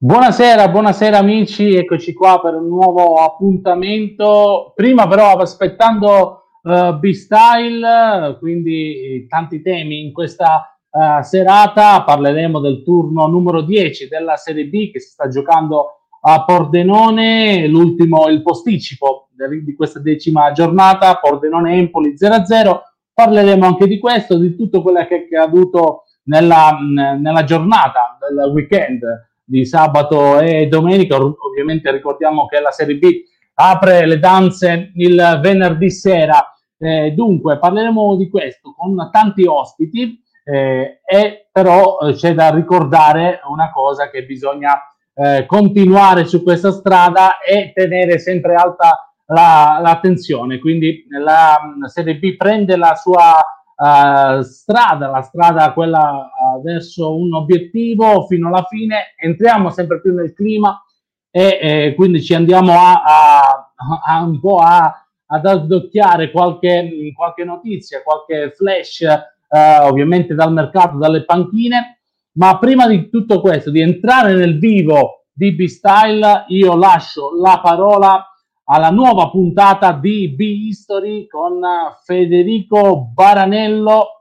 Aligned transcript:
Buonasera, 0.00 0.68
buonasera 0.68 1.18
amici, 1.18 1.74
eccoci 1.74 2.12
qua 2.12 2.40
per 2.40 2.54
un 2.54 2.68
nuovo 2.68 3.16
appuntamento. 3.16 4.72
Prima 4.76 5.08
però 5.08 5.32
aspettando 5.32 6.42
uh, 6.62 6.96
B-Style, 6.96 8.36
quindi 8.38 9.26
tanti 9.28 9.60
temi 9.60 10.04
in 10.04 10.12
questa 10.12 10.78
uh, 10.88 11.20
serata, 11.22 12.04
parleremo 12.04 12.60
del 12.60 12.84
turno 12.84 13.26
numero 13.26 13.60
10 13.62 14.06
della 14.06 14.36
Serie 14.36 14.66
B 14.66 14.92
che 14.92 15.00
si 15.00 15.08
sta 15.08 15.26
giocando 15.26 16.02
a 16.20 16.44
Pordenone, 16.44 17.66
l'ultimo, 17.66 18.28
il 18.28 18.42
posticipo 18.42 19.30
di 19.34 19.74
questa 19.74 19.98
decima 19.98 20.52
giornata, 20.52 21.16
Pordenone-Empoli 21.16 22.14
0-0. 22.14 22.80
Parleremo 23.12 23.66
anche 23.66 23.88
di 23.88 23.98
questo, 23.98 24.38
di 24.38 24.54
tutto 24.54 24.80
quello 24.80 25.04
che 25.06 25.26
è 25.28 25.36
accaduto 25.36 26.04
nella, 26.26 26.78
nella 26.80 27.42
giornata 27.42 28.16
del 28.20 28.52
weekend 28.52 29.26
di 29.48 29.64
sabato 29.64 30.38
e 30.38 30.66
domenica. 30.66 31.16
Ovviamente 31.16 31.90
ricordiamo 31.90 32.46
che 32.46 32.60
la 32.60 32.70
Serie 32.70 32.96
B 32.96 33.22
apre 33.54 34.06
le 34.06 34.18
danze 34.18 34.92
il 34.94 35.38
venerdì 35.42 35.90
sera. 35.90 36.52
Eh, 36.80 37.12
dunque 37.12 37.58
parleremo 37.58 38.14
di 38.14 38.28
questo 38.28 38.72
con 38.76 39.08
tanti 39.10 39.44
ospiti 39.44 40.22
eh, 40.44 41.00
e 41.04 41.48
però 41.50 41.98
eh, 41.98 42.12
c'è 42.12 42.34
da 42.34 42.54
ricordare 42.54 43.40
una 43.48 43.72
cosa 43.72 44.10
che 44.10 44.24
bisogna 44.24 44.80
eh, 45.14 45.44
continuare 45.46 46.24
su 46.24 46.44
questa 46.44 46.70
strada 46.70 47.38
e 47.40 47.72
tenere 47.74 48.20
sempre 48.20 48.54
alta 48.54 49.12
la, 49.26 49.78
l'attenzione. 49.80 50.58
Quindi 50.58 51.06
la, 51.08 51.58
la 51.80 51.88
Serie 51.88 52.16
B 52.16 52.36
prende 52.36 52.76
la 52.76 52.94
sua 52.94 53.38
uh, 53.74 54.40
strada, 54.42 55.08
la 55.08 55.22
strada 55.22 55.72
quella 55.72 56.30
verso 56.60 57.16
un 57.16 57.34
obiettivo 57.34 58.26
fino 58.26 58.48
alla 58.48 58.64
fine, 58.68 59.14
entriamo 59.16 59.70
sempre 59.70 60.00
più 60.00 60.14
nel 60.14 60.32
clima 60.32 60.82
e 61.30 61.58
eh, 61.60 61.94
quindi 61.94 62.22
ci 62.22 62.34
andiamo 62.34 62.72
a, 62.72 63.02
a, 63.02 63.72
a 64.06 64.22
un 64.22 64.40
po' 64.40 64.58
a, 64.58 65.06
ad 65.26 65.46
addocchiare 65.46 66.30
qualche, 66.30 67.12
qualche 67.14 67.44
notizia, 67.44 68.02
qualche 68.02 68.52
flash, 68.56 69.00
uh, 69.48 69.86
ovviamente 69.86 70.34
dal 70.34 70.52
mercato, 70.52 70.96
dalle 70.96 71.24
panchine. 71.24 72.00
Ma 72.32 72.58
prima 72.58 72.86
di 72.86 73.08
tutto 73.08 73.40
questo, 73.40 73.70
di 73.70 73.80
entrare 73.80 74.34
nel 74.34 74.58
vivo 74.58 75.24
di 75.32 75.54
B-Style, 75.54 76.44
io 76.48 76.76
lascio 76.76 77.30
la 77.40 77.60
parola 77.62 78.24
alla 78.64 78.90
nuova 78.90 79.30
puntata 79.30 79.92
di 79.92 80.28
B-History 80.28 81.26
con 81.26 81.60
Federico 82.04 83.10
Baranello. 83.12 84.17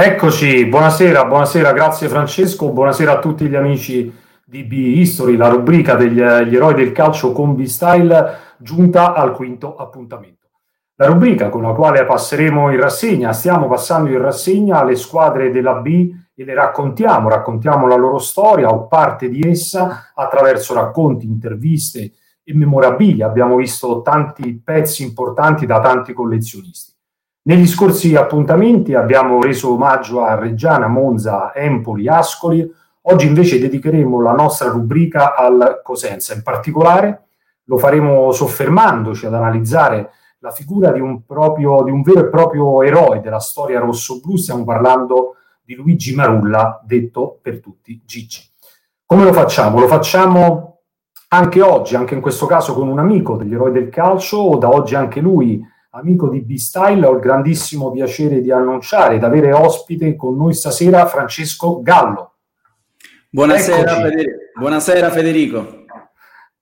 Eccoci, 0.00 0.66
buonasera, 0.66 1.24
buonasera, 1.24 1.72
grazie 1.72 2.08
Francesco, 2.08 2.70
buonasera 2.70 3.14
a 3.14 3.18
tutti 3.18 3.48
gli 3.48 3.56
amici 3.56 4.14
di 4.44 4.62
B-History, 4.62 5.34
la 5.34 5.48
rubrica 5.48 5.96
degli 5.96 6.20
eroi 6.20 6.74
del 6.74 6.92
calcio 6.92 7.32
con 7.32 7.56
B-Style, 7.56 8.36
giunta 8.58 9.12
al 9.12 9.32
quinto 9.32 9.74
appuntamento 9.74 10.50
la 10.94 11.06
rubrica 11.06 11.48
con 11.48 11.62
la 11.62 11.72
quale 11.72 12.04
passeremo 12.04 12.70
in 12.70 12.78
rassegna. 12.78 13.32
Stiamo 13.32 13.66
passando 13.66 14.10
in 14.10 14.20
rassegna 14.20 14.84
le 14.84 14.94
squadre 14.94 15.50
della 15.50 15.74
B 15.74 16.12
e 16.32 16.44
le 16.44 16.54
raccontiamo, 16.54 17.28
raccontiamo 17.28 17.88
la 17.88 17.96
loro 17.96 18.18
storia 18.18 18.68
o 18.68 18.86
parte 18.86 19.28
di 19.28 19.40
essa 19.48 20.12
attraverso 20.14 20.74
racconti, 20.74 21.26
interviste 21.26 22.12
e 22.44 22.54
memorabilia. 22.54 23.26
Abbiamo 23.26 23.56
visto 23.56 24.00
tanti 24.02 24.60
pezzi 24.64 25.02
importanti 25.02 25.66
da 25.66 25.80
tanti 25.80 26.12
collezionisti. 26.12 26.97
Negli 27.48 27.66
scorsi 27.66 28.14
appuntamenti 28.14 28.92
abbiamo 28.92 29.40
reso 29.40 29.72
omaggio 29.72 30.22
a 30.22 30.34
Reggiana, 30.34 30.86
Monza, 30.86 31.54
Empoli, 31.54 32.06
Ascoli. 32.06 32.70
Oggi 33.00 33.26
invece 33.26 33.58
dedicheremo 33.58 34.20
la 34.20 34.32
nostra 34.32 34.68
rubrica 34.68 35.34
al 35.34 35.80
Cosenza. 35.82 36.34
In 36.34 36.42
particolare 36.42 37.28
lo 37.64 37.78
faremo 37.78 38.32
soffermandoci 38.32 39.24
ad 39.24 39.32
analizzare 39.32 40.10
la 40.40 40.50
figura 40.50 40.92
di 40.92 41.00
un, 41.00 41.24
proprio, 41.24 41.82
di 41.84 41.90
un 41.90 42.02
vero 42.02 42.20
e 42.20 42.28
proprio 42.28 42.82
eroe 42.82 43.22
della 43.22 43.40
storia 43.40 43.80
rosso-blu, 43.80 44.36
stiamo 44.36 44.64
parlando 44.64 45.36
di 45.62 45.74
Luigi 45.74 46.14
Marulla, 46.14 46.82
detto 46.84 47.38
per 47.40 47.60
tutti 47.60 48.02
Gigi. 48.04 48.42
Come 49.06 49.24
lo 49.24 49.32
facciamo? 49.32 49.80
Lo 49.80 49.86
facciamo 49.86 50.80
anche 51.28 51.62
oggi, 51.62 51.96
anche 51.96 52.12
in 52.12 52.20
questo 52.20 52.44
caso 52.44 52.74
con 52.74 52.88
un 52.88 52.98
amico 52.98 53.36
degli 53.36 53.54
eroi 53.54 53.72
del 53.72 53.88
calcio, 53.88 54.56
da 54.56 54.68
oggi 54.68 54.94
anche 54.94 55.20
lui 55.20 55.76
amico 55.90 56.28
di 56.28 56.40
B-Style, 56.40 57.06
ho 57.06 57.14
il 57.14 57.20
grandissimo 57.20 57.90
piacere 57.90 58.40
di 58.40 58.50
annunciare 58.50 59.16
ed 59.16 59.24
avere 59.24 59.52
ospite 59.52 60.16
con 60.16 60.36
noi 60.36 60.52
stasera 60.52 61.06
Francesco 61.06 61.80
Gallo. 61.80 62.34
Buonasera, 63.30 63.94
Federico. 63.94 64.36
Buonasera 64.58 65.10
Federico. 65.10 65.84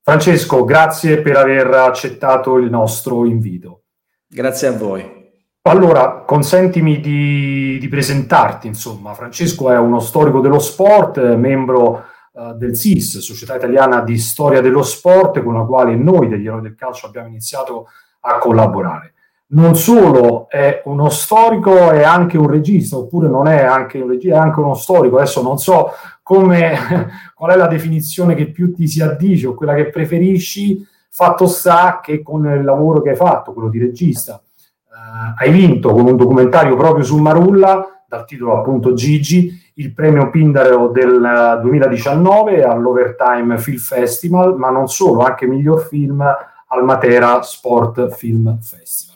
Francesco, 0.02 0.64
grazie 0.64 1.20
per 1.20 1.36
aver 1.36 1.66
accettato 1.66 2.58
il 2.58 2.70
nostro 2.70 3.24
invito. 3.24 3.82
Grazie 4.28 4.68
a 4.68 4.72
voi. 4.72 5.14
Allora, 5.62 6.22
consentimi 6.24 7.00
di, 7.00 7.76
di 7.80 7.88
presentarti, 7.88 8.68
insomma. 8.68 9.14
Francesco 9.14 9.68
è 9.72 9.76
uno 9.76 9.98
storico 9.98 10.40
dello 10.40 10.60
sport, 10.60 11.18
membro 11.34 12.04
uh, 12.30 12.52
del 12.54 12.76
SIS, 12.76 13.18
Società 13.18 13.56
Italiana 13.56 14.00
di 14.02 14.16
Storia 14.16 14.60
dello 14.60 14.84
Sport, 14.84 15.42
con 15.42 15.54
la 15.54 15.64
quale 15.64 15.96
noi 15.96 16.28
degli 16.28 16.46
Eroi 16.46 16.60
del 16.60 16.76
Calcio 16.76 17.06
abbiamo 17.06 17.26
iniziato 17.26 17.88
a 18.20 18.38
collaborare 18.38 19.15
non 19.48 19.76
solo 19.76 20.48
è 20.48 20.82
uno 20.86 21.08
storico, 21.08 21.90
è 21.90 22.02
anche 22.02 22.36
un 22.36 22.48
regista, 22.48 22.96
oppure 22.96 23.28
non 23.28 23.46
è 23.46 23.62
anche 23.62 23.98
un 23.98 24.08
regista, 24.08 24.36
è 24.36 24.40
anche 24.40 24.60
uno 24.60 24.74
storico. 24.74 25.16
Adesso 25.16 25.42
non 25.42 25.58
so 25.58 25.90
come, 26.22 26.76
qual 27.34 27.52
è 27.52 27.56
la 27.56 27.68
definizione 27.68 28.34
che 28.34 28.50
più 28.50 28.74
ti 28.74 28.88
si 28.88 29.00
addice 29.00 29.46
o 29.46 29.54
quella 29.54 29.74
che 29.74 29.90
preferisci, 29.90 30.84
fatto 31.08 31.46
sta 31.46 32.00
che 32.02 32.22
con 32.22 32.44
il 32.46 32.64
lavoro 32.64 33.00
che 33.02 33.10
hai 33.10 33.16
fatto, 33.16 33.52
quello 33.52 33.68
di 33.68 33.78
regista, 33.78 34.42
eh, 34.42 35.44
hai 35.44 35.50
vinto 35.52 35.92
con 35.92 36.06
un 36.06 36.16
documentario 36.16 36.76
proprio 36.76 37.04
su 37.04 37.16
Marulla, 37.18 38.02
dal 38.08 38.24
titolo 38.24 38.58
appunto 38.58 38.94
Gigi, 38.94 39.64
il 39.74 39.92
premio 39.92 40.30
Pindaro 40.30 40.88
del 40.88 41.58
2019 41.62 42.62
all'Overtime 42.62 43.58
Film 43.58 43.78
Festival, 43.78 44.56
ma 44.56 44.70
non 44.70 44.88
solo, 44.88 45.22
anche 45.22 45.46
miglior 45.46 45.80
film 45.82 46.22
al 46.22 46.84
Matera 46.84 47.42
Sport 47.42 48.08
Film 48.14 48.58
Festival. 48.60 49.15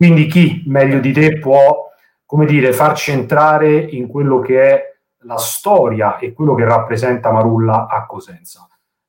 Quindi 0.00 0.28
chi 0.28 0.62
meglio 0.64 0.98
di 0.98 1.12
te 1.12 1.38
può, 1.38 1.90
come 2.24 2.46
dire, 2.46 2.72
farci 2.72 3.10
entrare 3.10 3.76
in 3.78 4.06
quello 4.06 4.38
che 4.38 4.62
è 4.62 4.96
la 5.24 5.36
storia 5.36 6.16
e 6.16 6.32
quello 6.32 6.54
che 6.54 6.64
rappresenta 6.64 7.30
Marulla 7.30 7.86
a 7.86 8.06
Cosenza. 8.06 8.66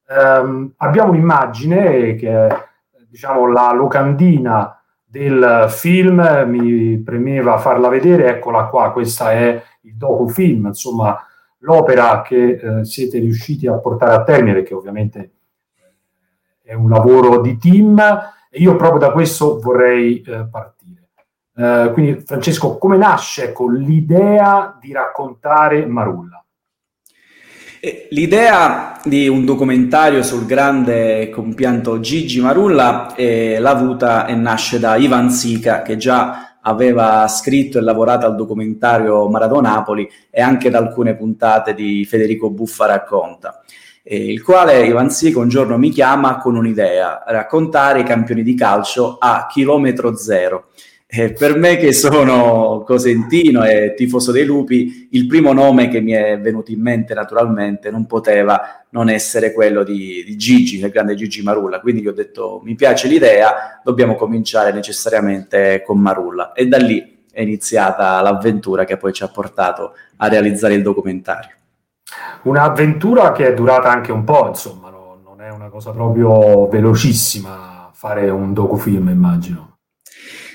Um, 0.10 0.74
abbiamo 0.76 1.12
un'immagine 1.12 2.16
che 2.16 2.30
è 2.30 2.68
diciamo, 3.08 3.50
la 3.50 3.72
locandina 3.72 4.84
del 5.06 5.68
film, 5.70 6.44
mi 6.48 6.98
premeva 6.98 7.58
farla 7.58 7.88
vedere, 7.88 8.28
eccola 8.28 8.66
qua, 8.66 8.92
questa 8.92 9.32
è 9.32 9.64
il 9.84 9.96
docufilm, 9.96 10.66
insomma 10.66 11.18
l'opera 11.60 12.22
che 12.22 12.60
eh, 12.62 12.84
siete 12.84 13.18
riusciti 13.20 13.66
a 13.66 13.78
portare 13.78 14.14
a 14.14 14.24
termine, 14.24 14.56
perché 14.56 14.74
ovviamente 14.74 15.32
è 16.62 16.74
un 16.74 16.90
lavoro 16.90 17.40
di 17.40 17.58
team, 17.58 17.98
e 18.54 18.60
io 18.60 18.76
proprio 18.76 19.00
da 19.00 19.12
questo 19.12 19.62
vorrei 19.62 20.22
eh, 20.24 20.46
partire. 20.52 20.80
Uh, 21.54 21.92
quindi 21.92 22.22
Francesco, 22.26 22.78
come 22.78 22.98
nasce 22.98 23.52
con 23.52 23.74
l'idea 23.74 24.78
di 24.80 24.94
raccontare 24.94 25.86
Marulla? 25.86 26.42
Eh, 27.84 28.08
l'idea 28.12 29.00
di 29.04 29.28
un 29.28 29.44
documentario 29.44 30.22
sul 30.22 30.46
grande 30.46 31.30
compianto 31.30 32.00
Gigi 32.00 32.40
Marulla 32.40 33.16
eh, 33.16 33.58
l'ha 33.58 33.72
avuta 33.72 34.28
e 34.28 34.36
nasce 34.36 34.78
da 34.78 34.98
Ivan 34.98 35.32
Sica 35.32 35.82
che 35.82 35.98
già 35.98 36.58
aveva 36.62 37.28
scritto 37.28 37.80
e 37.80 37.82
lavorato 37.82 38.28
al 38.28 38.36
documentario 38.36 39.28
Maradona 39.28 39.72
Napoli 39.72 40.08
e 40.30 40.42
anche 40.42 40.70
da 40.70 40.78
alcune 40.78 41.16
puntate 41.16 41.74
di 41.74 42.06
Federico 42.06 42.52
Buffa 42.52 42.86
racconta. 42.86 43.64
Eh, 44.04 44.32
il 44.32 44.44
quale 44.44 44.86
Ivan 44.86 45.10
Sica 45.10 45.40
un 45.40 45.50
giorno 45.50 45.80
mi 45.80 45.90
chiama 45.90 46.38
con 46.38 46.56
un'idea, 46.56 47.24
raccontare 47.26 48.02
i 48.02 48.04
campioni 48.04 48.44
di 48.44 48.54
calcio 48.54 49.18
a 49.20 49.48
chilometro 49.50 50.16
zero. 50.16 50.68
Eh, 51.14 51.34
per 51.34 51.58
me 51.58 51.76
che 51.76 51.92
sono 51.92 52.84
cosentino 52.86 53.66
e 53.66 53.94
tifoso 53.98 54.32
dei 54.32 54.46
lupi, 54.46 55.10
il 55.12 55.28
primo 55.28 55.52
nome 55.52 55.90
che 55.90 56.00
mi 56.00 56.14
è 56.14 56.40
venuto 56.40 56.72
in 56.72 56.80
mente 56.80 57.14
naturalmente 57.14 57.92
non 57.92 58.06
poteva 58.06 58.86
non 58.92 59.10
essere 59.10 59.52
quello 59.52 59.84
di, 59.84 60.24
di 60.26 60.38
Gigi, 60.38 60.80
il 60.80 60.90
grande 60.90 61.16
Gigi 61.16 61.44
Marulla. 61.44 61.82
Quindi 61.82 62.02
gli 62.02 62.08
ho 62.08 62.14
detto 62.14 62.62
mi 62.64 62.76
piace 62.76 63.10
l'idea, 63.10 63.82
dobbiamo 63.84 64.16
cominciare 64.16 64.72
necessariamente 64.72 65.84
con 65.86 66.00
Marulla. 66.00 66.54
E 66.54 66.70
da 66.70 66.78
lì 66.78 67.26
è 67.30 67.42
iniziata 67.42 68.22
l'avventura 68.22 68.86
che 68.86 68.96
poi 68.96 69.12
ci 69.12 69.24
ha 69.24 69.28
portato 69.28 69.96
a 70.16 70.30
realizzare 70.30 70.76
il 70.76 70.82
documentario. 70.82 71.56
Un'avventura 72.44 73.34
che 73.34 73.48
è 73.48 73.54
durata 73.54 73.92
anche 73.92 74.14
un 74.14 74.24
po', 74.24 74.48
insomma, 74.48 74.90
no? 74.90 75.20
non 75.22 75.42
è 75.42 75.50
una 75.50 75.68
cosa 75.68 75.92
proprio 75.92 76.70
velocissima 76.70 77.90
fare 77.92 78.30
un 78.30 78.54
docufilm, 78.54 79.10
immagino. 79.10 79.71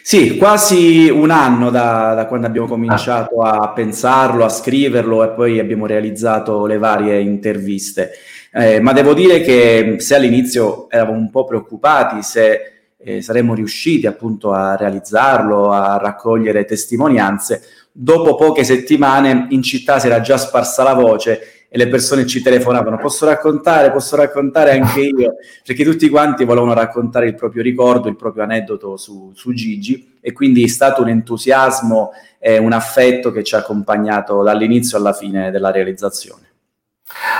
Sì, 0.08 0.36
quasi 0.36 1.08
un 1.08 1.30
anno 1.30 1.68
da, 1.68 2.14
da 2.14 2.26
quando 2.26 2.46
abbiamo 2.46 2.68
cominciato 2.68 3.40
ah. 3.40 3.56
a 3.62 3.68
pensarlo, 3.70 4.44
a 4.44 4.48
scriverlo 4.48 5.24
e 5.24 5.30
poi 5.30 5.58
abbiamo 5.58 5.84
realizzato 5.84 6.64
le 6.64 6.78
varie 6.78 7.18
interviste. 7.18 8.12
Eh, 8.52 8.78
ma 8.78 8.92
devo 8.92 9.14
dire 9.14 9.40
che 9.40 9.96
se 9.98 10.14
all'inizio 10.14 10.88
eravamo 10.90 11.18
un 11.18 11.28
po' 11.28 11.42
preoccupati 11.42 12.22
se 12.22 12.60
eh, 12.96 13.20
saremmo 13.20 13.54
riusciti 13.54 14.06
appunto 14.06 14.52
a 14.52 14.76
realizzarlo, 14.76 15.72
a 15.72 15.96
raccogliere 15.96 16.64
testimonianze, 16.64 17.62
dopo 17.90 18.36
poche 18.36 18.62
settimane 18.62 19.46
in 19.48 19.62
città 19.64 19.98
si 19.98 20.06
era 20.06 20.20
già 20.20 20.36
sparsa 20.36 20.84
la 20.84 20.94
voce 20.94 21.55
e 21.68 21.78
le 21.78 21.88
persone 21.88 22.26
ci 22.26 22.42
telefonavano, 22.42 22.96
posso 22.96 23.26
raccontare, 23.26 23.90
posso 23.90 24.16
raccontare 24.16 24.78
anche 24.78 25.00
io, 25.06 25.34
perché 25.64 25.84
tutti 25.84 26.08
quanti 26.08 26.44
volevano 26.44 26.74
raccontare 26.74 27.26
il 27.26 27.34
proprio 27.34 27.62
ricordo, 27.62 28.08
il 28.08 28.16
proprio 28.16 28.44
aneddoto 28.44 28.96
su, 28.96 29.32
su 29.34 29.52
Gigi. 29.52 30.18
E 30.20 30.32
quindi 30.32 30.64
è 30.64 30.68
stato 30.68 31.02
un 31.02 31.08
entusiasmo 31.08 32.10
e 32.38 32.58
un 32.58 32.72
affetto 32.72 33.30
che 33.30 33.44
ci 33.44 33.54
ha 33.54 33.58
accompagnato 33.58 34.42
dall'inizio 34.42 34.98
alla 34.98 35.12
fine 35.12 35.50
della 35.50 35.70
realizzazione. 35.70 36.42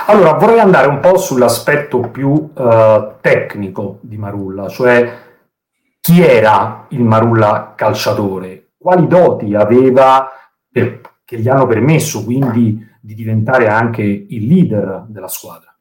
Allora, 0.07 0.33
vorrei 0.33 0.59
andare 0.59 0.87
un 0.87 0.99
po' 0.99 1.17
sull'aspetto 1.17 1.99
più 2.09 2.29
uh, 2.29 3.13
tecnico 3.19 3.99
di 4.01 4.17
Marulla, 4.17 4.69
cioè 4.69 5.25
chi 5.99 6.21
era 6.21 6.85
il 6.89 7.03
Marulla 7.03 7.73
calciatore, 7.75 8.69
quali 8.77 9.07
doti 9.07 9.53
aveva 9.53 10.31
per, 10.71 11.01
che 11.25 11.37
gli 11.37 11.49
hanno 11.49 11.67
permesso 11.67 12.23
quindi 12.23 12.85
di 13.07 13.13
diventare 13.13 13.69
anche 13.69 14.01
il 14.03 14.45
leader 14.45 15.05
della 15.07 15.29
squadra? 15.29 15.73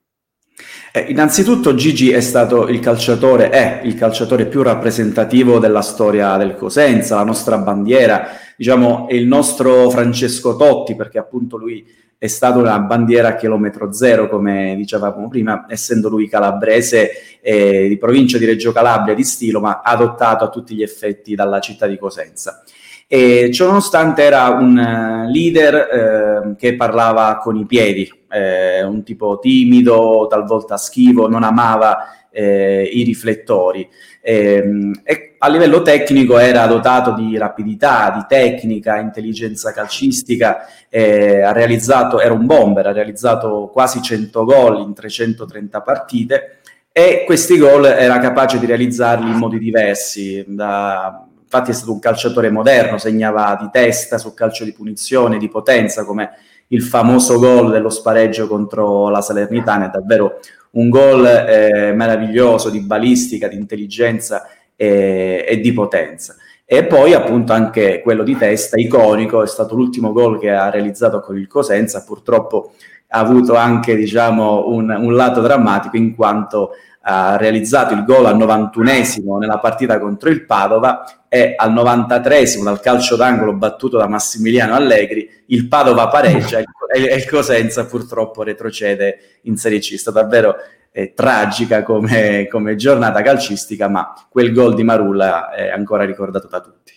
Eh, 0.92 1.06
innanzitutto 1.08 1.74
Gigi 1.74 2.12
è 2.12 2.20
stato 2.20 2.68
il 2.68 2.78
calciatore, 2.78 3.50
è 3.50 3.80
il 3.82 3.96
calciatore 3.96 4.46
più 4.46 4.62
rappresentativo 4.62 5.58
della 5.58 5.82
storia 5.82 6.36
del 6.36 6.54
Cosenza, 6.54 7.16
la 7.16 7.24
nostra 7.24 7.58
bandiera, 7.58 8.28
diciamo 8.56 9.08
è 9.08 9.14
il 9.14 9.26
nostro 9.26 9.90
Francesco 9.90 10.54
Totti 10.54 10.94
perché 10.94 11.18
appunto 11.18 11.56
lui 11.56 11.84
è 12.16 12.28
stato 12.28 12.60
una 12.60 12.78
bandiera 12.78 13.28
a 13.28 13.34
chilometro 13.34 13.92
zero 13.92 14.28
come 14.28 14.74
dicevamo 14.76 15.26
prima, 15.28 15.66
essendo 15.68 16.08
lui 16.08 16.28
calabrese 16.28 17.40
eh, 17.40 17.88
di 17.88 17.98
provincia 17.98 18.38
di 18.38 18.44
Reggio 18.44 18.70
Calabria 18.70 19.16
di 19.16 19.24
stilo 19.24 19.58
ma 19.58 19.80
adottato 19.82 20.44
a 20.44 20.48
tutti 20.48 20.76
gli 20.76 20.82
effetti 20.82 21.34
dalla 21.34 21.58
città 21.58 21.88
di 21.88 21.98
Cosenza. 21.98 22.62
E 23.08 23.50
ciononostante 23.52 24.22
era 24.22 24.48
un 24.48 24.76
uh, 24.76 25.30
leader 25.30 25.74
eh, 25.74 26.56
che 26.56 26.74
parlava 26.74 27.36
con 27.36 27.56
i 27.56 27.64
piedi, 27.64 28.10
eh, 28.28 28.82
un 28.82 29.04
tipo 29.04 29.38
timido, 29.38 30.26
talvolta 30.28 30.76
schivo, 30.76 31.28
non 31.28 31.44
amava 31.44 32.28
eh, 32.32 32.82
i 32.82 33.04
riflettori. 33.04 33.88
Ehm, 34.22 35.02
e 35.04 35.36
a 35.38 35.48
livello 35.48 35.82
tecnico 35.82 36.36
era 36.38 36.66
dotato 36.66 37.12
di 37.12 37.38
rapidità, 37.38 38.10
di 38.10 38.24
tecnica, 38.26 38.98
intelligenza 38.98 39.72
calcistica, 39.72 40.66
ha 40.90 41.52
realizzato, 41.52 42.20
era 42.20 42.34
un 42.34 42.44
bomber, 42.46 42.86
ha 42.86 42.92
realizzato 42.92 43.70
quasi 43.72 44.02
100 44.02 44.44
gol 44.44 44.80
in 44.80 44.94
330 44.94 45.80
partite 45.82 46.58
e 46.90 47.22
questi 47.24 47.58
gol 47.58 47.84
era 47.84 48.18
capace 48.18 48.58
di 48.58 48.66
realizzarli 48.66 49.30
in 49.30 49.36
modi 49.36 49.58
diversi, 49.58 50.44
da 50.48 51.26
infatti 51.56 51.70
è 51.70 51.74
stato 51.74 51.92
un 51.92 51.98
calciatore 51.98 52.50
moderno, 52.50 52.98
segnava 52.98 53.56
di 53.58 53.68
testa 53.72 54.18
sul 54.18 54.34
calcio 54.34 54.64
di 54.64 54.72
punizione, 54.72 55.38
di 55.38 55.48
potenza, 55.48 56.04
come 56.04 56.30
il 56.68 56.82
famoso 56.82 57.38
gol 57.38 57.70
dello 57.70 57.88
spareggio 57.88 58.46
contro 58.46 59.08
la 59.08 59.22
Salernitana, 59.22 59.86
è 59.86 59.90
davvero 59.90 60.40
un 60.72 60.90
gol 60.90 61.24
eh, 61.24 61.92
meraviglioso 61.94 62.68
di 62.68 62.80
balistica, 62.80 63.48
di 63.48 63.56
intelligenza 63.56 64.46
e, 64.74 65.44
e, 65.48 65.60
di 65.60 65.72
potenza. 65.72 66.36
E 66.64 66.84
poi 66.84 67.14
appunto 67.14 67.52
anche 67.52 68.02
quello 68.02 68.22
di 68.22 68.36
testa, 68.36 68.76
iconico, 68.78 69.42
è 69.42 69.46
stato 69.46 69.74
l'ultimo 69.74 70.12
gol 70.12 70.38
che 70.38 70.50
ha 70.50 70.68
realizzato 70.68 71.20
con 71.20 71.38
il 71.38 71.46
Cosenza, 71.46 72.04
purtroppo 72.04 72.72
ha 73.08 73.18
avuto 73.20 73.54
anche 73.54 73.94
diciamo, 73.94 74.68
un, 74.68 74.90
un 74.90 75.14
lato 75.14 75.40
drammatico 75.40 75.96
in 75.96 76.14
quanto 76.14 76.72
ha 77.08 77.36
realizzato 77.36 77.94
il 77.94 78.04
gol 78.04 78.26
al 78.26 78.36
91esimo 78.36 79.38
nella 79.38 79.58
partita 79.58 80.00
contro 80.00 80.28
il 80.28 80.44
Padova 80.44 81.26
e 81.28 81.54
al 81.56 81.72
93esimo 81.72 82.64
dal 82.64 82.80
calcio 82.80 83.14
d'angolo 83.14 83.52
battuto 83.52 83.96
da 83.96 84.08
Massimiliano 84.08 84.74
Allegri 84.74 85.28
il 85.46 85.68
Padova 85.68 86.08
pareggia 86.08 86.58
e 86.58 87.14
il 87.14 87.28
Cosenza 87.28 87.86
purtroppo 87.86 88.42
retrocede 88.42 89.38
in 89.42 89.56
Serie 89.56 89.78
C. 89.78 89.94
È 89.94 89.96
stata 89.96 90.22
davvero 90.22 90.56
eh, 90.90 91.12
tragica 91.14 91.84
come, 91.84 92.48
come 92.50 92.74
giornata 92.74 93.22
calcistica, 93.22 93.88
ma 93.88 94.12
quel 94.28 94.52
gol 94.52 94.74
di 94.74 94.82
Marulla 94.82 95.50
è 95.50 95.68
ancora 95.68 96.04
ricordato 96.04 96.48
da 96.48 96.60
tutti. 96.60 96.92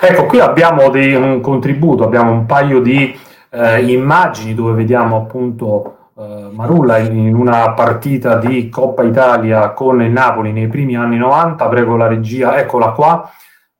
Ecco, 0.00 0.24
qui 0.24 0.40
abbiamo 0.40 0.88
dei, 0.88 1.14
un 1.14 1.40
contributo, 1.40 2.02
abbiamo 2.02 2.32
un 2.32 2.46
paio 2.46 2.80
di 2.80 3.14
eh, 3.50 3.84
immagini 3.92 4.54
dove 4.54 4.72
vediamo 4.72 5.16
appunto 5.16 5.97
uh, 6.18 6.50
Marulla 6.50 6.98
in 6.98 7.34
una 7.34 7.72
partita 7.74 8.36
di 8.36 8.68
Coppa 8.68 9.04
Italia 9.04 9.70
con 9.70 10.02
il 10.02 10.10
Napoli 10.10 10.52
nei 10.52 10.68
primi 10.68 10.96
anni 10.96 11.16
90, 11.16 11.68
prego 11.68 11.96
la 11.96 12.08
regia, 12.08 12.58
eccola 12.58 12.90
qua, 12.90 13.30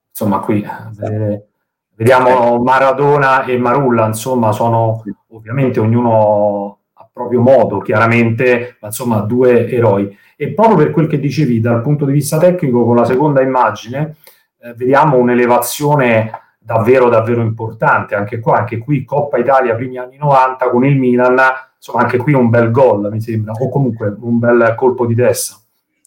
insomma 0.09 0.39
qui 0.39 0.65
vedete, 0.93 1.49
vediamo 1.97 2.63
Maradona 2.63 3.45
e 3.45 3.59
Marulla, 3.59 4.07
insomma 4.07 4.53
sono 4.53 5.03
ovviamente 5.31 5.81
ognuno 5.81 6.79
a 6.95 7.09
proprio 7.13 7.41
modo, 7.41 7.79
chiaramente, 7.79 8.77
ma 8.81 8.89
insomma 8.89 9.19
due 9.21 9.69
eroi. 9.69 10.17
E 10.37 10.53
proprio 10.53 10.77
per 10.77 10.91
quel 10.93 11.09
che 11.09 11.19
dicevi 11.19 11.61
dal 11.61 11.83
punto 11.83 12.05
di 12.05 12.13
vista 12.13 12.39
tecnico, 12.39 12.85
con 12.85 12.95
la 12.95 13.05
seconda 13.05 13.43
immagine, 13.43 14.17
eh, 14.61 14.73
vediamo 14.75 15.17
un'elevazione 15.17 16.31
davvero 16.69 17.09
davvero 17.09 17.41
importante 17.41 18.15
anche 18.15 18.41
qua 18.41 18.59
anche 18.59 18.77
qui 18.77 19.03
Coppa 19.03 19.39
Italia 19.39 19.75
primi 19.75 19.97
anni 19.97 20.19
90 20.19 20.69
con 20.69 20.85
il 20.85 20.99
Milan 20.99 21.41
insomma 21.79 22.03
anche 22.03 22.19
qui 22.19 22.35
un 22.35 22.51
bel 22.51 22.71
gol 22.71 23.09
mi 23.11 23.21
sembra, 23.21 23.53
o 23.53 23.71
comunque 23.71 24.15
un 24.21 24.39
bel 24.39 24.75
colpo 24.77 25.07
di 25.07 25.15
testa. 25.15 25.57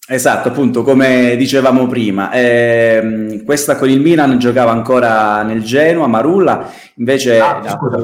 Esatto, 0.07 0.49
appunto, 0.49 0.83
come 0.83 1.35
dicevamo 1.37 1.87
prima, 1.87 2.31
ehm, 2.33 3.45
questa 3.45 3.77
con 3.77 3.89
il 3.89 4.01
Milan 4.01 4.37
giocava 4.39 4.71
ancora 4.71 5.41
nel 5.43 5.63
Genoa, 5.63 6.07
Marulla, 6.07 6.69
invece... 6.95 7.39
Ah, 7.39 7.61
no, 7.63 8.03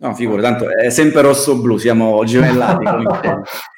no, 0.00 0.14
figura, 0.14 0.42
tanto 0.42 0.68
è 0.68 0.90
sempre 0.90 1.22
rosso-blu, 1.22 1.76
siamo 1.78 2.22
gemellati 2.24 2.84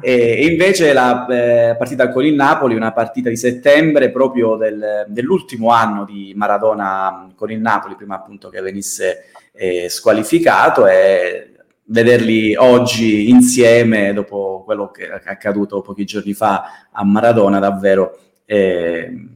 E 0.00 0.44
invece 0.44 0.92
la 0.92 1.26
eh, 1.26 1.76
partita 1.76 2.10
con 2.10 2.26
il 2.26 2.34
Napoli, 2.34 2.74
una 2.74 2.92
partita 2.92 3.30
di 3.30 3.36
settembre 3.36 4.10
proprio 4.10 4.56
del, 4.56 5.06
dell'ultimo 5.08 5.70
anno 5.70 6.04
di 6.04 6.34
Maradona 6.36 7.32
con 7.34 7.50
il 7.50 7.60
Napoli, 7.60 7.94
prima 7.94 8.16
appunto 8.16 8.50
che 8.50 8.60
venisse 8.60 9.30
eh, 9.52 9.88
squalificato 9.88 10.86
e 10.86 11.54
vederli 11.86 12.54
oggi 12.54 13.30
insieme 13.30 14.12
dopo 14.12 14.62
quello 14.64 14.90
che 14.90 15.06
è 15.06 15.22
accaduto 15.24 15.80
pochi 15.80 16.04
giorni 16.04 16.34
fa 16.34 16.88
a 16.90 17.04
Maradona 17.04 17.58
davvero 17.58 18.18
eh, 18.44 19.28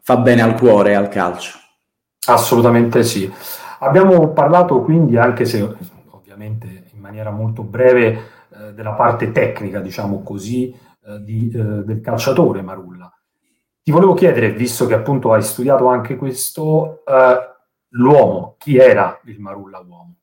fa 0.00 0.16
bene 0.18 0.42
al 0.42 0.54
cuore 0.54 0.90
e 0.90 0.94
al 0.94 1.08
calcio. 1.08 1.58
Assolutamente 2.26 3.02
sì. 3.02 3.32
Abbiamo 3.80 4.32
parlato 4.32 4.80
quindi, 4.82 5.16
anche 5.16 5.44
se 5.44 5.62
ovviamente 6.10 6.84
in 6.92 7.00
maniera 7.00 7.30
molto 7.30 7.62
breve, 7.62 8.36
eh, 8.50 8.72
della 8.72 8.92
parte 8.92 9.30
tecnica, 9.30 9.80
diciamo 9.80 10.22
così, 10.22 10.74
eh, 11.06 11.22
di, 11.22 11.50
eh, 11.54 11.84
del 11.84 12.00
calciatore 12.00 12.62
Marulla. 12.62 13.12
Ti 13.82 13.90
volevo 13.90 14.14
chiedere, 14.14 14.52
visto 14.52 14.86
che 14.86 14.94
appunto 14.94 15.32
hai 15.32 15.42
studiato 15.42 15.86
anche 15.86 16.16
questo, 16.16 17.02
eh, 17.06 17.38
l'uomo, 17.90 18.56
chi 18.58 18.76
era 18.76 19.20
il 19.24 19.38
Marulla 19.38 19.78
uomo? 19.86 20.14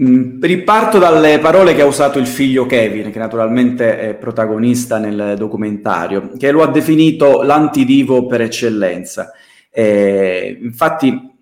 Mm, 0.00 0.42
riparto 0.42 0.98
dalle 0.98 1.38
parole 1.38 1.74
che 1.74 1.82
ha 1.82 1.86
usato 1.86 2.18
il 2.18 2.26
figlio 2.26 2.66
Kevin, 2.66 3.10
che 3.10 3.18
naturalmente 3.18 3.98
è 3.98 4.14
protagonista 4.14 4.98
nel 4.98 5.34
documentario, 5.38 6.32
che 6.36 6.50
lo 6.50 6.62
ha 6.62 6.70
definito 6.70 7.42
l'antidivo 7.42 8.26
per 8.26 8.42
eccellenza. 8.42 9.32
Eh, 9.70 10.58
infatti, 10.60 11.37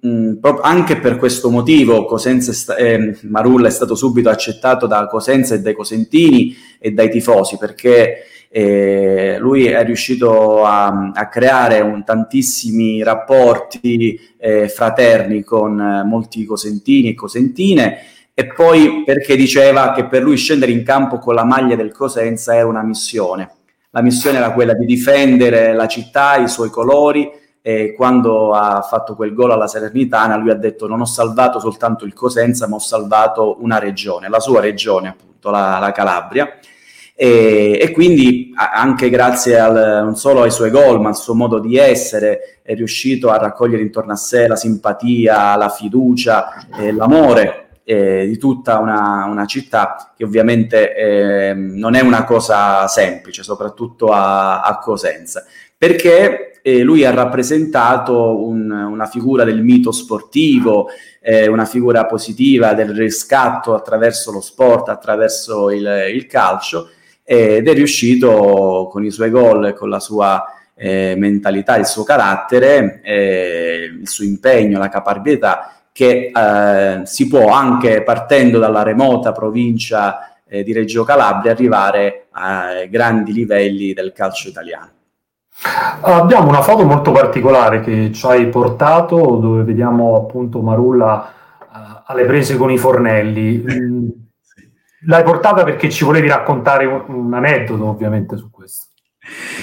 anche 0.63 0.99
per 0.99 1.17
questo 1.17 1.51
motivo 1.51 2.05
Cosenza 2.05 2.53
sta- 2.53 2.77
eh, 2.77 3.17
Marulla 3.23 3.69
è 3.69 3.71
stato 3.71 3.95
subito 3.95 4.29
accettato 4.29 4.87
da 4.87 5.07
Cosenza 5.07 5.55
e 5.55 5.61
dai 5.61 5.75
cosentini 5.75 6.55
e 6.79 6.93
dai 6.93 7.11
tifosi, 7.11 7.57
perché 7.59 8.25
eh, 8.49 9.37
lui 9.39 9.67
è 9.67 9.85
riuscito 9.85 10.65
a, 10.65 11.11
a 11.13 11.29
creare 11.29 11.81
un, 11.81 12.05
tantissimi 12.05 13.03
rapporti 13.03 14.19
eh, 14.39 14.69
fraterni 14.69 15.43
con 15.43 15.79
eh, 15.81 16.05
molti 16.05 16.45
cosentini 16.45 17.11
e 17.11 17.15
cosentine 17.15 17.99
e 18.33 18.47
poi 18.47 19.03
perché 19.05 19.37
diceva 19.37 19.93
che 19.93 20.07
per 20.07 20.23
lui 20.23 20.37
scendere 20.37 20.73
in 20.73 20.85
campo 20.85 21.19
con 21.19 21.35
la 21.35 21.45
maglia 21.45 21.75
del 21.75 21.93
Cosenza 21.93 22.55
era 22.55 22.67
una 22.67 22.83
missione. 22.83 23.51
La 23.91 24.03
missione 24.03 24.37
era 24.39 24.53
quella 24.53 24.75
di 24.75 24.85
difendere 24.85 25.73
la 25.75 25.87
città, 25.87 26.37
i 26.37 26.49
suoi 26.49 26.69
colori 26.69 27.31
e 27.69 27.95
quando 27.95 28.53
ha 28.53 28.81
fatto 28.83 29.17
quel 29.17 29.35
gol 29.35 29.51
alla 29.51 29.67
Salernitana 29.67 30.37
lui 30.37 30.51
ha 30.51 30.55
detto 30.55 30.87
non 30.87 31.01
ho 31.01 31.05
salvato 31.05 31.59
soltanto 31.59 32.05
il 32.05 32.13
Cosenza 32.13 32.69
ma 32.69 32.77
ho 32.77 32.79
salvato 32.79 33.57
una 33.59 33.81
regione, 33.81 34.29
la 34.29 34.39
sua 34.39 34.61
regione 34.61 35.09
appunto, 35.09 35.51
la, 35.51 35.79
la 35.81 35.91
Calabria. 35.91 36.49
E, 37.17 37.77
e, 37.83 37.91
quindi 37.91 38.53
anche 38.55 39.11
grazie 39.11 39.59
al, 39.59 40.05
non 40.05 40.15
solo 40.15 40.43
ai 40.43 40.53
suoi 40.53 40.71
gol, 40.71 41.01
ma 41.01 41.09
al 41.09 41.17
suo 41.17 41.35
modo 41.35 41.59
di 41.59 41.77
essere, 41.77 42.61
è 42.63 42.73
riuscito 42.77 43.31
a 43.31 43.39
raccogliere 43.39 43.83
intorno 43.83 44.13
a 44.13 44.17
sé 44.17 44.47
la 44.47 44.55
simpatia, 44.55 45.57
la 45.57 45.69
fiducia, 45.69 46.69
eh, 46.79 46.93
l'amore 46.93 47.71
eh, 47.83 48.27
di 48.29 48.39
tutta 48.39 48.79
una, 48.79 49.25
una, 49.25 49.47
città 49.47 50.13
che 50.17 50.23
ovviamente 50.23 50.95
eh, 50.95 51.53
non 51.55 51.97
è 51.97 52.01
una 52.01 52.23
cosa 52.23 52.87
semplice, 52.87 53.43
soprattutto 53.43 54.13
a, 54.13 54.61
a 54.61 54.79
Cosenza, 54.79 55.45
perché 55.77 56.56
eh, 56.67 56.83
lui 56.83 57.05
ha 57.05 57.13
rappresentato 57.13 58.45
un, 58.45 58.69
una 58.69 59.07
figura 59.07 59.45
del 59.45 59.63
mito 59.63 59.93
sportivo, 59.93 60.89
eh, 61.21 61.47
una 61.47 61.65
figura 61.65 62.07
positiva 62.07 62.75
del 62.75 62.93
riscatto 62.93 63.73
attraverso 63.73 64.33
lo 64.33 64.41
sport, 64.41 64.89
attraverso 64.89 65.71
il, 65.71 65.89
il 66.13 66.27
calcio 66.27 66.91
ed 67.23 67.69
è 67.69 67.73
riuscito 67.73 68.89
con 68.91 69.05
i 69.05 69.13
suoi 69.13 69.31
gol 69.31 69.75
con 69.75 69.89
la 69.89 70.01
sua 70.01 70.45
eh, 70.75 71.15
mentalità, 71.17 71.77
il 71.77 71.87
suo 71.87 72.03
carattere, 72.03 73.01
eh, 73.05 73.89
il 74.01 74.09
suo 74.09 74.25
impegno, 74.25 74.81
la 74.81 74.89
caparbietà 74.89 75.71
che 75.93 76.33
eh, 76.35 77.01
si 77.05 77.29
può 77.29 77.47
anche 77.47 78.03
partendo 78.03 78.59
dalla 78.59 78.83
remota 78.83 79.31
provincia 79.31 80.37
eh, 80.49 80.65
di 80.65 80.73
Reggio 80.73 81.05
Calabria 81.05 81.53
arrivare 81.53 82.27
ai 82.33 82.89
grandi 82.89 83.33
livelli 83.33 83.93
del 83.93 84.11
calcio 84.11 84.49
italiano. 84.49 84.95
Abbiamo 86.03 86.49
una 86.49 86.63
foto 86.63 86.85
molto 86.85 87.13
particolare 87.13 87.81
che 87.81 88.13
ci 88.13 88.27
hai 88.27 88.49
portato 88.49 89.37
dove 89.37 89.63
vediamo 89.63 90.17
appunto 90.17 90.61
Marulla 90.61 91.33
uh, 91.61 92.03
alle 92.05 92.25
prese 92.27 92.57
con 92.57 92.71
i 92.71 92.79
fornelli. 92.79 93.65
Mm, 93.65 94.09
l'hai 95.07 95.23
portata 95.23 95.65
perché 95.65 95.89
ci 95.89 96.05
volevi 96.05 96.29
raccontare 96.29 96.85
un, 96.85 97.05
un 97.07 97.35
aneddoto 97.35 97.87
ovviamente 97.87 98.37
su 98.37 98.51
questo. 98.51 98.85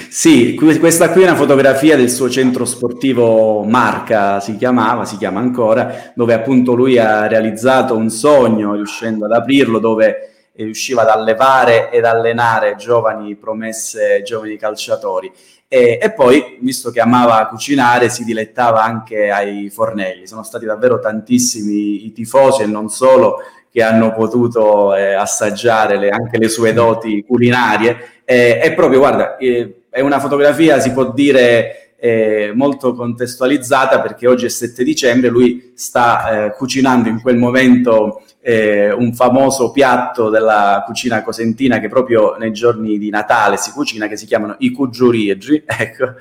Sì, 0.09 0.55
questa 0.55 1.09
qui 1.11 1.21
è 1.21 1.25
una 1.25 1.35
fotografia 1.35 1.95
del 1.95 2.09
suo 2.09 2.29
centro 2.29 2.65
sportivo 2.65 3.63
Marca, 3.63 4.39
si 4.41 4.57
chiamava, 4.57 5.05
si 5.05 5.15
chiama 5.17 5.39
ancora, 5.39 6.11
dove 6.13 6.33
appunto 6.33 6.73
lui 6.73 6.97
ha 6.97 7.27
realizzato 7.27 7.95
un 7.95 8.09
sogno 8.09 8.73
riuscendo 8.73 9.25
ad 9.25 9.31
aprirlo, 9.31 9.79
dove 9.79 10.49
riusciva 10.55 11.01
ad 11.03 11.09
allevare 11.09 11.89
ed 11.91 12.05
allenare 12.05 12.75
giovani 12.75 13.35
promesse, 13.35 14.21
giovani 14.23 14.57
calciatori. 14.57 15.31
E, 15.73 15.97
e, 15.99 16.11
poi, 16.11 16.59
visto 16.61 16.91
che 16.91 16.99
amava 16.99 17.47
cucinare, 17.47 18.07
si 18.07 18.23
dilettava 18.23 18.83
anche 18.83 19.31
ai 19.31 19.71
fornelli. 19.71 20.27
Sono 20.27 20.43
stati 20.43 20.65
davvero 20.65 20.99
tantissimi 20.99 22.05
i 22.05 22.11
tifosi 22.11 22.61
e 22.61 22.67
non 22.67 22.89
solo 22.89 23.39
che 23.71 23.81
hanno 23.81 24.13
potuto 24.13 24.93
eh, 24.93 25.13
assaggiare 25.13 25.97
le, 25.97 26.09
anche 26.09 26.37
le 26.37 26.47
sue 26.47 26.73
doti 26.73 27.23
culinarie. 27.25 28.21
Eh, 28.23 28.59
è 28.59 28.71
proprio, 28.75 28.99
guarda, 28.99 29.35
eh, 29.37 29.85
è 29.89 29.99
una 30.01 30.19
fotografia, 30.19 30.79
si 30.79 30.91
può 30.91 31.11
dire, 31.11 31.95
eh, 31.97 32.51
molto 32.53 32.93
contestualizzata 32.93 33.99
perché 33.99 34.27
oggi 34.27 34.45
è 34.45 34.49
7 34.49 34.83
dicembre, 34.83 35.29
lui 35.29 35.71
sta 35.73 36.45
eh, 36.45 36.51
cucinando 36.51 37.09
in 37.09 37.19
quel 37.19 37.37
momento 37.37 38.21
eh, 38.45 38.91
un 38.91 39.13
famoso 39.13 39.71
piatto 39.71 40.29
della 40.29 40.83
cucina 40.85 41.23
cosentina 41.23 41.79
che 41.79 41.87
proprio 41.87 42.35
nei 42.37 42.51
giorni 42.51 42.97
di 42.97 43.09
Natale 43.09 43.55
si 43.55 43.71
cucina, 43.71 44.07
che 44.07 44.17
si 44.17 44.25
chiamano 44.25 44.55
i 44.59 44.71
cugiurieggi, 44.71 45.63
ecco, 45.65 46.15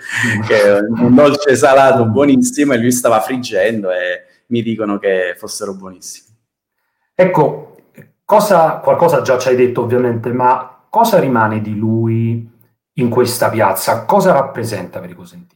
che 0.47 0.62
è 0.62 0.79
un 0.79 1.14
dolce 1.14 1.57
salato 1.57 2.07
buonissimo 2.07 2.73
e 2.73 2.79
lui 2.79 2.93
stava 2.93 3.21
friggendo 3.21 3.91
e 3.91 4.23
mi 4.47 4.62
dicono 4.62 4.99
che 4.99 5.35
fossero 5.37 5.75
buonissimi. 5.75 6.29
Ecco, 7.12 7.76
cosa, 8.25 8.76
qualcosa 8.76 9.23
già 9.23 9.37
ci 9.38 9.49
hai 9.49 9.57
detto 9.57 9.83
ovviamente, 9.83 10.33
ma 10.33 10.87
cosa 10.88 11.19
rimane 11.19 11.61
di 11.61 11.75
lui 11.76 12.49
in 12.95 13.09
questa 13.11 13.50
piazza? 13.50 14.05
Cosa 14.05 14.33
rappresenta 14.33 15.00
per 15.00 15.11
i 15.11 15.14
cosentini? 15.14 15.51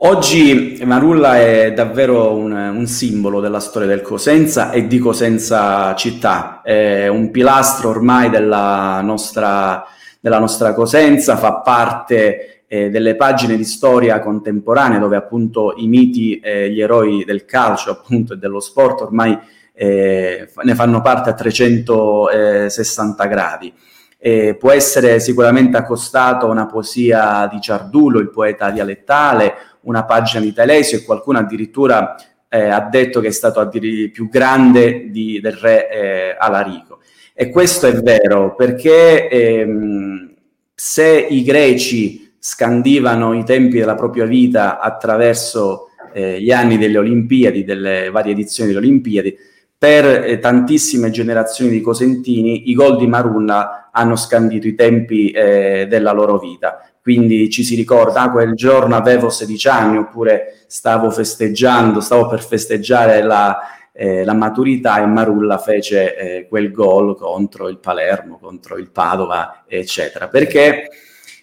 Oggi 0.00 0.78
Marulla 0.84 1.38
è 1.38 1.72
davvero 1.72 2.34
un, 2.34 2.52
un, 2.52 2.86
simbolo 2.86 3.40
della 3.40 3.60
storia 3.60 3.88
del 3.88 4.02
Cosenza 4.02 4.70
e 4.70 4.86
di 4.86 4.98
Cosenza 4.98 5.94
città, 5.94 6.60
è 6.62 7.08
un 7.08 7.30
pilastro 7.30 7.88
ormai 7.88 8.28
della 8.28 9.00
nostra, 9.00 9.86
della 10.20 10.38
nostra 10.38 10.74
Cosenza, 10.74 11.38
fa 11.38 11.60
parte 11.60 12.64
eh, 12.66 12.90
delle 12.90 13.16
pagine 13.16 13.56
di 13.56 13.64
storia 13.64 14.20
contemporanea 14.20 14.98
dove 14.98 15.16
appunto 15.16 15.72
i 15.78 15.86
miti 15.86 16.40
e 16.40 16.70
gli 16.70 16.82
eroi 16.82 17.24
del 17.24 17.46
calcio 17.46 17.90
appunto 17.90 18.34
e 18.34 18.36
dello 18.36 18.60
sport 18.60 19.00
ormai 19.00 19.38
eh, 19.72 20.46
ne 20.62 20.74
fanno 20.74 21.00
parte 21.00 21.30
a 21.30 21.34
360 21.34 23.24
gradi. 23.24 23.72
Eh, 24.18 24.56
può 24.58 24.72
essere 24.72 25.20
sicuramente 25.20 25.78
accostato 25.78 26.46
a 26.46 26.50
una 26.50 26.66
poesia 26.66 27.48
di 27.50 27.60
Ciardullo, 27.60 28.18
il 28.18 28.30
poeta 28.30 28.70
dialettale, 28.70 29.54
una 29.86 30.04
pagina 30.04 30.42
di 30.42 30.52
Telesio 30.52 30.98
e 30.98 31.04
qualcuno 31.04 31.38
addirittura 31.38 32.14
eh, 32.48 32.68
ha 32.68 32.80
detto 32.80 33.20
che 33.20 33.28
è 33.28 33.32
stato 33.32 33.58
addirittura 33.58 34.10
più 34.12 34.28
grande 34.28 35.10
di, 35.10 35.40
del 35.40 35.54
re 35.54 35.90
eh, 35.90 36.36
Alarico. 36.38 37.00
E 37.34 37.50
questo 37.50 37.86
è 37.86 37.92
vero 38.00 38.54
perché 38.54 39.28
ehm, 39.28 40.34
se 40.74 41.26
i 41.28 41.42
greci 41.42 42.34
scandivano 42.38 43.34
i 43.34 43.44
tempi 43.44 43.78
della 43.78 43.94
propria 43.94 44.24
vita 44.24 44.78
attraverso 44.78 45.88
eh, 46.12 46.40
gli 46.40 46.50
anni 46.50 46.78
delle 46.78 46.98
Olimpiadi, 46.98 47.64
delle 47.64 48.10
varie 48.10 48.32
edizioni 48.32 48.72
delle 48.72 48.84
Olimpiadi, 48.84 49.36
per 49.78 50.24
eh, 50.24 50.38
tantissime 50.38 51.10
generazioni 51.10 51.70
di 51.70 51.80
cosentini 51.80 52.70
i 52.70 52.74
gol 52.74 52.96
di 52.96 53.06
Marunna 53.06 53.90
hanno 53.92 54.16
scandito 54.16 54.66
i 54.66 54.74
tempi 54.74 55.30
eh, 55.30 55.86
della 55.88 56.12
loro 56.12 56.38
vita. 56.38 56.85
Quindi 57.06 57.48
ci 57.50 57.62
si 57.62 57.76
ricorda, 57.76 58.22
ah, 58.22 58.30
quel 58.32 58.54
giorno 58.54 58.96
avevo 58.96 59.30
16 59.30 59.68
anni 59.68 59.96
oppure 59.96 60.64
stavo 60.66 61.08
festeggiando, 61.12 62.00
stavo 62.00 62.26
per 62.26 62.42
festeggiare 62.42 63.22
la, 63.22 63.60
eh, 63.92 64.24
la 64.24 64.34
maturità 64.34 65.00
e 65.00 65.06
Marulla 65.06 65.56
fece 65.58 66.16
eh, 66.16 66.46
quel 66.48 66.72
gol 66.72 67.16
contro 67.16 67.68
il 67.68 67.78
Palermo, 67.78 68.40
contro 68.40 68.76
il 68.76 68.90
Padova, 68.90 69.62
eccetera. 69.68 70.26
Perché 70.26 70.88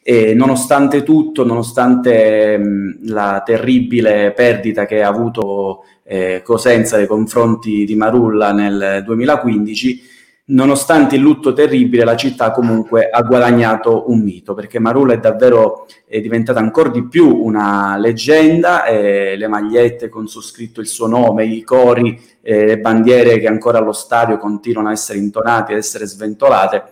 eh, 0.02 0.34
nonostante 0.34 1.02
tutto, 1.02 1.46
nonostante 1.46 2.58
mh, 2.58 3.08
la 3.08 3.42
terribile 3.46 4.34
perdita 4.34 4.86
che 4.86 5.02
ha 5.02 5.08
avuto 5.08 5.86
eh, 6.04 6.42
Cosenza 6.44 6.98
nei 6.98 7.08
confronti 7.08 7.86
di 7.86 7.96
Marulla 7.96 8.52
nel 8.52 9.02
2015, 9.06 10.12
nonostante 10.46 11.16
il 11.16 11.22
lutto 11.22 11.54
terribile, 11.54 12.04
la 12.04 12.16
città 12.16 12.52
comunque 12.52 13.10
ha 13.10 13.22
guadagnato 13.22 14.10
un 14.12 14.20
mito, 14.20 14.54
perché 14.54 14.80
Marulla 14.80 15.14
è 15.14 15.20
davvero 15.20 15.88
è 16.06 16.20
diventata 16.20 16.60
ancora 16.60 16.90
di 16.90 17.08
più 17.08 17.44
una 17.44 17.98
leggenda, 17.98 18.86
eh, 18.86 19.36
le 19.38 19.48
magliette 19.48 20.10
con 20.10 20.28
su 20.28 20.42
scritto 20.42 20.82
il 20.82 20.88
suo 20.88 21.08
nome, 21.08 21.46
i 21.46 21.64
cori, 21.64 22.22
eh, 22.42 22.66
le 22.66 22.80
bandiere 22.80 23.40
che 23.40 23.48
ancora 23.48 23.78
allo 23.78 23.94
stadio 23.94 24.38
continuano 24.38 24.90
a 24.90 24.92
essere 24.92 25.20
intonate, 25.20 25.72
ad 25.72 25.78
essere 25.78 26.06
sventolate, 26.06 26.84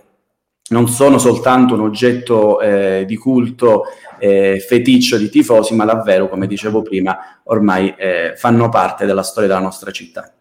non 0.69 0.87
sono 0.87 1.17
soltanto 1.17 1.73
un 1.73 1.81
oggetto 1.81 2.61
eh, 2.61 3.03
di 3.05 3.17
culto 3.17 3.83
eh, 4.17 4.63
feticcio 4.65 5.17
di 5.17 5.29
tifosi, 5.29 5.75
ma 5.75 5.83
davvero, 5.83 6.29
come 6.29 6.47
dicevo 6.47 6.81
prima, 6.81 7.41
ormai 7.43 7.93
eh, 7.97 8.33
fanno 8.37 8.69
parte 8.69 9.05
della 9.05 9.23
storia 9.23 9.49
della 9.49 9.61
nostra 9.61 9.91
città. 9.91 10.31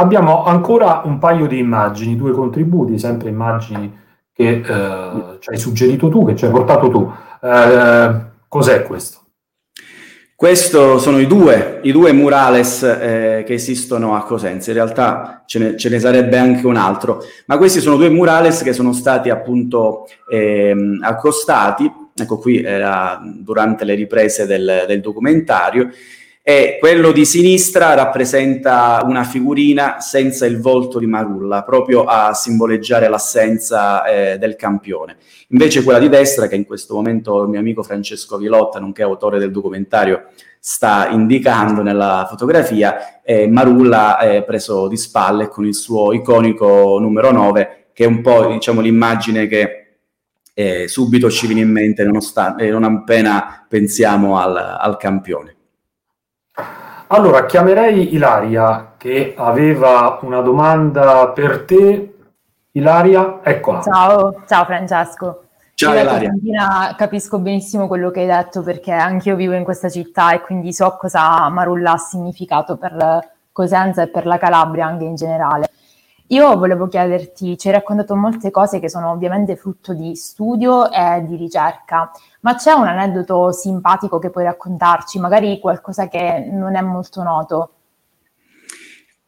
Abbiamo 0.00 0.44
ancora 0.44 1.02
un 1.04 1.18
paio 1.18 1.46
di 1.46 1.58
immagini, 1.58 2.16
due 2.16 2.32
contributi, 2.32 2.98
sempre 2.98 3.28
immagini 3.28 3.98
che 4.32 4.62
eh, 4.66 5.36
ci 5.40 5.50
hai 5.50 5.58
suggerito 5.58 6.08
tu, 6.08 6.24
che 6.24 6.34
ci 6.34 6.46
hai 6.46 6.50
portato 6.50 6.88
tu. 6.88 7.12
Eh, 7.42 8.10
cos'è 8.48 8.82
questo? 8.84 9.18
Questo 10.34 10.98
sono 10.98 11.18
i 11.18 11.26
due, 11.26 11.80
i 11.82 11.92
due 11.92 12.12
murales 12.12 12.82
eh, 12.82 13.44
che 13.46 13.52
esistono 13.52 14.16
a 14.16 14.22
Cosenza, 14.22 14.70
in 14.70 14.76
realtà 14.78 15.42
ce 15.44 15.58
ne, 15.58 15.76
ce 15.76 15.90
ne, 15.90 15.98
sarebbe 15.98 16.38
anche 16.38 16.66
un 16.66 16.76
altro, 16.76 17.22
ma 17.44 17.58
questi 17.58 17.80
sono 17.80 17.96
due 17.96 18.08
murales 18.08 18.62
che 18.62 18.72
sono 18.72 18.94
stati 18.94 19.28
appunto 19.28 20.06
eh, 20.30 20.74
accostati 21.02 21.92
ecco 22.22 22.38
qui 22.38 22.62
era 22.62 23.20
durante 23.22 23.84
le 23.84 23.94
riprese 23.94 24.46
del, 24.46 24.84
del 24.86 25.00
documentario, 25.00 25.90
e 26.50 26.78
quello 26.80 27.12
di 27.12 27.24
sinistra 27.24 27.94
rappresenta 27.94 29.04
una 29.04 29.22
figurina 29.22 30.00
senza 30.00 30.46
il 30.46 30.60
volto 30.60 30.98
di 30.98 31.06
Marulla, 31.06 31.62
proprio 31.62 32.02
a 32.02 32.34
simboleggiare 32.34 33.08
l'assenza 33.08 34.04
eh, 34.04 34.36
del 34.36 34.56
campione. 34.56 35.16
Invece 35.50 35.84
quella 35.84 36.00
di 36.00 36.08
destra, 36.08 36.48
che 36.48 36.56
in 36.56 36.66
questo 36.66 36.94
momento 36.94 37.40
il 37.44 37.48
mio 37.50 37.60
amico 37.60 37.84
Francesco 37.84 38.36
Vilotta, 38.36 38.80
nonché 38.80 39.04
autore 39.04 39.38
del 39.38 39.52
documentario, 39.52 40.24
sta 40.58 41.06
indicando 41.10 41.82
nella 41.82 42.26
fotografia, 42.28 43.22
è 43.22 43.46
Marulla 43.46 44.18
è 44.18 44.42
preso 44.42 44.88
di 44.88 44.96
spalle 44.96 45.46
con 45.46 45.64
il 45.64 45.74
suo 45.76 46.12
iconico 46.12 46.98
numero 46.98 47.30
9, 47.30 47.90
che 47.92 48.02
è 48.02 48.08
un 48.08 48.22
po' 48.22 48.46
diciamo, 48.46 48.80
l'immagine 48.80 49.46
che 49.46 49.98
eh, 50.52 50.88
subito 50.88 51.30
ci 51.30 51.46
viene 51.46 51.62
in 51.62 51.70
mente 51.70 52.02
nonostante, 52.02 52.68
non 52.70 52.82
appena 52.82 53.64
pensiamo 53.68 54.36
al, 54.36 54.56
al 54.56 54.96
campione. 54.96 55.54
Allora, 57.12 57.44
chiamerei 57.44 58.14
Ilaria 58.14 58.94
che 58.96 59.34
aveva 59.36 60.20
una 60.22 60.42
domanda 60.42 61.30
per 61.30 61.64
te 61.64 62.14
Ilaria, 62.70 63.40
eccola. 63.42 63.80
Ciao, 63.82 64.44
ciao 64.46 64.64
Francesco. 64.64 65.42
Ciao 65.74 65.92
Io 65.92 66.02
Ilaria. 66.02 66.94
Capisco 66.96 67.40
benissimo 67.40 67.88
quello 67.88 68.12
che 68.12 68.20
hai 68.20 68.26
detto 68.26 68.62
perché 68.62 68.92
anche 68.92 69.30
io 69.30 69.34
vivo 69.34 69.54
in 69.54 69.64
questa 69.64 69.88
città 69.88 70.32
e 70.34 70.40
quindi 70.40 70.72
so 70.72 70.96
cosa 71.00 71.48
Marulla 71.48 71.92
ha 71.92 71.98
significato 71.98 72.76
per 72.76 73.28
Cosenza 73.50 74.02
e 74.02 74.08
per 74.08 74.24
la 74.24 74.38
Calabria 74.38 74.86
anche 74.86 75.02
in 75.02 75.16
generale. 75.16 75.68
Io 76.32 76.56
volevo 76.56 76.86
chiederti, 76.86 77.58
ci 77.58 77.66
hai 77.66 77.74
raccontato 77.74 78.14
molte 78.14 78.52
cose 78.52 78.78
che 78.78 78.88
sono 78.88 79.10
ovviamente 79.10 79.56
frutto 79.56 79.94
di 79.94 80.14
studio 80.14 80.88
e 80.88 81.24
di 81.26 81.34
ricerca, 81.34 82.08
ma 82.42 82.54
c'è 82.54 82.70
un 82.70 82.86
aneddoto 82.86 83.50
simpatico 83.50 84.20
che 84.20 84.30
puoi 84.30 84.44
raccontarci, 84.44 85.18
magari 85.18 85.58
qualcosa 85.58 86.06
che 86.06 86.48
non 86.48 86.76
è 86.76 86.82
molto 86.82 87.24
noto? 87.24 87.70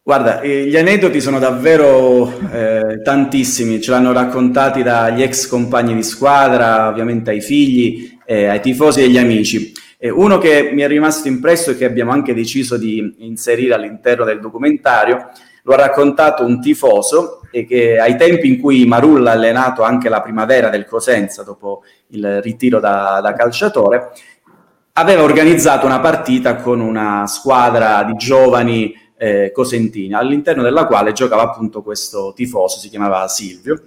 Guarda, 0.01 0.41
eh, 0.43 0.67
gli 0.67 0.77
aneddoti 0.77 1.21
sono 1.21 1.41
davvero 1.41 2.33
eh, 2.53 3.01
tantissimi, 3.03 3.81
ce 3.81 3.91
l'hanno 3.91 4.13
raccontati 4.13 4.85
dagli 4.85 5.23
ex 5.23 5.49
compagni 5.49 5.95
di 5.95 6.05
squadra, 6.05 6.87
ovviamente 6.87 7.31
ai 7.31 7.41
figli, 7.41 8.17
eh, 8.25 8.47
ai 8.47 8.61
tifosi 8.61 9.01
e 9.01 9.05
agli 9.07 9.19
amici. 9.19 9.73
Uno 10.03 10.39
che 10.39 10.71
mi 10.73 10.83
è 10.83 10.89
rimasto 10.89 11.27
impresso 11.27 11.73
e 11.73 11.77
che 11.77 11.85
abbiamo 11.85 12.11
anche 12.13 12.35
deciso 12.35 12.77
di 12.77 13.15
inserire 13.19 13.75
all'interno 13.75 14.25
del 14.25 14.41
documentario, 14.41 15.31
lo 15.63 15.73
ha 15.73 15.77
raccontato 15.77 16.45
un 16.45 16.61
tifoso 16.61 17.43
e 17.51 17.67
che 17.67 17.99
ai 17.99 18.17
tempi 18.17 18.49
in 18.49 18.61
cui 18.61 18.87
Marulla 18.87 19.31
ha 19.31 19.35
allenato 19.35 19.83
anche 19.83 20.09
la 20.09 20.23
primavera 20.23 20.69
del 20.69 20.87
Cosenza 20.87 21.43
dopo 21.43 21.83
il 22.09 22.41
ritiro 22.41 22.81
da, 22.81 23.21
da 23.23 23.35
calciatore, 23.35 24.13
aveva 24.95 25.23
organizzato 25.23 25.87
una 25.87 26.01
partita 26.01 26.57
con 26.57 26.81
una 26.81 27.27
squadra 27.27 28.03
di 28.05 28.15
giovani 28.15 28.95
eh, 29.17 29.53
cosentini, 29.53 30.15
all'interno 30.15 30.63
della 30.63 30.87
quale 30.87 31.13
giocava 31.13 31.43
appunto 31.43 31.83
questo 31.83 32.33
tifoso, 32.35 32.79
si 32.79 32.89
chiamava 32.89 33.29
Silvio, 33.29 33.81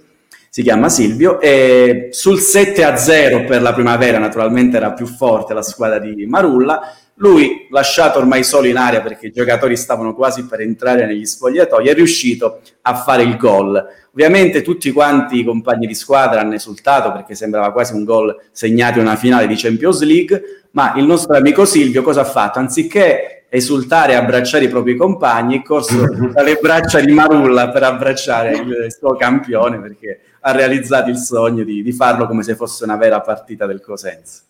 si 0.49 0.63
chiama 0.63 0.87
Silvio, 0.87 1.41
e 1.41 2.07
sul 2.11 2.39
7 2.39 2.83
a 2.83 2.95
0 2.95 3.43
per 3.43 3.61
la 3.61 3.73
primavera, 3.73 4.17
naturalmente 4.17 4.77
era 4.77 4.93
più 4.93 5.05
forte 5.05 5.53
la 5.53 5.61
squadra 5.61 5.99
di 5.99 6.25
Marulla, 6.25 6.95
lui, 7.17 7.67
lasciato 7.69 8.19
ormai 8.19 8.43
solo 8.43 8.67
in 8.67 8.75
aria 8.75 9.01
perché 9.01 9.27
i 9.27 9.31
giocatori 9.31 9.77
stavano 9.77 10.13
quasi 10.13 10.45
per 10.45 10.59
entrare 10.59 11.05
negli 11.05 11.25
spogliatoi, 11.25 11.87
è 11.87 11.93
riuscito 11.93 12.59
a 12.81 12.95
fare 12.95 13.23
il 13.23 13.37
gol. 13.37 13.81
Ovviamente 14.11 14.61
tutti 14.61 14.91
quanti 14.91 15.39
i 15.39 15.43
compagni 15.45 15.87
di 15.87 15.95
squadra 15.95 16.41
hanno 16.41 16.55
esultato 16.55 17.11
perché 17.13 17.33
sembrava 17.33 17.71
quasi 17.71 17.93
un 17.93 18.03
gol 18.03 18.35
segnato 18.51 18.99
in 18.99 19.05
una 19.05 19.15
finale 19.15 19.47
di 19.47 19.55
Champions 19.55 20.01
League, 20.03 20.67
ma 20.71 20.93
il 20.97 21.05
nostro 21.05 21.35
amico 21.35 21.63
Silvio 21.63 22.01
cosa 22.01 22.21
ha 22.21 22.25
fatto? 22.25 22.59
Anziché 22.59 23.45
esultare 23.47 24.11
e 24.11 24.15
abbracciare 24.15 24.65
i 24.65 24.69
propri 24.69 24.97
compagni, 24.97 25.59
è 25.59 25.61
corso 25.61 26.05
dalle 26.33 26.57
braccia 26.61 26.99
di 26.99 27.13
Marulla 27.13 27.69
per 27.69 27.83
abbracciare 27.83 28.57
il 28.57 28.87
suo 28.89 29.15
campione 29.15 29.79
perché 29.79 30.19
ha 30.41 30.51
realizzato 30.51 31.09
il 31.09 31.17
sogno 31.17 31.63
di, 31.63 31.81
di 31.81 31.91
farlo 31.93 32.27
come 32.27 32.43
se 32.43 32.55
fosse 32.55 32.83
una 32.83 32.97
vera 32.97 33.21
partita 33.21 33.65
del 33.65 33.79
Cosenza. 33.79 34.41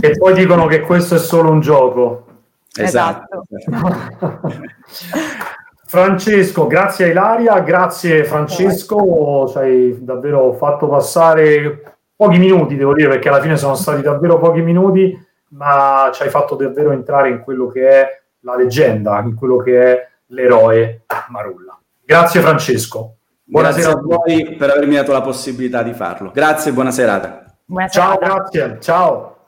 E 0.00 0.16
poi 0.18 0.34
dicono 0.34 0.66
che 0.66 0.80
questo 0.80 1.14
è 1.14 1.18
solo 1.18 1.50
un 1.50 1.60
gioco. 1.60 2.26
Esatto. 2.74 3.44
Francesco, 5.86 6.66
grazie 6.66 7.04
a 7.04 7.08
Ilaria, 7.08 7.60
grazie 7.60 8.24
Francesco, 8.24 9.46
ci 9.50 9.58
hai 9.58 9.98
davvero 10.00 10.54
fatto 10.54 10.88
passare 10.88 11.96
pochi 12.16 12.38
minuti, 12.38 12.76
devo 12.76 12.94
dire, 12.94 13.08
perché 13.08 13.28
alla 13.28 13.42
fine 13.42 13.58
sono 13.58 13.74
stati 13.74 14.00
davvero 14.00 14.38
pochi 14.38 14.62
minuti 14.62 15.14
ma 15.52 16.10
ci 16.12 16.22
hai 16.22 16.30
fatto 16.30 16.54
davvero 16.54 16.92
entrare 16.92 17.28
in 17.28 17.40
quello 17.40 17.66
che 17.66 17.88
è 17.88 18.22
la 18.40 18.56
leggenda, 18.56 19.20
in 19.20 19.34
quello 19.34 19.56
che 19.56 19.82
è 19.82 20.08
l'eroe 20.26 21.02
Marulla. 21.28 21.78
Grazie 22.04 22.40
Francesco. 22.40 23.16
Buonasera 23.44 23.94
grazie 23.94 24.14
a 24.14 24.16
voi 24.16 24.56
per 24.56 24.70
avermi 24.70 24.94
dato 24.94 25.12
la 25.12 25.20
possibilità 25.20 25.82
di 25.82 25.92
farlo. 25.92 26.30
Grazie 26.32 26.70
e 26.70 26.74
buona 26.74 26.90
serata. 26.90 27.44
Buona 27.64 27.88
Ciao, 27.88 28.18
grazie. 28.18 28.78
Ciao. 28.80 29.41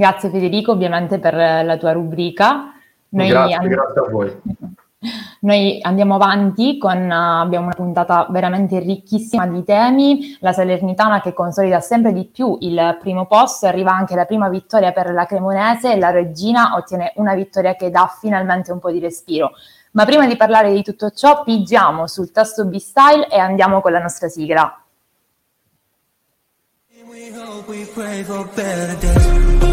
Grazie 0.00 0.30
Federico, 0.30 0.72
ovviamente 0.72 1.18
per 1.18 1.34
la 1.34 1.76
tua 1.76 1.92
rubrica. 1.92 2.72
Noi 3.10 3.28
grazie, 3.28 3.54
and- 3.54 3.68
grazie 3.68 4.00
a 4.00 4.08
voi. 4.08 4.40
Noi 5.40 5.78
andiamo 5.82 6.14
avanti 6.14 6.78
con, 6.78 6.96
uh, 6.96 7.42
abbiamo 7.42 7.66
una 7.66 7.74
puntata 7.74 8.26
veramente 8.30 8.78
ricchissima 8.78 9.46
di 9.46 9.62
temi, 9.62 10.38
la 10.40 10.52
Salernitana 10.52 11.20
che 11.20 11.34
consolida 11.34 11.80
sempre 11.80 12.14
di 12.14 12.24
più 12.24 12.56
il 12.60 12.96
primo 12.98 13.26
posto, 13.26 13.66
arriva 13.66 13.92
anche 13.92 14.14
la 14.14 14.24
prima 14.24 14.48
vittoria 14.48 14.92
per 14.92 15.12
la 15.12 15.26
Cremonese 15.26 15.92
e 15.92 15.98
la 15.98 16.10
Regina 16.10 16.76
ottiene 16.76 17.12
una 17.16 17.34
vittoria 17.34 17.74
che 17.74 17.90
dà 17.90 18.10
finalmente 18.20 18.72
un 18.72 18.78
po' 18.78 18.90
di 18.90 19.00
respiro. 19.00 19.50
Ma 19.90 20.06
prima 20.06 20.26
di 20.26 20.36
parlare 20.36 20.72
di 20.72 20.82
tutto 20.82 21.10
ciò, 21.10 21.42
pigiamo 21.42 22.06
sul 22.06 22.30
tasto 22.32 22.64
B-Style 22.64 23.28
e 23.28 23.38
andiamo 23.38 23.82
con 23.82 23.92
la 23.92 24.00
nostra 24.00 24.28
sigla. 24.28 24.79
We 27.68 27.84
pray 27.84 28.22
for 28.24 28.48
better 28.54 28.96
days. 28.98 29.70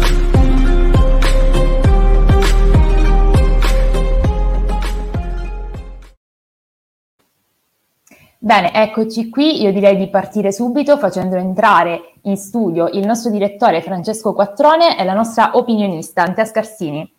Bene, 8.38 8.72
eccoci 8.72 9.28
qui. 9.30 9.62
Io 9.62 9.72
direi 9.72 9.96
di 9.96 10.08
partire 10.08 10.52
subito 10.52 10.98
facendo 10.98 11.36
entrare 11.36 12.14
in 12.22 12.36
studio 12.36 12.88
il 12.88 13.04
nostro 13.06 13.30
direttore 13.30 13.82
Francesco 13.82 14.32
Quattrone 14.32 14.98
e 14.98 15.04
la 15.04 15.14
nostra 15.14 15.56
opinionista 15.56 16.22
Antea 16.22 16.44
Scarsini. 16.44 17.12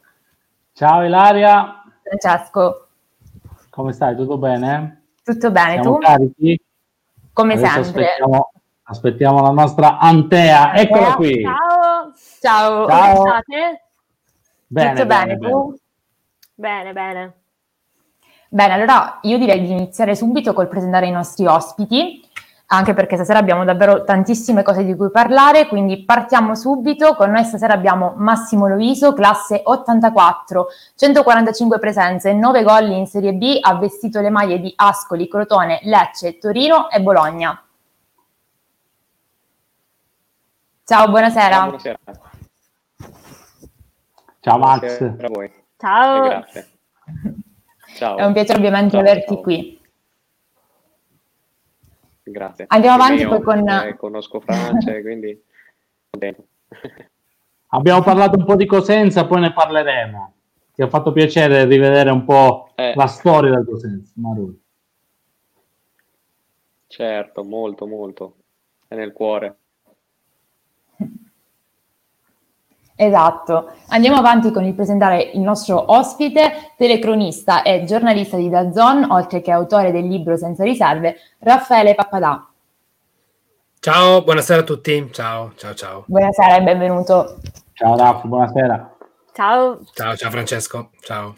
Ciao 0.74 1.04
Ilaria. 1.04 1.84
Francesco. 2.04 2.88
Come 3.70 3.92
stai? 3.92 4.16
Tutto 4.16 4.38
bene? 4.38 5.04
Tutto 5.24 5.52
bene, 5.52 5.82
Siamo 5.82 5.96
tu? 5.96 6.02
Carichi? 6.02 6.62
Come 7.34 7.54
Adesso 7.54 7.84
sempre. 7.84 8.06
Aspettiamo, 8.06 8.52
aspettiamo, 8.90 9.42
la 9.42 9.52
nostra 9.52 9.98
Antea. 10.00 10.74
Eccola 10.74 11.16
qui. 11.16 11.44
Ciao. 11.44 12.14
Ciao. 12.40 12.88
Ciao. 12.88 13.16
Come 13.16 13.30
state? 13.30 13.84
Bene, 14.68 14.90
Tutto 14.94 15.06
bene, 15.06 15.38
bene 15.38 15.50
tu? 15.50 15.80
Bene, 16.56 16.94
bene. 16.94 17.34
Bene, 18.50 18.74
allora 18.74 19.20
io 19.22 19.38
direi 19.38 19.62
di 19.62 19.72
iniziare 19.72 20.16
subito 20.16 20.54
col 20.54 20.68
presentare 20.68 21.06
i 21.06 21.12
nostri 21.12 21.46
ospiti, 21.46 22.28
anche 22.68 22.96
perché 22.96 23.16
stasera 23.16 23.38
abbiamo 23.38 23.64
davvero 23.64 24.04
tantissime 24.04 24.64
cose 24.64 24.84
di 24.84 24.96
cui 24.96 25.12
parlare, 25.12 25.68
quindi 25.68 26.04
partiamo 26.04 26.56
subito. 26.56 27.14
Con 27.14 27.30
noi 27.30 27.44
stasera 27.44 27.74
abbiamo 27.74 28.14
Massimo 28.18 28.68
Loiso, 28.68 29.14
classe 29.14 29.62
84, 29.64 30.68
145 30.96 31.80
presenze, 31.80 32.34
9 32.34 32.64
gol 32.64 32.90
in 32.90 33.06
Serie 33.06 33.34
B, 33.34 33.58
ha 33.62 33.76
vestito 33.76 34.20
le 34.20 34.32
maglie 34.32 34.60
di 34.60 34.74
Ascoli, 34.76 35.28
Crotone, 35.28 35.80
Lecce, 35.84 36.40
Torino 36.40 36.90
e 36.90 37.02
Bologna. 37.02 37.64
Ciao, 40.90 41.08
buonasera. 41.08 41.54
Ciao, 41.54 41.64
buonasera. 41.66 42.00
Ciao 44.40 44.58
Max. 44.58 44.98
Buonasera 44.98 45.28
a 45.28 45.30
voi. 45.32 45.52
Ciao. 45.78 46.24
grazie. 46.24 46.70
Ciao. 47.94 48.18
È 48.18 48.26
un 48.26 48.34
piacere 48.34 48.58
ovviamente 48.58 48.90
ciao, 48.90 49.00
averti 49.02 49.34
ciao. 49.36 49.42
qui. 49.42 49.82
Grazie. 52.24 52.66
Andiamo 52.70 53.04
avanti 53.04 53.28
poi 53.28 53.42
con... 53.44 53.70
Eh, 53.70 53.98
conosco 53.98 54.40
Francia, 54.40 54.92
quindi. 55.02 55.40
Abbiamo 57.68 58.02
parlato 58.02 58.40
un 58.40 58.46
po' 58.46 58.56
di 58.56 58.66
Cosenza, 58.66 59.28
poi 59.28 59.42
ne 59.42 59.54
parleremo. 59.54 60.34
Ti 60.74 60.82
ha 60.82 60.88
fatto 60.88 61.12
piacere 61.12 61.66
rivedere 61.66 62.10
un 62.10 62.26
po' 62.26 62.72
eh. 62.74 62.94
la 62.96 63.06
storia 63.06 63.52
del 63.52 63.66
Cosenza, 63.66 64.12
Marul. 64.16 64.60
Certo, 66.88 67.44
molto, 67.44 67.86
molto. 67.86 68.36
È 68.88 68.96
nel 68.96 69.14
cuore. 69.14 69.56
Esatto. 73.02 73.72
Andiamo 73.88 74.18
avanti 74.18 74.52
con 74.52 74.66
il 74.66 74.74
presentare 74.74 75.32
il 75.34 75.40
nostro 75.40 75.94
ospite, 75.94 76.74
telecronista 76.76 77.62
e 77.62 77.86
giornalista 77.86 78.36
di 78.36 78.50
Dazon, 78.50 79.10
oltre 79.10 79.40
che 79.40 79.52
autore 79.52 79.94
del 79.94 80.06
libro 80.06 80.36
Senza 80.36 80.66
riserve, 80.66 81.16
Raffaele 81.40 81.96
Pappadà. 81.96 82.46
Ciao, 83.80 84.22
buonasera 84.22 84.60
a 84.60 84.64
tutti. 84.64 85.08
Ciao, 85.14 85.54
ciao, 85.56 85.74
ciao. 85.76 86.04
Buonasera 86.08 86.58
e 86.58 86.62
benvenuto. 86.62 87.38
Ciao 87.72 87.96
Raff, 87.96 88.26
buonasera. 88.26 88.98
Ciao. 89.32 89.80
Ciao, 89.94 90.18
ciao 90.18 90.30
Francesco. 90.30 90.90
Ciao. 91.00 91.36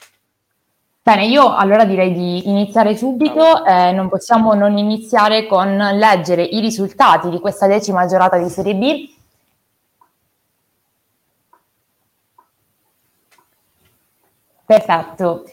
Bene, 1.04 1.28
io 1.28 1.56
allora 1.56 1.86
direi 1.86 2.12
di 2.12 2.50
iniziare 2.50 2.98
subito. 2.98 3.64
Eh, 3.66 3.92
non 3.92 4.10
possiamo 4.10 4.56
non 4.56 4.80
iniziare 4.80 5.46
con 5.46 5.78
leggere 5.78 6.42
i 6.42 6.60
risultati 6.60 7.30
di 7.30 7.40
questa 7.40 7.68
decima 7.68 8.08
giornata 8.08 8.40
di 8.40 8.50
Serie 8.50 8.74
B 8.74 9.20
Perfetto. 14.72 15.44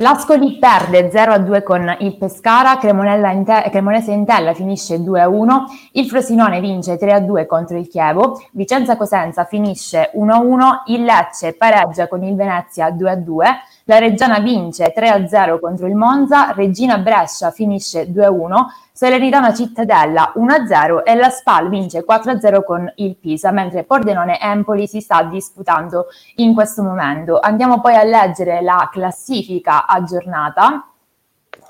L'Ascoli 0.00 0.58
perde 0.58 1.08
0-2 1.08 1.62
con 1.62 1.96
il 2.00 2.18
Pescara, 2.18 2.78
Inte- 2.78 3.70
Cremonese 3.70 4.12
Intella 4.12 4.52
finisce 4.52 4.98
2-1, 4.98 5.64
il 5.92 6.04
Frosinone 6.06 6.60
vince 6.60 6.98
3-2 6.98 7.46
contro 7.46 7.78
il 7.78 7.88
Chievo, 7.88 8.38
Vicenza 8.52 8.98
Cosenza 8.98 9.44
finisce 9.44 10.10
1-1, 10.14 10.82
il 10.88 11.04
Lecce 11.04 11.54
pareggia 11.54 12.06
con 12.06 12.22
il 12.22 12.36
Venezia 12.36 12.90
2-2, 12.90 13.44
la 13.88 13.98
Reggiana 13.98 14.40
vince 14.40 14.92
3-0 14.96 15.60
contro 15.60 15.86
il 15.86 15.94
Monza, 15.94 16.50
Regina 16.52 16.98
Brescia 16.98 17.52
finisce 17.52 18.10
2-1, 18.10 18.64
Salernitana 18.90 19.54
Cittadella 19.54 20.32
1-0 20.36 21.02
e 21.04 21.14
la 21.14 21.30
Spal 21.30 21.68
vince 21.68 22.04
4-0 22.04 22.64
con 22.64 22.92
il 22.96 23.14
Pisa, 23.14 23.52
mentre 23.52 23.84
Pordenone 23.84 24.40
Empoli 24.40 24.88
si 24.88 25.00
sta 25.00 25.22
disputando 25.22 26.06
in 26.36 26.52
questo 26.52 26.82
momento. 26.82 27.38
Andiamo 27.38 27.80
poi 27.80 27.94
a 27.94 28.02
leggere 28.02 28.60
la 28.60 28.88
classifica 28.90 29.86
aggiornata. 29.86 30.88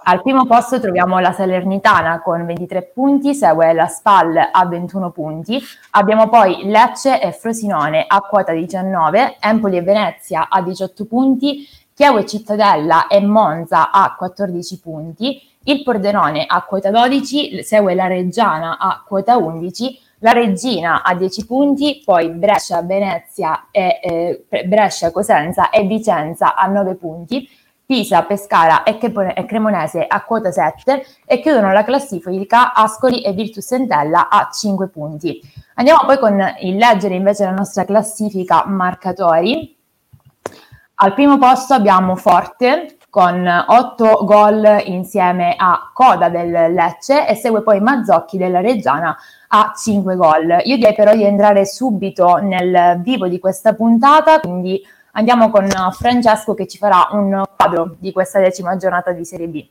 Al 0.04 0.22
primo 0.22 0.46
posto 0.46 0.80
troviamo 0.80 1.18
la 1.18 1.32
Salernitana 1.32 2.22
con 2.22 2.46
23 2.46 2.92
punti, 2.94 3.34
segue 3.34 3.74
la 3.74 3.88
Spal 3.88 4.50
a 4.52 4.64
21 4.64 5.10
punti, 5.10 5.60
abbiamo 5.90 6.28
poi 6.28 6.60
Lecce 6.64 7.20
e 7.20 7.32
Frosinone 7.32 8.04
a 8.06 8.20
quota 8.20 8.52
19, 8.52 9.36
Empoli 9.40 9.76
e 9.76 9.82
Venezia 9.82 10.48
a 10.48 10.62
18 10.62 11.04
punti, 11.06 11.68
Chievo 11.96 12.18
e 12.18 12.26
Cittadella 12.26 13.06
e 13.06 13.22
Monza 13.22 13.90
a 13.90 14.14
14 14.14 14.80
punti, 14.80 15.40
il 15.62 15.82
Pordenone 15.82 16.44
a 16.46 16.60
quota 16.60 16.90
12, 16.90 17.62
segue 17.62 17.94
la 17.94 18.06
Reggiana 18.06 18.76
a 18.76 19.02
quota 19.02 19.38
11, 19.38 19.98
la 20.18 20.32
Regina 20.32 21.02
a 21.02 21.14
10 21.14 21.46
punti, 21.46 22.02
poi 22.04 22.28
Brescia, 22.28 22.82
Venezia, 22.82 23.68
e, 23.70 23.98
eh, 24.02 24.64
Brescia, 24.66 25.10
Cosenza 25.10 25.70
e 25.70 25.84
Vicenza 25.84 26.54
a 26.54 26.66
9 26.66 26.96
punti, 26.96 27.48
Pisa, 27.86 28.24
Pescara 28.24 28.82
e, 28.82 28.98
Cremonese 28.98 30.04
a 30.06 30.22
quota 30.22 30.52
7 30.52 31.02
e 31.24 31.40
chiudono 31.40 31.72
la 31.72 31.82
classifica 31.82 32.74
Ascoli 32.74 33.22
e 33.22 33.32
Virtus 33.32 33.72
Entella 33.72 34.28
a 34.28 34.50
5 34.52 34.88
punti. 34.88 35.40
Andiamo 35.76 36.00
poi 36.04 36.18
con 36.18 36.38
il 36.60 36.76
leggere 36.76 37.14
invece 37.14 37.44
la 37.44 37.52
nostra 37.52 37.86
classifica 37.86 38.66
marcatori. 38.66 39.75
Al 40.98 41.14
primo 41.14 41.38
posto 41.38 41.74
abbiamo 41.74 42.16
Forte 42.16 42.96
con 43.10 43.46
8 43.46 44.24
gol 44.24 44.82
insieme 44.86 45.54
a 45.56 45.90
Coda 45.92 46.28
del 46.28 46.72
Lecce 46.72 47.28
e 47.28 47.34
segue 47.34 47.62
poi 47.62 47.80
Mazzocchi 47.80 48.38
della 48.38 48.60
Reggiana 48.60 49.16
a 49.48 49.72
5 49.76 50.16
gol. 50.16 50.60
Io 50.64 50.76
direi 50.76 50.94
però 50.94 51.14
di 51.14 51.24
entrare 51.24 51.64
subito 51.66 52.36
nel 52.36 53.00
vivo 53.02 53.28
di 53.28 53.38
questa 53.38 53.74
puntata, 53.74 54.40
quindi 54.40 54.82
Andiamo 55.18 55.48
con 55.48 55.66
Francesco 55.92 56.52
che 56.52 56.66
ci 56.66 56.76
farà 56.76 57.08
un 57.12 57.42
quadro 57.56 57.96
di 57.98 58.12
questa 58.12 58.38
decima 58.38 58.76
giornata 58.76 59.12
di 59.12 59.24
Serie 59.24 59.48
B. 59.48 59.66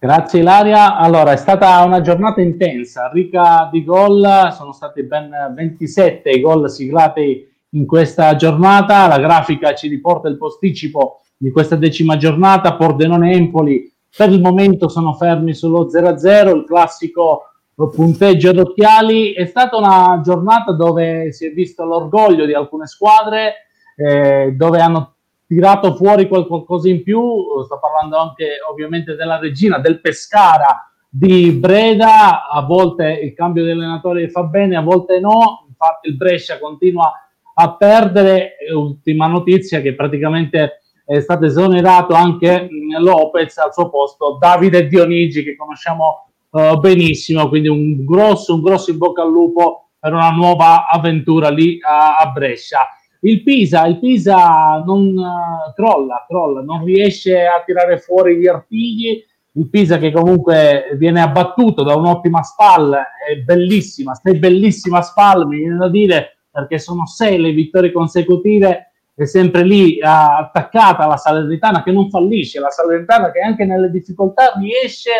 Grazie 0.00 0.40
Ilaria. 0.40 0.96
Allora, 0.96 1.30
è 1.30 1.36
stata 1.36 1.80
una 1.84 2.00
giornata 2.00 2.40
intensa, 2.40 3.08
ricca 3.12 3.68
di 3.70 3.84
gol, 3.84 4.50
sono 4.52 4.72
stati 4.72 5.04
ben 5.04 5.30
27 5.54 6.28
i 6.30 6.40
gol 6.40 6.68
siglati 6.68 7.51
in 7.74 7.86
questa 7.86 8.34
giornata. 8.36 9.06
La 9.06 9.18
grafica 9.18 9.74
ci 9.74 9.88
riporta 9.88 10.28
il 10.28 10.36
posticipo 10.36 11.22
di 11.36 11.50
questa 11.50 11.76
decima 11.76 12.16
giornata. 12.16 12.76
Pordenone 12.76 13.32
Empoli 13.32 13.92
per 14.14 14.30
il 14.30 14.40
momento 14.40 14.88
sono 14.88 15.14
fermi 15.14 15.54
sullo 15.54 15.88
0-0, 15.88 16.56
il 16.56 16.64
classico 16.64 17.44
punteggio 17.74 18.50
ad 18.50 18.58
occhiali. 18.58 19.32
È 19.32 19.46
stata 19.46 19.76
una 19.76 20.20
giornata 20.22 20.72
dove 20.72 21.32
si 21.32 21.46
è 21.46 21.50
visto 21.50 21.84
l'orgoglio 21.84 22.44
di 22.44 22.54
alcune 22.54 22.86
squadre 22.86 23.66
eh, 23.96 24.52
dove 24.56 24.80
hanno 24.80 25.14
tirato 25.46 25.94
fuori 25.94 26.28
qualcosa 26.28 26.88
in 26.88 27.02
più, 27.02 27.20
sto 27.64 27.78
parlando 27.78 28.16
anche 28.16 28.56
ovviamente 28.70 29.14
della 29.14 29.38
regina, 29.38 29.78
del 29.78 30.00
Pescara, 30.00 30.90
di 31.08 31.50
Breda, 31.52 32.48
a 32.48 32.62
volte 32.62 33.12
il 33.22 33.34
cambio 33.34 33.64
di 33.64 33.70
allenatore 33.70 34.30
fa 34.30 34.44
bene, 34.44 34.76
a 34.76 34.80
volte 34.80 35.20
no, 35.20 35.66
infatti 35.68 36.08
il 36.08 36.16
Brescia 36.16 36.58
continua 36.58 37.12
a 37.54 37.76
perdere, 37.76 38.56
ultima 38.74 39.26
notizia 39.26 39.80
che 39.80 39.94
praticamente 39.94 40.82
è 41.04 41.20
stato 41.20 41.44
esonerato 41.44 42.14
anche 42.14 42.68
Lopez 42.98 43.58
al 43.58 43.72
suo 43.72 43.90
posto, 43.90 44.36
Davide 44.38 44.86
Dionigi 44.86 45.42
che 45.42 45.56
conosciamo 45.56 46.30
uh, 46.50 46.78
benissimo, 46.78 47.48
quindi 47.48 47.68
un 47.68 48.04
grosso, 48.04 48.54
un 48.54 48.62
grosso 48.62 48.90
in 48.90 48.98
bocca 48.98 49.22
al 49.22 49.30
lupo 49.30 49.90
per 49.98 50.12
una 50.12 50.30
nuova 50.30 50.88
avventura 50.88 51.50
lì 51.50 51.78
a, 51.80 52.16
a 52.16 52.26
Brescia. 52.30 52.86
Il 53.20 53.42
Pisa, 53.42 53.86
il 53.86 53.98
Pisa 53.98 54.82
non 54.84 55.16
uh, 55.16 55.72
crolla, 55.74 56.24
crolla, 56.26 56.62
non 56.62 56.84
riesce 56.84 57.46
a 57.46 57.62
tirare 57.64 57.98
fuori 57.98 58.36
gli 58.36 58.46
artigli. 58.46 59.24
Il 59.54 59.68
Pisa 59.68 59.98
che 59.98 60.10
comunque 60.10 60.96
viene 60.96 61.20
abbattuto 61.20 61.82
da 61.82 61.94
un'ottima 61.94 62.42
spalla, 62.42 63.08
è 63.28 63.36
bellissima, 63.36 64.14
sei 64.14 64.38
bellissima 64.38 65.02
spalla, 65.02 65.46
mi 65.46 65.58
viene 65.58 65.76
da 65.76 65.88
dire, 65.90 66.38
perché 66.52 66.78
sono 66.78 67.06
sei 67.06 67.40
le 67.40 67.52
vittorie 67.52 67.90
consecutive 67.90 68.92
è 69.14 69.24
sempre 69.24 69.64
lì 69.64 69.98
attaccata 70.00 71.04
alla 71.04 71.16
Salernitana 71.16 71.82
che 71.82 71.92
non 71.92 72.10
fallisce, 72.10 72.60
la 72.60 72.70
Salernitana 72.70 73.30
che 73.30 73.40
anche 73.40 73.64
nelle 73.64 73.90
difficoltà 73.90 74.52
riesce 74.58 75.10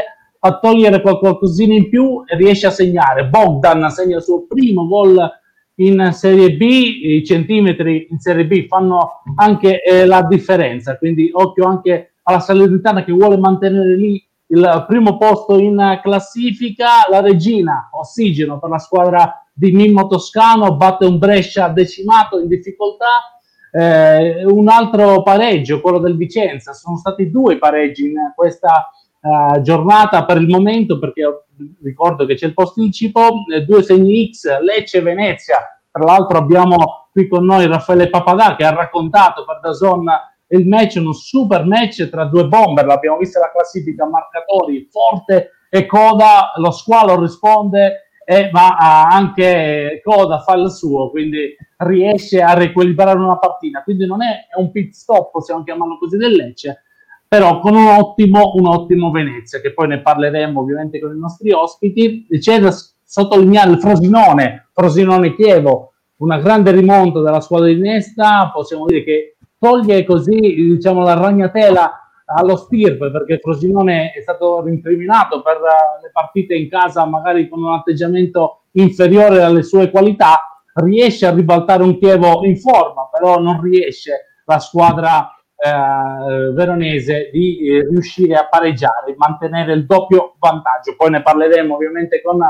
a 0.44 0.58
togliere 0.58 1.00
qualcosina 1.00 1.74
in 1.74 1.88
più 1.88 2.22
e 2.26 2.36
riesce 2.36 2.66
a 2.66 2.70
segnare. 2.70 3.26
Bogdan 3.26 3.88
segna 3.90 4.16
il 4.16 4.22
suo 4.22 4.46
primo 4.46 4.86
gol 4.86 5.30
in 5.76 6.10
Serie 6.12 6.56
B, 6.56 6.60
i 6.62 7.24
centimetri 7.24 8.08
in 8.10 8.18
Serie 8.18 8.46
B 8.46 8.66
fanno 8.66 9.22
anche 9.36 9.82
eh, 9.82 10.04
la 10.06 10.22
differenza, 10.22 10.96
quindi 10.96 11.30
occhio 11.32 11.66
anche 11.66 12.14
alla 12.24 12.40
Salernitana 12.40 13.04
che 13.04 13.12
vuole 13.12 13.36
mantenere 13.36 13.96
lì 13.96 14.24
il 14.52 14.84
primo 14.86 15.16
posto 15.16 15.58
in 15.58 15.98
classifica, 16.02 17.06
la 17.08 17.20
Regina, 17.20 17.88
ossigeno 17.92 18.58
per 18.58 18.68
la 18.68 18.78
squadra 18.78 19.46
di 19.52 19.72
Mimmo 19.72 20.06
Toscano, 20.06 20.76
batte 20.76 21.06
un 21.06 21.16
Brescia 21.18 21.68
decimato 21.68 22.38
in 22.38 22.48
difficoltà, 22.48 23.40
eh, 23.70 24.44
un 24.44 24.68
altro 24.68 25.22
pareggio, 25.22 25.80
quello 25.80 25.98
del 25.98 26.18
Vicenza, 26.18 26.74
sono 26.74 26.98
stati 26.98 27.30
due 27.30 27.56
pareggi 27.56 28.10
in 28.10 28.32
questa 28.34 28.90
uh, 29.20 29.62
giornata 29.62 30.26
per 30.26 30.36
il 30.36 30.48
momento, 30.48 30.98
perché 30.98 31.46
ricordo 31.82 32.26
che 32.26 32.34
c'è 32.34 32.46
il 32.46 32.54
posticipo, 32.54 33.44
eh, 33.50 33.62
due 33.64 33.82
segni 33.82 34.30
X, 34.30 34.60
Lecce 34.60 34.98
e 34.98 35.02
Venezia. 35.02 35.56
Tra 35.90 36.04
l'altro 36.04 36.36
abbiamo 36.36 37.08
qui 37.10 37.26
con 37.26 37.44
noi 37.46 37.66
Raffaele 37.66 38.10
Papadà 38.10 38.54
che 38.56 38.64
ha 38.64 38.74
raccontato 38.74 39.44
per 39.46 39.60
Dazon 39.62 40.04
il 40.52 40.66
match, 40.66 40.96
uno 40.98 41.12
super 41.12 41.64
match 41.64 42.08
tra 42.08 42.24
due 42.24 42.46
bomber, 42.46 42.84
l'abbiamo 42.84 43.16
visto 43.18 43.40
la 43.40 43.50
classifica, 43.50 44.06
marcatori, 44.06 44.88
Forte 44.90 45.50
e 45.70 45.86
Coda, 45.86 46.52
lo 46.56 46.70
squalo 46.70 47.18
risponde 47.18 48.08
e 48.24 48.50
ma 48.52 48.76
anche 49.08 50.00
Coda 50.04 50.40
fa 50.40 50.54
il 50.54 50.70
suo, 50.70 51.10
quindi 51.10 51.56
riesce 51.78 52.40
a 52.40 52.52
riequilibrare 52.52 53.18
una 53.18 53.38
partita, 53.38 53.82
quindi 53.82 54.06
non 54.06 54.22
è 54.22 54.46
un 54.56 54.70
pit 54.70 54.92
stop, 54.92 55.30
possiamo 55.30 55.64
chiamarlo 55.64 55.98
così, 55.98 56.16
del 56.18 56.32
Lecce, 56.32 56.82
però 57.26 57.58
con 57.58 57.74
un 57.74 57.86
ottimo, 57.86 58.52
un 58.56 58.66
ottimo 58.66 59.10
Venezia, 59.10 59.60
che 59.60 59.72
poi 59.72 59.88
ne 59.88 60.02
parleremo 60.02 60.60
ovviamente 60.60 61.00
con 61.00 61.16
i 61.16 61.18
nostri 61.18 61.50
ospiti. 61.50 62.26
C'è 62.28 62.60
da 62.60 62.70
sottolineare 63.02 63.70
il 63.70 63.80
Frosinone, 63.80 64.68
Frosinone-Chievo, 64.74 65.92
una 66.16 66.38
grande 66.38 66.72
rimonta 66.72 67.22
della 67.22 67.40
squadra 67.40 67.68
di 67.68 67.80
Nesta, 67.80 68.50
possiamo 68.52 68.84
dire 68.84 69.02
che 69.02 69.31
toglie 69.62 70.04
così 70.04 70.40
diciamo, 70.40 71.04
la 71.04 71.14
ragnatela 71.14 71.98
allo 72.24 72.56
Stirpe, 72.56 73.12
perché 73.12 73.38
Frosinone 73.38 74.10
è 74.10 74.20
stato 74.20 74.60
rincriminato 74.62 75.40
per 75.40 75.58
le 76.02 76.10
partite 76.12 76.54
in 76.54 76.68
casa 76.68 77.06
magari 77.06 77.48
con 77.48 77.62
un 77.62 77.72
atteggiamento 77.72 78.62
inferiore 78.72 79.42
alle 79.42 79.62
sue 79.62 79.88
qualità, 79.90 80.62
riesce 80.74 81.26
a 81.26 81.32
ribaltare 81.32 81.84
un 81.84 81.96
Chievo 81.96 82.44
in 82.44 82.56
forma, 82.56 83.08
però 83.12 83.38
non 83.38 83.60
riesce 83.60 84.40
la 84.46 84.58
squadra 84.58 85.30
eh, 85.56 86.50
veronese 86.52 87.30
di 87.30 87.68
eh, 87.68 87.86
riuscire 87.88 88.34
a 88.34 88.48
pareggiare, 88.48 89.14
mantenere 89.16 89.74
il 89.74 89.86
doppio 89.86 90.34
vantaggio. 90.40 90.96
Poi 90.96 91.10
ne 91.10 91.22
parleremo 91.22 91.74
ovviamente 91.74 92.20
con 92.20 92.40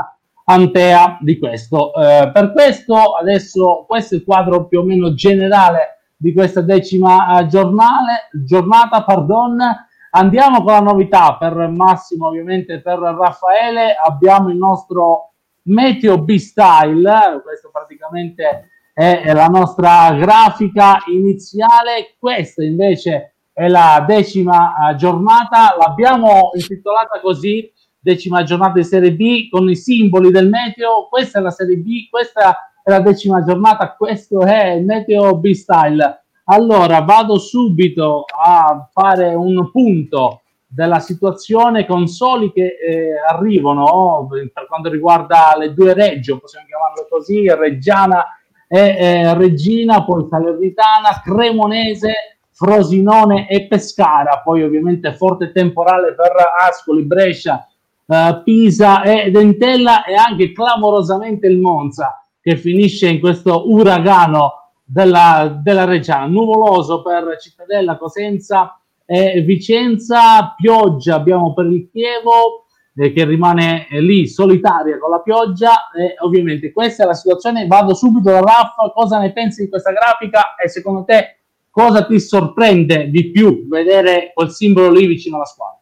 Antea 0.45 1.19
di 1.21 1.37
questo. 1.37 1.93
Eh, 1.93 2.31
per 2.33 2.51
questo 2.53 3.13
adesso 3.13 3.85
questo 3.87 4.15
è 4.15 4.17
il 4.17 4.23
quadro 4.23 4.65
più 4.67 4.79
o 4.79 4.83
meno 4.83 5.13
generale 5.13 5.99
di 6.23 6.31
questa 6.31 6.61
decima 6.61 7.37
eh, 7.37 7.47
giornale, 7.47 8.29
giornata. 8.31 9.03
Pardon. 9.03 9.57
Andiamo 10.11 10.63
con 10.63 10.71
la 10.71 10.79
novità 10.79 11.35
per 11.35 11.67
Massimo, 11.67 12.27
ovviamente 12.27 12.79
per 12.79 12.99
Raffaele. 12.99 13.93
Abbiamo 14.01 14.49
il 14.49 14.55
nostro 14.55 15.33
Meteo 15.63 16.21
B-Style, 16.21 17.41
questo 17.43 17.69
praticamente 17.73 18.69
è 18.93 19.33
la 19.33 19.47
nostra 19.47 20.13
grafica 20.13 20.99
iniziale. 21.07 22.15
Questa 22.17 22.63
invece 22.63 23.35
è 23.51 23.67
la 23.67 24.01
decima 24.07 24.91
eh, 24.91 24.95
giornata, 24.95 25.75
l'abbiamo 25.77 26.51
intitolata 26.53 27.19
così, 27.19 27.69
decima 27.99 28.43
giornata 28.43 28.73
di 28.73 28.85
Serie 28.85 29.13
B 29.13 29.49
con 29.49 29.69
i 29.69 29.75
simboli 29.75 30.31
del 30.31 30.47
meteo. 30.47 31.09
Questa 31.09 31.39
è 31.39 31.41
la 31.41 31.51
Serie 31.51 31.75
B, 31.75 32.07
questa 32.09 32.72
è 32.83 32.89
la 32.89 32.99
decima 32.99 33.41
giornata, 33.41 33.95
questo 33.95 34.41
è 34.41 34.77
meteo 34.81 35.37
B-Style. 35.37 36.23
Allora 36.45 36.99
vado 36.99 37.37
subito 37.39 38.25
a 38.27 38.89
fare 38.91 39.33
un 39.33 39.71
punto 39.71 40.41
della 40.67 40.99
situazione. 40.99 41.85
Con 41.85 42.07
soli 42.07 42.51
che 42.51 42.75
eh, 42.77 43.11
arrivano 43.29 44.27
per 44.29 44.67
quanto 44.67 44.89
riguarda 44.89 45.55
le 45.57 45.73
due 45.73 45.93
Reggio, 45.93 46.39
possiamo 46.39 46.67
chiamarlo 46.67 47.07
così, 47.09 47.47
Reggiana 47.47 48.25
e 48.67 48.79
eh, 48.79 49.33
Regina, 49.35 50.03
poi 50.03 50.27
Salernitana, 50.29 51.21
Cremonese 51.23 52.13
Frosinone 52.51 53.47
e 53.47 53.65
Pescara, 53.67 54.41
poi 54.43 54.61
ovviamente 54.61 55.13
forte 55.13 55.53
temporale 55.53 56.13
per 56.15 56.33
Ascoli, 56.67 57.03
Brescia, 57.03 57.65
eh, 58.05 58.41
Pisa 58.43 59.03
ed 59.03 59.37
Entella 59.37 60.03
e 60.03 60.15
anche 60.15 60.51
clamorosamente 60.51 61.47
il 61.47 61.59
Monza 61.59 62.17
che 62.43 62.57
finisce 62.57 63.07
in 63.07 63.21
questo 63.21 63.71
uragano 63.71 64.71
della, 64.83 65.61
della 65.63 65.85
Reggiana, 65.85 66.25
nuvoloso 66.25 67.01
per 67.01 67.37
Cittadella, 67.39 67.97
Cosenza 67.97 68.77
e 69.05 69.41
Vicenza, 69.41 70.53
pioggia 70.57 71.15
abbiamo 71.15 71.53
per 71.53 71.67
il 71.67 71.89
Chievo 71.89 72.65
eh, 72.95 73.13
che 73.13 73.23
rimane 73.23 73.87
eh, 73.87 74.01
lì 74.01 74.27
solitaria 74.27 74.99
con 74.99 75.09
la 75.09 75.21
pioggia 75.21 75.89
e 75.91 76.15
ovviamente 76.19 76.73
questa 76.73 77.03
è 77.03 77.05
la 77.05 77.13
situazione, 77.13 77.65
vado 77.65 77.93
subito 77.93 78.29
da 78.29 78.41
Raffa, 78.41 78.91
cosa 78.93 79.19
ne 79.19 79.31
pensi 79.31 79.63
di 79.63 79.69
questa 79.69 79.93
grafica? 79.93 80.55
E 80.61 80.67
secondo 80.67 81.05
te 81.05 81.43
cosa 81.69 82.05
ti 82.05 82.19
sorprende 82.19 83.09
di 83.09 83.31
più 83.31 83.69
vedere 83.69 84.31
quel 84.33 84.49
simbolo 84.49 84.91
lì 84.91 85.07
vicino 85.07 85.37
alla 85.37 85.45
squadra? 85.45 85.72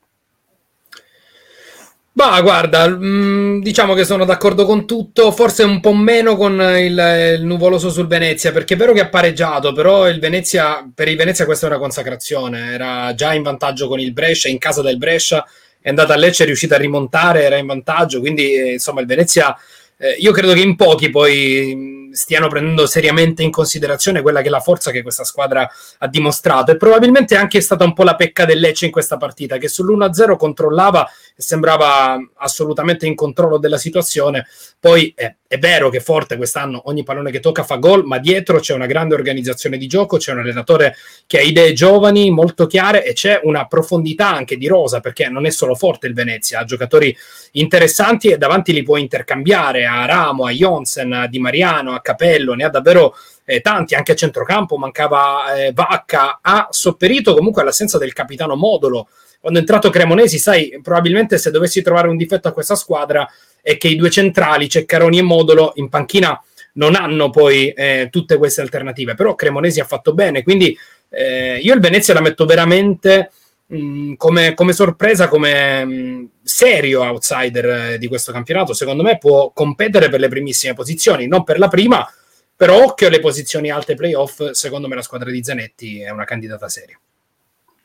Ma 2.22 2.40
guarda, 2.40 2.88
mm, 2.88 3.62
diciamo 3.62 3.96
che 3.96 4.04
sono 4.04 4.26
d'accordo 4.26 4.64
con 4.68 4.86
tutto, 4.86 5.32
forse 5.32 5.64
un 5.64 5.80
po' 5.80 5.96
meno 5.96 6.36
con 6.36 6.54
il, 6.54 7.38
il, 7.40 7.44
nuvoloso 7.44 7.90
sul 7.90 8.06
Venezia, 8.06 8.52
perché 8.52 8.76
è 8.76 8.78
vero 8.78 8.94
che 8.94 9.00
ha 9.00 9.10
pareggiato, 9.10 9.74
però 9.74 10.08
il 10.08 10.20
Venezia, 10.20 10.88
per 10.94 11.08
il 11.08 11.18
Venezia 11.18 11.46
questa 11.46 11.66
è 11.66 11.70
una 11.70 11.80
consacrazione, 11.80 12.74
era 12.74 13.16
già 13.16 13.34
in 13.34 13.42
vantaggio 13.42 13.88
con 13.88 14.00
il 14.00 14.14
Brescia, 14.14 14.50
in 14.50 14.60
casa 14.60 14.84
del 14.84 15.00
Brescia, 15.00 15.44
è 15.82 15.90
andata 15.90 16.14
a 16.14 16.16
Lecce, 16.16 16.44
è 16.44 16.46
riuscita 16.46 16.76
a 16.76 16.78
rimontare, 16.78 17.42
era 17.42 17.58
in 17.58 17.66
vantaggio, 17.66 18.20
quindi 18.20 18.54
eh, 18.54 18.74
insomma 18.74 19.02
il 19.02 19.08
Venezia, 19.08 19.58
eh, 19.98 20.16
io 20.20 20.32
credo 20.32 20.54
che 20.54 20.62
in 20.62 20.76
pochi 20.76 21.10
poi 21.10 22.01
stiano 22.12 22.48
prendendo 22.48 22.86
seriamente 22.86 23.44
in 23.44 23.52
considerazione 23.52 24.22
quella 24.22 24.42
che 24.42 24.48
è 24.48 24.52
la 24.52 24.60
forza 24.60 24.92
che 24.92 25.02
questa 25.02 25.24
squadra 25.24 25.70
ha 26.00 26.08
dimostrato. 26.08 26.72
E 26.72 26.78
probabilmente 26.78 27.36
anche 27.36 27.58
è 27.58 27.62
stata 27.62 27.84
un 27.84 27.94
po' 27.94 28.04
la 28.04 28.16
pecca 28.16 28.46
del 28.46 28.60
Lecce 28.60 28.86
in 28.86 28.92
questa 28.92 29.18
partita 29.18 29.58
che 29.58 29.68
sull'1-0 29.68 30.38
controllava 30.38 31.08
e 31.36 31.42
sembrava 31.42 32.18
assolutamente 32.38 33.06
in 33.06 33.16
controllo 33.16 33.58
della 33.58 33.78
situazione. 33.78 34.48
Poi 34.80 35.14
eh, 35.16 35.38
è 35.52 35.60
vero 35.60 35.90
che 35.90 36.00
Forte 36.00 36.38
quest'anno 36.38 36.84
ogni 36.86 37.04
pallone 37.04 37.30
che 37.30 37.42
tocca 37.42 37.64
fa 37.64 37.76
gol, 37.76 38.06
ma 38.06 38.20
dietro 38.20 38.60
c'è 38.60 38.74
una 38.74 38.86
grande 38.86 39.16
organizzazione 39.16 39.76
di 39.76 39.86
gioco, 39.86 40.16
c'è 40.16 40.32
un 40.32 40.40
allenatore 40.40 40.96
che 41.28 41.40
ha 41.40 41.42
idee 41.42 41.74
giovani, 41.74 42.32
molto 42.32 42.68
chiare 42.68 43.04
e 43.04 43.12
c'è 43.12 43.42
una 43.44 43.66
profondità 43.66 44.34
anche 44.34 44.56
di 44.56 44.68
rosa, 44.68 45.02
perché 45.02 45.28
non 45.28 45.46
è 45.46 45.50
solo 45.50 45.76
Forte 45.76 46.08
il 46.08 46.14
Venezia, 46.14 46.60
ha 46.60 46.64
giocatori 46.64 47.14
interessanti 47.52 48.30
e 48.30 48.38
davanti 48.38 48.72
li 48.72 48.82
può 48.82 48.96
intercambiare 48.96 49.86
a 49.86 50.06
Ramo, 50.06 50.46
a 50.46 50.52
Jonsen, 50.52 51.12
a 51.12 51.28
Di 51.28 51.40
Mariano, 51.40 51.96
a 51.96 52.00
Capello, 52.00 52.54
ne 52.54 52.64
ha 52.64 52.70
davvero 52.70 53.14
eh, 53.44 53.60
tanti, 53.60 53.94
anche 53.94 54.14
a 54.14 54.16
centrocampo 54.16 54.78
mancava 54.78 55.54
eh, 55.54 55.74
Vacca, 55.74 56.40
ha 56.42 56.70
sopperito 56.70 57.36
comunque 57.36 57.62
all'assenza 57.62 57.98
del 57.98 58.14
capitano 58.14 58.56
Modolo. 58.56 59.10
Quando 59.42 59.58
è 59.58 59.64
entrato 59.64 59.90
Cremonesi, 59.90 60.38
sai, 60.38 60.80
probabilmente 60.84 61.40
se 61.40 61.52
dovessi 61.52 61.82
trovare 61.82 62.08
un 62.08 62.16
difetto 62.16 62.48
a 62.48 62.54
questa 62.54 62.76
squadra 62.76 63.28
è 63.62 63.78
che 63.78 63.88
i 63.88 63.96
due 63.96 64.10
centrali, 64.10 64.70
Ceccaroni 64.70 65.20
e 65.20 65.24
Modolo, 65.24 65.74
in 65.76 65.90
panchina 65.90 66.42
non 66.74 66.96
hanno 66.96 67.30
poi 67.30 67.70
eh, 67.72 68.08
tutte 68.10 68.38
queste 68.38 68.62
alternative, 68.62 69.16
però 69.16 69.36
Cremonesi 69.36 69.80
ha 69.80 69.86
fatto 69.86 70.14
bene, 70.14 70.44
quindi 70.44 70.78
eh, 71.10 71.58
io 71.58 71.74
il 71.74 71.82
Venezia 71.82 72.14
la 72.14 72.22
metto 72.22 72.46
veramente 72.46 73.32
mh, 73.68 74.14
come, 74.14 74.54
come, 74.54 74.74
sorpresa, 74.74 75.28
come 75.28 75.86
mh, 75.86 76.30
serio 76.44 77.02
outsider 77.02 77.66
eh, 77.66 77.98
di 77.98 78.08
questo 78.08 78.32
campionato, 78.32 78.74
secondo 78.74 79.04
me 79.04 79.18
può 79.18 79.52
competere 79.52 80.10
per 80.10 80.20
le 80.20 80.30
primissime 80.30 80.74
posizioni, 80.74 81.28
non 81.28 81.44
per 81.44 81.60
la 81.60 81.68
prima, 81.68 82.10
però 82.56 82.84
occhio 82.84 83.08
alle 83.08 83.20
posizioni 83.20 83.70
alte 83.70 83.96
playoff, 83.96 84.52
secondo 84.52 84.88
me 84.88 84.96
la 84.96 85.02
squadra 85.02 85.30
di 85.30 85.44
Zanetti 85.44 86.02
è 86.02 86.10
una 86.10 86.26
candidata 86.26 86.70
seria. 86.70 87.00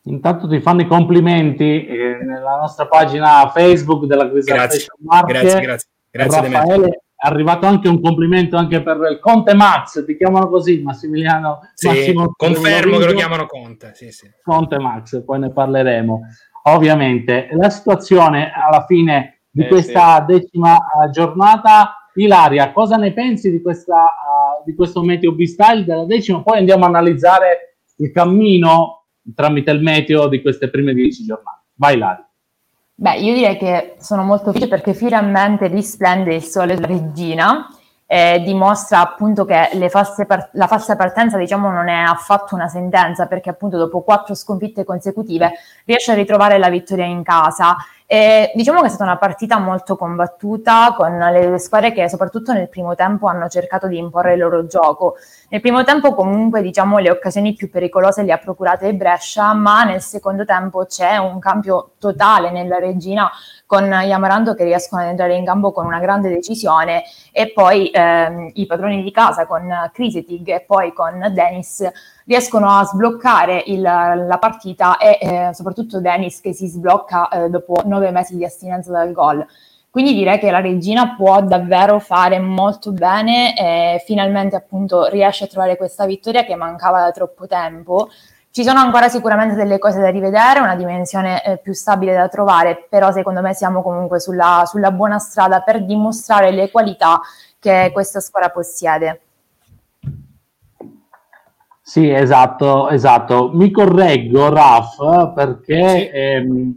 Intanto 0.06 0.48
ti 0.48 0.60
fanno 0.60 0.82
i 0.82 0.86
complimenti 0.86 1.84
eh, 1.84 2.18
nella 2.22 2.56
nostra 2.56 2.86
pagina 2.86 3.50
Facebook 3.50 4.04
della 4.04 4.28
Griselda 4.28 4.66
grazie, 4.66 4.86
grazie, 5.02 5.60
grazie, 5.60 5.88
grazie 6.10 6.40
Raffaele, 6.48 7.02
è 7.18 7.26
arrivato 7.26 7.66
anche 7.66 7.88
un 7.88 8.00
complimento 8.00 8.56
anche 8.56 8.82
per 8.82 8.98
il 9.10 9.18
Conte 9.20 9.54
Max, 9.54 10.04
ti 10.04 10.16
chiamano 10.16 10.48
così 10.48 10.82
Massimiliano? 10.82 11.60
Sì, 11.72 11.88
Massimo 11.88 12.32
confermo 12.36 12.98
che 12.98 13.06
lo 13.06 13.14
chiamano 13.14 13.46
Conte. 13.46 13.92
Sì, 13.94 14.12
sì. 14.12 14.30
Conte 14.42 14.78
Max, 14.78 15.24
poi 15.24 15.40
ne 15.40 15.50
parleremo. 15.50 16.20
Ovviamente 16.64 17.48
la 17.52 17.70
situazione 17.70 18.52
alla 18.52 18.84
fine 18.86 19.44
di 19.50 19.62
eh, 19.62 19.68
questa 19.68 20.24
sì. 20.28 20.34
decima 20.34 20.74
uh, 20.74 21.08
giornata, 21.10 22.10
Ilaria, 22.14 22.70
cosa 22.72 22.96
ne 22.96 23.12
pensi 23.12 23.50
di, 23.50 23.62
questa, 23.62 24.02
uh, 24.02 24.62
di 24.64 24.74
questo 24.74 25.02
meteo 25.02 25.32
B-Style 25.32 25.84
della 25.84 26.04
decima? 26.04 26.42
Poi 26.42 26.58
andiamo 26.58 26.84
a 26.84 26.88
analizzare 26.88 27.78
il 27.96 28.12
cammino 28.12 29.05
tramite 29.34 29.70
il 29.70 29.82
meteo 29.82 30.28
di 30.28 30.40
queste 30.42 30.68
prime 30.70 30.94
dieci 30.94 31.24
giornate. 31.24 31.62
Vai 31.74 31.98
Lari. 31.98 32.24
Beh, 32.94 33.18
io 33.18 33.34
direi 33.34 33.58
che 33.58 33.96
sono 33.98 34.22
molto 34.22 34.52
felice 34.52 34.68
perché 34.68 34.94
finalmente 34.94 35.66
risplende 35.66 36.34
il 36.34 36.42
sole 36.42 36.74
della 36.74 36.86
regina 36.86 37.68
eh, 38.06 38.40
dimostra 38.44 39.00
appunto 39.00 39.44
che 39.44 39.68
par- 40.26 40.50
la 40.52 40.68
falsa 40.68 40.94
partenza 40.94 41.36
diciamo 41.36 41.70
non 41.70 41.88
è 41.88 42.02
affatto 42.02 42.54
una 42.54 42.68
sentenza 42.68 43.26
perché 43.26 43.50
appunto 43.50 43.76
dopo 43.76 44.02
quattro 44.02 44.34
sconfitte 44.34 44.84
consecutive 44.84 45.52
riesce 45.84 46.12
a 46.12 46.14
ritrovare 46.14 46.56
la 46.58 46.70
vittoria 46.70 47.04
in 47.04 47.24
casa 47.24 47.76
e 48.08 48.52
diciamo 48.54 48.80
che 48.80 48.86
è 48.86 48.88
stata 48.88 49.02
una 49.02 49.18
partita 49.18 49.58
molto 49.58 49.96
combattuta 49.96 50.94
con 50.96 51.18
le 51.18 51.48
due 51.48 51.58
squadre 51.58 51.92
che 51.92 52.08
soprattutto 52.08 52.52
nel 52.52 52.68
primo 52.68 52.94
tempo 52.94 53.26
hanno 53.26 53.48
cercato 53.48 53.88
di 53.88 53.98
imporre 53.98 54.34
il 54.34 54.38
loro 54.38 54.66
gioco. 54.66 55.16
Nel 55.48 55.60
primo 55.60 55.82
tempo 55.82 56.14
comunque 56.14 56.62
diciamo 56.62 56.98
le 56.98 57.10
occasioni 57.10 57.54
più 57.54 57.68
pericolose 57.68 58.22
le 58.22 58.32
ha 58.32 58.38
procurate 58.38 58.94
Brescia, 58.94 59.52
ma 59.54 59.82
nel 59.82 60.00
secondo 60.00 60.44
tempo 60.44 60.86
c'è 60.86 61.16
un 61.16 61.40
cambio 61.40 61.94
totale 61.98 62.52
nella 62.52 62.78
regina 62.78 63.28
con 63.66 63.84
Yamarando 63.84 64.54
che 64.54 64.62
riescono 64.62 65.02
ad 65.02 65.08
entrare 65.08 65.34
in 65.34 65.44
campo 65.44 65.72
con 65.72 65.84
una 65.84 65.98
grande 65.98 66.28
decisione 66.28 67.02
e 67.32 67.50
poi 67.52 67.90
ehm, 67.92 68.50
i 68.54 68.66
padroni 68.66 69.02
di 69.02 69.10
casa 69.10 69.46
con 69.46 69.68
Krisetig 69.92 70.48
e 70.48 70.60
poi 70.60 70.92
con 70.92 71.32
Dennis 71.32 71.84
riescono 72.26 72.68
a 72.68 72.84
sbloccare 72.84 73.62
il, 73.66 73.80
la 73.80 74.36
partita 74.38 74.98
e 74.98 75.18
eh, 75.20 75.54
soprattutto 75.54 76.00
Dennis 76.00 76.40
che 76.40 76.52
si 76.52 76.66
sblocca 76.66 77.28
eh, 77.28 77.48
dopo 77.48 77.82
nove 77.84 78.10
mesi 78.10 78.36
di 78.36 78.44
astinenza 78.44 78.90
dal 78.90 79.12
gol. 79.12 79.46
Quindi 79.88 80.12
direi 80.12 80.38
che 80.38 80.50
la 80.50 80.60
regina 80.60 81.14
può 81.16 81.40
davvero 81.40 81.98
fare 82.00 82.38
molto 82.38 82.92
bene 82.92 83.56
e 83.56 84.02
finalmente 84.04 84.54
appunto 84.54 85.06
riesce 85.06 85.44
a 85.44 85.46
trovare 85.46 85.76
questa 85.76 86.04
vittoria 86.04 86.44
che 86.44 86.54
mancava 86.54 87.00
da 87.00 87.10
troppo 87.12 87.46
tempo 87.46 88.08
ci 88.56 88.64
sono 88.64 88.78
ancora 88.78 89.10
sicuramente 89.10 89.54
delle 89.54 89.78
cose 89.78 90.00
da 90.00 90.08
rivedere, 90.08 90.60
una 90.60 90.76
dimensione 90.76 91.44
eh, 91.44 91.58
più 91.58 91.74
stabile 91.74 92.14
da 92.14 92.26
trovare, 92.28 92.86
però 92.88 93.12
secondo 93.12 93.42
me 93.42 93.52
siamo 93.52 93.82
comunque 93.82 94.18
sulla, 94.18 94.62
sulla 94.64 94.90
buona 94.90 95.18
strada 95.18 95.60
per 95.60 95.84
dimostrare 95.84 96.50
le 96.52 96.70
qualità 96.70 97.20
che 97.58 97.90
questa 97.92 98.18
squadra 98.18 98.48
possiede. 98.48 99.25
Sì, 101.88 102.10
esatto, 102.10 102.88
esatto. 102.88 103.52
Mi 103.54 103.70
correggo, 103.70 104.48
Raf, 104.48 105.32
perché 105.32 106.10
ehm, 106.10 106.74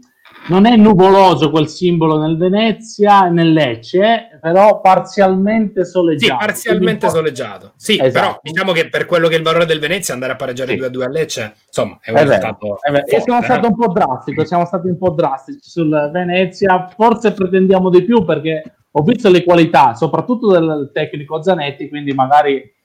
non 0.49 0.67
è 0.67 0.75
nuvoloso 0.75 1.49
quel 1.49 1.67
simbolo 1.67 2.19
nel 2.19 2.37
Venezia 2.37 3.25
e 3.25 3.31
nel 3.31 3.51
Lecce, 3.51 4.37
però 4.39 4.79
parzialmente 4.81 5.83
soleggiato. 5.83 6.39
Sì, 6.39 6.45
parzialmente 6.45 7.09
soleggiato. 7.09 7.71
Sì, 7.75 7.93
esatto. 7.93 8.11
però 8.11 8.39
diciamo 8.43 8.71
che 8.71 8.87
per 8.89 9.07
quello 9.07 9.27
che 9.27 9.33
è 9.33 9.37
il 9.39 9.43
valore 9.43 9.65
del 9.65 9.79
Venezia 9.79 10.13
andare 10.13 10.33
a 10.33 10.35
pareggiare 10.35 10.73
sì. 10.73 10.79
2-2 10.79 11.01
a 11.01 11.09
Lecce, 11.09 11.55
insomma, 11.65 11.97
è 12.01 12.11
un 12.11 12.17
è 12.17 12.21
risultato 12.21 12.77
E 13.07 13.19
siamo 13.19 13.41
stati 13.41 13.65
un 13.65 13.75
po' 13.75 13.91
drastici, 13.91 14.45
siamo 14.45 14.65
stati 14.65 14.87
un 14.89 14.97
po' 14.99 15.09
drastici 15.09 15.59
sul 15.63 16.09
Venezia, 16.13 16.87
forse 16.95 17.33
pretendiamo 17.33 17.89
di 17.89 18.03
più 18.03 18.23
perché 18.23 18.75
ho 18.91 19.01
visto 19.01 19.27
le 19.31 19.43
qualità, 19.43 19.95
soprattutto 19.95 20.51
del 20.51 20.91
tecnico 20.93 21.41
Zanetti, 21.41 21.89
quindi 21.89 22.13
magari 22.13 22.77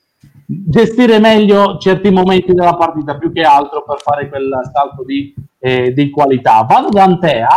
gestire 0.46 1.18
meglio 1.18 1.78
certi 1.78 2.10
momenti 2.10 2.52
della 2.52 2.76
partita 2.76 3.16
più 3.16 3.32
che 3.32 3.42
altro 3.42 3.82
per 3.84 4.00
fare 4.00 4.28
quel 4.28 4.50
salto 4.72 5.04
di, 5.04 5.34
eh, 5.58 5.92
di 5.92 6.10
qualità. 6.10 6.62
Vado 6.62 6.88
da 6.88 7.04
Antea. 7.04 7.48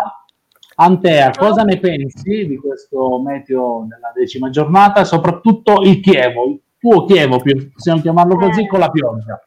Antea, 0.80 1.32
cosa 1.32 1.63
ne 1.63 1.80
pensi 1.80 2.45
di 2.45 2.58
questo 2.58 3.19
meteo 3.19 3.82
nella 3.89 4.12
decima 4.13 4.50
giornata? 4.50 5.04
Soprattutto 5.04 5.82
il 5.82 6.00
Chievo, 6.00 6.45
il 6.45 6.62
tuo 6.80 7.06
Chievo, 7.06 7.41
possiamo 7.73 8.00
chiamarlo 8.00 8.36
così, 8.36 8.67
con 8.67 8.80
la 8.80 8.91
pioggia. 8.91 9.41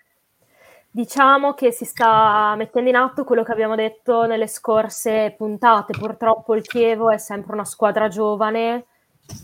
Diciamo 0.93 1.55
che 1.55 1.71
si 1.71 1.85
sta 1.85 2.53
mettendo 2.57 2.91
in 2.91 2.97
atto 2.97 3.23
quello 3.23 3.45
che 3.45 3.53
abbiamo 3.53 3.77
detto 3.77 4.27
nelle 4.27 4.49
scorse 4.49 5.33
puntate. 5.39 5.97
Purtroppo 5.97 6.57
il 6.57 6.63
Chievo 6.63 7.11
è 7.11 7.19
sempre 7.19 7.53
una 7.53 7.65
squadra 7.65 8.09
giovane 8.09 8.87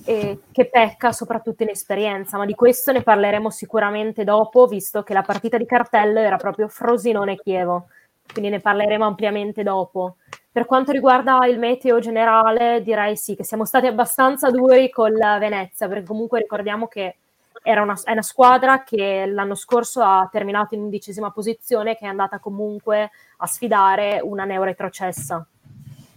e 0.04 0.40
che 0.52 0.66
pecca 0.66 1.12
soprattutto 1.12 1.62
in 1.62 1.68
esperienza, 1.70 2.38
ma 2.38 2.46
di 2.46 2.54
questo 2.54 2.92
ne 2.92 3.02
parleremo 3.02 3.50
sicuramente 3.50 4.24
dopo, 4.24 4.66
visto 4.66 5.02
che 5.02 5.12
la 5.12 5.22
partita 5.22 5.56
di 5.58 5.66
cartello 5.66 6.20
era 6.20 6.36
proprio 6.36 6.68
Frosinone-Chievo, 6.68 7.88
quindi 8.32 8.50
ne 8.50 8.60
parleremo 8.60 9.04
ampiamente 9.04 9.62
dopo. 9.62 10.16
Per 10.50 10.64
quanto 10.64 10.92
riguarda 10.92 11.44
il 11.46 11.58
meteo 11.58 11.98
generale, 11.98 12.82
direi 12.82 13.16
sì 13.16 13.36
che 13.36 13.44
siamo 13.44 13.64
stati 13.64 13.86
abbastanza 13.86 14.50
duri 14.50 14.90
con 14.90 15.12
la 15.12 15.38
Venezia, 15.38 15.86
perché 15.88 16.04
comunque 16.04 16.38
ricordiamo 16.38 16.86
che 16.86 17.16
una, 17.64 18.00
è 18.04 18.12
una 18.12 18.22
squadra 18.22 18.82
che 18.84 19.26
l'anno 19.26 19.54
scorso 19.54 20.00
ha 20.02 20.28
terminato 20.30 20.74
in 20.74 20.82
undicesima 20.82 21.30
posizione, 21.30 21.96
che 21.96 22.04
è 22.04 22.08
andata 22.08 22.38
comunque 22.38 23.10
a 23.38 23.46
sfidare 23.46 24.20
una 24.22 24.44
neoretrocessa, 24.44 25.46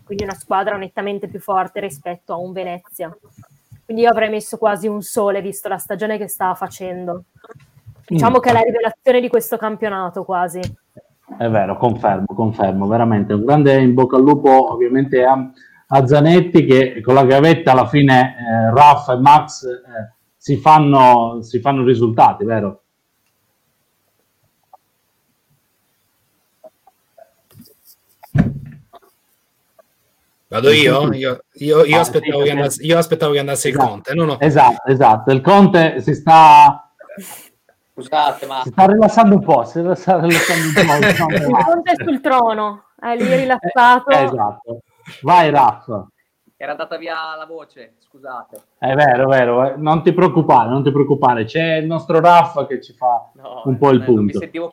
quindi 0.06 0.24
una 0.24 0.36
squadra 0.36 0.78
nettamente 0.78 1.28
più 1.28 1.40
forte 1.40 1.80
rispetto 1.80 2.34
a 2.34 2.38
un 2.38 2.52
Venezia. 2.52 3.16
Quindi 3.90 4.06
io 4.06 4.14
avrei 4.14 4.30
messo 4.30 4.60
quasi 4.60 4.88
un 4.88 5.02
sole 5.02 5.42
visto 5.42 5.68
la 5.68 5.80
stagione 5.80 6.20
che 6.20 6.28
sta 6.28 6.54
facendo. 6.54 7.24
Diciamo 8.06 8.38
mm. 8.38 8.40
che 8.40 8.50
è 8.52 8.54
la 8.54 8.60
rivelazione 8.60 9.20
di 9.20 9.28
questo 9.30 9.58
campionato 9.58 10.24
quasi. 10.24 10.60
È 11.36 11.50
vero, 11.50 11.76
confermo, 11.76 12.28
confermo, 12.28 12.86
veramente. 12.86 13.34
Un 13.34 13.44
grande 13.44 13.82
in 13.82 13.96
bocca 13.96 14.18
al 14.18 14.22
lupo 14.22 14.72
ovviamente 14.72 15.24
a, 15.24 15.44
a 15.88 16.06
Zanetti 16.06 16.66
che 16.66 17.02
con 17.02 17.16
la 17.16 17.26
gavetta 17.26 17.72
alla 17.72 17.88
fine 17.88 18.36
eh, 18.38 18.72
Raff 18.76 19.10
e 19.10 19.18
Max 19.18 19.64
eh, 19.64 20.14
si, 20.38 20.58
fanno, 20.58 21.42
si 21.42 21.60
fanno 21.60 21.84
risultati, 21.84 22.46
vero? 22.46 22.84
Vado 30.50 30.72
io? 30.72 31.14
Io, 31.14 31.44
io, 31.54 31.84
io, 31.86 31.98
ah, 31.98 32.00
aspettavo, 32.00 32.40
sì, 32.40 32.46
che 32.46 32.52
andasse, 32.52 32.84
io 32.84 32.98
aspettavo, 32.98 33.34
che 33.34 33.40
andasse, 33.40 33.70
esatto, 33.70 33.84
il 33.84 33.90
Conte. 33.90 34.14
No, 34.16 34.26
no. 34.26 34.40
Esatto, 34.40 34.90
esatto. 34.90 35.32
Il 35.32 35.42
Conte 35.42 36.02
si 36.02 36.16
sta... 36.16 36.92
Scusate, 37.94 38.48
ma... 38.48 38.62
Si 38.64 38.70
sta 38.70 38.86
rilassando 38.88 39.36
un 39.36 39.44
po', 39.44 39.64
si 39.66 39.88
sta 39.94 40.20
rilassando 40.20 40.66
un 40.66 40.74
po'. 40.74 41.06
il 41.38 41.66
Conte 41.66 41.92
è 41.92 42.04
sul 42.04 42.20
trono, 42.20 42.86
è 43.00 43.16
lì 43.16 43.36
rilassato. 43.36 44.10
Eh, 44.10 44.24
esatto. 44.24 44.80
Vai, 45.22 45.52
Raff. 45.52 45.88
Era 46.58 46.72
andata 46.72 46.98
via 46.98 47.36
la 47.38 47.46
voce, 47.46 47.98
scusate. 48.00 48.62
È 48.80 48.92
vero, 48.96 49.32
è 49.32 49.38
vero, 49.38 49.78
non 49.78 50.02
ti 50.02 50.12
preoccupare, 50.14 50.68
non 50.68 50.84
ti 50.84 50.92
preoccupare. 50.92 51.46
C'è 51.46 51.76
il 51.76 51.86
nostro 51.86 52.20
Raff 52.20 52.66
che 52.66 52.82
ci 52.82 52.94
fa 52.94 53.30
no, 53.36 53.62
un 53.66 53.78
po' 53.78 53.92
il 53.92 54.04
punto. 54.04 54.22
mi 54.24 54.34
sentivo 54.34 54.72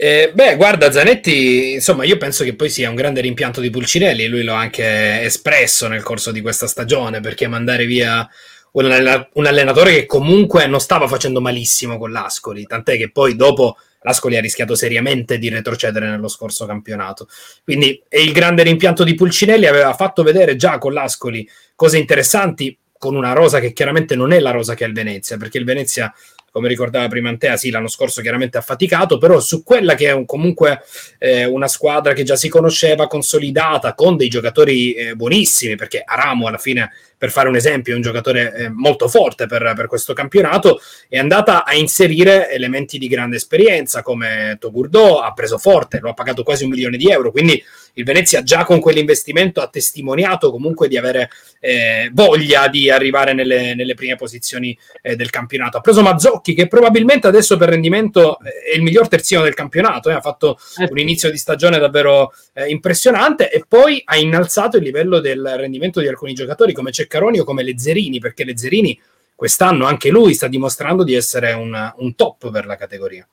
eh, 0.00 0.30
beh, 0.32 0.54
guarda, 0.54 0.92
Zanetti, 0.92 1.72
insomma, 1.72 2.04
io 2.04 2.18
penso 2.18 2.44
che 2.44 2.54
poi 2.54 2.70
sia 2.70 2.88
un 2.88 2.94
grande 2.94 3.20
rimpianto 3.20 3.60
di 3.60 3.68
Pulcinelli, 3.68 4.28
lui 4.28 4.44
l'ha 4.44 4.56
anche 4.56 5.22
espresso 5.22 5.88
nel 5.88 6.04
corso 6.04 6.30
di 6.30 6.40
questa 6.40 6.68
stagione, 6.68 7.18
perché 7.18 7.48
mandare 7.48 7.84
via 7.84 8.28
un, 8.72 9.44
allenatore 9.44 9.92
che 9.92 10.06
comunque 10.06 10.68
non 10.68 10.78
stava 10.78 11.08
facendo 11.08 11.40
malissimo 11.40 11.98
con 11.98 12.12
l'Ascoli, 12.12 12.64
tant'è 12.64 12.96
che 12.96 13.10
poi 13.10 13.34
dopo 13.34 13.76
l'Ascoli 14.02 14.36
ha 14.36 14.40
rischiato 14.40 14.76
seriamente 14.76 15.36
di 15.36 15.48
retrocedere 15.48 16.08
nello 16.08 16.28
scorso 16.28 16.64
campionato. 16.64 17.26
Quindi 17.64 18.00
il 18.10 18.30
grande 18.30 18.62
rimpianto 18.62 19.02
di 19.02 19.16
Pulcinelli 19.16 19.66
aveva 19.66 19.94
fatto 19.94 20.22
vedere 20.22 20.54
già 20.54 20.78
con 20.78 20.92
l'Ascoli 20.92 21.48
cose 21.74 21.98
interessanti 21.98 22.78
con 22.96 23.16
una 23.16 23.32
rosa 23.32 23.58
che 23.58 23.72
chiaramente 23.72 24.14
non 24.14 24.32
è 24.32 24.38
la 24.38 24.52
rosa 24.52 24.74
che 24.74 24.84
ha 24.84 24.86
il 24.86 24.92
Venezia, 24.92 25.36
perché 25.36 25.58
il 25.58 25.64
Venezia 25.64 26.12
come 26.58 26.68
ricordava 26.68 27.06
prima 27.06 27.28
Antea, 27.28 27.56
sì, 27.56 27.70
l'anno 27.70 27.86
scorso 27.86 28.20
chiaramente 28.20 28.58
ha 28.58 28.62
faticato, 28.62 29.16
però 29.16 29.38
su 29.38 29.62
quella 29.62 29.94
che 29.94 30.08
è 30.08 30.12
un, 30.12 30.26
comunque 30.26 30.82
eh, 31.18 31.44
una 31.44 31.68
squadra 31.68 32.14
che 32.14 32.24
già 32.24 32.34
si 32.34 32.48
conosceva, 32.48 33.06
consolidata, 33.06 33.94
con 33.94 34.16
dei 34.16 34.26
giocatori 34.26 34.92
eh, 34.94 35.14
buonissimi, 35.14 35.76
perché 35.76 36.02
Aramo 36.04 36.48
alla 36.48 36.58
fine, 36.58 36.90
per 37.16 37.30
fare 37.30 37.48
un 37.48 37.54
esempio, 37.54 37.92
è 37.92 37.96
un 37.96 38.02
giocatore 38.02 38.52
eh, 38.54 38.68
molto 38.70 39.06
forte 39.06 39.46
per, 39.46 39.72
per, 39.76 39.86
questo 39.86 40.14
campionato, 40.14 40.80
è 41.08 41.16
andata 41.16 41.64
a 41.64 41.74
inserire 41.74 42.50
elementi 42.50 42.98
di 42.98 43.06
grande 43.06 43.36
esperienza, 43.36 44.02
come 44.02 44.56
Togurdo 44.58 45.20
ha 45.20 45.32
preso 45.32 45.58
forte, 45.58 46.00
lo 46.00 46.10
ha 46.10 46.14
pagato 46.14 46.42
quasi 46.42 46.64
un 46.64 46.70
milione 46.70 46.96
di 46.96 47.08
euro, 47.08 47.30
quindi 47.30 47.62
il 47.98 48.04
Venezia 48.04 48.42
già 48.44 48.64
con 48.64 48.78
quell'investimento 48.78 49.60
ha 49.60 49.68
testimoniato 49.68 50.52
comunque 50.52 50.86
di 50.86 50.96
avere 50.96 51.30
eh, 51.58 52.10
voglia 52.12 52.68
di 52.68 52.88
arrivare 52.90 53.32
nelle, 53.32 53.74
nelle 53.74 53.94
prime 53.94 54.14
posizioni 54.14 54.76
eh, 55.02 55.16
del 55.16 55.30
campionato. 55.30 55.78
Ha 55.78 55.80
preso 55.80 56.02
Mazzocchi 56.02 56.54
che 56.54 56.68
probabilmente 56.68 57.26
adesso 57.26 57.56
per 57.56 57.70
rendimento 57.70 58.38
eh, 58.38 58.72
è 58.72 58.76
il 58.76 58.82
miglior 58.82 59.08
terzino 59.08 59.42
del 59.42 59.54
campionato, 59.54 60.10
eh, 60.10 60.12
ha 60.12 60.20
fatto 60.20 60.58
eh. 60.76 60.86
un 60.88 60.98
inizio 60.98 61.28
di 61.30 61.38
stagione 61.38 61.78
davvero 61.78 62.32
eh, 62.54 62.68
impressionante 62.68 63.50
e 63.50 63.64
poi 63.66 64.00
ha 64.04 64.16
innalzato 64.16 64.76
il 64.76 64.84
livello 64.84 65.18
del 65.18 65.54
rendimento 65.56 66.00
di 66.00 66.06
alcuni 66.06 66.34
giocatori 66.34 66.72
come 66.72 66.92
Ceccaroni 66.92 67.40
o 67.40 67.44
come 67.44 67.64
Lezzerini, 67.64 68.20
perché 68.20 68.44
Lezzerini 68.44 68.98
quest'anno 69.34 69.86
anche 69.86 70.10
lui 70.10 70.34
sta 70.34 70.46
dimostrando 70.46 71.02
di 71.02 71.14
essere 71.14 71.52
un, 71.52 71.92
un 71.96 72.14
top 72.14 72.50
per 72.52 72.64
la 72.64 72.76
categoria. 72.76 73.26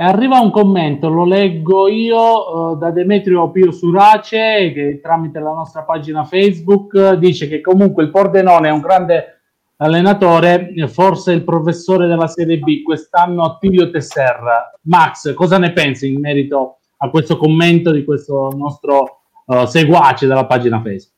Arriva 0.00 0.38
un 0.38 0.52
commento, 0.52 1.08
lo 1.08 1.24
leggo 1.24 1.88
io 1.88 2.20
uh, 2.70 2.78
da 2.78 2.92
Demetrio 2.92 3.50
Pio 3.50 3.72
Surace 3.72 4.70
che 4.72 5.00
tramite 5.02 5.40
la 5.40 5.52
nostra 5.52 5.82
pagina 5.82 6.22
Facebook 6.22 7.14
dice 7.14 7.48
che 7.48 7.60
comunque 7.60 8.04
il 8.04 8.10
Pordenone 8.10 8.68
è 8.68 8.70
un 8.70 8.80
grande 8.80 9.40
allenatore, 9.78 10.72
forse 10.86 11.32
il 11.32 11.42
professore 11.42 12.06
della 12.06 12.28
Serie 12.28 12.58
B, 12.58 12.82
quest'anno 12.82 13.42
Attilio 13.42 13.90
Tesserra. 13.90 14.72
Max, 14.82 15.34
cosa 15.34 15.58
ne 15.58 15.72
pensi 15.72 16.12
in 16.12 16.20
merito 16.20 16.78
a 16.98 17.10
questo 17.10 17.36
commento 17.36 17.90
di 17.90 18.04
questo 18.04 18.52
nostro 18.56 19.22
uh, 19.46 19.64
seguace 19.66 20.28
della 20.28 20.46
pagina 20.46 20.80
Facebook? 20.80 21.17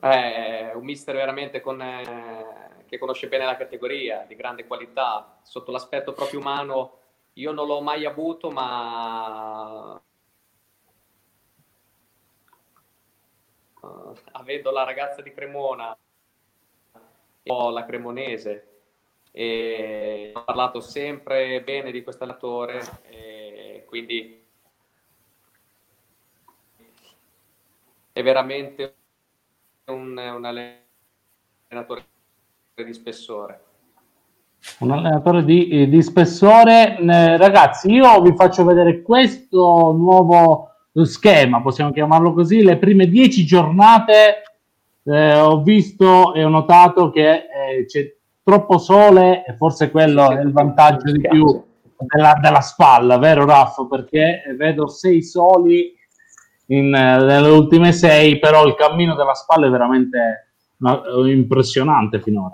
È 0.00 0.72
un 0.74 0.84
mister 0.84 1.14
veramente 1.14 1.60
con, 1.60 1.80
eh, 1.80 2.84
che 2.86 2.98
conosce 2.98 3.28
bene 3.28 3.44
la 3.44 3.56
categoria, 3.56 4.24
di 4.26 4.34
grande 4.34 4.66
qualità. 4.66 5.38
Sotto 5.42 5.70
l'aspetto 5.70 6.12
proprio 6.12 6.40
umano 6.40 6.98
io 7.34 7.52
non 7.52 7.66
l'ho 7.66 7.80
mai 7.80 8.04
avuto, 8.06 8.50
ma 8.50 10.00
uh, 13.80 14.14
avendo 14.32 14.70
la 14.70 14.84
ragazza 14.84 15.22
di 15.22 15.32
Cremona 15.32 15.96
ho 17.46 17.70
la 17.70 17.84
cremonese 17.84 18.66
e 19.32 20.32
ho 20.34 20.44
parlato 20.44 20.80
sempre 20.80 21.62
bene 21.62 21.90
di 21.90 22.02
questo 22.02 22.24
allenatore 22.24 22.80
quindi 23.90 24.46
è 28.12 28.22
veramente 28.22 28.94
un, 29.90 30.16
un 30.16 30.44
allenatore 30.44 32.04
di 32.84 32.92
spessore. 32.92 33.64
Un 34.80 34.90
allenatore 34.90 35.44
di, 35.44 35.88
di 35.88 36.02
spessore. 36.02 36.98
Eh, 36.98 37.36
ragazzi, 37.36 37.90
io 37.90 38.20
vi 38.22 38.34
faccio 38.34 38.64
vedere 38.64 39.02
questo 39.02 39.92
nuovo 39.92 40.68
schema, 41.04 41.60
possiamo 41.62 41.92
chiamarlo 41.92 42.32
così. 42.32 42.62
Le 42.62 42.78
prime 42.78 43.06
dieci 43.06 43.44
giornate 43.44 44.42
eh, 45.04 45.38
ho 45.38 45.62
visto 45.62 46.34
e 46.34 46.44
ho 46.44 46.48
notato 46.48 47.10
che 47.10 47.30
eh, 47.30 47.86
c'è 47.86 48.14
troppo 48.42 48.78
sole 48.78 49.44
e 49.46 49.54
forse 49.54 49.90
quello 49.90 50.30
è 50.30 50.40
il 50.40 50.52
vantaggio 50.52 51.12
di 51.12 51.20
più 51.20 51.62
della, 51.96 52.38
della, 52.40 52.60
spalla, 52.60 53.18
vero 53.18 53.44
Raffo? 53.44 53.86
Perché 53.86 54.42
vedo 54.56 54.88
sei 54.88 55.22
soli 55.22 55.94
in, 56.70 56.94
eh, 56.94 57.24
nelle 57.24 57.48
ultime 57.48 57.92
sei, 57.92 58.38
però 58.38 58.66
il 58.66 58.74
cammino 58.74 59.14
della 59.14 59.34
spalla 59.34 59.66
è 59.66 59.70
veramente 59.70 60.46
impressionante 61.26 62.20
finora. 62.20 62.52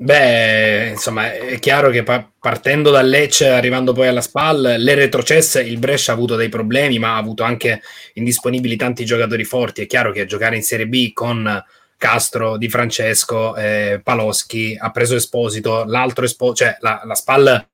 Beh, 0.00 0.90
insomma, 0.90 1.34
è 1.34 1.58
chiaro 1.58 1.90
che 1.90 2.04
pa- 2.04 2.24
partendo 2.38 2.90
da 2.90 3.02
Lecce, 3.02 3.48
arrivando 3.48 3.92
poi 3.92 4.06
alla 4.06 4.20
SPAL, 4.20 4.76
le 4.78 4.94
retrocesse, 4.94 5.60
il 5.60 5.78
Brescia 5.78 6.12
ha 6.12 6.14
avuto 6.14 6.36
dei 6.36 6.48
problemi, 6.48 7.00
ma 7.00 7.14
ha 7.14 7.16
avuto 7.16 7.42
anche 7.42 7.82
indisponibili 8.14 8.76
tanti 8.76 9.04
giocatori 9.04 9.42
forti. 9.42 9.82
È 9.82 9.86
chiaro 9.86 10.12
che 10.12 10.24
giocare 10.24 10.54
in 10.54 10.62
Serie 10.62 10.86
B 10.86 11.12
con 11.12 11.64
Castro, 11.96 12.56
Di 12.58 12.68
Francesco, 12.68 13.56
eh, 13.56 14.00
Paloschi, 14.02 14.78
ha 14.80 14.92
preso 14.92 15.16
Esposito, 15.16 15.82
l'altro 15.84 16.24
Esposito, 16.24 16.64
cioè 16.64 16.76
la, 16.78 17.02
la 17.04 17.14
SPAL 17.16 17.66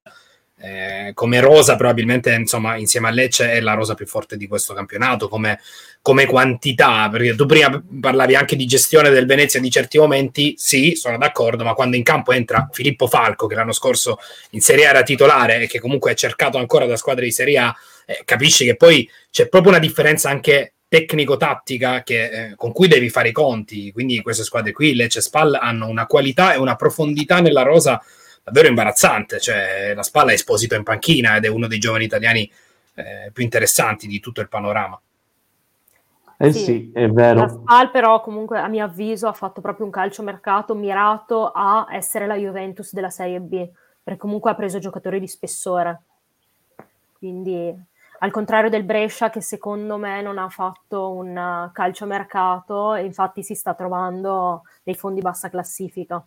eh, 0.64 1.12
come 1.12 1.40
rosa 1.40 1.76
probabilmente 1.76 2.32
insomma 2.32 2.76
insieme 2.76 3.08
a 3.08 3.10
Lecce 3.10 3.52
è 3.52 3.60
la 3.60 3.74
rosa 3.74 3.94
più 3.94 4.06
forte 4.06 4.38
di 4.38 4.46
questo 4.46 4.72
campionato 4.72 5.28
come, 5.28 5.60
come, 6.00 6.24
quantità 6.24 7.08
perché 7.10 7.34
tu 7.34 7.44
prima 7.44 7.82
parlavi 8.00 8.34
anche 8.34 8.56
di 8.56 8.64
gestione 8.64 9.10
del 9.10 9.26
Venezia 9.26 9.60
di 9.60 9.70
certi 9.70 9.98
momenti 9.98 10.54
sì 10.56 10.94
sono 10.94 11.18
d'accordo 11.18 11.64
ma 11.64 11.74
quando 11.74 11.96
in 11.96 12.02
campo 12.02 12.32
entra 12.32 12.68
Filippo 12.72 13.06
Falco 13.06 13.46
che 13.46 13.54
l'anno 13.54 13.72
scorso 13.72 14.18
in 14.50 14.60
Serie 14.60 14.86
A 14.86 14.90
era 14.90 15.02
titolare 15.02 15.60
e 15.60 15.66
che 15.66 15.80
comunque 15.80 16.12
è 16.12 16.14
cercato 16.14 16.56
ancora 16.56 16.86
da 16.86 16.96
squadre 16.96 17.24
di 17.24 17.32
Serie 17.32 17.58
A 17.58 17.76
eh, 18.06 18.22
capisci 18.24 18.64
che 18.64 18.76
poi 18.76 19.08
c'è 19.30 19.48
proprio 19.48 19.72
una 19.72 19.80
differenza 19.80 20.30
anche 20.30 20.74
tecnico-tattica 20.88 22.02
che, 22.02 22.24
eh, 22.24 22.54
con 22.54 22.70
cui 22.70 22.86
devi 22.86 23.10
fare 23.10 23.30
i 23.30 23.32
conti. 23.32 23.90
Quindi 23.90 24.22
queste 24.22 24.44
squadre 24.44 24.70
qui 24.70 24.94
Lecce 24.94 25.18
e 25.18 25.22
Spal 25.22 25.58
hanno 25.60 25.88
una 25.88 26.06
qualità 26.06 26.54
e 26.54 26.58
una 26.58 26.76
profondità 26.76 27.40
nella 27.40 27.62
rosa 27.62 28.00
davvero 28.44 28.68
imbarazzante. 28.68 29.40
Cioè, 29.40 29.94
la 29.94 30.02
Spalla 30.02 30.30
è 30.30 30.34
esposito 30.34 30.74
in 30.74 30.82
panchina 30.82 31.36
ed 31.36 31.46
è 31.46 31.48
uno 31.48 31.66
dei 31.66 31.78
giovani 31.78 32.04
italiani 32.04 32.50
eh, 32.94 33.30
più 33.32 33.42
interessanti 33.42 34.06
di 34.06 34.20
tutto 34.20 34.40
il 34.40 34.48
panorama. 34.48 35.00
Eh 36.36 36.52
sì, 36.52 36.64
sì, 36.64 36.90
è 36.92 37.08
vero. 37.08 37.40
La 37.40 37.48
Spal 37.48 37.90
però 37.90 38.20
comunque 38.20 38.58
a 38.58 38.68
mio 38.68 38.84
avviso 38.84 39.28
ha 39.28 39.32
fatto 39.32 39.60
proprio 39.60 39.86
un 39.86 39.92
calciomercato 39.92 40.74
mirato 40.74 41.50
a 41.52 41.86
essere 41.90 42.26
la 42.26 42.36
Juventus 42.36 42.92
della 42.92 43.10
Serie 43.10 43.40
B, 43.40 43.68
perché 44.02 44.20
comunque 44.20 44.50
ha 44.50 44.54
preso 44.54 44.78
giocatori 44.78 45.20
di 45.20 45.28
spessore. 45.28 46.02
Quindi 47.16 47.74
al 48.18 48.30
contrario 48.30 48.68
del 48.68 48.84
Brescia 48.84 49.30
che 49.30 49.40
secondo 49.40 49.96
me 49.96 50.22
non 50.22 50.38
ha 50.38 50.48
fatto 50.48 51.12
un 51.12 51.70
calciomercato 51.72 52.94
e 52.94 53.04
infatti 53.04 53.42
si 53.42 53.54
sta 53.54 53.74
trovando 53.74 54.64
nei 54.84 54.94
fondi 54.94 55.20
bassa 55.20 55.48
classifica. 55.48 56.24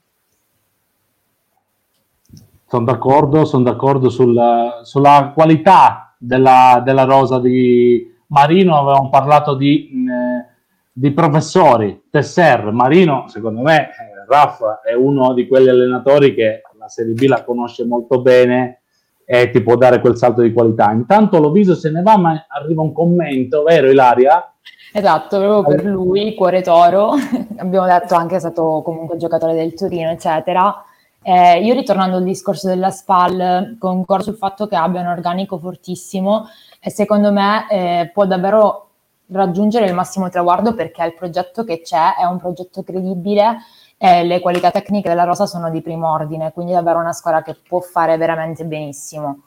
Sono 2.70 2.84
d'accordo, 2.84 3.46
sono 3.46 3.64
d'accordo 3.64 4.10
sulla, 4.10 4.82
sulla 4.84 5.32
qualità 5.34 6.14
della, 6.18 6.82
della, 6.84 7.06
rosa 7.06 7.40
di 7.40 8.14
Marino, 8.28 8.78
avevamo 8.78 9.10
parlato 9.10 9.56
di, 9.56 9.90
eh, 9.90 10.54
di 10.92 11.12
professori, 11.12 12.04
Tesser, 12.10 12.72
Marino, 12.74 13.26
secondo 13.30 13.62
me, 13.62 13.84
eh, 13.84 14.26
Raff 14.28 14.62
è 14.84 14.94
uno 14.94 15.34
di 15.34 15.48
quegli 15.48 15.70
allenatori 15.70 16.34
che 16.36 16.62
la 16.78 16.90
Serie 16.90 17.14
B 17.14 17.22
la 17.28 17.46
conosce 17.46 17.86
molto 17.86 18.20
bene 18.22 18.82
e 19.24 19.50
ti 19.50 19.62
può 19.62 19.78
dare 19.78 20.02
quel 20.02 20.18
salto 20.18 20.42
di 20.42 20.52
qualità. 20.52 20.92
Intanto 20.92 21.40
Loviso 21.40 21.74
se 21.74 21.90
ne 21.90 22.02
va, 22.02 22.18
ma 22.18 22.46
arriva 22.50 22.82
un 22.82 22.92
commento, 22.92 23.64
vero 23.64 23.90
Ilaria? 23.90 24.54
Esatto, 24.92 25.38
proprio 25.40 25.76
per 25.76 25.86
lui, 25.86 26.34
cuore 26.34 26.62
toro, 26.62 27.12
abbiamo 27.58 27.86
detto 27.86 28.16
anche 28.16 28.36
è 28.36 28.40
stato 28.40 28.82
comunque 28.84 29.16
giocatore 29.16 29.54
del 29.54 29.74
Torino, 29.74 30.10
eccetera. 30.10 30.84
Eh, 31.30 31.60
io 31.62 31.74
ritornando 31.74 32.16
al 32.16 32.24
discorso 32.24 32.70
della 32.70 32.90
SPAL, 32.90 33.76
concordo 33.78 34.24
sul 34.24 34.38
fatto 34.38 34.66
che 34.66 34.78
abbia 34.78 35.02
un 35.02 35.08
organico 35.08 35.58
fortissimo 35.58 36.48
e 36.80 36.90
secondo 36.90 37.34
me 37.34 37.68
eh, 37.70 38.12
può 38.14 38.26
davvero 38.26 38.92
raggiungere 39.26 39.88
il 39.88 39.94
massimo 39.94 40.30
traguardo 40.30 40.74
perché 40.74 41.04
il 41.04 41.14
progetto 41.14 41.66
che 41.66 41.82
c'è 41.82 42.16
è 42.16 42.24
un 42.24 42.38
progetto 42.38 42.82
credibile 42.82 43.58
e 43.98 44.24
le 44.24 44.40
qualità 44.40 44.72
tecniche 44.72 45.10
della 45.10 45.26
Rosa 45.26 45.46
sono 45.48 45.70
di 45.70 45.82
primo 45.82 46.10
ordine, 46.10 46.54
quindi 46.54 46.72
è 46.72 46.76
davvero 46.76 47.00
una 47.00 47.12
squadra 47.12 47.42
che 47.42 47.58
può 47.62 47.82
fare 47.82 48.16
veramente 48.16 48.64
benissimo. 48.64 49.42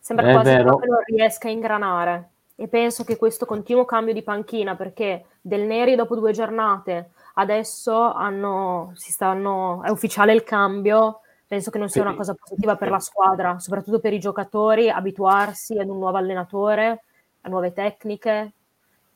Sembra 0.00 0.30
è 0.30 0.32
quasi 0.32 0.50
vero. 0.50 0.78
che 0.78 0.86
non 0.88 0.98
riesca 1.06 1.46
a 1.46 1.52
ingranare 1.52 2.30
e 2.56 2.66
penso 2.66 3.04
che 3.04 3.16
questo 3.16 3.46
continuo 3.46 3.84
cambio 3.84 4.12
di 4.12 4.24
panchina 4.24 4.74
perché 4.74 5.26
Del 5.40 5.62
Neri 5.62 5.94
dopo 5.94 6.16
due 6.16 6.32
giornate 6.32 7.10
adesso 7.34 8.12
hanno, 8.12 8.92
si 8.94 9.12
stanno, 9.12 9.82
è 9.82 9.90
ufficiale 9.90 10.32
il 10.32 10.42
cambio 10.42 11.20
penso 11.52 11.70
che 11.70 11.76
non 11.76 11.90
sia 11.90 12.00
una 12.00 12.14
cosa 12.14 12.34
positiva 12.34 12.76
per 12.76 12.88
la 12.88 12.98
squadra, 12.98 13.58
soprattutto 13.58 14.00
per 14.00 14.14
i 14.14 14.18
giocatori, 14.18 14.88
abituarsi 14.88 15.78
ad 15.78 15.90
un 15.90 15.98
nuovo 15.98 16.16
allenatore, 16.16 17.04
a 17.42 17.48
nuove 17.50 17.74
tecniche 17.74 18.52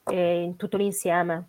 e 0.04 0.42
in 0.42 0.56
tutto 0.56 0.76
l'insieme 0.76 1.48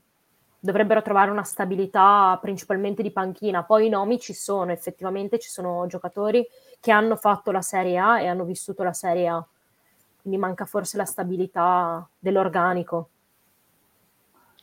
dovrebbero 0.59 1.01
trovare 1.01 1.29
una 1.29 1.43
stabilità 1.43 2.37
principalmente 2.41 3.01
di 3.01 3.11
panchina. 3.11 3.63
Poi 3.63 3.87
i 3.87 3.89
nomi 3.89 4.19
ci 4.19 4.33
sono, 4.33 4.71
effettivamente 4.71 5.39
ci 5.39 5.49
sono 5.49 5.85
giocatori 5.87 6.45
che 6.79 6.91
hanno 6.91 7.15
fatto 7.15 7.51
la 7.51 7.61
Serie 7.61 7.97
A 7.97 8.21
e 8.21 8.27
hanno 8.27 8.43
vissuto 8.45 8.83
la 8.83 8.93
Serie 8.93 9.27
A, 9.27 9.45
quindi 10.21 10.39
manca 10.39 10.65
forse 10.65 10.97
la 10.97 11.05
stabilità 11.05 12.07
dell'organico. 12.17 13.09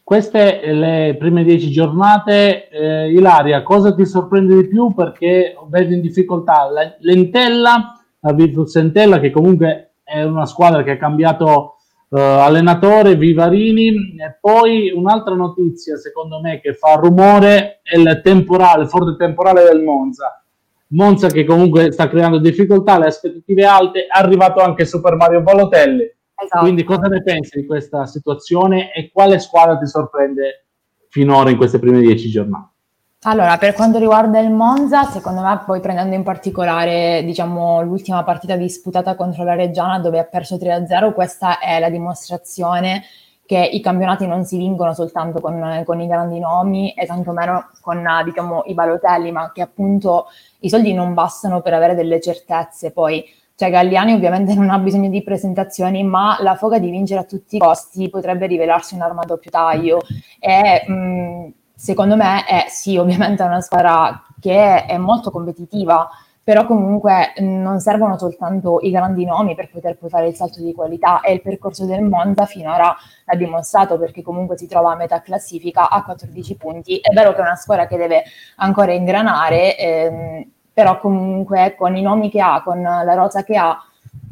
Queste 0.04 0.60
le 0.70 1.16
prime 1.18 1.44
dieci 1.44 1.70
giornate, 1.70 2.68
eh, 2.68 3.10
Ilaria, 3.10 3.62
cosa 3.62 3.94
ti 3.94 4.04
sorprende 4.04 4.54
di 4.54 4.68
più? 4.68 4.92
Perché 4.92 5.56
vedo 5.70 5.94
in 5.94 6.02
difficoltà 6.02 6.68
la 6.70 6.94
Lentella, 7.00 8.04
la 8.20 8.32
Virtus 8.34 8.76
Entella, 8.76 9.18
che 9.18 9.30
comunque 9.30 9.94
è 10.04 10.22
una 10.22 10.44
squadra 10.44 10.82
che 10.82 10.90
ha 10.90 10.96
cambiato 10.98 11.76
uh, 12.10 12.16
allenatore 12.18 13.16
Vivarini 13.16 14.16
e 14.18 14.36
poi 14.38 14.90
un'altra 14.90 15.34
notizia 15.34 15.96
secondo 15.96 16.38
me 16.38 16.60
che 16.60 16.74
fa 16.74 16.96
rumore 16.96 17.80
è 17.82 17.96
il 17.96 18.20
temporale, 18.22 18.82
il 18.82 18.88
forte 18.90 19.16
temporale 19.16 19.64
del 19.64 19.82
Monza. 19.82 20.44
Monza 20.88 21.28
che 21.28 21.46
comunque 21.46 21.92
sta 21.92 22.10
creando 22.10 22.38
difficoltà, 22.38 22.98
le 22.98 23.06
aspettative 23.06 23.64
alte, 23.64 24.00
è 24.00 24.18
arrivato 24.18 24.60
anche 24.60 24.84
Super 24.84 25.16
Mario 25.16 25.40
Balotelli. 25.40 26.13
Esatto. 26.36 26.60
Quindi 26.60 26.84
cosa 26.84 27.06
ne 27.06 27.22
pensi 27.22 27.60
di 27.60 27.66
questa 27.66 28.06
situazione 28.06 28.92
e 28.92 29.10
quale 29.12 29.38
squadra 29.38 29.78
ti 29.78 29.86
sorprende 29.86 30.66
finora 31.08 31.50
in 31.50 31.56
queste 31.56 31.78
prime 31.78 32.00
dieci 32.00 32.28
giornate? 32.28 32.72
Allora, 33.26 33.56
per 33.56 33.72
quanto 33.72 33.98
riguarda 33.98 34.38
il 34.38 34.50
Monza, 34.50 35.04
secondo 35.04 35.40
me, 35.40 35.62
poi 35.64 35.80
prendendo 35.80 36.14
in 36.14 36.22
particolare, 36.22 37.22
diciamo, 37.24 37.80
l'ultima 37.80 38.22
partita 38.22 38.54
disputata 38.54 39.14
contro 39.14 39.44
la 39.44 39.54
Reggiana 39.54 39.98
dove 39.98 40.18
ha 40.18 40.24
perso 40.24 40.56
3-0, 40.56 41.14
questa 41.14 41.58
è 41.58 41.78
la 41.80 41.88
dimostrazione 41.88 43.02
che 43.46 43.58
i 43.58 43.80
campionati 43.80 44.26
non 44.26 44.44
si 44.44 44.58
vincono 44.58 44.92
soltanto 44.92 45.40
con, 45.40 45.82
con 45.86 46.00
i 46.00 46.06
grandi 46.06 46.38
nomi 46.38 46.92
e 46.92 47.06
tantomeno 47.06 47.70
con, 47.80 48.06
diciamo, 48.26 48.64
i 48.66 48.74
balotelli, 48.74 49.32
ma 49.32 49.52
che 49.52 49.62
appunto 49.62 50.26
i 50.60 50.68
soldi 50.68 50.92
non 50.92 51.14
bastano 51.14 51.62
per 51.62 51.72
avere 51.72 51.94
delle 51.94 52.20
certezze. 52.20 52.92
Poi, 52.92 53.24
cioè 53.56 53.70
Galliani 53.70 54.12
ovviamente 54.12 54.54
non 54.54 54.70
ha 54.70 54.78
bisogno 54.78 55.08
di 55.08 55.22
presentazioni, 55.22 56.02
ma 56.02 56.36
la 56.40 56.56
foga 56.56 56.78
di 56.78 56.90
vincere 56.90 57.20
a 57.20 57.24
tutti 57.24 57.56
i 57.56 57.58
costi 57.58 58.08
potrebbe 58.10 58.46
rivelarsi 58.46 58.94
un'arma 58.94 59.22
a 59.22 59.26
doppio 59.26 59.50
taglio. 59.50 60.00
E, 60.40 60.84
mh, 60.88 61.52
secondo 61.74 62.16
me 62.16 62.44
è 62.46 62.66
sì, 62.68 62.96
ovviamente 62.96 63.42
è 63.42 63.46
una 63.46 63.60
squadra 63.60 64.22
che 64.40 64.84
è 64.84 64.96
molto 64.98 65.30
competitiva, 65.30 66.08
però 66.42 66.66
comunque 66.66 67.32
non 67.38 67.80
servono 67.80 68.18
soltanto 68.18 68.78
i 68.82 68.90
grandi 68.90 69.24
nomi 69.24 69.54
per 69.54 69.70
poter 69.70 69.96
poi 69.96 70.10
fare 70.10 70.28
il 70.28 70.34
salto 70.34 70.60
di 70.60 70.74
qualità 70.74 71.20
e 71.20 71.32
il 71.32 71.40
percorso 71.40 71.86
del 71.86 72.02
Monza 72.02 72.44
finora 72.44 72.94
l'ha 73.24 73.34
dimostrato 73.36 73.98
perché 73.98 74.20
comunque 74.20 74.58
si 74.58 74.66
trova 74.66 74.92
a 74.92 74.96
metà 74.96 75.22
classifica 75.22 75.88
a 75.88 76.02
14 76.04 76.56
punti. 76.56 76.98
È 76.98 77.12
vero 77.14 77.32
che 77.32 77.38
è 77.38 77.40
una 77.40 77.54
squadra 77.54 77.86
che 77.86 77.96
deve 77.96 78.24
ancora 78.56 78.92
ingranare, 78.92 79.76
ehm, 79.78 80.50
però 80.74 80.98
comunque 80.98 81.76
con 81.78 81.96
i 81.96 82.02
nomi 82.02 82.28
che 82.28 82.40
ha, 82.40 82.62
con 82.62 82.82
la 82.82 83.14
rosa 83.14 83.44
che 83.44 83.56
ha, 83.56 83.80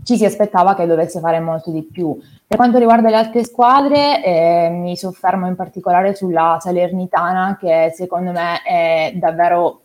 ci 0.03 0.16
si 0.16 0.24
aspettava 0.24 0.74
che 0.74 0.86
dovesse 0.86 1.20
fare 1.20 1.38
molto 1.38 1.70
di 1.70 1.82
più. 1.82 2.18
Per 2.47 2.57
quanto 2.57 2.78
riguarda 2.78 3.09
le 3.09 3.16
altre 3.16 3.45
squadre, 3.45 4.22
eh, 4.22 4.68
mi 4.68 4.97
soffermo 4.97 5.47
in 5.47 5.55
particolare 5.55 6.14
sulla 6.14 6.59
Salernitana, 6.61 7.57
che 7.59 7.93
secondo 7.95 8.32
me 8.32 8.61
è 8.62 9.12
davvero, 9.14 9.82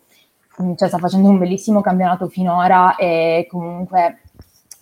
mm, 0.60 0.74
cioè 0.74 0.88
sta 0.88 0.98
facendo 0.98 1.28
un 1.28 1.38
bellissimo 1.38 1.80
campionato 1.80 2.26
finora 2.26 2.96
e 2.96 3.46
comunque 3.48 4.18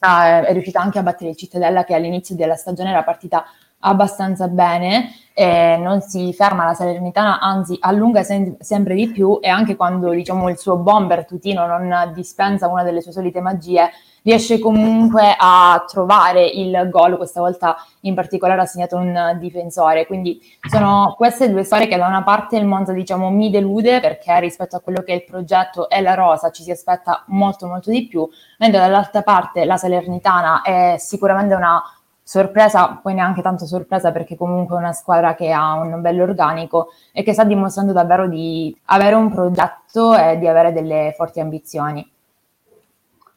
ah, 0.01 0.45
è 0.45 0.53
riuscita 0.53 0.81
anche 0.81 0.99
a 0.99 1.03
battere 1.03 1.31
il 1.31 1.37
Cittadella 1.37 1.85
che 1.85 1.95
all'inizio 1.95 2.35
della 2.35 2.57
stagione 2.57 2.91
era 2.91 3.05
partita 3.05 3.45
abbastanza 3.81 4.49
bene, 4.49 5.13
eh, 5.35 5.77
non 5.79 6.01
si 6.01 6.33
ferma 6.33 6.65
la 6.65 6.75
Salernitana, 6.75 7.41
anzi 7.41 7.77
allunga 7.81 8.23
sem- 8.23 8.57
sempre 8.59 8.95
di 8.95 9.11
più 9.11 9.39
e 9.41 9.49
anche 9.49 9.77
quando 9.77 10.11
diciamo, 10.11 10.49
il 10.49 10.59
suo 10.59 10.77
bomber 10.79 11.27
Tutino 11.27 11.67
non 11.67 12.13
dispensa 12.15 12.69
una 12.69 12.83
delle 12.83 13.03
sue 13.03 13.13
solite 13.13 13.41
magie, 13.41 13.91
riesce 14.23 14.59
comunque 14.59 15.37
a 15.39 15.85
trovare 15.87 16.45
il 16.45 16.89
gol, 16.91 17.17
questa 17.17 17.41
volta 17.41 17.77
in 18.01 18.15
particolare 18.15 18.61
ha 18.61 18.67
segnato 18.67 18.97
un 18.97 19.37
difensore, 19.39 20.05
quindi 20.07 20.41
sono 20.69 21.15
queste 21.17 21.49
due 21.49 21.63
storie 21.63 21.87
che 21.87 21.97
da 21.97 22.09
una 22.09 22.25
parte 22.25 22.57
il 22.57 22.67
Monza 22.67 22.93
diciamo 22.93 23.31
mi 23.31 23.51
delude 23.51 24.01
perché 24.01 24.41
rispetto 24.41 24.75
a 24.75 24.81
quello 24.81 25.03
che 25.03 25.13
è 25.13 25.15
il 25.15 25.25
progetto 25.25 25.89
e 25.89 26.01
la 26.01 26.15
rosa 26.15 26.51
ci 26.51 26.65
si 26.65 26.73
aspetta 26.73 27.23
molto 27.29 27.69
molto 27.69 27.91
di 27.91 28.09
più, 28.09 28.29
mentre 28.59 28.81
dall'altra 28.81 29.23
parte 29.23 29.65
la 29.65 29.77
Salernitana 29.77 30.63
è 30.63 30.97
sicuramente 30.99 31.55
una 31.55 31.81
sorpresa, 32.29 32.99
poi 33.01 33.15
neanche 33.15 33.41
tanto 33.41 33.67
sorpresa 33.67 34.11
perché 34.11 34.35
comunque 34.35 34.75
è 34.75 34.81
una 34.81 34.93
squadra 34.93 35.37
che 35.37 35.53
ha 35.53 35.75
un 35.75 36.01
bello 36.01 36.25
organico 36.25 36.89
e 37.13 37.23
che 37.23 37.33
sta 37.33 37.45
dimostrando 37.45 37.93
davvero 37.93 38.27
di 38.27 38.77
avere 38.87 39.15
un 39.15 39.31
progetto 39.31 40.17
e 40.17 40.37
di 40.37 40.49
avere 40.49 40.73
delle 40.73 41.15
forti 41.17 41.39
ambizioni 41.39 42.05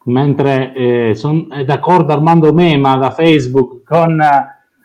mentre 0.05 0.73
eh, 0.73 1.13
sono 1.13 1.47
d'accordo 1.63 2.13
Armando 2.13 2.51
Mema 2.51 2.97
da 2.97 3.11
Facebook 3.11 3.83
con 3.83 4.19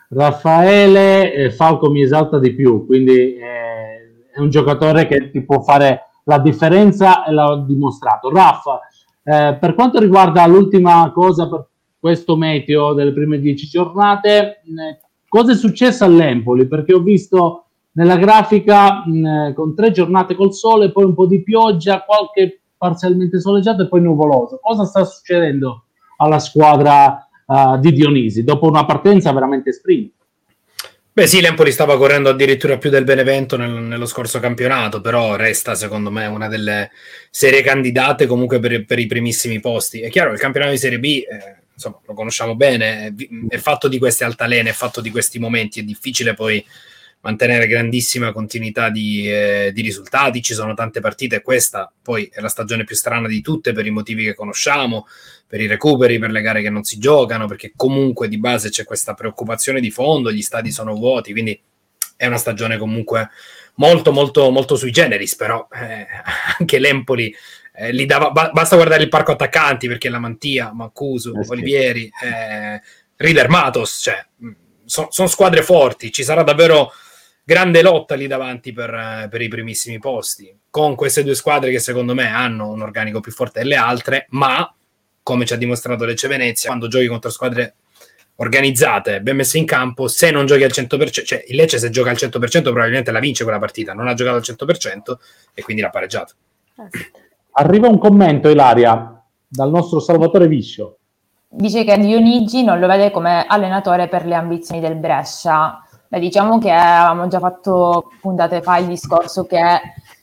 Raffaele, 0.09 1.33
eh, 1.33 1.51
Falco 1.51 1.91
mi 1.91 2.03
esalta 2.03 2.39
di 2.39 2.53
più, 2.53 2.85
quindi 2.85 3.37
eh, 3.37 4.31
è 4.35 4.39
un 4.39 4.51
giocatore 4.51 5.07
che 5.07 5.31
ti 5.31 5.41
può 5.43 5.63
fare 5.63 6.11
la 6.25 6.39
differenza 6.39 7.25
e 7.25 7.33
l'ha 7.33 7.65
dimostrato. 7.67 8.31
Raffa, 8.31 8.81
eh, 9.23 9.57
per 9.59 9.75
quanto 9.75 9.99
riguarda 9.99 10.47
l'ultima 10.47 11.11
cosa 11.15 11.49
per 11.49 11.69
questo 12.05 12.37
meteo 12.37 12.93
delle 12.93 13.15
prime 13.15 13.41
dieci 13.41 13.67
giornate, 13.67 14.61
eh, 14.61 14.99
cosa 15.27 15.53
è 15.53 15.55
successo 15.55 16.05
all'Empoli? 16.05 16.67
Perché 16.67 16.93
ho 16.93 17.01
visto 17.01 17.65
nella 17.93 18.19
grafica 18.19 19.07
mh, 19.07 19.55
con 19.55 19.75
tre 19.75 19.91
giornate 19.91 20.35
col 20.35 20.53
sole, 20.53 20.93
poi 20.93 21.05
un 21.05 21.15
po' 21.15 21.25
di 21.25 21.43
pioggia, 21.43 22.05
qualche 22.05 22.61
parzialmente 22.77 23.41
soleggiato 23.41 23.85
e 23.85 23.89
poi 23.89 24.03
nuvoloso. 24.03 24.59
Cosa 24.61 24.85
sta 24.85 25.03
succedendo 25.07 25.85
alla 26.19 26.39
squadra 26.39 27.27
uh, 27.47 27.79
di 27.79 27.91
Dionisi 27.91 28.45
dopo 28.45 28.69
una 28.69 28.85
partenza 28.85 29.33
veramente 29.33 29.73
sprint? 29.73 30.13
Beh 31.11 31.27
sì, 31.27 31.41
l'Empoli 31.41 31.73
stava 31.73 31.97
correndo 31.97 32.29
addirittura 32.29 32.77
più 32.77 32.91
del 32.91 33.05
Benevento 33.05 33.57
nel, 33.57 33.71
nello 33.71 34.05
scorso 34.05 34.41
campionato, 34.41 35.01
però 35.01 35.37
resta 35.37 35.75
secondo 35.75 36.11
me 36.11 36.27
una 36.27 36.49
delle 36.49 36.91
serie 37.31 37.63
candidate 37.63 38.27
comunque 38.27 38.59
per, 38.59 38.85
per 38.85 38.99
i 38.99 39.07
primissimi 39.07 39.59
posti. 39.59 40.03
È 40.03 40.11
chiaro, 40.11 40.33
il 40.33 40.39
campionato 40.39 40.73
di 40.73 40.79
Serie 40.79 41.01
B, 41.01 41.05
eh, 41.05 41.63
insomma, 41.75 42.01
lo 42.07 42.14
conosciamo 42.14 42.55
bene, 42.55 43.14
è 43.49 43.59
fatto 43.59 43.89
di 43.89 43.99
queste 43.99 44.25
altalene, 44.25 44.70
è 44.70 44.72
fatto 44.75 45.01
di 45.01 45.11
questi 45.11 45.39
momenti, 45.39 45.81
è 45.81 45.83
difficile 45.83 46.35
poi 46.35 46.64
mantenere 47.25 47.66
grandissima 47.66 48.33
continuità 48.33 48.91
di, 48.91 49.29
eh, 49.31 49.70
di, 49.72 49.83
risultati. 49.83 50.43
Ci 50.43 50.55
sono 50.55 50.75
tante 50.75 51.01
partite, 51.01 51.43
questa 51.43 51.91
poi 52.03 52.31
è 52.33 52.41
la 52.41 52.49
stagione 52.49 52.85
più 52.85 52.95
strana 52.95 53.27
di 53.27 53.41
tutte 53.41 53.72
per 53.72 53.87
i 53.87 53.91
motivi 53.91 54.25
che 54.25 54.35
conosciamo, 54.35 55.07
per 55.47 55.61
i 55.61 55.66
recuperi, 55.66 56.18
per 56.18 56.31
le 56.31 56.43
gare 56.43 56.62
che 56.62 56.70
non 56.70 56.85
si 56.85 56.99
giocano, 56.99 57.47
perché 57.47 57.72
comunque 57.75 58.29
di 58.29 58.39
base 58.39 58.68
c'è 58.68 58.85
questa 58.85 59.14
preoccupazione 59.14 59.81
di 59.81 59.91
fondo, 59.91 60.31
gli 60.31 60.43
stadi 60.43 60.70
sono 60.70 60.95
vuoti, 60.95 61.33
quindi 61.33 61.59
è 62.16 62.27
una 62.27 62.37
stagione 62.37 62.77
comunque 62.77 63.31
molto 63.77 64.12
molto 64.12 64.51
molto 64.51 64.77
sui 64.77 64.91
generis, 64.93 65.35
però 65.35 65.66
eh, 65.72 66.07
anche 66.59 66.79
l'Empoli 66.79 67.35
eh, 67.77 67.93
li 67.93 68.07
dava, 68.07 68.31
ba- 68.31 68.51
basta 68.53 68.77
guardare 68.77 69.03
il 69.03 69.09
parco 69.09 69.33
attaccanti 69.33 69.89
perché 69.89 70.09
la 70.09 70.20
Mantia, 70.20 70.72
Mancuso, 70.72 71.35
eh 71.39 71.45
sì. 71.45 71.51
Olivieri, 71.51 72.11
eh, 72.22 72.81
Rider 73.16 73.49
Matos, 73.49 74.01
cioè, 74.03 74.25
sono 74.85 75.09
son 75.11 75.29
squadre 75.29 75.62
forti, 75.62 76.12
ci 76.12 76.22
sarà 76.22 76.43
davvero 76.43 76.93
grande 77.43 77.83
lotta 77.83 78.14
lì 78.14 78.27
davanti 78.27 78.72
per, 78.72 79.29
per, 79.29 79.43
i 79.43 79.49
primissimi 79.49 79.99
posti, 79.99 80.57
con 80.70 80.95
queste 80.95 81.25
due 81.25 81.35
squadre 81.35 81.70
che 81.70 81.81
secondo 81.81 82.14
me 82.14 82.29
hanno 82.29 82.68
un 82.68 82.81
organico 82.81 83.20
più 83.20 83.33
forte 83.33 83.61
delle 83.61 83.77
altre, 83.77 84.27
ma 84.31 84.72
come 85.22 85.45
ci 85.45 85.53
ha 85.53 85.57
dimostrato 85.57 86.05
Lecce 86.05 86.29
Venezia, 86.29 86.68
quando 86.68 86.87
giochi 86.87 87.07
contro 87.07 87.31
squadre 87.31 87.75
organizzate, 88.37 89.20
ben 89.20 89.37
messe 89.37 89.59
in 89.59 89.64
campo, 89.64 90.07
se 90.07 90.31
non 90.31 90.47
giochi 90.47 90.64
al 90.64 90.72
100%, 90.72 91.25
cioè 91.25 91.45
il 91.49 91.57
Lecce 91.57 91.79
se 91.79 91.91
gioca 91.91 92.11
al 92.11 92.16
100% 92.16 92.62
probabilmente 92.62 93.11
la 93.11 93.20
vince 93.20 93.43
quella 93.43 93.59
partita, 93.59 93.95
non 93.95 94.07
ha 94.07 94.14
giocato 94.14 94.37
al 94.37 94.43
100% 94.43 95.16
e 95.55 95.62
quindi 95.62 95.83
l'ha 95.83 95.91
pareggiato. 95.91 96.35
Arriva 97.57 97.87
un 97.87 97.99
commento, 97.99 98.49
Ilaria, 98.49 99.23
dal 99.47 99.71
nostro 99.71 100.01
Salvatore 100.01 100.49
Viscio. 100.49 100.97
Dice 101.49 101.85
che 101.85 101.97
Dionigi 101.99 102.65
non 102.65 102.81
lo 102.81 102.89
vede 102.89 103.13
come 103.13 103.45
allenatore 103.47 104.09
per 104.09 104.27
le 104.27 104.35
ambizioni 104.35 104.81
del 104.81 104.97
Brescia. 104.97 105.81
Beh, 106.09 106.19
diciamo 106.19 106.59
che 106.59 106.73
avevamo 106.73 107.29
già 107.29 107.39
fatto 107.39 108.11
puntate 108.21 108.61
fa 108.61 108.79
il 108.79 108.87
discorso 108.87 109.47
che 109.47 109.63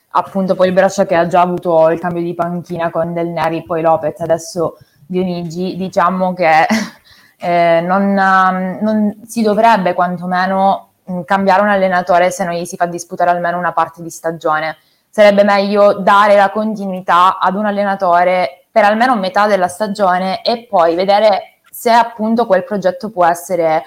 appunto 0.10 0.56
poi 0.56 0.68
il 0.68 0.74
Brescia 0.74 1.06
che 1.06 1.16
ha 1.16 1.26
già 1.26 1.40
avuto 1.40 1.90
il 1.90 2.00
cambio 2.00 2.22
di 2.22 2.34
panchina 2.34 2.90
con 2.90 3.14
Del 3.14 3.30
Neri, 3.30 3.64
poi 3.64 3.82
Lopez, 3.82 4.20
adesso 4.20 4.78
Dionigi, 5.06 5.78
diciamo 5.78 6.34
che 6.34 6.68
eh, 7.40 7.80
non, 7.80 8.12
non, 8.14 9.22
si 9.26 9.42
dovrebbe 9.42 9.94
quantomeno 9.94 10.90
mm, 11.10 11.22
cambiare 11.22 11.62
un 11.62 11.70
allenatore 11.70 12.30
se 12.30 12.44
non 12.44 12.56
gli 12.56 12.66
si 12.66 12.76
fa 12.76 12.88
disputare 12.88 13.30
almeno 13.30 13.58
una 13.58 13.72
parte 13.72 14.02
di 14.02 14.10
stagione. 14.10 14.76
Sarebbe 15.14 15.43
meglio 15.43 15.95
dare 15.95 16.36
la 16.36 16.49
continuità 16.51 17.38
ad 17.38 17.55
un 17.55 17.66
allenatore 17.66 18.68
per 18.72 18.86
almeno 18.86 19.18
metà 19.18 19.45
della 19.45 19.68
stagione 19.68 20.41
e 20.41 20.68
poi 20.70 20.95
vedere 20.95 21.59
se 21.70 21.91
appunto 21.91 22.45
quel 22.45 22.64
progetto 22.64 23.09
può 23.09 23.26
essere 23.26 23.84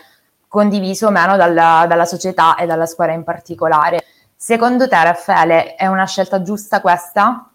condiviso 0.47 1.07
o 1.07 1.11
meno 1.11 1.37
dalla, 1.37 1.87
dalla 1.89 2.05
società 2.05 2.57
e 2.57 2.66
dalla 2.66 2.85
squadra 2.85 3.14
in 3.14 3.25
particolare. 3.25 4.05
Secondo 4.37 4.87
te, 4.87 5.03
Raffaele, 5.03 5.77
è 5.77 5.87
una 5.87 6.05
scelta 6.05 6.43
giusta 6.43 6.83
questa? 6.83 7.49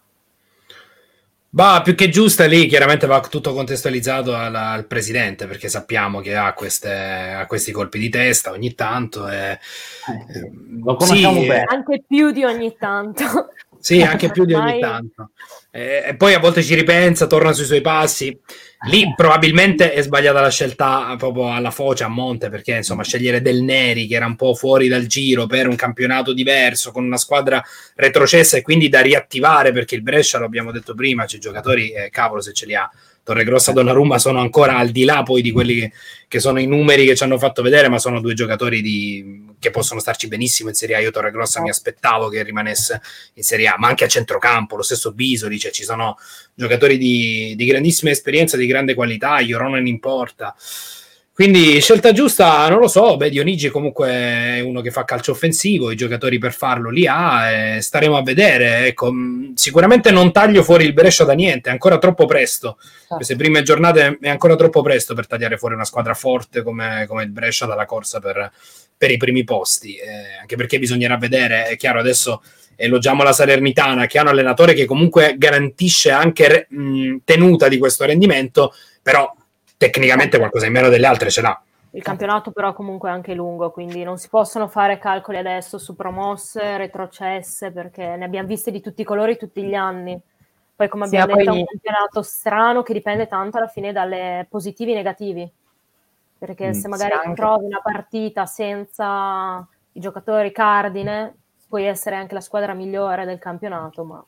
Bah, 1.52 1.80
più 1.82 1.96
che 1.96 2.08
giusta 2.08 2.46
lì, 2.46 2.68
chiaramente 2.68 3.08
va 3.08 3.18
tutto 3.20 3.52
contestualizzato 3.52 4.36
al, 4.36 4.54
al 4.54 4.86
presidente, 4.86 5.48
perché 5.48 5.68
sappiamo 5.68 6.20
che 6.20 6.36
ha, 6.36 6.52
queste, 6.52 6.92
ha, 6.92 7.46
questi 7.46 7.72
colpi 7.72 7.98
di 7.98 8.08
testa 8.08 8.52
ogni 8.52 8.74
tanto. 8.76 9.28
E, 9.28 9.50
eh, 9.50 10.52
lo 10.84 10.94
conosciamo 10.94 11.40
sì, 11.40 11.46
bene. 11.48 11.64
Anche 11.66 12.04
più 12.06 12.30
di 12.30 12.44
ogni 12.44 12.76
tanto. 12.78 13.48
Sì, 13.80 14.00
anche 14.00 14.30
più 14.30 14.44
di 14.44 14.54
ogni 14.54 14.78
tanto. 14.78 15.30
E, 15.72 16.04
e, 16.06 16.14
poi 16.14 16.34
a 16.34 16.38
volte 16.38 16.62
ci 16.62 16.74
ripensa, 16.76 17.26
torna 17.26 17.52
sui 17.52 17.64
suoi 17.64 17.80
passi. 17.80 18.38
Lì 18.84 19.12
probabilmente 19.14 19.92
è 19.92 20.00
sbagliata 20.00 20.40
la 20.40 20.48
scelta 20.48 21.14
proprio 21.18 21.52
alla 21.52 21.70
foce, 21.70 22.04
a 22.04 22.08
monte, 22.08 22.48
perché 22.48 22.76
insomma 22.76 23.04
scegliere 23.04 23.42
Del 23.42 23.62
Neri, 23.62 24.06
che 24.06 24.14
era 24.14 24.24
un 24.24 24.36
po' 24.36 24.54
fuori 24.54 24.88
dal 24.88 25.04
giro 25.04 25.46
per 25.46 25.68
un 25.68 25.76
campionato 25.76 26.32
diverso, 26.32 26.90
con 26.90 27.04
una 27.04 27.18
squadra 27.18 27.62
retrocessa 27.96 28.56
e 28.56 28.62
quindi 28.62 28.88
da 28.88 29.02
riattivare, 29.02 29.72
perché 29.72 29.96
il 29.96 30.02
Brescia, 30.02 30.38
lo 30.38 30.46
abbiamo 30.46 30.72
detto 30.72 30.94
prima, 30.94 31.26
c'è 31.26 31.36
giocatori, 31.36 31.92
eh, 31.92 32.08
cavolo 32.08 32.40
se 32.40 32.54
ce 32.54 32.64
li 32.64 32.74
ha, 32.74 32.90
Torregrossa 33.22 33.70
e 33.70 33.74
Donnarumma 33.74 34.18
sono 34.18 34.40
ancora 34.40 34.76
al 34.76 34.90
di 34.90 35.04
là 35.04 35.22
poi 35.22 35.42
di 35.42 35.50
quelli 35.50 35.74
che, 35.74 35.92
che, 36.26 36.40
sono 36.40 36.58
i 36.58 36.66
numeri 36.66 37.06
che 37.06 37.14
ci 37.14 37.22
hanno 37.22 37.38
fatto 37.38 37.62
vedere, 37.62 37.88
ma 37.88 37.98
sono 37.98 38.20
due 38.20 38.34
giocatori 38.34 38.82
di, 38.82 39.54
che 39.58 39.70
possono 39.70 40.00
starci 40.00 40.28
benissimo 40.28 40.68
in 40.68 40.74
Serie 40.74 40.96
A. 40.96 40.98
Io 41.00 41.10
Torregrossa 41.10 41.60
mi 41.60 41.68
aspettavo 41.68 42.28
che 42.28 42.42
rimanesse 42.42 43.00
in 43.34 43.42
Serie 43.42 43.68
A, 43.68 43.74
ma 43.78 43.88
anche 43.88 44.04
a 44.04 44.08
centrocampo, 44.08 44.76
lo 44.76 44.82
stesso 44.82 45.12
Bisoli, 45.12 45.58
cioè 45.58 45.70
ci 45.70 45.84
sono 45.84 46.16
giocatori 46.54 46.98
di, 46.98 47.54
di 47.56 47.64
grandissima 47.66 48.10
esperienza, 48.10 48.56
di 48.56 48.66
grande 48.66 48.94
qualità, 48.94 49.40
Ioronen 49.40 49.86
in 49.86 50.00
porta. 50.00 50.54
Quindi 51.40 51.80
scelta 51.80 52.12
giusta, 52.12 52.68
non 52.68 52.80
lo 52.80 52.86
so, 52.86 53.16
beh 53.16 53.30
Dionigi 53.30 53.70
comunque 53.70 54.10
è 54.10 54.60
uno 54.60 54.82
che 54.82 54.90
fa 54.90 55.06
calcio 55.06 55.30
offensivo, 55.32 55.90
i 55.90 55.96
giocatori 55.96 56.36
per 56.36 56.52
farlo 56.52 56.90
li 56.90 57.06
ha, 57.06 57.50
e 57.50 57.80
staremo 57.80 58.14
a 58.14 58.22
vedere. 58.22 58.84
Ecco, 58.84 59.10
sicuramente 59.54 60.10
non 60.10 60.32
taglio 60.32 60.62
fuori 60.62 60.84
il 60.84 60.92
Brescia 60.92 61.24
da 61.24 61.32
niente, 61.32 61.70
è 61.70 61.72
ancora 61.72 61.96
troppo 61.96 62.26
presto. 62.26 62.76
Certo. 62.78 63.14
Queste 63.14 63.36
prime 63.36 63.62
giornate 63.62 64.18
è 64.20 64.28
ancora 64.28 64.54
troppo 64.54 64.82
presto 64.82 65.14
per 65.14 65.26
tagliare 65.26 65.56
fuori 65.56 65.72
una 65.72 65.86
squadra 65.86 66.12
forte 66.12 66.62
come, 66.62 67.06
come 67.08 67.22
il 67.22 67.30
Brescia 67.30 67.64
dalla 67.64 67.86
corsa 67.86 68.20
per, 68.20 68.52
per 68.94 69.10
i 69.10 69.16
primi 69.16 69.42
posti, 69.42 69.94
eh, 69.94 70.40
anche 70.42 70.56
perché 70.56 70.78
bisognerà 70.78 71.16
vedere, 71.16 71.68
è 71.68 71.76
chiaro 71.78 72.00
adesso 72.00 72.42
elogiamo 72.76 73.22
la 73.22 73.32
Salernitana 73.32 74.04
che 74.04 74.18
ha 74.18 74.22
un 74.22 74.28
allenatore 74.28 74.74
che 74.74 74.84
comunque 74.84 75.36
garantisce 75.38 76.10
anche 76.10 76.66
mh, 76.68 77.16
tenuta 77.24 77.68
di 77.68 77.78
questo 77.78 78.04
rendimento, 78.04 78.74
però 79.02 79.34
tecnicamente 79.80 80.36
qualcosa 80.36 80.66
in 80.66 80.72
meno 80.72 80.90
delle 80.90 81.06
altre 81.06 81.30
ce 81.30 81.40
l'ha. 81.40 81.62
Il 81.92 82.02
campionato 82.02 82.50
però 82.50 82.74
comunque 82.74 83.08
è 83.08 83.12
anche 83.12 83.32
lungo, 83.32 83.70
quindi 83.70 84.04
non 84.04 84.18
si 84.18 84.28
possono 84.28 84.68
fare 84.68 84.98
calcoli 84.98 85.38
adesso 85.38 85.78
su 85.78 85.96
promosse, 85.96 86.76
retrocesse, 86.76 87.72
perché 87.72 88.14
ne 88.16 88.26
abbiamo 88.26 88.46
viste 88.46 88.70
di 88.70 88.82
tutti 88.82 89.00
i 89.00 89.04
colori 89.04 89.38
tutti 89.38 89.62
gli 89.62 89.72
anni. 89.72 90.20
Poi 90.76 90.88
come 90.88 91.06
abbiamo 91.06 91.32
sì, 91.32 91.38
detto 91.38 91.50
poi... 91.50 91.56
è 91.56 91.60
un 91.60 91.66
campionato 91.66 92.22
strano 92.22 92.82
che 92.82 92.92
dipende 92.92 93.26
tanto 93.26 93.56
alla 93.56 93.68
fine 93.68 93.90
dalle 93.92 94.46
positivi 94.50 94.92
e 94.92 94.96
negativi. 94.96 95.50
Perché 96.38 96.68
mm, 96.68 96.72
se 96.72 96.88
magari 96.88 97.14
sì, 97.24 97.32
trovi 97.32 97.64
una 97.64 97.80
partita 97.82 98.44
senza 98.44 99.66
i 99.92 100.00
giocatori 100.00 100.52
cardine, 100.52 101.36
puoi 101.68 101.86
essere 101.86 102.16
anche 102.16 102.34
la 102.34 102.40
squadra 102.40 102.74
migliore 102.74 103.24
del 103.24 103.38
campionato, 103.38 104.04
ma 104.04 104.24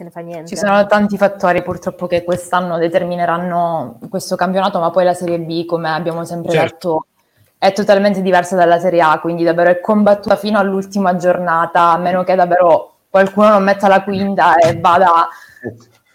se 0.00 0.04
ne 0.04 0.10
fa 0.10 0.20
niente. 0.20 0.48
Ci 0.48 0.56
sono 0.56 0.86
tanti 0.86 1.18
fattori 1.18 1.62
purtroppo 1.62 2.06
che 2.06 2.24
quest'anno 2.24 2.78
determineranno 2.78 3.98
questo 4.08 4.34
campionato, 4.34 4.80
ma 4.80 4.90
poi 4.90 5.04
la 5.04 5.14
Serie 5.14 5.38
B, 5.38 5.66
come 5.66 5.90
abbiamo 5.90 6.24
sempre 6.24 6.52
certo. 6.52 6.66
detto, 6.70 7.06
è 7.58 7.72
totalmente 7.72 8.22
diversa 8.22 8.56
dalla 8.56 8.78
Serie 8.78 9.02
A, 9.02 9.20
quindi 9.20 9.44
davvero 9.44 9.68
è 9.68 9.80
combattuta 9.80 10.36
fino 10.36 10.58
all'ultima 10.58 11.16
giornata, 11.16 11.90
a 11.90 11.98
meno 11.98 12.24
che 12.24 12.34
davvero 12.34 12.94
qualcuno 13.10 13.48
non 13.50 13.62
metta 13.62 13.88
la 13.88 14.02
quinta 14.02 14.56
e 14.56 14.80
vada 14.80 15.28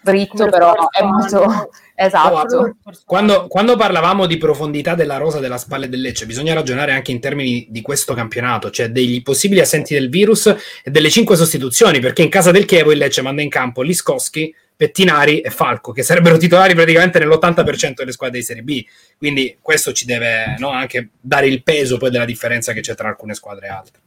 dritto, 0.06 0.48
però 0.48 0.74
è 0.90 1.04
molto... 1.04 1.70
Esatto. 1.98 2.60
No, 2.60 2.76
quando, 3.06 3.48
quando, 3.48 3.78
parlavamo 3.78 4.26
di 4.26 4.36
profondità 4.36 4.96
della 4.96 5.16
rosa 5.16 5.40
della 5.40 5.58
spalle 5.58 5.88
del 5.88 6.02
Lecce, 6.02 6.26
bisogna 6.26 6.54
ragionare 6.54 6.92
anche 6.92 7.12
in 7.14 7.22
termini 7.22 7.68
di 7.70 7.82
questo 7.82 8.14
campionato, 8.14 8.70
cioè 8.70 8.90
degli 8.90 9.22
possibili 9.22 9.62
assenti 9.62 9.94
del 9.94 10.10
virus 10.10 10.48
e 10.84 10.92
delle 10.92 11.10
cinque 11.10 11.38
sostituzioni, 11.38 12.02
perché 12.02 12.22
in 12.22 12.28
casa 12.28 12.52
del 12.52 12.66
Chievo 12.66 12.92
il 12.92 12.98
Lecce 12.98 13.22
manda 13.22 13.42
in 13.42 13.48
campo 13.48 13.82
Liscoschi, 13.82 14.54
Pettinari 14.76 15.40
e 15.40 15.50
Falco, 15.50 15.94
che 15.94 16.04
sarebbero 16.04 16.36
titolari 16.36 16.76
praticamente 16.76 17.18
nell'80% 17.20 17.94
delle 17.96 18.12
squadre 18.12 18.40
di 18.40 18.44
Serie 18.44 18.64
B. 18.64 18.84
Quindi 19.18 19.58
questo 19.62 19.94
ci 19.94 20.06
deve 20.06 20.56
no, 20.58 20.72
anche 20.72 21.12
dare 21.22 21.48
il 21.48 21.64
peso 21.64 21.96
poi 21.96 22.10
della 22.10 22.26
differenza 22.26 22.74
che 22.74 22.82
c'è 22.82 22.94
tra 22.94 23.08
alcune 23.08 23.36
squadre 23.36 23.68
e 23.68 23.70
altre. 23.70 24.00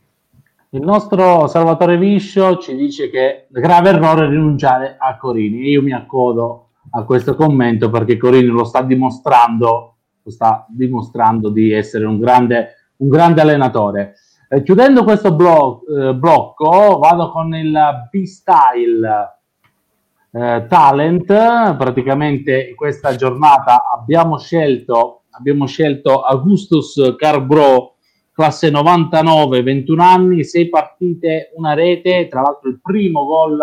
Il 0.71 0.83
nostro 0.83 1.47
Salvatore 1.47 1.97
Viscio 1.97 2.59
ci 2.59 2.77
dice 2.77 3.09
che 3.09 3.47
grave 3.49 3.89
errore 3.89 4.29
rinunciare 4.29 4.97
a 4.99 5.17
Corini 5.17 5.71
io 5.71 5.81
mi 5.81 5.95
accodo 5.95 6.73
a 6.91 7.05
questo 7.05 7.35
commento 7.35 7.89
perché 7.89 8.19
Corini 8.19 8.49
lo 8.49 8.65
sta 8.65 8.83
dimostrando, 8.83 9.97
lo 10.23 10.31
sta 10.31 10.67
dimostrando 10.69 11.49
di 11.49 11.73
essere 11.73 12.05
un 12.05 12.19
grande, 12.19 12.75
un 12.97 13.09
grande 13.09 13.41
allenatore. 13.41 14.17
Eh, 14.51 14.63
chiudendo 14.63 15.05
questo 15.05 15.35
blo- 15.35 15.85
eh, 15.87 16.13
blocco, 16.13 16.99
vado 16.99 17.31
con 17.31 17.55
il 17.55 17.75
B-Style 18.11 19.39
eh, 20.33 20.67
Talent. 20.69 21.77
Praticamente 21.79 22.75
questa 22.75 23.15
giornata 23.15 23.85
abbiamo 23.91 24.39
scelto, 24.39 25.23
abbiamo 25.31 25.65
scelto 25.65 26.21
Augustus 26.21 27.15
Carbro, 27.17 27.95
classe 28.39 28.71
99, 28.71 29.65
21 29.65 30.01
anni, 30.01 30.45
6 30.45 30.69
partite, 30.69 31.51
una 31.57 31.75
rete, 31.75 32.29
tra 32.29 32.41
l'altro 32.41 32.71
il 32.71 32.79
primo 32.81 33.25
gol 33.25 33.59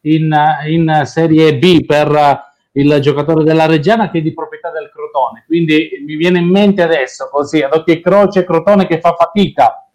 in, 0.00 0.36
in 0.66 1.02
Serie 1.04 1.56
B 1.58 1.86
per 1.86 2.42
il 2.72 2.98
giocatore 3.00 3.44
della 3.44 3.66
Reggiana 3.66 4.10
che 4.10 4.18
è 4.18 4.22
di 4.22 4.34
proprietà 4.34 4.72
del 4.72 4.90
Crotone. 4.92 5.44
Quindi 5.46 5.90
mi 6.04 6.16
viene 6.16 6.40
in 6.40 6.48
mente 6.48 6.82
adesso, 6.82 7.28
così, 7.30 7.62
ad 7.62 7.72
occhio 7.72 7.94
e 7.94 8.00
croce, 8.00 8.44
Crotone 8.44 8.88
che 8.88 8.98
fa 8.98 9.14
fatica, 9.16 9.86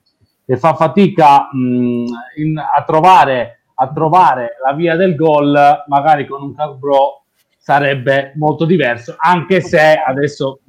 che 0.46 0.56
fa 0.56 0.76
fatica 0.76 1.50
mh, 1.52 2.06
in, 2.38 2.58
a, 2.58 2.84
trovare, 2.86 3.64
a 3.76 3.92
trovare 3.92 4.56
la 4.66 4.72
via 4.72 4.96
del 4.96 5.14
gol, 5.14 5.84
magari 5.88 6.26
con 6.26 6.42
un 6.42 6.56
Carbro 6.56 7.24
sarebbe 7.58 8.32
molto 8.38 8.64
diverso, 8.64 9.14
anche 9.18 9.60
se 9.60 10.02
adesso 10.08 10.62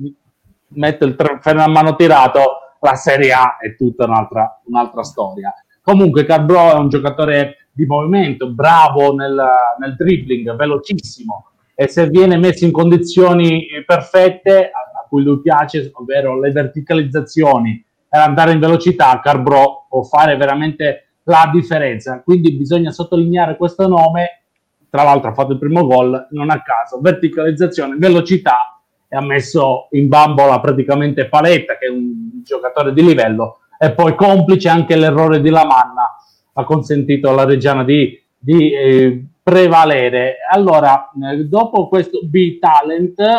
metto 0.70 1.04
il 1.04 1.14
freno 1.14 1.62
a 1.62 1.68
mano 1.68 1.94
tirato, 1.94 2.56
la 2.83 2.95
Serie 2.95 3.33
A 3.33 3.57
è 3.59 3.76
tutta 3.76 4.05
un'altra, 4.05 4.61
un'altra 4.66 5.03
storia. 5.03 5.55
Comunque 5.80 6.24
Carbro 6.24 6.72
è 6.72 6.74
un 6.74 6.89
giocatore 6.89 7.68
di 7.72 7.87
movimento, 7.87 8.51
bravo 8.51 9.14
nel, 9.14 9.41
nel 9.78 9.97
dribbling, 9.97 10.55
velocissimo 10.55 11.47
e 11.74 11.89
se 11.89 12.09
viene 12.09 12.37
messo 12.37 12.64
in 12.64 12.72
condizioni 12.72 13.66
perfette 13.87 14.70
a, 14.70 15.01
a 15.03 15.07
cui 15.09 15.22
lui 15.22 15.41
piace, 15.41 15.91
ovvero 15.95 16.39
le 16.39 16.51
verticalizzazioni 16.51 17.85
e 18.09 18.18
andare 18.18 18.53
in 18.53 18.61
velocità, 18.61 19.18
Carbro 19.20 19.87
può 19.89 20.03
fare 20.03 20.37
veramente 20.37 21.14
la 21.24 21.51
differenza. 21.53 22.20
Quindi 22.22 22.53
bisogna 22.53 22.91
sottolineare 22.91 23.57
questo 23.57 23.89
nome. 23.89 24.43
Tra 24.91 25.05
l'altro 25.05 25.30
ha 25.30 25.35
fatto 25.35 25.53
il 25.53 25.59
primo 25.59 25.87
gol, 25.87 26.28
non 26.33 26.51
a 26.51 26.62
caso, 26.62 27.01
verticalizzazione, 27.01 27.97
velocità 27.97 28.80
e 29.09 29.16
ha 29.16 29.22
messo 29.22 29.89
in 29.93 30.09
bambola 30.09 30.61
praticamente 30.61 31.28
Paletta, 31.28 31.78
che 31.78 31.87
è 31.87 31.91
un 31.91 32.32
giocatore 32.43 32.93
di 32.93 33.05
livello, 33.05 33.59
e 33.78 33.93
poi 33.93 34.14
complice 34.14 34.68
anche 34.68 34.97
l'errore 34.97 35.40
di 35.40 35.51
Lamanna, 35.51 36.16
ha 36.55 36.64
consentito 36.64 37.30
alla 37.30 37.45
Reggiana 37.45 37.84
di, 37.84 38.20
di 38.38 38.72
eh, 38.72 39.24
prevalere. 39.43 40.36
Allora, 40.51 41.11
eh, 41.32 41.45
dopo 41.47 41.88
questo 41.88 42.20
B-Talent 42.22 43.18
eh, 43.18 43.36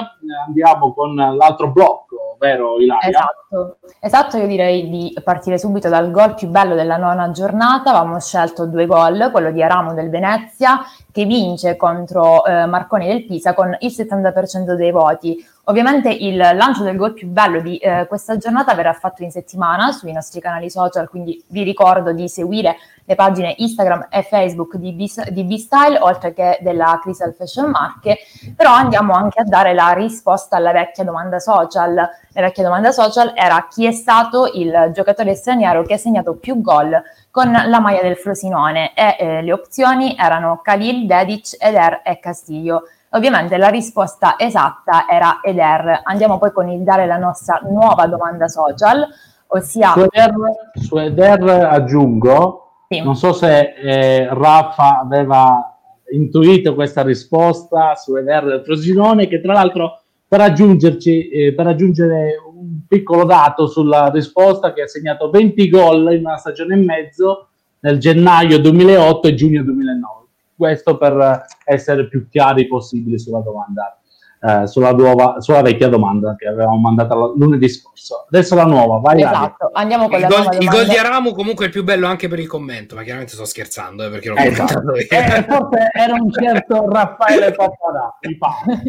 andiamo 0.47 0.93
con 0.93 1.15
l'altro 1.15 1.71
blocco, 1.71 2.35
vero 2.39 2.77
Ilaria? 2.79 3.09
Esatto. 3.09 3.77
esatto, 4.01 4.37
io 4.37 4.47
direi 4.47 4.89
di 4.89 5.15
partire 5.23 5.57
subito 5.57 5.87
dal 5.87 6.11
gol 6.11 6.35
più 6.35 6.49
bello 6.49 6.75
della 6.75 6.97
nona 6.97 7.31
giornata. 7.31 7.91
Avevamo 7.91 8.19
scelto 8.19 8.65
due 8.65 8.85
gol, 8.85 9.29
quello 9.31 9.51
di 9.51 9.63
Aramo 9.63 9.93
del 9.93 10.09
Venezia 10.09 10.81
che 11.11 11.25
vince 11.25 11.77
contro 11.77 12.43
eh, 12.45 12.65
Marconi 12.65 13.07
del 13.07 13.25
Pisa 13.25 13.53
con 13.53 13.75
il 13.79 13.91
70% 13.95 14.73
dei 14.73 14.91
voti. 14.91 15.45
Ovviamente 15.65 16.09
il 16.09 16.35
lancio 16.35 16.83
del 16.83 16.97
gol 16.97 17.13
più 17.13 17.27
bello 17.27 17.61
di 17.61 17.77
eh, 17.77 18.05
questa 18.07 18.35
giornata 18.35 18.73
verrà 18.73 18.91
fatto 18.91 19.23
in 19.23 19.31
settimana 19.31 19.93
sui 19.93 20.11
nostri 20.11 20.41
canali 20.41 20.69
social, 20.69 21.07
quindi 21.07 21.41
vi 21.47 21.63
ricordo 21.63 22.11
di 22.11 22.27
seguire 22.27 22.75
le 23.05 23.15
pagine 23.15 23.55
Instagram 23.57 24.07
e 24.09 24.23
Facebook 24.23 24.75
di, 24.75 24.91
B-Style, 24.91 25.99
oltre 25.99 26.33
che 26.33 26.57
della 26.61 26.99
Crystal 27.01 27.33
Fashion 27.33 27.69
Marche, 27.69 28.17
però 28.57 28.73
andiamo 28.73 29.13
anche 29.13 29.39
a 29.39 29.45
dare 29.45 29.73
la 29.73 29.93
risposta 29.93 30.57
alla 30.57 30.73
vecchia 30.73 31.05
domanda 31.05 31.39
social. 31.39 31.93
La 31.93 32.41
vecchia 32.41 32.63
domanda 32.63 32.91
social 32.91 33.31
era 33.33 33.65
chi 33.69 33.85
è 33.85 33.91
stato 33.93 34.51
il 34.53 34.91
giocatore 34.93 35.33
straniero 35.33 35.83
che 35.83 35.93
ha 35.93 35.97
segnato 35.97 36.35
più 36.35 36.59
gol 36.59 37.01
con 37.31 37.51
la 37.51 37.79
maglia 37.79 38.01
del 38.01 38.17
Frosinone 38.17 38.93
e 38.93 39.15
eh, 39.17 39.41
le 39.41 39.53
opzioni 39.53 40.15
erano 40.19 40.59
Khalil, 40.61 41.05
Dedic, 41.05 41.55
Eder 41.57 42.01
e 42.03 42.19
Castiglio. 42.19 42.83
Ovviamente 43.15 43.57
la 43.57 43.67
risposta 43.67 44.35
esatta 44.39 45.05
era 45.07 45.39
Eder. 45.43 46.01
Andiamo 46.03 46.39
poi 46.39 46.51
con 46.51 46.67
il 46.69 46.81
dare 46.81 47.05
la 47.05 47.17
nostra 47.17 47.61
nuova 47.63 48.07
domanda 48.07 48.47
social, 48.47 49.07
ossia... 49.47 49.91
Su 49.91 50.07
Eder, 50.09 50.33
su 50.73 50.97
Eder 50.97 51.41
aggiungo, 51.65 52.85
sì. 52.89 53.01
non 53.01 53.15
so 53.15 53.31
se 53.31 53.75
eh, 53.75 54.27
Raffa 54.33 55.01
aveva 55.01 55.77
intuito 56.11 56.73
questa 56.73 57.03
risposta 57.03 57.93
su 57.95 58.15
Eder 58.15 58.45
del 58.45 58.63
Frosinone, 58.63 59.27
che 59.27 59.41
tra 59.41 59.53
l'altro 59.53 60.01
per, 60.27 60.41
aggiungerci, 60.41 61.29
eh, 61.29 61.53
per 61.53 61.67
aggiungere 61.67 62.37
un 62.51 62.79
piccolo 62.87 63.25
dato 63.25 63.67
sulla 63.67 64.09
risposta, 64.09 64.73
che 64.73 64.81
ha 64.81 64.87
segnato 64.87 65.29
20 65.29 65.69
gol 65.69 66.13
in 66.13 66.25
una 66.25 66.37
stagione 66.37 66.73
e 66.73 66.77
mezzo 66.77 67.49
nel 67.81 67.99
gennaio 67.99 68.57
2008 68.59 69.27
e 69.27 69.35
giugno 69.35 69.61
2009 69.61 70.22
questo 70.55 70.97
per 70.97 71.45
essere 71.65 72.07
più 72.07 72.27
chiari 72.29 72.67
possibili 72.67 73.19
sulla 73.19 73.39
domanda, 73.39 73.97
eh, 74.41 74.67
sulla, 74.67 74.91
nuova, 74.91 75.39
sulla 75.39 75.61
vecchia 75.61 75.87
domanda 75.87 76.35
che 76.35 76.47
avevamo 76.47 76.77
mandato 76.77 77.33
lunedì 77.35 77.69
scorso. 77.69 78.25
Adesso 78.29 78.55
la 78.55 78.65
nuova, 78.65 78.99
vai. 78.99 79.21
Esatto, 79.21 79.69
andiamo 79.73 80.07
con 80.07 80.15
il 80.15 80.21
la 80.21 80.27
gol, 80.27 80.39
nuova 80.39 80.57
Il 80.57 80.69
gol 80.69 80.85
di 80.87 80.95
Aramu 80.95 81.31
comunque 81.33 81.65
è 81.65 81.67
il 81.67 81.73
più 81.73 81.83
bello 81.83 82.07
anche 82.07 82.27
per 82.27 82.39
il 82.39 82.47
commento, 82.47 82.95
ma 82.95 83.03
chiaramente 83.03 83.33
sto 83.33 83.45
scherzando, 83.45 84.05
eh, 84.05 84.09
perché 84.09 84.29
l'ho 84.29 84.35
esatto. 84.35 84.93
eh, 84.93 85.45
forse 85.47 85.89
era 85.93 86.13
un 86.13 86.31
certo 86.31 86.89
Raffaele 86.89 87.51
Pappadà, 87.51 88.17
mi 88.21 88.37
pare, 88.37 88.81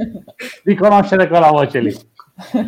di 0.65 0.75
conoscere 0.75 1.29
quella 1.29 1.51
voce 1.51 1.81
lì. 1.81 2.13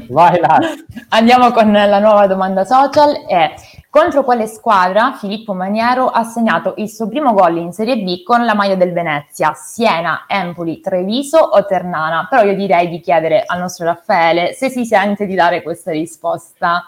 Vai 0.08 0.38
là. 0.38 0.60
Andiamo 1.08 1.50
con 1.50 1.72
la 1.72 1.98
nuova 1.98 2.28
domanda 2.28 2.64
social 2.64 3.12
e 3.28 3.52
contro 3.96 4.24
quale 4.24 4.46
squadra 4.46 5.16
Filippo 5.18 5.54
Maniero 5.54 6.08
ha 6.10 6.22
segnato 6.22 6.74
il 6.76 6.90
suo 6.90 7.08
primo 7.08 7.32
gol 7.32 7.56
in 7.56 7.72
Serie 7.72 7.96
B 7.96 8.22
con 8.22 8.44
la 8.44 8.54
maglia 8.54 8.74
del 8.74 8.92
Venezia? 8.92 9.54
Siena, 9.54 10.26
Empoli, 10.28 10.80
Treviso 10.80 11.38
o 11.38 11.64
Ternana? 11.64 12.26
Però 12.28 12.42
io 12.42 12.54
direi 12.54 12.90
di 12.90 13.00
chiedere 13.00 13.42
al 13.46 13.58
nostro 13.58 13.86
Raffaele 13.86 14.52
se 14.52 14.68
si 14.68 14.84
sente 14.84 15.24
di 15.24 15.34
dare 15.34 15.62
questa 15.62 15.92
risposta. 15.92 16.86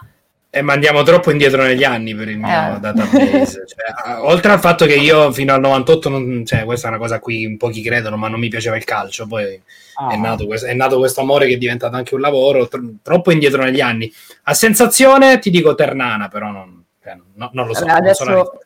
E 0.51 0.59
eh, 0.59 0.61
ma 0.61 0.75
andiamo 0.75 1.03
troppo 1.03 1.31
indietro 1.31 1.63
negli 1.63 1.83
anni 1.83 2.15
per 2.15 2.29
il 2.29 2.37
mio 2.37 2.47
eh. 2.47 2.79
database. 2.79 3.65
Cioè, 3.67 4.19
oltre 4.21 4.53
al 4.53 4.61
fatto 4.61 4.85
che 4.85 4.97
io 4.97 5.33
fino 5.33 5.55
al 5.55 5.61
98, 5.61 6.11
non, 6.11 6.45
cioè, 6.45 6.65
questa 6.65 6.89
è 6.89 6.91
una 6.91 6.99
cosa 6.99 7.15
a 7.15 7.21
cui 7.21 7.57
pochi 7.57 7.81
credono, 7.81 8.19
ma 8.19 8.29
non 8.29 8.39
mi 8.39 8.49
piaceva 8.49 8.77
il 8.77 8.85
calcio. 8.85 9.27
Poi 9.27 9.59
ah. 9.95 10.09
è, 10.11 10.17
nato 10.19 10.45
questo, 10.45 10.67
è, 10.67 10.75
nato 10.75 10.99
questo, 10.99 11.23
amore 11.23 11.47
che 11.47 11.55
è 11.55 11.59
diventato 11.59 11.97
anche 11.97 12.15
un 12.15 12.21
lavoro. 12.21 12.69
Tro- 12.69 12.97
troppo 13.03 13.33
indietro 13.33 13.63
negli 13.63 13.81
anni. 13.81 14.13
A 14.43 14.53
sensazione 14.53 15.39
ti 15.39 15.49
dico 15.49 15.75
Ternana, 15.75 16.29
però 16.29 16.51
non, 16.51 16.78
cioè, 17.09 17.21
no, 17.35 17.51
non 17.53 17.67
lo 17.67 17.75
so. 17.75 17.85
Allora, 17.85 17.99
adesso 17.99 18.25
so 18.25 18.59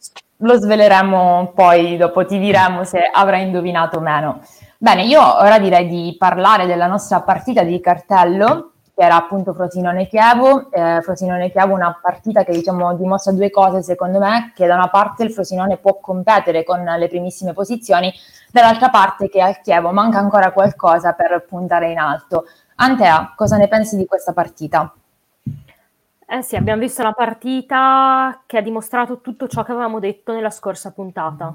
lo 0.42 0.56
sveleremo 0.56 1.52
poi, 1.54 1.96
dopo 1.96 2.26
ti 2.26 2.38
diremo 2.38 2.84
se 2.84 2.98
avrà 3.00 3.38
indovinato 3.38 3.98
o 3.98 4.00
meno. 4.00 4.40
Bene, 4.76 5.04
io 5.04 5.20
ora 5.20 5.58
direi 5.58 5.88
di 5.88 6.16
parlare 6.18 6.66
della 6.66 6.86
nostra 6.86 7.20
partita 7.20 7.62
di 7.62 7.80
cartello 7.80 8.72
che 8.94 9.04
era 9.04 9.16
appunto 9.16 9.54
Frosinone-Chievo. 9.54 10.70
Eh, 10.72 11.00
Frosinone-Chievo 11.02 11.72
una 11.72 11.96
partita 12.02 12.44
che 12.44 12.52
diciamo 12.52 12.94
dimostra 12.96 13.32
due 13.32 13.50
cose 13.50 13.82
secondo 13.82 14.18
me, 14.18 14.52
che 14.54 14.66
da 14.66 14.74
una 14.74 14.88
parte 14.88 15.22
il 15.22 15.32
Frosinone 15.32 15.76
può 15.76 15.98
competere 16.00 16.64
con 16.64 16.82
le 16.82 17.08
primissime 17.08 17.52
posizioni, 17.52 18.12
dall'altra 18.50 18.90
parte 18.90 19.28
che 19.28 19.40
al 19.40 19.60
Chievo 19.60 19.92
manca 19.92 20.18
ancora 20.18 20.50
qualcosa 20.50 21.12
per 21.12 21.46
puntare 21.48 21.90
in 21.90 21.98
alto. 21.98 22.46
Antea, 22.76 23.32
cosa 23.36 23.56
ne 23.56 23.68
pensi 23.68 23.96
di 23.96 24.06
questa 24.06 24.32
partita? 24.32 24.92
Eh 26.26 26.42
sì, 26.42 26.56
abbiamo 26.56 26.80
visto 26.80 27.02
una 27.02 27.12
partita 27.12 28.42
che 28.46 28.56
ha 28.56 28.62
dimostrato 28.62 29.20
tutto 29.20 29.48
ciò 29.48 29.62
che 29.64 29.72
avevamo 29.72 29.98
detto 29.98 30.32
nella 30.32 30.50
scorsa 30.50 30.92
puntata. 30.92 31.54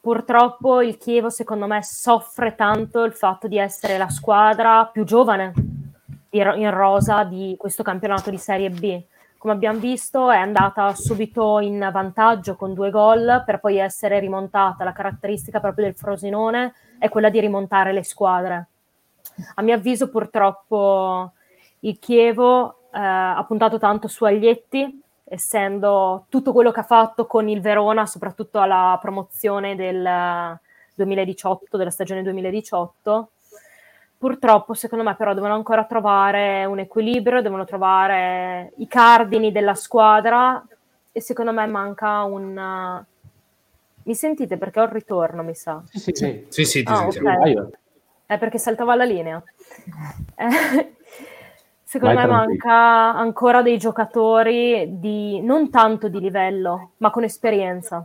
Purtroppo 0.00 0.82
il 0.82 0.96
Chievo, 0.98 1.30
secondo 1.30 1.66
me, 1.66 1.82
soffre 1.82 2.54
tanto 2.54 3.04
il 3.04 3.12
fatto 3.12 3.46
di 3.46 3.58
essere 3.58 3.98
la 3.98 4.08
squadra 4.08 4.86
più 4.86 5.04
giovane 5.04 5.52
in 6.30 6.70
rosa 6.70 7.24
di 7.24 7.54
questo 7.58 7.82
campionato 7.82 8.30
di 8.30 8.38
Serie 8.38 8.70
B. 8.70 9.02
Come 9.38 9.52
abbiamo 9.52 9.78
visto 9.78 10.30
è 10.30 10.38
andata 10.38 10.94
subito 10.94 11.60
in 11.60 11.88
vantaggio 11.92 12.56
con 12.56 12.74
due 12.74 12.90
gol 12.90 13.42
per 13.44 13.60
poi 13.60 13.78
essere 13.78 14.18
rimontata. 14.18 14.82
La 14.82 14.92
caratteristica 14.92 15.60
proprio 15.60 15.84
del 15.84 15.94
Frosinone 15.94 16.74
è 16.98 17.08
quella 17.08 17.28
di 17.28 17.40
rimontare 17.40 17.92
le 17.92 18.02
squadre. 18.02 18.66
A 19.54 19.62
mio 19.62 19.74
avviso 19.74 20.08
purtroppo 20.08 21.32
il 21.80 21.98
Chievo 21.98 22.85
eh, 22.96 23.00
ha 23.00 23.44
puntato 23.46 23.78
tanto 23.78 24.08
su 24.08 24.24
Aglietti, 24.24 25.02
essendo 25.24 26.26
tutto 26.28 26.52
quello 26.52 26.70
che 26.70 26.80
ha 26.80 26.84
fatto 26.84 27.26
con 27.26 27.48
il 27.48 27.60
Verona, 27.60 28.06
soprattutto 28.06 28.60
alla 28.60 28.98
promozione 29.00 29.76
del 29.76 30.58
2018, 30.94 31.76
della 31.76 31.90
stagione 31.90 32.22
2018 32.22 33.30
Purtroppo, 34.18 34.72
secondo 34.72 35.04
me, 35.04 35.14
però, 35.14 35.34
devono 35.34 35.54
ancora 35.54 35.84
trovare 35.84 36.64
un 36.64 36.78
equilibrio, 36.78 37.42
devono 37.42 37.66
trovare 37.66 38.72
i 38.78 38.86
cardini 38.88 39.52
della 39.52 39.74
squadra 39.74 40.64
e 41.12 41.20
secondo 41.20 41.52
me 41.52 41.66
manca 41.66 42.22
un... 42.22 43.04
Mi 44.04 44.14
sentite? 44.14 44.56
Perché 44.56 44.80
ho 44.80 44.84
il 44.84 44.90
ritorno, 44.90 45.42
mi 45.42 45.54
sa. 45.54 45.82
Sì, 45.84 45.98
sì, 45.98 46.12
sì. 46.14 46.46
sì, 46.48 46.64
sì 46.64 46.82
ah, 46.86 47.06
okay. 47.06 47.68
È 48.24 48.38
perché 48.38 48.58
saltava 48.58 48.94
la 48.94 49.04
linea. 49.04 49.42
Eh, 50.34 50.95
secondo 51.88 52.16
Vai 52.16 52.26
me 52.26 52.32
manca 52.32 53.14
ancora 53.14 53.62
dei 53.62 53.78
giocatori 53.78 54.98
di 54.98 55.40
non 55.40 55.70
tanto 55.70 56.08
di 56.08 56.18
livello, 56.18 56.90
ma 56.96 57.10
con 57.10 57.22
esperienza. 57.22 58.04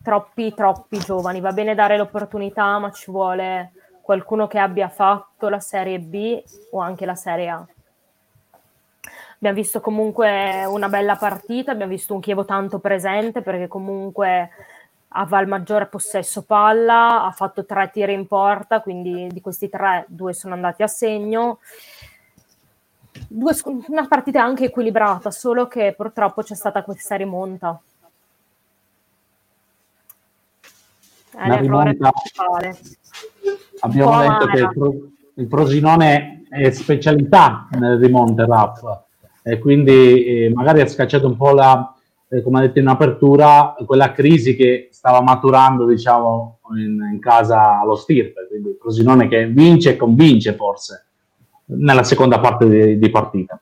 Troppi, 0.00 0.54
troppi 0.54 0.98
giovani. 1.00 1.40
Va 1.40 1.50
bene 1.50 1.74
dare 1.74 1.96
l'opportunità, 1.96 2.78
ma 2.78 2.92
ci 2.92 3.10
vuole 3.10 3.72
qualcuno 4.00 4.46
che 4.46 4.60
abbia 4.60 4.88
fatto 4.88 5.48
la 5.48 5.58
Serie 5.58 5.98
B 5.98 6.40
o 6.70 6.78
anche 6.78 7.04
la 7.04 7.16
Serie 7.16 7.48
A. 7.48 7.66
Abbiamo 9.34 9.56
visto 9.56 9.80
comunque 9.80 10.64
una 10.66 10.88
bella 10.88 11.16
partita, 11.16 11.72
abbiamo 11.72 11.90
visto 11.90 12.14
un 12.14 12.20
Chievo 12.20 12.44
tanto 12.44 12.78
presente 12.78 13.42
perché 13.42 13.66
comunque 13.66 14.50
aveva 15.20 15.40
il 15.40 15.48
maggiore 15.48 15.86
possesso 15.86 16.42
palla, 16.42 17.24
ha 17.24 17.30
fatto 17.32 17.64
tre 17.64 17.90
tiri 17.92 18.12
in 18.12 18.26
porta, 18.26 18.80
quindi 18.80 19.28
di 19.30 19.40
questi 19.40 19.68
tre 19.68 20.04
due 20.08 20.32
sono 20.32 20.54
andati 20.54 20.82
a 20.82 20.88
segno. 20.88 21.58
Due, 23.26 23.52
una 23.88 24.06
partita 24.06 24.42
anche 24.42 24.66
equilibrata, 24.66 25.30
solo 25.30 25.66
che 25.66 25.94
purtroppo 25.96 26.42
c'è 26.42 26.54
stata 26.54 26.82
questa 26.82 27.16
rimonta. 27.16 27.80
È 31.30 31.48
l'errore 31.48 31.96
principale 31.96 32.78
abbiamo 33.80 34.20
detto 34.20 34.46
che 34.46 34.68
il, 35.34 35.46
Frosinone 35.48 36.44
è 36.48 36.70
specialità 36.70 37.68
nel 37.72 37.98
rimonte 37.98 38.44
RAF 38.44 39.02
e 39.42 39.58
quindi 39.58 40.24
eh, 40.24 40.52
magari 40.52 40.80
ha 40.80 40.86
scacciato 40.88 41.26
un 41.26 41.36
po' 41.36 41.52
la, 41.52 41.94
eh, 42.28 42.42
come 42.42 42.58
ha 42.58 42.62
detto 42.62 42.78
in 42.78 42.86
apertura, 42.86 43.74
quella 43.86 44.12
crisi 44.12 44.54
che 44.54 44.88
stava 44.90 45.20
maturando, 45.22 45.86
diciamo, 45.86 46.60
in, 46.76 46.98
in 47.12 47.18
casa 47.20 47.80
allo 47.80 47.96
Stirpe, 47.96 48.46
quindi 48.48 48.76
Frosinone 48.78 49.28
che 49.28 49.46
vince 49.46 49.90
e 49.90 49.96
convince 49.96 50.54
forse 50.54 51.04
nella 51.70 52.02
seconda 52.02 52.38
parte 52.38 52.68
di, 52.68 52.98
di, 52.98 53.10
partita. 53.10 53.60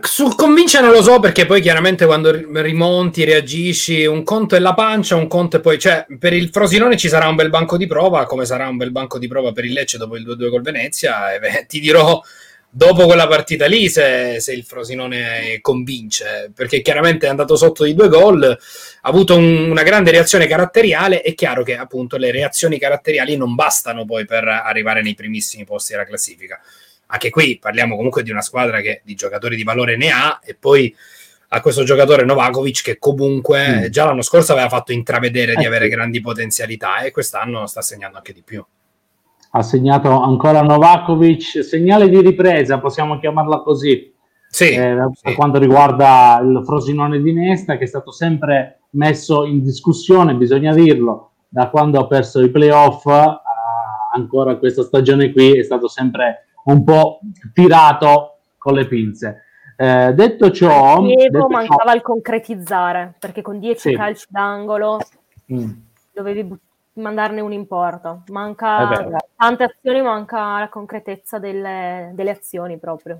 Sul 0.00 0.34
convince 0.34 0.80
non 0.80 0.90
lo 0.90 1.02
so 1.02 1.20
perché 1.20 1.46
poi 1.46 1.60
chiaramente 1.60 2.04
quando 2.04 2.32
rimonti, 2.32 3.24
reagisci, 3.24 4.04
un 4.06 4.24
conto 4.24 4.56
è 4.56 4.58
la 4.58 4.74
pancia, 4.74 5.14
un 5.14 5.28
conto 5.28 5.58
è 5.58 5.60
poi... 5.60 5.78
Cioè, 5.78 6.06
per 6.18 6.32
il 6.32 6.48
Frosinone 6.48 6.96
ci 6.96 7.08
sarà 7.08 7.28
un 7.28 7.36
bel 7.36 7.50
banco 7.50 7.76
di 7.76 7.86
prova, 7.86 8.24
come 8.26 8.44
sarà 8.44 8.66
un 8.66 8.76
bel 8.76 8.90
banco 8.90 9.18
di 9.18 9.28
prova 9.28 9.52
per 9.52 9.64
il 9.64 9.72
Lecce 9.72 9.98
dopo 9.98 10.16
il 10.16 10.26
2-2 10.26 10.50
col 10.50 10.62
Venezia, 10.62 11.32
e 11.32 11.38
beh, 11.38 11.66
ti 11.68 11.78
dirò 11.78 12.20
dopo 12.74 13.04
quella 13.04 13.28
partita 13.28 13.66
lì 13.66 13.90
se, 13.90 14.40
se, 14.40 14.52
il 14.54 14.64
Frosinone 14.64 15.58
convince, 15.60 16.50
perché 16.54 16.80
chiaramente 16.80 17.26
è 17.26 17.28
andato 17.28 17.54
sotto 17.54 17.84
di 17.84 17.94
due 17.94 18.08
gol, 18.08 18.42
ha 18.44 19.08
avuto 19.08 19.36
un, 19.36 19.68
una 19.70 19.82
grande 19.82 20.10
reazione 20.10 20.46
caratteriale, 20.46 21.20
è 21.20 21.34
chiaro 21.34 21.62
che 21.62 21.76
appunto 21.76 22.16
le 22.16 22.30
reazioni 22.30 22.78
caratteriali 22.78 23.36
non 23.36 23.54
bastano 23.54 24.06
poi 24.06 24.24
per 24.24 24.48
arrivare 24.48 25.02
nei 25.02 25.14
primissimi 25.14 25.64
posti 25.64 25.92
della 25.92 26.06
classifica. 26.06 26.58
Anche 27.08 27.28
qui 27.28 27.58
parliamo 27.58 27.94
comunque 27.94 28.22
di 28.22 28.30
una 28.30 28.40
squadra 28.40 28.80
che 28.80 29.02
di 29.04 29.14
giocatori 29.14 29.54
di 29.54 29.64
valore 29.64 29.98
ne 29.98 30.10
ha 30.10 30.40
e 30.42 30.54
poi 30.54 30.96
a 31.48 31.60
questo 31.60 31.84
giocatore 31.84 32.24
Novakovic 32.24 32.82
che 32.82 32.98
comunque 32.98 33.80
mm. 33.80 33.84
già 33.88 34.06
l'anno 34.06 34.22
scorso 34.22 34.52
aveva 34.52 34.70
fatto 34.70 34.92
intravedere 34.92 35.54
di 35.54 35.64
eh 35.64 35.66
avere 35.66 35.88
grandi 35.88 36.22
potenzialità 36.22 37.02
e 37.02 37.10
quest'anno 37.10 37.66
sta 37.66 37.82
segnando 37.82 38.16
anche 38.16 38.32
di 38.32 38.40
più 38.42 38.64
ha 39.54 39.62
segnato 39.62 40.08
ancora 40.08 40.62
Novakovic, 40.62 41.62
segnale 41.62 42.08
di 42.08 42.20
ripresa, 42.20 42.80
possiamo 42.80 43.18
chiamarla 43.18 43.60
così, 43.60 44.10
sì, 44.48 44.70
eh, 44.70 44.96
per 45.20 45.34
quanto 45.34 45.58
riguarda 45.58 46.40
il 46.42 46.62
Frosinone 46.64 47.20
di 47.20 47.32
Nesta, 47.32 47.76
che 47.76 47.84
è 47.84 47.86
stato 47.86 48.12
sempre 48.12 48.84
messo 48.90 49.44
in 49.44 49.62
discussione, 49.62 50.34
bisogna 50.34 50.72
dirlo, 50.72 51.32
da 51.48 51.68
quando 51.68 52.00
ha 52.00 52.06
perso 52.06 52.40
i 52.40 52.50
playoff, 52.50 53.06
eh, 53.06 53.40
ancora 54.14 54.56
questa 54.56 54.82
stagione 54.82 55.32
qui 55.32 55.58
è 55.58 55.62
stato 55.62 55.86
sempre 55.86 56.46
un 56.64 56.82
po' 56.82 57.20
tirato 57.52 58.38
con 58.56 58.72
le 58.72 58.86
pinze. 58.86 59.42
Eh, 59.76 60.14
detto 60.14 60.50
ciò, 60.50 61.02
detto 61.02 61.48
mancava 61.48 61.90
ciò, 61.90 61.94
il 61.94 62.02
concretizzare 62.02 63.14
perché 63.18 63.42
con 63.42 63.58
10 63.58 63.78
sì. 63.78 63.94
calci 63.94 64.26
d'angolo 64.28 64.98
mm. 65.52 65.70
dovevi 66.12 66.44
buttare 66.44 66.70
mandarne 66.94 67.40
un 67.40 67.52
importo. 67.52 68.22
Manca 68.28 69.18
tante 69.36 69.64
azioni, 69.64 70.02
manca 70.02 70.58
la 70.58 70.68
concretezza 70.68 71.38
delle, 71.38 72.10
delle 72.14 72.30
azioni 72.30 72.78
proprio. 72.78 73.16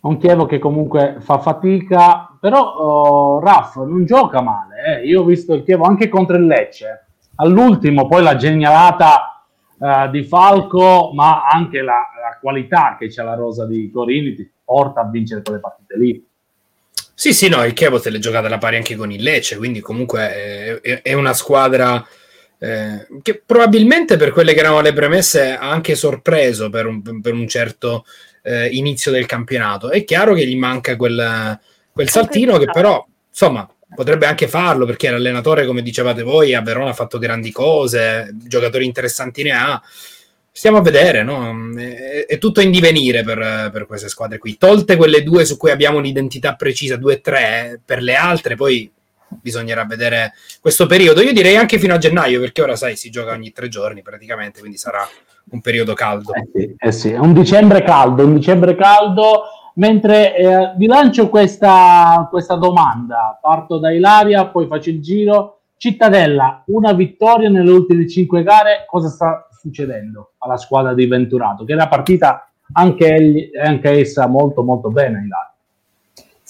Un 0.00 0.16
Chievo 0.16 0.46
che 0.46 0.58
comunque 0.58 1.16
fa 1.20 1.38
fatica, 1.38 2.34
però 2.40 2.60
oh, 2.60 3.40
Raff 3.40 3.76
non 3.76 4.06
gioca 4.06 4.40
male. 4.40 5.00
Eh. 5.00 5.06
Io 5.06 5.20
ho 5.20 5.24
visto 5.24 5.52
il 5.52 5.62
Chievo 5.62 5.84
anche 5.84 6.08
contro 6.08 6.36
il 6.36 6.46
Lecce. 6.46 7.06
All'ultimo, 7.36 8.06
poi 8.06 8.22
la 8.22 8.36
genialata 8.36 9.44
uh, 9.76 10.08
di 10.10 10.24
Falco, 10.24 11.10
ma 11.12 11.46
anche 11.46 11.82
la, 11.82 12.00
la 12.22 12.38
qualità 12.40 12.96
che 12.98 13.08
c'è 13.08 13.22
la 13.22 13.34
rosa 13.34 13.66
di 13.66 13.90
Corini 13.90 14.34
ti 14.34 14.50
porta 14.64 15.00
a 15.00 15.08
vincere 15.08 15.42
quelle 15.42 15.60
partite 15.60 15.98
lì. 15.98 16.26
Sì, 17.14 17.34
sì, 17.34 17.50
no, 17.50 17.62
il 17.64 17.74
Chievo 17.74 17.98
se 17.98 18.08
l'è 18.08 18.18
giocata 18.18 18.46
alla 18.46 18.56
pari 18.56 18.76
anche 18.76 18.96
con 18.96 19.12
il 19.12 19.22
Lecce, 19.22 19.58
quindi 19.58 19.80
comunque 19.80 20.80
è, 20.80 21.02
è 21.02 21.12
una 21.12 21.34
squadra 21.34 22.02
eh, 22.62 23.06
che 23.22 23.42
probabilmente 23.44 24.18
per 24.18 24.32
quelle 24.32 24.52
che 24.52 24.60
erano 24.60 24.82
le 24.82 24.92
premesse 24.92 25.52
ha 25.52 25.70
anche 25.70 25.94
sorpreso 25.94 26.68
per 26.68 26.86
un, 26.86 27.20
per 27.20 27.32
un 27.32 27.48
certo 27.48 28.04
eh, 28.42 28.68
inizio 28.68 29.10
del 29.10 29.26
campionato. 29.26 29.90
È 29.90 30.04
chiaro 30.04 30.34
che 30.34 30.46
gli 30.46 30.56
manca 30.56 30.96
quel, 30.96 31.58
quel 31.90 32.08
saltino 32.10 32.58
che 32.58 32.66
però, 32.66 33.04
insomma, 33.28 33.66
potrebbe 33.94 34.26
anche 34.26 34.46
farlo 34.46 34.84
perché 34.84 35.10
l'allenatore, 35.10 35.64
come 35.64 35.80
dicevate 35.80 36.22
voi, 36.22 36.54
a 36.54 36.60
Verona 36.60 36.90
ha 36.90 36.94
fatto 36.94 37.18
grandi 37.18 37.50
cose, 37.50 38.30
giocatori 38.34 38.84
interessanti 38.84 39.42
ne 39.42 39.52
ha. 39.52 39.82
Stiamo 40.52 40.78
a 40.78 40.82
vedere, 40.82 41.22
no? 41.22 41.72
è, 41.78 42.26
è, 42.26 42.38
tutto 42.38 42.60
in 42.60 42.70
divenire 42.70 43.22
per, 43.22 43.70
per, 43.72 43.86
queste 43.86 44.08
squadre 44.08 44.36
qui. 44.36 44.58
Tolte 44.58 44.96
quelle 44.96 45.22
due 45.22 45.46
su 45.46 45.56
cui 45.56 45.70
abbiamo 45.70 45.96
un'identità 45.96 46.56
precisa, 46.56 46.96
due 46.96 47.14
e 47.14 47.20
tre, 47.22 47.80
per 47.82 48.02
le 48.02 48.16
altre 48.16 48.56
poi 48.56 48.90
bisognerà 49.40 49.84
vedere 49.84 50.32
questo 50.60 50.86
periodo. 50.86 51.20
Io 51.20 51.32
direi 51.32 51.56
anche 51.56 51.78
fino 51.78 51.94
a 51.94 51.98
gennaio, 51.98 52.40
perché 52.40 52.62
ora 52.62 52.76
sai, 52.76 52.96
si 52.96 53.10
gioca 53.10 53.32
ogni 53.32 53.52
tre 53.52 53.68
giorni 53.68 54.02
praticamente, 54.02 54.60
quindi 54.60 54.78
sarà 54.78 55.06
un 55.50 55.60
periodo 55.60 55.94
caldo. 55.94 56.32
Eh 56.34 56.48
sì, 56.52 56.74
eh 56.78 56.92
sì. 56.92 57.12
un 57.12 57.32
dicembre 57.32 57.82
caldo, 57.82 58.24
un 58.24 58.34
dicembre 58.34 58.74
caldo. 58.74 59.42
Mentre 59.74 60.36
eh, 60.36 60.72
vi 60.76 60.86
lancio 60.86 61.28
questa, 61.28 62.26
questa 62.28 62.56
domanda, 62.56 63.38
parto 63.40 63.78
da 63.78 63.92
Ilaria, 63.92 64.46
poi 64.46 64.66
faccio 64.66 64.90
il 64.90 65.00
giro. 65.00 65.60
Cittadella, 65.76 66.64
una 66.66 66.92
vittoria 66.92 67.48
nelle 67.48 67.70
ultime 67.70 68.06
cinque 68.06 68.42
gare, 68.42 68.84
cosa 68.86 69.08
sta 69.08 69.48
succedendo 69.58 70.32
alla 70.38 70.58
squadra 70.58 70.92
di 70.92 71.06
Venturato? 71.06 71.64
Che 71.64 71.72
è 71.72 71.76
la 71.76 71.88
partita 71.88 72.50
anche, 72.72 73.14
egli, 73.14 73.50
anche 73.56 73.90
essa 73.90 74.26
molto 74.26 74.62
molto 74.62 74.90
bene, 74.90 75.22
Ilaria. 75.24 75.54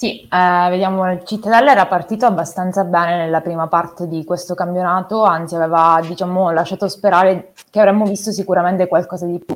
Sì, 0.01 0.27
eh, 0.27 0.67
vediamo, 0.71 1.11
il 1.11 1.23
Cittadella 1.23 1.73
era 1.73 1.85
partito 1.85 2.25
abbastanza 2.25 2.83
bene 2.85 3.17
nella 3.17 3.39
prima 3.39 3.67
parte 3.67 4.07
di 4.07 4.23
questo 4.23 4.55
campionato, 4.55 5.23
anzi 5.23 5.53
aveva 5.53 6.01
diciamo, 6.01 6.49
lasciato 6.49 6.87
sperare 6.87 7.53
che 7.69 7.79
avremmo 7.79 8.05
visto 8.05 8.31
sicuramente 8.31 8.87
qualcosa 8.87 9.27
di 9.27 9.37
più, 9.37 9.55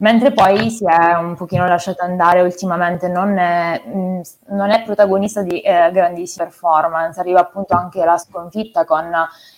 mentre 0.00 0.32
poi 0.32 0.68
si 0.68 0.84
è 0.84 1.14
un 1.14 1.36
pochino 1.36 1.66
lasciato 1.66 2.02
andare 2.02 2.42
ultimamente, 2.42 3.08
non 3.08 3.38
è, 3.38 3.82
mh, 3.82 3.98
mm, 3.98 4.20
non 4.48 4.68
è 4.72 4.82
protagonista 4.82 5.40
di 5.40 5.58
eh, 5.62 5.90
grandissime 5.90 6.44
performance, 6.44 7.18
arriva 7.18 7.40
appunto 7.40 7.74
anche 7.74 8.04
la 8.04 8.18
sconfitta 8.18 8.84
con 8.84 9.10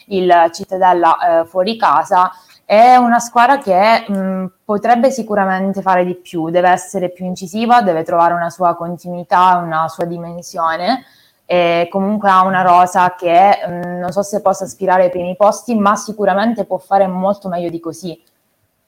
il 0.06 0.32
Cittadella 0.52 1.40
eh, 1.40 1.44
fuori 1.44 1.76
casa 1.76 2.30
è 2.70 2.94
una 2.94 3.18
squadra 3.18 3.58
che 3.58 4.04
mh, 4.08 4.52
potrebbe 4.64 5.10
sicuramente 5.10 5.82
fare 5.82 6.04
di 6.04 6.14
più, 6.14 6.50
deve 6.50 6.68
essere 6.68 7.08
più 7.08 7.24
incisiva, 7.24 7.82
deve 7.82 8.04
trovare 8.04 8.32
una 8.32 8.48
sua 8.48 8.76
continuità, 8.76 9.56
una 9.56 9.88
sua 9.88 10.04
dimensione 10.04 11.04
e 11.46 11.88
comunque 11.90 12.30
ha 12.30 12.44
una 12.44 12.62
rosa 12.62 13.16
che 13.16 13.58
mh, 13.66 13.98
non 13.98 14.12
so 14.12 14.22
se 14.22 14.40
possa 14.40 14.62
aspirare 14.66 15.02
ai 15.02 15.10
primi 15.10 15.34
posti, 15.34 15.74
ma 15.74 15.96
sicuramente 15.96 16.64
può 16.64 16.78
fare 16.78 17.08
molto 17.08 17.48
meglio 17.48 17.70
di 17.70 17.80
così. 17.80 18.22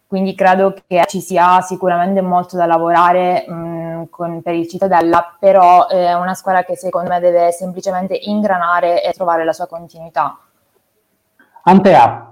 Quindi 0.06 0.36
credo 0.36 0.76
che 0.86 1.02
ci 1.08 1.20
sia 1.20 1.60
sicuramente 1.60 2.20
molto 2.20 2.56
da 2.56 2.66
lavorare 2.66 3.44
mh, 3.48 4.10
con, 4.10 4.42
per 4.42 4.54
il 4.54 4.68
Cittadella, 4.68 5.34
però 5.40 5.88
è 5.88 6.14
una 6.14 6.34
squadra 6.34 6.62
che 6.62 6.76
secondo 6.76 7.08
me 7.08 7.18
deve 7.18 7.50
semplicemente 7.50 8.14
ingranare 8.14 9.02
e 9.02 9.12
trovare 9.12 9.44
la 9.44 9.52
sua 9.52 9.66
continuità. 9.66 10.38
Antea, 11.64 12.31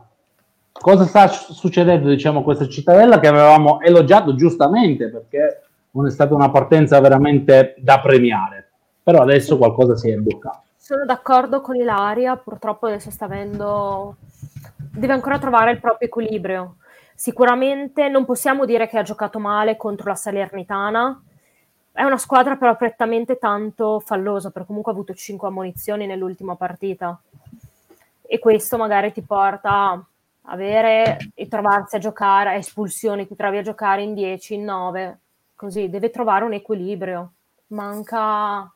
cosa 0.73 1.05
sta 1.05 1.29
succedendo 1.29 2.09
diciamo 2.09 2.43
questa 2.43 2.69
cittadella 2.69 3.21
che 3.21 3.29
avevamo 3.29 3.81
elogiato 3.81 4.35
giustamente 4.35 5.09
perché 5.09 5.63
non 5.93 6.07
è 6.07 6.11
stata 6.11 6.35
una 6.35 6.51
partenza 6.51 7.01
veramente 7.01 7.75
da 7.79 8.01
premiare. 8.01 8.71
Però 9.03 9.23
adesso 9.23 9.59
qualcosa 9.59 9.97
si 9.97 10.11
è 10.11 10.15
imboccato. 10.15 10.63
Sono 10.77 11.05
d'accordo 11.05 11.61
con 11.61 11.77
Ilaria 11.77 12.37
purtroppo 12.37 12.87
adesso 12.87 13.11
sta 13.11 13.25
avendo 13.25 14.17
deve 14.93 15.13
ancora 15.13 15.39
trovare 15.39 15.73
il 15.73 15.81
proprio 15.81 16.09
equilibrio. 16.09 16.77
Sicuramente 17.15 18.09
non 18.09 18.25
possiamo 18.25 18.65
dire 18.65 18.89
che 18.89 18.99
ha 18.99 19.03
giocato 19.03 19.39
male 19.39 19.77
contro 19.77 20.09
la 20.09 20.15
Salernitana. 20.15 21.23
È 21.93 22.03
una 22.03 22.17
squadra 22.17 22.57
però 22.57 22.77
prettamente 22.77 23.37
tanto 23.39 24.01
fallosa 24.01 24.51
perché 24.51 24.69
comunque 24.69 24.93
ha 24.93 24.95
avuto 24.95 25.13
5 25.13 25.49
ammonizioni 25.49 26.07
nell'ultima 26.07 26.57
partita. 26.57 27.21
E 28.23 28.39
questo 28.39 28.77
magari 28.79 29.13
ti 29.13 29.23
porta 29.23 30.03
avere 30.43 31.19
e 31.35 31.49
trovarsi 31.49 31.97
a 31.97 31.99
giocare 31.99 32.51
a 32.51 32.55
espulsioni, 32.55 33.27
ti 33.27 33.37
trovi 33.37 33.59
a 33.59 33.63
giocare 33.63 34.03
in 34.03 34.15
10, 34.15 34.55
in 34.55 34.65
9, 34.65 35.19
così 35.55 35.89
deve 35.89 36.11
trovare 36.11 36.45
un 36.45 36.53
equilibrio. 36.53 37.33
Manca 37.69 38.73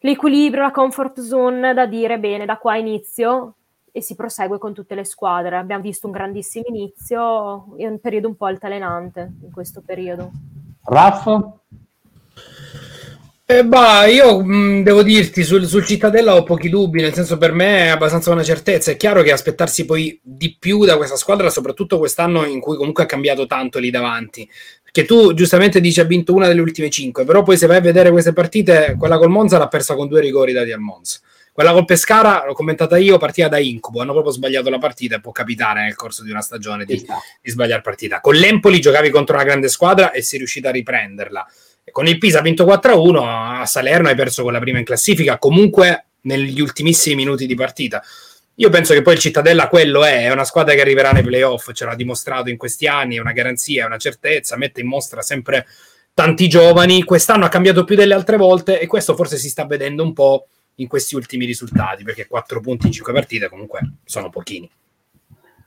l'equilibrio, 0.00 0.62
la 0.62 0.70
comfort 0.70 1.20
zone 1.20 1.74
da 1.74 1.86
dire 1.86 2.18
bene, 2.18 2.44
da 2.44 2.58
qua 2.58 2.76
inizio 2.76 3.54
e 3.90 4.02
si 4.02 4.14
prosegue 4.14 4.58
con 4.58 4.74
tutte 4.74 4.94
le 4.94 5.04
squadre. 5.04 5.56
Abbiamo 5.56 5.82
visto 5.82 6.06
un 6.06 6.12
grandissimo 6.12 6.64
inizio 6.68 7.76
e 7.76 7.88
un 7.88 7.98
periodo 8.00 8.28
un 8.28 8.36
po' 8.36 8.46
altalenante 8.46 9.32
in 9.42 9.50
questo 9.50 9.82
periodo. 9.84 10.30
Raff? 10.84 11.26
Eh, 13.50 13.64
bah, 13.64 14.04
io 14.04 14.44
mh, 14.44 14.52
mm, 14.52 14.82
devo 14.82 15.02
dirti, 15.02 15.42
sul, 15.42 15.64
sul, 15.66 15.86
Cittadella 15.86 16.36
ho 16.36 16.42
pochi 16.42 16.68
dubbi, 16.68 17.00
nel 17.00 17.14
senso 17.14 17.38
per 17.38 17.52
me 17.52 17.84
è 17.84 17.88
abbastanza 17.88 18.30
una 18.30 18.42
certezza. 18.42 18.90
È 18.90 18.96
chiaro 18.98 19.22
che 19.22 19.32
aspettarsi 19.32 19.86
poi 19.86 20.20
di 20.22 20.54
più 20.58 20.84
da 20.84 20.98
questa 20.98 21.16
squadra, 21.16 21.48
soprattutto 21.48 21.96
quest'anno 21.96 22.44
in 22.44 22.60
cui 22.60 22.76
comunque 22.76 23.04
ha 23.04 23.06
cambiato 23.06 23.46
tanto 23.46 23.78
lì 23.78 23.88
davanti. 23.88 24.46
Perché 24.82 25.06
tu 25.06 25.32
giustamente 25.32 25.80
dici 25.80 25.98
ha 25.98 26.04
vinto 26.04 26.34
una 26.34 26.46
delle 26.46 26.60
ultime 26.60 26.90
cinque, 26.90 27.24
però 27.24 27.42
poi 27.42 27.56
se 27.56 27.66
vai 27.66 27.78
a 27.78 27.80
vedere 27.80 28.10
queste 28.10 28.34
partite, 28.34 28.96
quella 28.98 29.16
col 29.16 29.30
Monza 29.30 29.56
l'ha 29.56 29.68
persa 29.68 29.94
con 29.94 30.08
due 30.08 30.20
rigori 30.20 30.52
dati 30.52 30.70
al 30.70 30.80
Monza. 30.80 31.18
Quella 31.50 31.72
col 31.72 31.86
Pescara, 31.86 32.44
l'ho 32.44 32.52
commentata 32.52 32.98
io, 32.98 33.16
partita 33.16 33.48
da 33.48 33.58
incubo, 33.58 34.02
hanno 34.02 34.12
proprio 34.12 34.32
sbagliato 34.32 34.68
la 34.68 34.78
partita 34.78 35.16
e 35.16 35.20
può 35.22 35.32
capitare 35.32 35.84
nel 35.84 35.94
corso 35.94 36.22
di 36.22 36.30
una 36.30 36.42
stagione 36.42 36.84
di, 36.84 37.02
di 37.40 37.50
sbagliare 37.50 37.80
partita. 37.80 38.20
Con 38.20 38.34
l'Empoli 38.34 38.78
giocavi 38.78 39.08
contro 39.08 39.36
una 39.36 39.44
grande 39.44 39.68
squadra 39.68 40.10
e 40.12 40.20
sei 40.20 40.36
riuscita 40.36 40.68
a 40.68 40.72
riprenderla 40.72 41.46
con 41.92 42.06
il 42.06 42.18
Pisa 42.18 42.38
ha 42.38 42.42
vinto 42.42 42.64
4-1, 42.64 43.60
a 43.60 43.66
Salerno 43.66 44.08
hai 44.08 44.14
perso 44.14 44.42
con 44.42 44.52
la 44.52 44.58
prima 44.58 44.78
in 44.78 44.84
classifica, 44.84 45.38
comunque 45.38 46.06
negli 46.22 46.60
ultimissimi 46.60 47.16
minuti 47.16 47.46
di 47.46 47.54
partita. 47.54 48.02
Io 48.56 48.70
penso 48.70 48.92
che 48.92 49.02
poi 49.02 49.14
il 49.14 49.20
Cittadella 49.20 49.68
quello 49.68 50.04
è, 50.04 50.24
è 50.24 50.32
una 50.32 50.44
squadra 50.44 50.74
che 50.74 50.80
arriverà 50.80 51.12
nei 51.12 51.22
playoff, 51.22 51.70
ce 51.72 51.84
l'ha 51.84 51.94
dimostrato 51.94 52.50
in 52.50 52.56
questi 52.56 52.86
anni, 52.88 53.16
è 53.16 53.20
una 53.20 53.32
garanzia, 53.32 53.84
è 53.84 53.86
una 53.86 53.98
certezza, 53.98 54.56
mette 54.56 54.80
in 54.80 54.88
mostra 54.88 55.22
sempre 55.22 55.66
tanti 56.12 56.48
giovani, 56.48 57.04
quest'anno 57.04 57.44
ha 57.44 57.48
cambiato 57.48 57.84
più 57.84 57.94
delle 57.94 58.14
altre 58.14 58.36
volte 58.36 58.80
e 58.80 58.88
questo 58.88 59.14
forse 59.14 59.36
si 59.36 59.48
sta 59.48 59.64
vedendo 59.64 60.02
un 60.02 60.12
po' 60.12 60.48
in 60.76 60.88
questi 60.88 61.14
ultimi 61.14 61.44
risultati, 61.44 62.02
perché 62.02 62.26
4 62.26 62.60
punti 62.60 62.86
in 62.86 62.92
5 62.92 63.12
partite 63.12 63.48
comunque 63.48 63.80
sono 64.04 64.28
pochini. 64.28 64.68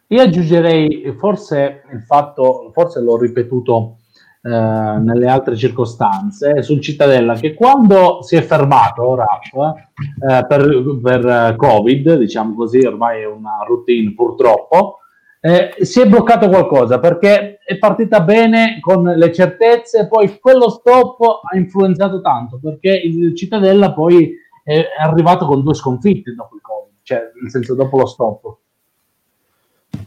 Io 0.07 0.21
aggiungerei 0.21 1.15
forse 1.17 1.83
il 1.93 2.01
fatto, 2.01 2.71
forse 2.73 2.99
l'ho 2.99 3.17
ripetuto 3.17 3.99
eh, 4.43 4.49
nelle 4.49 5.27
altre 5.27 5.55
circostanze 5.55 6.63
sul 6.63 6.81
Cittadella 6.81 7.35
che 7.35 7.53
quando 7.53 8.23
si 8.23 8.35
è 8.35 8.41
fermato 8.41 9.13
Raf 9.13 9.53
eh, 9.53 10.45
per, 10.47 10.99
per, 10.99 11.55
Covid, 11.55 12.15
diciamo 12.15 12.55
così, 12.55 12.79
ormai 12.79 13.21
è 13.21 13.27
una 13.27 13.63
routine 13.67 14.15
purtroppo, 14.15 14.97
eh, 15.39 15.75
si 15.81 16.01
è 16.01 16.07
bloccato 16.07 16.49
qualcosa 16.49 16.99
perché 16.99 17.59
è 17.63 17.77
partita 17.77 18.21
bene 18.21 18.79
con 18.79 19.03
le 19.03 19.31
certezze, 19.31 20.07
poi 20.07 20.39
quello 20.39 20.69
stop 20.69 21.21
ha 21.47 21.55
influenzato 21.55 22.19
tanto 22.21 22.59
perché 22.59 22.99
il 22.99 23.35
Cittadella 23.35 23.93
poi 23.93 24.33
è 24.63 24.87
arrivato 24.99 25.45
con 25.45 25.61
due 25.61 25.75
sconfitte 25.75 26.33
dopo 26.33 26.55
il 26.55 26.61
Covid, 26.61 26.95
cioè 27.03 27.31
nel 27.39 27.51
senso 27.51 27.75
dopo 27.75 27.95
lo 27.95 28.07
stop. 28.07 28.57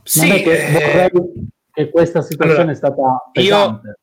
Sì, 0.03 0.29
che, 0.43 1.05
eh... 1.05 1.11
che 1.73 1.91
questa 1.91 2.21
situazione 2.21 2.63
allora, 2.63 2.73
è 2.73 2.75
stata 2.75 3.31
pesante. 3.33 3.87
Io 3.87 3.95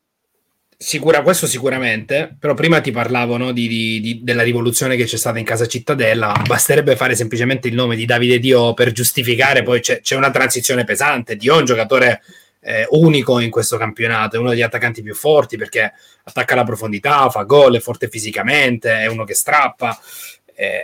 Sicura, 0.82 1.22
questo 1.22 1.46
sicuramente, 1.46 2.34
però 2.36 2.54
prima 2.54 2.80
ti 2.80 2.90
parlavo 2.90 3.36
no, 3.36 3.52
di, 3.52 3.68
di, 3.68 4.00
di, 4.00 4.20
della 4.24 4.42
rivoluzione 4.42 4.96
che 4.96 5.04
c'è 5.04 5.16
stata 5.16 5.38
in 5.38 5.44
casa 5.44 5.68
Cittadella, 5.68 6.42
basterebbe 6.44 6.96
fare 6.96 7.14
semplicemente 7.14 7.68
il 7.68 7.74
nome 7.74 7.94
di 7.94 8.04
Davide 8.04 8.40
Dio 8.40 8.74
per 8.74 8.90
giustificare, 8.90 9.62
poi 9.62 9.78
c'è, 9.78 10.00
c'è 10.00 10.16
una 10.16 10.32
transizione 10.32 10.82
pesante, 10.82 11.36
Dio 11.36 11.54
è 11.54 11.58
un 11.58 11.66
giocatore 11.66 12.20
eh, 12.62 12.84
unico 12.90 13.38
in 13.38 13.48
questo 13.48 13.76
campionato, 13.76 14.34
è 14.34 14.38
uno 14.40 14.50
degli 14.50 14.60
attaccanti 14.62 15.02
più 15.02 15.14
forti 15.14 15.56
perché 15.56 15.92
attacca 16.24 16.56
la 16.56 16.64
profondità, 16.64 17.30
fa 17.30 17.44
gol, 17.44 17.76
è 17.76 17.80
forte 17.80 18.08
fisicamente, 18.08 18.90
è 18.90 19.06
uno 19.06 19.22
che 19.22 19.34
strappa. 19.34 19.96
Eh, 20.52 20.82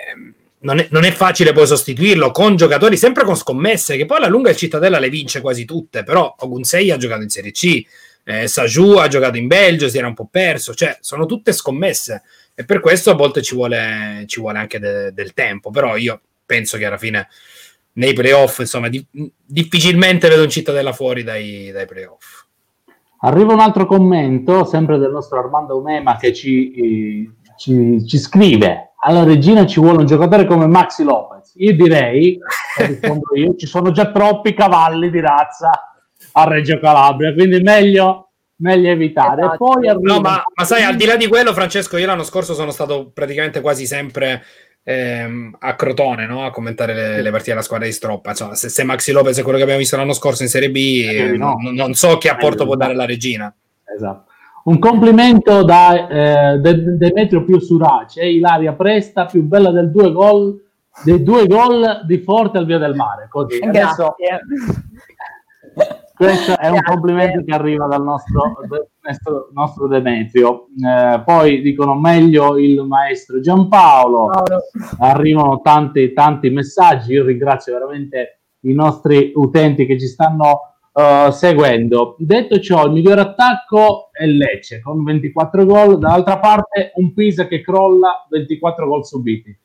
non, 0.61 0.78
è, 0.78 0.86
non 0.90 1.03
è, 1.05 1.11
facile 1.11 1.53
poi 1.53 1.66
sostituirlo 1.66 2.30
con 2.30 2.55
giocatori 2.55 2.96
sempre 2.96 3.24
con 3.24 3.34
scommesse, 3.34 3.96
che 3.96 4.07
poi 4.07 4.18
alla 4.18 4.28
lunga 4.28 4.51
il 4.51 4.57
Cittadella 4.57 5.01
le 5.01 5.09
vince 5.09 5.40
quasi 5.40 5.64
tutte, 5.64 6.05
però 6.05 6.36
Ogunsei 6.38 6.92
ha 6.92 6.96
giocato 6.96 7.22
in 7.22 7.30
Serie 7.30 7.51
C, 7.51 7.84
eh, 8.29 8.47
Saju 8.47 8.97
ha 8.97 9.09
giocato 9.09 9.39
in 9.39 9.47
Belgio, 9.47 9.89
si 9.89 9.97
era 9.97 10.07
un 10.07 10.12
po' 10.12 10.29
perso, 10.31 10.74
cioè 10.74 10.99
sono 11.01 11.24
tutte 11.24 11.53
scommesse 11.53 12.24
e 12.55 12.66
per 12.66 12.81
questo 12.81 13.11
a 13.11 13.14
volte 13.14 13.41
ci 13.41 13.55
vuole, 13.55 14.24
ci 14.26 14.39
vuole 14.39 14.59
anche 14.59 14.79
de- 14.79 15.12
del 15.14 15.33
tempo, 15.33 15.70
però 15.70 15.97
io 15.97 16.20
penso 16.45 16.76
che 16.76 16.85
alla 16.85 16.99
fine 16.99 17.26
nei 17.95 18.12
playoff, 18.12 18.59
insomma, 18.59 18.89
di- 18.89 19.07
difficilmente 19.47 20.29
vedo 20.29 20.43
un 20.43 20.51
cittadella 20.51 20.93
fuori 20.93 21.22
dai, 21.22 21.70
dai 21.72 21.87
playoff. 21.87 22.45
Arriva 23.20 23.55
un 23.55 23.61
altro 23.61 23.87
commento, 23.87 24.66
sempre 24.66 24.99
del 24.99 25.11
nostro 25.11 25.39
Armando 25.39 25.79
Umema, 25.79 26.18
che 26.18 26.35
ci, 26.35 26.70
eh, 26.72 27.31
ci, 27.57 28.07
ci, 28.07 28.18
scrive: 28.18 28.93
Alla 29.05 29.24
regina 29.24 29.64
ci 29.64 29.81
vuole 29.81 30.01
un 30.01 30.07
giocatore 30.07 30.45
come 30.45 30.66
Maxi 30.66 31.03
Lopez. 31.03 31.55
Io 31.57 31.74
direi, 31.74 32.39
rispondo 32.76 33.35
io, 33.35 33.55
ci 33.57 33.66
sono 33.66 33.91
già 33.91 34.12
troppi 34.12 34.53
cavalli 34.53 35.11
di 35.11 35.18
razza 35.18 35.88
a 36.33 36.45
Reggio 36.45 36.79
Calabria, 36.79 37.33
quindi 37.33 37.61
meglio, 37.61 38.31
meglio 38.57 38.91
evitare. 38.91 39.43
Esatto. 39.43 39.57
Poi 39.57 39.89
arriva... 39.89 40.14
no, 40.14 40.20
ma, 40.20 40.43
ma, 40.55 40.64
sai, 40.64 40.85
al 40.85 40.97
di 40.97 41.07
là 41.07 41.16
di 41.16 41.26
quello, 41.29 41.53
Francesco, 41.53 41.97
io 41.97 42.07
l'anno 42.07 42.24
scorso 42.24 42.55
sono 42.55 42.70
stato 42.70 43.11
praticamente 43.12 43.61
quasi 43.61 43.87
sempre 43.87 44.43
ehm, 44.89 45.57
a 45.59 45.74
Crotone 45.74 46.26
no? 46.26 46.45
a 46.45 46.51
commentare 46.51 46.95
le, 46.95 47.22
le, 47.22 47.31
partite 47.31 47.51
della 47.51 47.62
squadra 47.62 47.87
di 47.87 47.93
Stroppa. 47.93 48.31
Insomma, 48.31 48.55
se, 48.55 48.68
se, 48.70 48.85
Maxi 48.85 49.12
Lopez 49.12 49.39
è 49.39 49.43
quello 49.43 49.59
che 49.59 49.64
abbiamo 49.64 49.81
visto 49.81 49.97
l'anno 49.97 50.14
scorso 50.14 50.43
in 50.43 50.49
Serie 50.49 50.70
B, 50.70 50.76
eh, 50.76 51.37
no. 51.37 51.57
non, 51.61 51.74
non, 51.74 51.95
so 51.95 52.16
che 52.16 52.31
apporto 52.31 52.64
può 52.64 52.74
dare 52.74 52.95
la 52.95 53.05
regina. 53.05 53.55
Esatto. 53.95 54.26
Un 54.64 54.79
complimento 54.79 55.62
da 55.62 56.09
eh, 56.55 56.59
Demetrio 56.59 57.45
più 57.45 57.59
Surace, 57.59 58.26
Ilaria 58.26 58.72
Presta, 58.72 59.24
più 59.26 59.43
bella 59.43 59.70
del 59.70 59.91
due 59.91 60.12
gol, 60.12 60.62
dei 61.05 61.22
due 61.22 61.47
gol 61.47 62.03
di 62.05 62.18
Forte 62.18 62.59
al 62.59 62.66
Via 62.66 62.79
del 62.79 62.95
Mare. 62.95 63.29
Così. 63.31 63.61
Adesso, 63.61 64.14
questo 66.18 66.58
è 66.58 66.68
un 66.68 66.82
complimento 66.82 67.44
che 67.44 67.54
arriva 67.54 67.86
dal 67.86 68.02
nostro, 68.02 68.56
nostro, 69.00 69.50
nostro 69.52 69.86
Demetrio. 69.86 70.66
Eh, 70.84 71.22
poi 71.24 71.60
dicono 71.60 71.94
meglio 71.94 72.58
il 72.58 72.82
maestro 72.82 73.38
Giampaolo. 73.38 74.26
Paolo. 74.26 74.60
Arrivano 74.98 75.60
tanti, 75.60 76.12
tanti 76.12 76.50
messaggi. 76.50 77.12
Io 77.12 77.24
ringrazio 77.24 77.72
veramente 77.74 78.40
i 78.62 78.74
nostri 78.74 79.30
utenti 79.36 79.86
che 79.86 79.96
ci 79.96 80.08
stanno 80.08 80.74
uh, 80.92 81.30
seguendo. 81.30 82.16
Detto 82.18 82.58
ciò, 82.58 82.86
il 82.86 82.92
miglior 82.92 83.20
attacco 83.20 84.08
è 84.10 84.26
Lecce 84.26 84.80
con 84.80 85.04
24 85.04 85.64
gol. 85.64 85.98
Dall'altra 85.98 86.40
parte, 86.40 86.90
un 86.96 87.14
Pisa 87.14 87.46
che 87.46 87.60
crolla 87.60 88.26
24 88.28 88.88
gol 88.88 89.06
subiti 89.06 89.56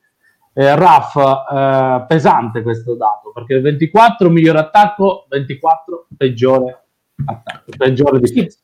eh, 0.54 0.76
Raf, 0.76 1.16
eh, 1.16 2.06
pesante 2.08 2.62
questo 2.62 2.96
dato, 2.96 3.32
perché 3.34 3.60
24 3.60 4.30
miglior 4.30 4.58
attacco, 4.58 5.26
24 5.30 6.08
peggiore 6.16 6.86
attacco, 7.26 7.72
peggiore 7.76 8.20
difesa. 8.20 8.58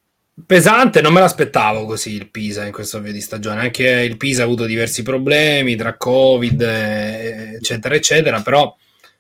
Pesante, 0.46 1.02
non 1.02 1.12
me 1.12 1.20
l'aspettavo 1.20 1.86
così 1.86 2.14
il 2.14 2.30
Pisa 2.30 2.66
in 2.66 2.72
questo 2.72 2.98
avvio 2.98 3.12
di 3.12 3.20
stagione, 3.20 3.60
anche 3.60 3.86
il 3.86 4.18
Pisa 4.18 4.44
ha 4.44 4.46
avuto 4.46 4.66
diversi 4.66 5.04
problemi 5.04 5.76
tra 5.76 5.98
Covid, 5.98 6.62
eh, 6.62 7.56
eccetera, 7.56 7.96
eccetera, 7.96 8.40
però 8.42 8.74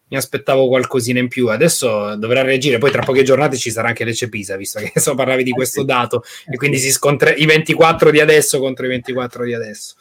mi 0.10 0.18
aspettavo 0.18 0.68
qualcosina 0.68 1.20
in 1.20 1.28
più. 1.28 1.48
Adesso 1.48 2.16
dovrà 2.16 2.42
reagire, 2.42 2.78
poi 2.78 2.92
tra 2.92 3.04
poche 3.04 3.24
giornate 3.24 3.58
ci 3.58 3.70
sarà 3.70 3.90
anche 3.90 4.06
Lecce 4.06 4.30
Pisa, 4.30 4.56
visto 4.56 4.80
che 4.80 4.92
so 5.00 5.14
parlavi 5.16 5.44
di 5.44 5.52
eh 5.52 5.54
questo 5.54 5.84
dato, 5.84 6.24
e 6.50 6.56
quindi 6.56 6.78
si 6.78 6.92
scontra 6.92 7.34
i 7.34 7.46
24 7.46 8.12
di 8.12 8.20
adesso 8.22 8.60
contro 8.60 8.86
i 8.86 8.90
24 8.90 9.44
di 9.44 9.54
adesso. 9.54 9.96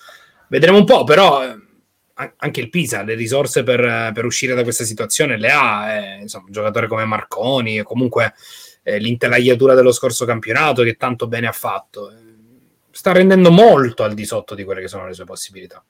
Vedremo 0.48 0.78
un 0.78 0.84
po', 0.84 1.04
però 1.04 1.42
anche 2.36 2.60
il 2.60 2.68
Pisa 2.68 3.02
le 3.02 3.14
risorse 3.14 3.62
per, 3.62 4.10
per, 4.12 4.24
uscire 4.24 4.54
da 4.54 4.62
questa 4.62 4.84
situazione 4.84 5.36
le 5.36 5.50
ha, 5.50 5.92
eh, 5.92 6.20
insomma, 6.22 6.46
un 6.46 6.52
giocatore 6.52 6.88
come 6.88 7.04
Marconi, 7.04 7.82
comunque 7.82 8.34
eh, 8.82 8.98
l'intelaiatura 8.98 9.74
dello 9.74 9.92
scorso 9.92 10.24
campionato 10.24 10.82
che 10.82 10.96
tanto 10.96 11.28
bene 11.28 11.46
ha 11.46 11.52
fatto, 11.52 12.12
sta 12.90 13.12
rendendo 13.12 13.50
molto 13.50 14.02
al 14.02 14.14
di 14.14 14.24
sotto 14.24 14.54
di 14.54 14.64
quelle 14.64 14.80
che 14.80 14.88
sono 14.88 15.06
le 15.06 15.14
sue 15.14 15.24
possibilità. 15.24 15.82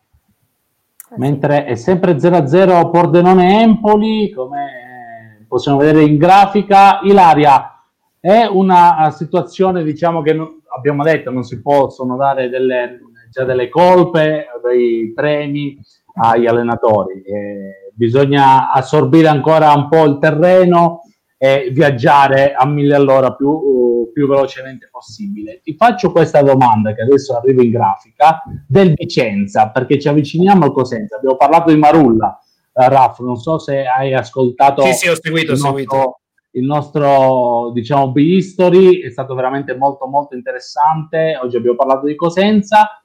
Mentre 1.16 1.64
è 1.64 1.74
sempre 1.74 2.16
0-0 2.16 2.90
Pordenone-Empoli, 2.90 4.30
come 4.30 5.46
possiamo 5.48 5.78
vedere 5.78 6.02
in 6.02 6.18
grafica, 6.18 7.00
Ilaria 7.02 7.72
è 8.20 8.44
una 8.44 9.10
situazione, 9.16 9.82
diciamo 9.82 10.20
che 10.20 10.34
non, 10.34 10.60
abbiamo 10.76 11.02
detto, 11.02 11.30
non 11.30 11.44
si 11.44 11.62
possono 11.62 12.16
dare 12.16 12.50
delle, 12.50 13.00
già 13.30 13.44
delle 13.44 13.70
colpe, 13.70 14.46
dei 14.62 15.12
premi, 15.14 15.80
agli 16.20 16.46
allenatori. 16.46 17.22
Eh, 17.22 17.92
bisogna 17.94 18.70
assorbire 18.70 19.28
ancora 19.28 19.72
un 19.72 19.88
po' 19.88 20.04
il 20.04 20.18
terreno 20.18 21.02
e 21.36 21.70
viaggiare 21.72 22.52
a 22.52 22.66
mille 22.66 22.94
all'ora 22.94 23.32
più, 23.34 23.48
uh, 23.48 24.10
più 24.12 24.26
velocemente 24.26 24.88
possibile. 24.90 25.60
Ti 25.62 25.74
faccio 25.74 26.10
questa 26.10 26.42
domanda 26.42 26.92
che 26.94 27.02
adesso 27.02 27.36
arriva 27.36 27.62
in 27.62 27.70
grafica 27.70 28.42
del 28.66 28.94
Vicenza, 28.94 29.70
perché 29.70 30.00
ci 30.00 30.08
avviciniamo 30.08 30.64
al 30.64 30.72
Cosenza. 30.72 31.16
Abbiamo 31.16 31.36
parlato 31.36 31.70
di 31.70 31.78
Marulla, 31.78 32.38
uh, 32.72 32.82
Raff, 32.88 33.20
non 33.20 33.36
so 33.36 33.58
se 33.58 33.84
hai 33.86 34.14
ascoltato. 34.14 34.82
Sì, 34.82 34.92
sì, 34.92 35.08
ho 35.08 35.14
seguito, 35.14 35.52
il, 35.52 35.60
nostro, 35.60 36.20
il 36.52 36.64
nostro 36.64 37.70
diciamo 37.72 38.10
B-History, 38.10 39.02
è 39.02 39.10
stato 39.10 39.34
veramente 39.34 39.76
molto 39.76 40.08
molto 40.08 40.34
interessante. 40.34 41.38
Oggi 41.40 41.56
abbiamo 41.56 41.76
parlato 41.76 42.06
di 42.06 42.16
Cosenza 42.16 43.00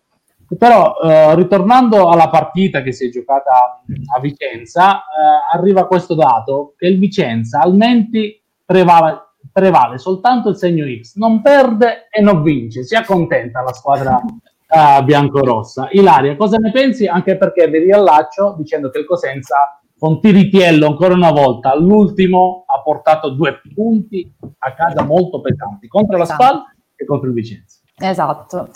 però 0.57 0.95
eh, 1.01 1.35
ritornando 1.35 2.09
alla 2.09 2.29
partita 2.29 2.81
che 2.81 2.91
si 2.91 3.07
è 3.07 3.09
giocata 3.09 3.81
a 4.15 4.19
Vicenza, 4.19 4.97
eh, 4.97 5.55
arriva 5.57 5.87
questo 5.87 6.15
dato 6.15 6.73
che 6.77 6.87
il 6.87 6.99
Vicenza 6.99 7.59
al 7.59 7.75
Menti 7.75 8.41
prevale, 8.65 9.35
prevale, 9.51 9.97
soltanto 9.97 10.49
il 10.49 10.57
segno 10.57 10.85
X, 10.85 11.15
non 11.15 11.41
perde 11.41 12.07
e 12.09 12.21
non 12.21 12.41
vince, 12.43 12.83
si 12.83 12.95
accontenta 12.95 13.61
la 13.61 13.73
squadra 13.73 14.19
eh, 14.19 15.03
biancorossa. 15.03 15.89
Ilaria, 15.91 16.35
cosa 16.35 16.57
ne 16.57 16.71
pensi? 16.71 17.05
Anche 17.07 17.37
perché 17.37 17.67
vi 17.67 17.79
riallaccio 17.79 18.55
dicendo 18.57 18.89
che 18.89 18.99
il 18.99 19.05
Cosenza 19.05 19.79
con 19.97 20.19
Tiritiello 20.19 20.87
ancora 20.87 21.13
una 21.13 21.31
volta 21.31 21.71
all'ultimo 21.71 22.65
ha 22.67 22.81
portato 22.81 23.29
due 23.29 23.61
punti 23.73 24.29
a 24.57 24.73
casa 24.73 25.03
molto 25.03 25.39
pesanti 25.39 25.87
contro 25.87 26.17
la. 26.17 26.25
Spal 26.25 26.61
e 26.95 27.05
contro 27.05 27.27
il 27.29 27.33
Vicenza. 27.33 27.79
Esatto. 27.95 28.69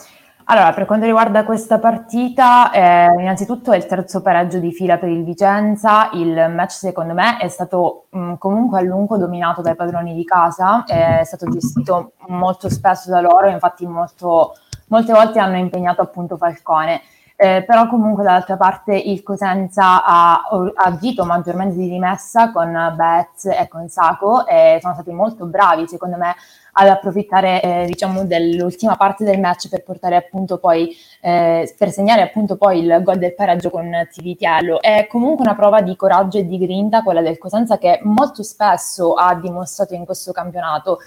Allora, 0.49 0.71
per 0.71 0.85
quanto 0.85 1.05
riguarda 1.05 1.43
questa 1.43 1.77
partita, 1.77 2.71
eh, 2.71 3.07
innanzitutto 3.19 3.73
è 3.73 3.75
il 3.75 3.85
terzo 3.85 4.21
pareggio 4.21 4.59
di 4.59 4.71
fila 4.71 4.97
per 4.97 5.09
il 5.09 5.25
Vicenza. 5.25 6.09
Il 6.13 6.53
match, 6.55 6.71
secondo 6.71 7.13
me, 7.13 7.37
è 7.37 7.49
stato 7.49 8.05
mh, 8.11 8.35
comunque 8.35 8.79
a 8.79 8.81
lungo 8.81 9.17
dominato 9.17 9.61
dai 9.61 9.75
padroni 9.75 10.13
di 10.13 10.23
casa, 10.23 10.85
è 10.85 11.21
stato 11.25 11.49
gestito 11.49 12.13
molto 12.27 12.69
spesso 12.69 13.09
da 13.09 13.19
loro, 13.19 13.49
infatti 13.49 13.85
molto 13.85 14.53
molte 14.87 15.11
volte 15.11 15.39
hanno 15.39 15.57
impegnato 15.57 16.01
appunto 16.01 16.37
Falcone. 16.37 17.01
Eh, 17.39 17.63
però 17.67 17.87
comunque 17.87 18.23
dall'altra 18.23 18.57
parte 18.57 18.95
il 18.95 19.21
Cosenza 19.21 20.03
ha, 20.03 20.41
agito 20.73 21.23
maggiormente 21.23 21.75
di 21.75 21.87
rimessa 21.87 22.51
con 22.51 22.95
Betz 22.95 23.45
e 23.45 23.67
con 23.67 23.87
Saco 23.89 24.47
e 24.47 24.79
sono 24.81 24.95
stati 24.95 25.11
molto 25.11 25.45
bravi 25.45 25.87
secondo 25.87 26.17
me 26.17 26.33
ad 26.71 26.87
approfittare 26.87 27.61
eh, 27.61 27.85
diciamo 27.85 28.25
dell'ultima 28.25 28.95
parte 28.95 29.23
del 29.23 29.39
match 29.39 29.69
per 29.69 29.83
portare 29.83 30.15
appunto 30.15 30.57
poi 30.57 30.95
eh, 31.21 31.71
per 31.77 31.91
segnare 31.91 32.23
appunto 32.23 32.57
poi 32.57 32.79
il 32.79 33.01
gol 33.03 33.19
del 33.19 33.35
pareggio 33.35 33.69
con 33.69 33.91
Tivitiello. 34.11 34.81
È 34.81 35.05
comunque 35.07 35.45
una 35.45 35.55
prova 35.55 35.81
di 35.81 35.95
coraggio 35.95 36.39
e 36.39 36.45
di 36.47 36.57
grinta 36.57 37.03
quella 37.03 37.21
del 37.21 37.37
Cosenza 37.37 37.77
che 37.77 37.99
molto 38.01 38.41
spesso 38.41 39.13
ha 39.13 39.35
dimostrato 39.35 39.93
in 39.93 40.05
questo 40.05 40.31
campionato 40.31 40.99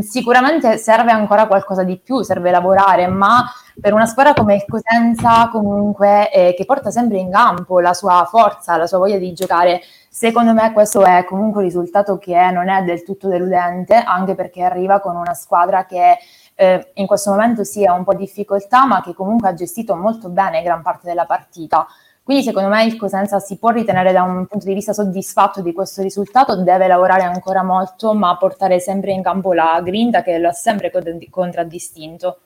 sicuramente 0.00 0.78
serve 0.78 1.10
ancora 1.10 1.46
qualcosa 1.46 1.82
di 1.82 1.98
più, 1.98 2.22
serve 2.22 2.50
lavorare, 2.50 3.06
ma 3.06 3.44
per 3.80 3.92
una 3.92 4.06
squadra 4.06 4.32
come 4.32 4.54
il 4.54 4.64
Cosenza 4.66 5.48
comunque 5.50 6.30
eh, 6.30 6.54
che 6.56 6.64
porta 6.64 6.90
sempre 6.90 7.18
in 7.18 7.30
campo 7.30 7.80
la 7.80 7.92
sua 7.92 8.26
forza, 8.28 8.76
la 8.76 8.86
sua 8.86 8.98
voglia 8.98 9.18
di 9.18 9.32
giocare, 9.32 9.80
secondo 10.08 10.52
me 10.54 10.72
questo 10.72 11.04
è 11.04 11.24
comunque 11.24 11.60
un 11.60 11.66
risultato 11.66 12.16
che 12.18 12.50
non 12.50 12.68
è 12.68 12.82
del 12.84 13.02
tutto 13.02 13.28
deludente, 13.28 13.94
anche 13.94 14.34
perché 14.34 14.62
arriva 14.62 15.00
con 15.00 15.16
una 15.16 15.34
squadra 15.34 15.84
che 15.84 16.16
eh, 16.54 16.90
in 16.94 17.06
questo 17.06 17.30
momento 17.30 17.64
sì 17.64 17.84
ha 17.84 17.92
un 17.92 18.04
po' 18.04 18.14
di 18.14 18.24
difficoltà, 18.24 18.86
ma 18.86 19.02
che 19.02 19.14
comunque 19.14 19.48
ha 19.48 19.54
gestito 19.54 19.94
molto 19.94 20.30
bene 20.30 20.62
gran 20.62 20.82
parte 20.82 21.06
della 21.06 21.26
partita. 21.26 21.86
Quindi 22.26 22.42
secondo 22.42 22.68
me 22.68 22.84
il 22.84 22.96
Cosenza 22.96 23.38
si 23.38 23.56
può 23.56 23.70
ritenere 23.70 24.10
da 24.10 24.24
un 24.24 24.48
punto 24.48 24.66
di 24.66 24.74
vista 24.74 24.92
soddisfatto 24.92 25.62
di 25.62 25.72
questo 25.72 26.02
risultato, 26.02 26.60
deve 26.60 26.88
lavorare 26.88 27.22
ancora 27.22 27.62
molto, 27.62 28.14
ma 28.14 28.36
portare 28.36 28.80
sempre 28.80 29.12
in 29.12 29.22
campo 29.22 29.52
la 29.52 29.80
grinta 29.80 30.22
che 30.22 30.36
lo 30.38 30.48
ha 30.48 30.52
sempre 30.52 30.90
contraddistinto. 31.30 32.38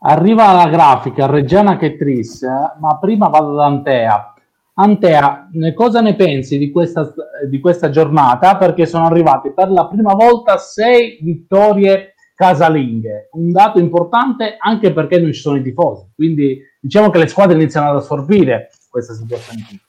Arriva 0.00 0.52
la 0.52 0.68
grafica 0.68 1.26
Reggiana 1.26 1.76
che 1.76 1.96
Tris, 1.96 2.42
ma 2.42 2.98
prima 2.98 3.28
vado 3.28 3.54
da 3.54 3.66
Antea. 3.66 4.34
Antea, 4.74 5.48
cosa 5.72 6.00
ne 6.00 6.16
pensi 6.16 6.58
di 6.58 6.72
questa, 6.72 7.14
di 7.48 7.60
questa 7.60 7.88
giornata? 7.88 8.56
Perché 8.56 8.84
sono 8.84 9.06
arrivate 9.06 9.52
per 9.52 9.70
la 9.70 9.86
prima 9.86 10.14
volta 10.14 10.58
sei 10.58 11.20
vittorie 11.22 12.14
casalinghe, 12.34 13.28
un 13.34 13.52
dato 13.52 13.78
importante 13.78 14.56
anche 14.58 14.92
perché 14.92 15.20
non 15.20 15.32
ci 15.32 15.40
sono 15.40 15.58
i 15.58 15.62
tifosi, 15.62 16.10
quindi 16.16 16.70
diciamo 16.82 17.10
che 17.10 17.18
le 17.18 17.28
squadre 17.28 17.54
iniziano 17.54 17.90
ad 17.90 17.96
assorbire 17.96 18.70
questa 18.90 19.14
situazione 19.14 19.64
qui. 19.68 19.80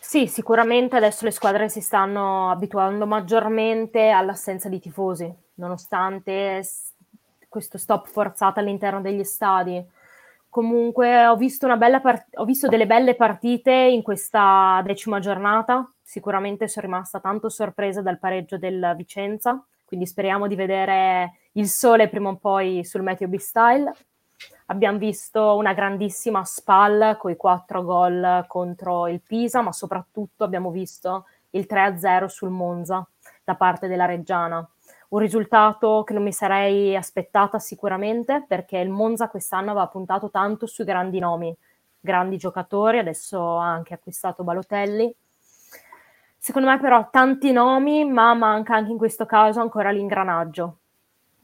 Sì, 0.00 0.26
sicuramente 0.26 0.96
adesso 0.96 1.24
le 1.24 1.30
squadre 1.30 1.68
si 1.68 1.80
stanno 1.80 2.50
abituando 2.50 3.06
maggiormente 3.06 4.10
all'assenza 4.10 4.68
di 4.68 4.80
tifosi, 4.80 5.32
nonostante 5.54 6.62
questo 7.48 7.78
stop 7.78 8.08
forzato 8.08 8.60
all'interno 8.60 9.00
degli 9.00 9.24
stadi. 9.24 9.82
Comunque 10.50 11.26
ho 11.26 11.36
visto, 11.36 11.66
part- 12.02 12.36
ho 12.36 12.44
visto 12.44 12.68
delle 12.68 12.86
belle 12.86 13.14
partite 13.14 13.72
in 13.72 14.02
questa 14.02 14.82
decima 14.84 15.18
giornata, 15.18 15.90
sicuramente 16.02 16.68
sono 16.68 16.86
rimasta 16.86 17.20
tanto 17.20 17.48
sorpresa 17.48 18.02
dal 18.02 18.18
pareggio 18.18 18.58
del 18.58 18.92
Vicenza, 18.96 19.64
quindi 19.86 20.04
speriamo 20.04 20.46
di 20.46 20.56
vedere 20.56 21.38
il 21.52 21.68
sole 21.68 22.08
prima 22.10 22.28
o 22.28 22.36
poi 22.36 22.84
sul 22.84 23.02
Meteo 23.02 23.28
B-Style. 23.28 23.94
Abbiamo 24.66 24.98
visto 24.98 25.56
una 25.56 25.72
grandissima 25.72 26.44
spalla 26.44 27.16
con 27.16 27.30
i 27.30 27.36
quattro 27.36 27.82
gol 27.82 28.44
contro 28.46 29.08
il 29.08 29.20
Pisa, 29.20 29.60
ma 29.60 29.72
soprattutto 29.72 30.44
abbiamo 30.44 30.70
visto 30.70 31.26
il 31.50 31.66
3-0 31.68 32.26
sul 32.26 32.50
Monza 32.50 33.06
da 33.44 33.54
parte 33.54 33.88
della 33.88 34.06
Reggiana. 34.06 34.66
Un 35.08 35.18
risultato 35.18 36.04
che 36.04 36.14
non 36.14 36.22
mi 36.22 36.32
sarei 36.32 36.96
aspettata 36.96 37.58
sicuramente 37.58 38.44
perché 38.46 38.78
il 38.78 38.88
Monza 38.88 39.28
quest'anno 39.28 39.70
aveva 39.70 39.88
puntato 39.88 40.30
tanto 40.30 40.66
sui 40.66 40.84
grandi 40.84 41.18
nomi, 41.18 41.54
grandi 42.00 42.38
giocatori, 42.38 42.98
adesso 42.98 43.58
ha 43.58 43.66
anche 43.66 43.94
acquistato 43.94 44.42
Balotelli 44.42 45.14
Secondo 46.44 46.66
me 46.70 46.80
però 46.80 47.08
tanti 47.08 47.52
nomi, 47.52 48.04
ma 48.04 48.34
manca 48.34 48.74
anche 48.74 48.90
in 48.90 48.98
questo 48.98 49.26
caso 49.26 49.60
ancora 49.60 49.92
l'ingranaggio. 49.92 50.78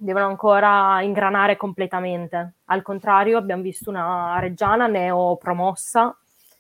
Devono 0.01 0.27
ancora 0.27 1.03
ingranare 1.03 1.57
completamente. 1.57 2.53
Al 2.67 2.83
contrario, 2.83 3.37
abbiamo 3.37 3.63
visto 3.63 3.91
una 3.91 4.39
Reggiana 4.39 4.87
neopromossa 4.87 6.17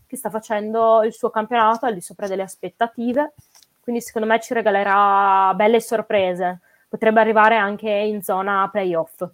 che 0.09 0.16
sta 0.16 0.28
facendo 0.28 1.05
il 1.05 1.12
suo 1.12 1.30
campionato 1.30 1.86
al 1.86 1.95
di 1.95 2.01
sopra 2.01 2.26
delle 2.26 2.43
aspettative, 2.43 3.34
quindi 3.80 4.01
secondo 4.01 4.26
me 4.26 4.41
ci 4.41 4.55
regalerà 4.55 5.53
belle 5.55 5.80
sorprese. 5.80 6.61
Potrebbe 6.89 7.20
arrivare 7.20 7.55
anche 7.55 7.91
in 7.91 8.22
zona 8.22 8.68
playoff. 8.72 9.24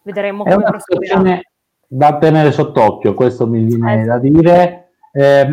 Vedremo 0.00 0.44
come 0.44 0.62
proseguirà. 0.62 1.40
Da 1.86 2.16
tenere 2.16 2.50
sott'occhio, 2.50 3.12
questo 3.12 3.46
mi 3.46 3.62
viene 3.62 4.02
eh, 4.02 4.04
da 4.06 4.18
dire. 4.18 4.92
Eh, 5.12 5.46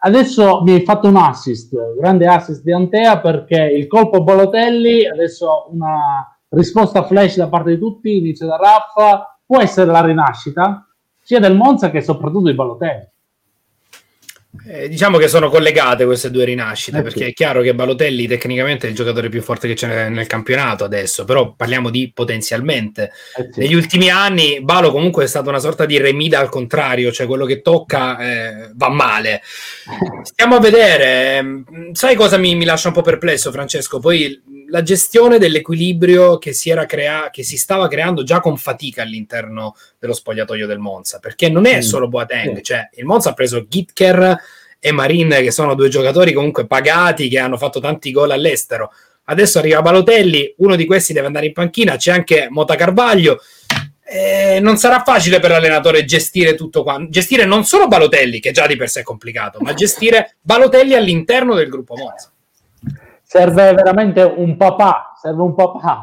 adesso 0.00 0.62
mi 0.62 0.72
hai 0.72 0.82
fatto 0.82 1.08
un 1.08 1.16
assist, 1.16 1.76
grande 1.98 2.26
assist 2.26 2.62
di 2.62 2.72
Antea 2.72 3.20
perché 3.20 3.60
il 3.64 3.86
colpo 3.86 4.22
Bolotelli, 4.22 5.06
adesso 5.06 5.68
una 5.72 6.26
risposta 6.50 7.04
flash 7.04 7.36
da 7.36 7.48
parte 7.48 7.70
di 7.70 7.78
tutti, 7.78 8.16
inizio 8.16 8.46
da 8.46 8.56
Raffa, 8.56 9.38
può 9.44 9.60
essere 9.60 9.90
la 9.90 10.04
rinascita 10.04 10.86
sia 11.22 11.40
del 11.40 11.54
Monza 11.54 11.90
che 11.90 12.00
soprattutto 12.00 12.48
di 12.48 12.54
Balotelli. 12.54 13.08
Eh, 14.66 14.88
diciamo 14.88 15.18
che 15.18 15.28
sono 15.28 15.50
collegate 15.50 16.06
queste 16.06 16.30
due 16.30 16.44
rinascite, 16.44 16.98
eh, 16.98 17.02
perché 17.02 17.24
sì. 17.24 17.30
è 17.30 17.32
chiaro 17.32 17.60
che 17.60 17.74
Balotelli 17.74 18.26
tecnicamente 18.26 18.86
è 18.86 18.90
il 18.90 18.96
giocatore 18.96 19.28
più 19.28 19.42
forte 19.42 19.68
che 19.68 19.74
c'è 19.74 20.08
nel 20.08 20.26
campionato 20.26 20.84
adesso, 20.84 21.24
però 21.24 21.54
parliamo 21.54 21.90
di 21.90 22.10
potenzialmente. 22.14 23.12
Eh, 23.36 23.48
sì. 23.52 23.60
Negli 23.60 23.74
ultimi 23.74 24.08
anni 24.08 24.60
Balo 24.62 24.90
comunque 24.90 25.24
è 25.24 25.26
stato 25.26 25.50
una 25.50 25.58
sorta 25.58 25.84
di 25.84 25.98
remida 25.98 26.38
al 26.38 26.48
contrario, 26.48 27.12
cioè 27.12 27.26
quello 27.26 27.44
che 27.44 27.60
tocca 27.60 28.18
eh, 28.18 28.70
va 28.74 28.88
male. 28.88 29.42
Stiamo 30.22 30.56
a 30.56 30.60
vedere, 30.60 31.36
ehm, 31.36 31.92
sai 31.92 32.14
cosa 32.14 32.38
mi, 32.38 32.54
mi, 32.54 32.64
lascia 32.64 32.88
un 32.88 32.94
po' 32.94 33.02
perplesso 33.02 33.52
Francesco? 33.52 34.00
Poi 34.00 34.42
la 34.70 34.82
gestione 34.82 35.38
dell'equilibrio 35.38 36.38
che 36.38 36.52
si, 36.52 36.72
crea- 36.86 37.30
che 37.30 37.42
si 37.42 37.56
stava 37.56 37.88
creando 37.88 38.22
già 38.22 38.40
con 38.40 38.56
fatica 38.56 39.02
all'interno 39.02 39.74
dello 39.98 40.12
spogliatoio 40.12 40.66
del 40.66 40.78
Monza, 40.78 41.18
perché 41.18 41.48
non 41.48 41.66
è 41.66 41.80
solo 41.80 42.08
Boateng, 42.08 42.56
sì. 42.56 42.62
cioè 42.62 42.88
il 42.94 43.04
Monza 43.04 43.30
ha 43.30 43.34
preso 43.34 43.66
Gitker 43.66 44.36
e 44.78 44.92
Marin, 44.92 45.30
che 45.30 45.50
sono 45.50 45.74
due 45.74 45.88
giocatori 45.88 46.32
comunque 46.32 46.66
pagati, 46.66 47.28
che 47.28 47.38
hanno 47.38 47.56
fatto 47.56 47.80
tanti 47.80 48.12
gol 48.12 48.30
all'estero. 48.30 48.92
Adesso 49.24 49.58
arriva 49.58 49.82
Balotelli, 49.82 50.54
uno 50.58 50.76
di 50.76 50.86
questi 50.86 51.12
deve 51.12 51.26
andare 51.26 51.46
in 51.46 51.52
panchina, 51.52 51.96
c'è 51.96 52.12
anche 52.12 52.46
Mota 52.50 52.76
Carvaglio. 52.76 53.40
Eh, 54.10 54.58
non 54.60 54.78
sarà 54.78 55.02
facile 55.04 55.38
per 55.38 55.50
l'allenatore 55.50 56.04
gestire 56.04 56.54
tutto 56.54 56.82
quanto, 56.82 57.10
gestire 57.10 57.44
non 57.44 57.64
solo 57.64 57.88
Balotelli, 57.88 58.40
che 58.40 58.52
già 58.52 58.66
di 58.66 58.76
per 58.76 58.88
sé 58.88 59.00
è 59.00 59.02
complicato, 59.02 59.58
ma 59.60 59.74
gestire 59.74 60.36
Balotelli 60.40 60.94
all'interno 60.94 61.54
del 61.54 61.68
gruppo 61.68 61.94
Monza. 61.94 62.32
Serve 63.30 63.74
veramente 63.74 64.22
un 64.22 64.56
papà, 64.56 65.12
serve 65.14 65.42
un 65.42 65.54
papà. 65.54 66.02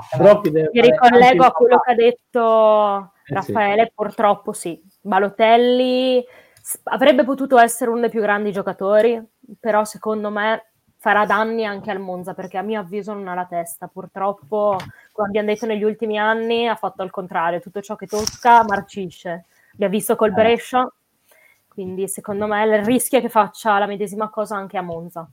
Mi 0.71 0.81
ricollego 0.81 1.43
a 1.43 1.51
quello 1.51 1.79
che 1.79 1.91
ha 1.91 1.95
detto 1.95 3.13
Raffaele, 3.25 3.81
eh 3.81 3.85
sì. 3.85 3.91
purtroppo 3.95 4.53
sì. 4.53 4.79
Balotelli 5.01 6.23
avrebbe 6.83 7.23
potuto 7.23 7.57
essere 7.57 7.89
uno 7.89 8.01
dei 8.01 8.11
più 8.11 8.21
grandi 8.21 8.51
giocatori, 8.51 9.19
però 9.59 9.83
secondo 9.85 10.29
me 10.29 10.69
farà 10.97 11.25
danni 11.25 11.65
anche 11.65 11.89
al 11.89 11.99
Monza 11.99 12.35
perché 12.35 12.59
a 12.59 12.61
mio 12.61 12.79
avviso 12.79 13.13
non 13.13 13.27
ha 13.27 13.33
la 13.33 13.45
testa. 13.45 13.87
Purtroppo, 13.87 14.77
come 15.11 15.27
abbiamo 15.27 15.47
detto 15.47 15.65
negli 15.65 15.83
ultimi 15.83 16.19
anni, 16.19 16.67
ha 16.67 16.75
fatto 16.75 17.01
il 17.01 17.09
contrario, 17.09 17.59
tutto 17.59 17.81
ciò 17.81 17.95
che 17.95 18.05
tocca 18.05 18.63
marcisce. 18.63 19.45
Abbiamo 19.73 19.93
visto 19.93 20.15
col 20.15 20.29
eh. 20.29 20.33
Brescia, 20.33 20.87
quindi 21.67 22.07
secondo 22.07 22.45
me 22.45 22.63
il 22.65 22.85
rischio 22.85 23.17
è 23.17 23.21
che 23.21 23.29
faccia 23.29 23.79
la 23.79 23.87
medesima 23.87 24.29
cosa 24.29 24.57
anche 24.57 24.77
a 24.77 24.83
Monza. 24.83 25.27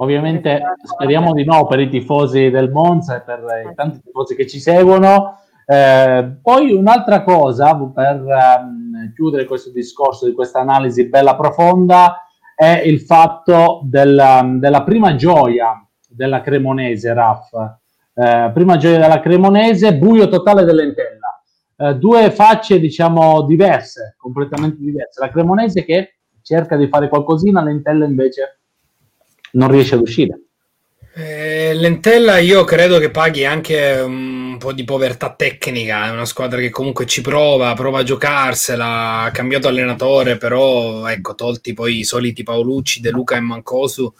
Ovviamente 0.00 0.60
speriamo 0.84 1.32
di 1.32 1.44
no 1.44 1.66
per 1.66 1.80
i 1.80 1.88
tifosi 1.88 2.50
del 2.50 2.70
Monza 2.70 3.16
e 3.16 3.22
per 3.22 3.44
i 3.68 3.74
tanti 3.74 4.00
tifosi 4.00 4.36
che 4.36 4.46
ci 4.46 4.60
seguono. 4.60 5.38
Eh, 5.66 6.38
poi 6.40 6.72
un'altra 6.72 7.24
cosa 7.24 7.74
per 7.92 8.22
um, 8.22 9.12
chiudere 9.12 9.44
questo 9.44 9.70
discorso 9.70 10.26
di 10.26 10.32
questa 10.32 10.60
analisi 10.60 11.08
bella 11.08 11.34
profonda 11.34 12.22
è 12.54 12.82
il 12.84 13.00
fatto 13.00 13.80
della, 13.84 14.48
della 14.54 14.84
prima 14.84 15.16
gioia 15.16 15.84
della 16.08 16.42
Cremonese, 16.42 17.12
Raff. 17.12 17.52
Eh, 18.14 18.50
prima 18.54 18.76
gioia 18.76 18.98
della 18.98 19.20
Cremonese, 19.20 19.96
buio 19.96 20.28
totale 20.28 20.64
dell'Entella. 20.64 21.42
Eh, 21.76 21.96
due 21.96 22.30
facce, 22.30 22.78
diciamo, 22.78 23.42
diverse, 23.42 24.14
completamente 24.16 24.78
diverse. 24.78 25.20
La 25.20 25.30
Cremonese 25.30 25.84
che 25.84 26.18
cerca 26.40 26.76
di 26.76 26.86
fare 26.86 27.08
qualcosina, 27.08 27.62
l'Entella 27.62 28.04
invece 28.04 28.57
non 29.52 29.70
riesce 29.70 29.94
ad 29.94 30.00
uscire. 30.00 30.40
Eh, 31.14 31.74
Lentella 31.74 32.38
io 32.38 32.62
credo 32.62 33.00
che 33.00 33.10
paghi 33.10 33.44
anche 33.44 33.98
un 34.04 34.56
po' 34.56 34.72
di 34.72 34.84
povertà 34.84 35.34
tecnica, 35.34 36.06
è 36.06 36.10
una 36.10 36.24
squadra 36.24 36.60
che 36.60 36.70
comunque 36.70 37.06
ci 37.06 37.22
prova, 37.22 37.74
prova 37.74 37.98
a 37.98 38.02
giocarsela, 38.04 39.22
ha 39.22 39.30
cambiato 39.32 39.66
allenatore, 39.66 40.36
però 40.36 41.08
ecco, 41.08 41.34
tolti 41.34 41.74
poi 41.74 41.98
i 41.98 42.04
soliti 42.04 42.44
Paolucci, 42.44 43.00
De 43.00 43.10
Luca 43.10 43.34
e 43.34 43.40
Mancosu, 43.40 44.14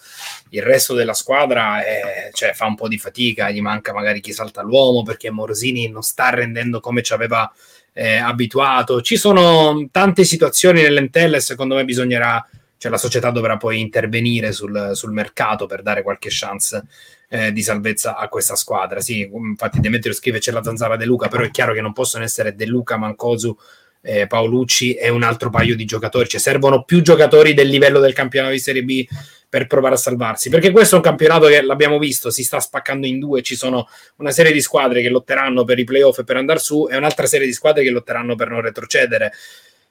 il 0.51 0.62
resto 0.62 0.95
della 0.95 1.14
squadra 1.14 1.85
è, 1.85 2.31
cioè, 2.33 2.53
fa 2.53 2.66
un 2.66 2.74
po' 2.74 2.89
di 2.89 2.99
fatica, 2.99 3.51
gli 3.51 3.61
manca 3.61 3.93
magari 3.93 4.20
chi 4.20 4.33
salta 4.33 4.62
l'uomo 4.62 5.05
perché 5.05 5.31
Morsini 5.31 5.89
non 5.89 6.03
sta 6.03 6.31
rendendo 6.31 6.81
come 6.81 7.03
ci 7.03 7.12
aveva 7.12 7.49
eh, 7.93 8.16
abituato. 8.16 9.03
Ci 9.03 9.16
sono 9.16 9.89
tante 9.93 10.24
situazioni 10.24 10.83
nell'Entella 10.83 11.37
e 11.37 11.41
secondo 11.41 11.76
me 11.76 11.85
bisognerà 11.85 12.45
cioè 12.79 12.91
la 12.91 12.97
società 12.97 13.31
dovrà 13.31 13.57
poi 13.57 13.81
intervenire 13.81 14.53
sul, 14.53 14.93
sul 14.95 15.12
mercato 15.12 15.66
per 15.66 15.83
dare 15.83 16.03
qualche 16.03 16.29
chance 16.31 16.83
eh, 17.29 17.53
di 17.53 17.62
salvezza 17.62 18.16
a 18.16 18.29
questa 18.29 18.57
squadra. 18.57 19.01
Sì, 19.01 19.29
infatti 19.31 19.81
Demetrio 19.81 20.14
scrive 20.14 20.39
c'è 20.39 20.53
la 20.53 20.62
zanzara 20.62 20.97
De 20.97 21.05
Luca, 21.05 21.29
però 21.29 21.43
è 21.43 21.51
chiaro 21.51 21.74
che 21.74 21.81
non 21.81 21.93
possono 21.93 22.24
essere 22.24 22.55
De 22.55 22.66
Luca, 22.66 22.97
Mancosu, 22.97 23.57
eh, 24.01 24.26
Paolucci 24.26 24.95
e 24.95 25.09
un 25.09 25.22
altro 25.22 25.51
paio 25.51 25.76
di 25.76 25.85
giocatori, 25.85 26.29
cioè 26.29 26.41
servono 26.41 26.85
più 26.85 27.03
giocatori 27.03 27.53
del 27.53 27.68
livello 27.68 28.01
del 28.01 28.12
campionato 28.14 28.53
di 28.53 28.61
Serie 28.61 28.85
B 28.85 29.07
per 29.49 29.66
provare 29.66 29.95
a 29.95 29.99
salvarsi, 29.99 30.51
perché 30.51 30.70
questo 30.70 30.95
è 30.95 30.99
un 30.99 31.05
campionato 31.05 31.47
che 31.47 31.62
l'abbiamo 31.62 31.99
visto, 31.99 32.31
si 32.31 32.45
sta 32.45 32.61
spaccando 32.61 33.07
in 33.07 33.18
due, 33.18 33.43
ci 33.43 33.57
sono 33.57 33.89
una 34.16 34.31
serie 34.31 34.53
di 34.53 34.61
squadre 34.61 35.01
che 35.01 35.09
lotteranno 35.09 35.64
per 35.64 35.79
i 35.79 35.85
playoff 35.85 36.18
e 36.18 36.24
per 36.24 36.37
andare 36.37 36.59
su 36.59 36.87
e 36.91 36.97
un'altra 36.97 37.26
serie 37.26 37.47
di 37.47 37.55
squadre 37.55 37.83
che 37.83 37.91
lotteranno 37.91 38.35
per 38.35 38.51
non 38.51 38.61
retrocedere. 38.61 39.33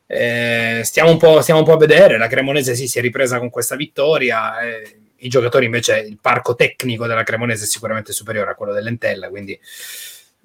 Eh, 0.08 0.82
stiamo, 0.84 1.12
un 1.12 1.42
stiamo, 1.42 1.60
un 1.60 1.66
po', 1.66 1.74
a 1.74 1.78
vedere. 1.78 2.18
La 2.18 2.28
Cremonese 2.28 2.76
sì, 2.76 2.88
si 2.88 2.98
è 2.98 3.02
ripresa 3.02 3.40
con 3.40 3.50
questa 3.50 3.76
vittoria. 3.76 4.60
Eh, 4.62 5.00
I 5.18 5.28
giocatori 5.28 5.66
invece, 5.66 6.00
il 6.00 6.18
parco 6.20 6.56
tecnico 6.56 7.06
della 7.06 7.24
Cremonese 7.24 7.66
è 7.66 7.68
sicuramente 7.68 8.14
superiore 8.14 8.52
a 8.52 8.56
quello 8.56 8.74
dell'Entella. 8.74 9.30
Quindi 9.30 9.60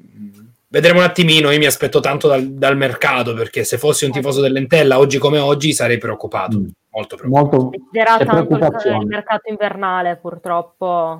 mm, 0.03 0.41
vedremo 0.69 0.99
un 0.99 1.05
attimino. 1.05 1.51
Io 1.51 1.59
mi 1.59 1.67
aspetto 1.67 2.01
tanto 2.01 2.29
dal, 2.29 2.47
dal, 2.49 2.77
mercato 2.77 3.35
perché 3.35 3.65
se 3.65 3.79
fossi 3.79 4.05
un 4.05 4.11
tifoso 4.11 4.41
dell'Entella 4.41 4.99
oggi 4.99 5.19
come 5.19 5.39
oggi 5.39 5.73
sarei 5.73 5.99
preoccupato. 5.99 6.59
Mm. 6.59 6.67
Molto 6.91 7.17
preoccupato. 7.17 7.57
Molto, 7.63 8.25
tanto 8.25 8.57
il, 8.57 8.97
il 9.01 9.07
mercato 9.07 9.49
invernale, 9.49 10.17
purtroppo 10.17 11.19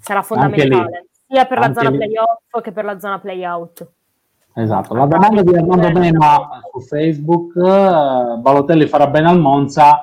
sarà 0.00 0.22
fondamentale 0.22 1.06
sia 1.32 1.46
per 1.46 1.58
la 1.58 1.72
zona 1.72 1.88
lì. 1.88 1.96
playoff 1.96 2.60
che 2.62 2.72
per 2.72 2.84
la 2.84 2.98
zona 2.98 3.18
playout. 3.18 3.86
Esatto, 4.54 4.94
la 4.94 5.06
domanda 5.06 5.42
di 5.42 5.54
Armando 5.54 5.90
Mema 5.90 6.60
su 6.70 6.80
Facebook, 6.80 7.56
eh, 7.56 8.38
Balotelli 8.38 8.86
farà 8.86 9.06
bene 9.06 9.28
al 9.28 9.40
Monza, 9.40 10.02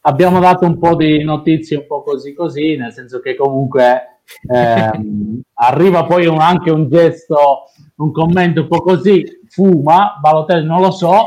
abbiamo 0.00 0.40
dato 0.40 0.64
un 0.64 0.78
po' 0.78 0.96
di 0.96 1.22
notizie 1.22 1.76
un 1.76 1.86
po' 1.86 2.02
così 2.02 2.32
così, 2.32 2.76
nel 2.76 2.92
senso 2.92 3.20
che 3.20 3.36
comunque 3.36 4.20
ehm, 4.50 5.40
arriva 5.52 6.04
poi 6.04 6.24
un, 6.26 6.40
anche 6.40 6.70
un 6.70 6.88
gesto, 6.88 7.64
un 7.96 8.10
commento 8.10 8.62
un 8.62 8.68
po' 8.68 8.80
così, 8.80 9.22
fuma, 9.48 10.18
Balotelli 10.18 10.66
non 10.66 10.80
lo 10.80 10.90
so, 10.90 11.26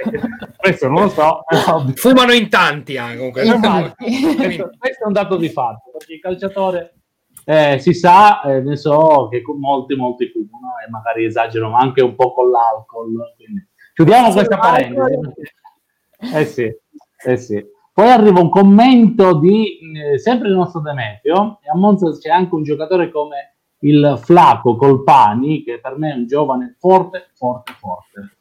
questo 0.56 0.88
non 0.88 1.02
lo 1.02 1.08
so. 1.10 1.42
Però... 1.46 1.84
Fumano 1.94 2.32
in 2.32 2.48
tanti 2.48 2.96
anche. 2.96 3.16
Comunque. 3.18 3.42
questo, 3.42 4.70
questo, 4.78 5.04
è 5.04 5.06
un 5.06 5.12
dato 5.12 5.36
di 5.36 5.50
fatto, 5.50 5.90
perché 5.92 6.14
il 6.14 6.20
calciatore 6.20 7.01
eh, 7.44 7.78
si 7.78 7.92
sa, 7.92 8.42
eh, 8.42 8.60
ne 8.60 8.76
so 8.76 9.28
che 9.28 9.42
molti, 9.56 9.94
molti 9.94 10.28
fumano 10.28 10.74
e 10.84 10.90
magari 10.90 11.24
esagerano 11.24 11.76
anche 11.76 12.02
un 12.02 12.14
po' 12.14 12.32
con 12.32 12.50
l'alcol. 12.50 13.34
Quindi. 13.36 13.68
Chiudiamo 13.94 14.28
sì, 14.28 14.32
questa 14.34 14.58
parentesi. 14.58 15.30
Eh 16.34 16.44
sì, 16.44 16.72
eh 17.24 17.36
sì. 17.36 17.64
Poi 17.92 18.08
arriva 18.08 18.40
un 18.40 18.48
commento 18.48 19.34
di 19.38 19.78
eh, 19.96 20.18
sempre 20.18 20.48
il 20.48 20.54
nostro 20.54 20.80
Demetrio, 20.80 21.58
e 21.62 21.68
a 21.68 21.76
Monza 21.76 22.10
c'è 22.16 22.30
anche 22.30 22.54
un 22.54 22.62
giocatore 22.62 23.10
come 23.10 23.56
il 23.80 24.18
Flaco 24.22 24.76
Colpani, 24.76 25.62
che 25.62 25.78
per 25.80 25.98
me 25.98 26.12
è 26.12 26.16
un 26.16 26.26
giovane 26.26 26.76
forte, 26.78 27.30
forte, 27.34 27.72
forte. 27.78 28.36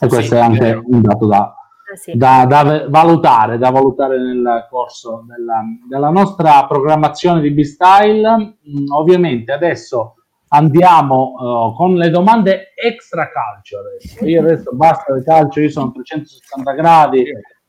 E 0.00 0.06
questo 0.06 0.34
sì, 0.34 0.40
è 0.40 0.42
anche 0.42 0.82
un 0.84 1.02
dato 1.02 1.26
da, 1.26 1.54
sì. 1.96 2.16
da, 2.16 2.44
da, 2.46 2.86
valutare, 2.88 3.58
da 3.58 3.70
valutare 3.70 4.18
nel 4.18 4.66
corso 4.68 5.24
della, 5.26 5.62
della 5.88 6.10
nostra 6.10 6.66
programmazione 6.66 7.40
di 7.40 7.50
B-Style. 7.50 8.56
Mm, 8.68 8.92
ovviamente 8.92 9.52
adesso 9.52 10.16
andiamo 10.48 11.34
uh, 11.36 11.74
con 11.74 11.94
le 11.94 12.10
domande 12.10 12.72
extra 12.74 13.30
calcio. 13.30 13.78
Adesso. 13.78 14.24
Io 14.24 14.40
adesso 14.40 14.70
basta 14.72 15.14
il 15.14 15.24
calcio, 15.24 15.60
io 15.60 15.70
sono 15.70 15.90
360 15.90 16.72
gradi, 16.72 17.24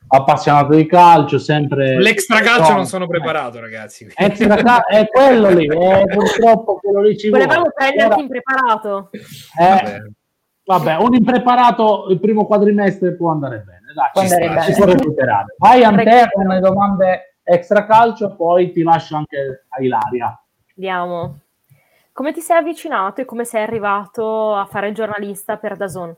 appassionato 0.08 0.74
di 0.74 0.86
calcio, 0.86 1.38
sempre... 1.38 1.98
L'extra 1.98 2.40
calcio 2.40 2.72
non 2.72 2.86
sono 2.86 3.06
preparato, 3.06 3.60
ragazzi. 3.60 4.06
Extra 4.14 4.56
cal- 4.56 4.84
è 4.86 5.06
quello 5.08 5.50
lì, 5.50 5.66
eh, 5.66 6.04
purtroppo 6.06 6.76
quello 6.76 7.02
lì 7.02 7.16
ci 7.16 7.28
Volevamo 7.28 7.62
vuole. 7.62 7.72
prenderti 7.74 8.20
impreparato. 8.20 9.10
Eh, 9.12 10.12
vabbè, 10.64 10.96
un 10.96 11.14
impreparato 11.14 12.06
il 12.10 12.20
primo 12.20 12.46
quadrimestre 12.46 13.16
può 13.16 13.30
andare 13.30 13.64
bene 13.66 13.75
dai, 13.96 14.10
può 14.12 14.20
andare 14.22 14.44
sta, 14.44 14.60
bene. 14.60 14.76
può 14.76 14.84
recuperare. 14.84 15.54
Vai 15.56 15.82
a 15.82 15.90
te 15.90 16.28
con 16.30 16.46
le 16.46 16.60
domande 16.60 17.36
extra 17.42 17.86
calcio, 17.86 18.36
poi 18.36 18.70
ti 18.70 18.82
lascio 18.82 19.16
anche 19.16 19.66
a 19.68 19.82
Ilaria. 19.82 20.38
Andiamo. 20.76 21.40
Come 22.12 22.32
ti 22.32 22.40
sei 22.40 22.58
avvicinato 22.58 23.22
e 23.22 23.24
come 23.24 23.44
sei 23.44 23.62
arrivato 23.62 24.54
a 24.54 24.66
fare 24.66 24.88
il 24.88 24.94
giornalista 24.94 25.56
per 25.56 25.76
Dazon? 25.76 26.14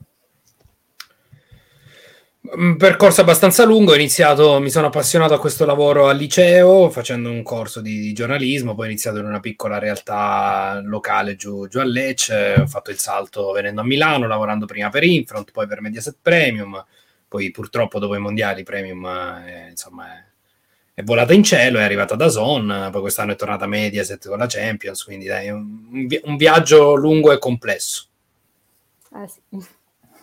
Un 2.40 2.76
percorso 2.76 3.20
abbastanza 3.20 3.64
lungo, 3.64 3.92
ho 3.92 3.96
iniziato, 3.96 4.58
mi 4.58 4.70
sono 4.70 4.86
appassionato 4.86 5.34
a 5.34 5.38
questo 5.38 5.66
lavoro 5.66 6.08
al 6.08 6.16
liceo 6.16 6.88
facendo 6.88 7.30
un 7.30 7.42
corso 7.42 7.80
di, 7.80 7.98
di 7.98 8.12
giornalismo, 8.14 8.74
poi 8.74 8.86
ho 8.86 8.88
iniziato 8.88 9.18
in 9.18 9.26
una 9.26 9.40
piccola 9.40 9.78
realtà 9.78 10.80
locale 10.82 11.36
giù, 11.36 11.68
giù, 11.68 11.80
a 11.80 11.84
Lecce, 11.84 12.54
ho 12.60 12.66
fatto 12.66 12.90
il 12.90 12.98
salto 12.98 13.52
venendo 13.52 13.82
a 13.82 13.84
Milano, 13.84 14.26
lavorando 14.26 14.64
prima 14.64 14.88
per 14.88 15.02
Infront, 15.02 15.50
poi 15.50 15.66
per 15.66 15.82
Mediaset 15.82 16.16
Premium, 16.22 16.82
poi 17.28 17.50
purtroppo 17.50 17.98
dopo 17.98 18.14
i 18.14 18.20
mondiali 18.20 18.62
Premium 18.62 19.04
eh, 19.04 19.68
insomma, 19.70 20.06
è, 20.14 20.24
è 20.94 21.02
volata 21.04 21.34
in 21.34 21.44
cielo, 21.44 21.78
è 21.78 21.82
arrivata 21.82 22.16
da 22.16 22.28
Zon, 22.28 22.88
poi 22.90 23.00
quest'anno 23.02 23.32
è 23.32 23.36
tornata 23.36 23.66
Mediaset 23.66 24.26
con 24.28 24.38
la 24.38 24.46
Champions, 24.48 25.04
quindi 25.04 25.26
dai, 25.26 25.50
un, 25.50 26.08
un 26.24 26.36
viaggio 26.36 26.94
lungo 26.94 27.30
e 27.30 27.38
complesso. 27.38 28.06
Eh 29.14 29.28
sì. 29.28 29.40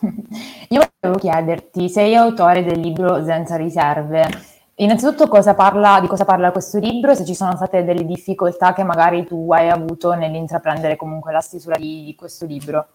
Io 0.68 0.90
volevo 1.00 1.18
chiederti, 1.18 1.88
sei 1.88 2.14
autore 2.14 2.62
del 2.64 2.80
libro 2.80 3.24
Senza 3.24 3.56
riserve. 3.56 4.54
Innanzitutto 4.78 5.28
cosa 5.28 5.54
parla, 5.54 6.00
di 6.00 6.06
cosa 6.06 6.26
parla 6.26 6.52
questo 6.52 6.78
libro 6.78 7.12
e 7.12 7.14
se 7.14 7.24
ci 7.24 7.34
sono 7.34 7.56
state 7.56 7.82
delle 7.82 8.04
difficoltà 8.04 8.74
che 8.74 8.82
magari 8.84 9.24
tu 9.24 9.50
hai 9.52 9.70
avuto 9.70 10.12
nell'intraprendere 10.12 10.96
comunque 10.96 11.32
la 11.32 11.40
stesura 11.40 11.78
di, 11.78 12.04
di 12.04 12.14
questo 12.14 12.44
libro. 12.44 12.88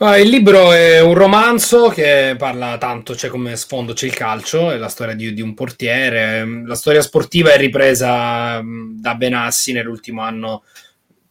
Ah, 0.00 0.16
il 0.16 0.28
libro 0.28 0.70
è 0.72 1.00
un 1.00 1.14
romanzo 1.14 1.88
che 1.88 2.36
parla 2.38 2.78
tanto, 2.78 3.14
c'è 3.14 3.18
cioè 3.18 3.30
come 3.30 3.56
sfondo 3.56 3.94
c'è 3.94 4.06
il 4.06 4.14
calcio, 4.14 4.70
è 4.70 4.76
la 4.76 4.88
storia 4.88 5.14
di, 5.14 5.34
di, 5.34 5.40
un 5.40 5.54
portiere. 5.54 6.46
La 6.64 6.76
storia 6.76 7.02
sportiva 7.02 7.52
è 7.52 7.56
ripresa 7.56 8.62
da 8.62 9.14
Benassi 9.16 9.72
nell'ultimo 9.72 10.22
anno, 10.22 10.62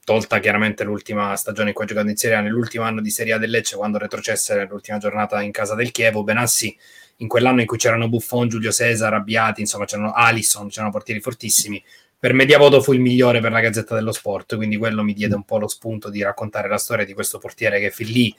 tolta 0.03 0.39
chiaramente 0.39 0.83
l'ultima 0.83 1.33
stagione 1.37 1.69
in 1.69 1.75
cui 1.75 1.85
ha 1.85 1.87
giocato 1.87 2.09
in 2.09 2.17
Serie 2.17 2.35
A, 2.35 2.41
nell'ultimo 2.41 2.83
anno 2.83 2.99
di 2.99 3.09
Serie 3.09 3.31
A 3.31 3.37
del 3.37 3.51
Lecce, 3.51 3.77
quando 3.77 3.97
retrocesse 3.99 4.53
nell'ultima 4.55 4.97
giornata 4.97 5.41
in 5.41 5.51
casa 5.51 5.73
del 5.73 5.91
Chievo. 5.91 6.25
Benassi, 6.25 6.77
in 7.17 7.29
quell'anno 7.29 7.61
in 7.61 7.67
cui 7.67 7.77
c'erano 7.77 8.09
Buffon, 8.09 8.49
Giulio 8.49 8.73
Cesar, 8.73 9.13
Abbiati, 9.13 9.61
insomma 9.61 9.85
c'erano 9.85 10.11
Alisson, 10.11 10.67
c'erano 10.67 10.91
portieri 10.91 11.21
fortissimi. 11.21 11.81
Per 12.19 12.33
Mediavoto 12.33 12.81
fu 12.81 12.91
il 12.91 12.99
migliore 12.99 13.39
per 13.39 13.51
la 13.51 13.61
Gazzetta 13.61 13.95
dello 13.95 14.11
Sport, 14.11 14.57
quindi 14.57 14.75
quello 14.75 15.03
mi 15.03 15.13
diede 15.13 15.35
un 15.35 15.43
po' 15.43 15.57
lo 15.57 15.69
spunto 15.69 16.09
di 16.09 16.21
raccontare 16.21 16.67
la 16.67 16.77
storia 16.77 17.05
di 17.05 17.13
questo 17.13 17.37
portiere 17.37 17.79
che 17.79 17.91
fin 17.91 18.07
lì 18.07 18.35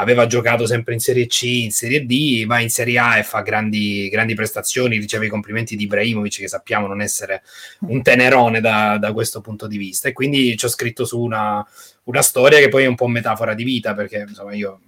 aveva 0.00 0.26
giocato 0.26 0.66
sempre 0.66 0.94
in 0.94 1.00
Serie 1.00 1.26
C, 1.26 1.42
in 1.42 1.70
Serie 1.70 2.06
D, 2.06 2.46
va 2.46 2.58
in 2.60 2.70
Serie 2.70 2.98
A 2.98 3.18
e 3.18 3.22
fa 3.22 3.42
grandi, 3.42 4.08
grandi 4.08 4.34
prestazioni, 4.34 4.96
riceve 4.96 5.26
i 5.26 5.28
complimenti 5.28 5.76
di 5.76 5.84
Ibrahimovic 5.84 6.38
che 6.38 6.48
sappiamo 6.48 6.86
non 6.86 7.02
essere 7.02 7.42
un 7.80 8.02
tenerone 8.02 8.60
da, 8.60 8.96
da 8.98 9.12
questo 9.12 9.40
punto 9.40 9.66
di 9.66 9.76
vista 9.76 10.08
e 10.08 10.12
quindi 10.12 10.56
ci 10.56 10.64
ho 10.64 10.68
scritto 10.68 11.04
su 11.04 11.20
una, 11.20 11.64
una, 12.04 12.22
storia 12.22 12.58
che 12.58 12.68
poi 12.68 12.84
è 12.84 12.86
un 12.86 12.94
po' 12.94 13.08
metafora 13.08 13.52
di 13.54 13.64
vita 13.64 13.94
perché 13.94 14.24
insomma 14.26 14.54
io 14.54 14.80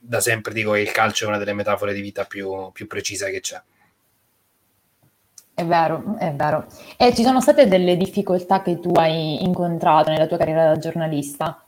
da 0.00 0.20
sempre 0.20 0.52
dico 0.52 0.72
che 0.72 0.80
il 0.80 0.90
calcio 0.90 1.24
è 1.24 1.28
una 1.28 1.38
delle 1.38 1.54
metafore 1.54 1.94
di 1.94 2.00
vita 2.00 2.24
più, 2.24 2.70
più 2.72 2.86
precise 2.86 3.30
che 3.30 3.40
c'è. 3.40 3.60
È 5.54 5.64
vero, 5.64 6.16
è 6.18 6.32
vero. 6.32 6.66
E 6.98 7.14
ci 7.14 7.22
sono 7.22 7.40
state 7.40 7.66
delle 7.66 7.96
difficoltà 7.96 8.62
che 8.62 8.78
tu 8.78 8.90
hai 8.94 9.42
incontrato 9.42 10.10
nella 10.10 10.26
tua 10.26 10.36
carriera 10.36 10.66
da 10.66 10.78
giornalista? 10.78 11.65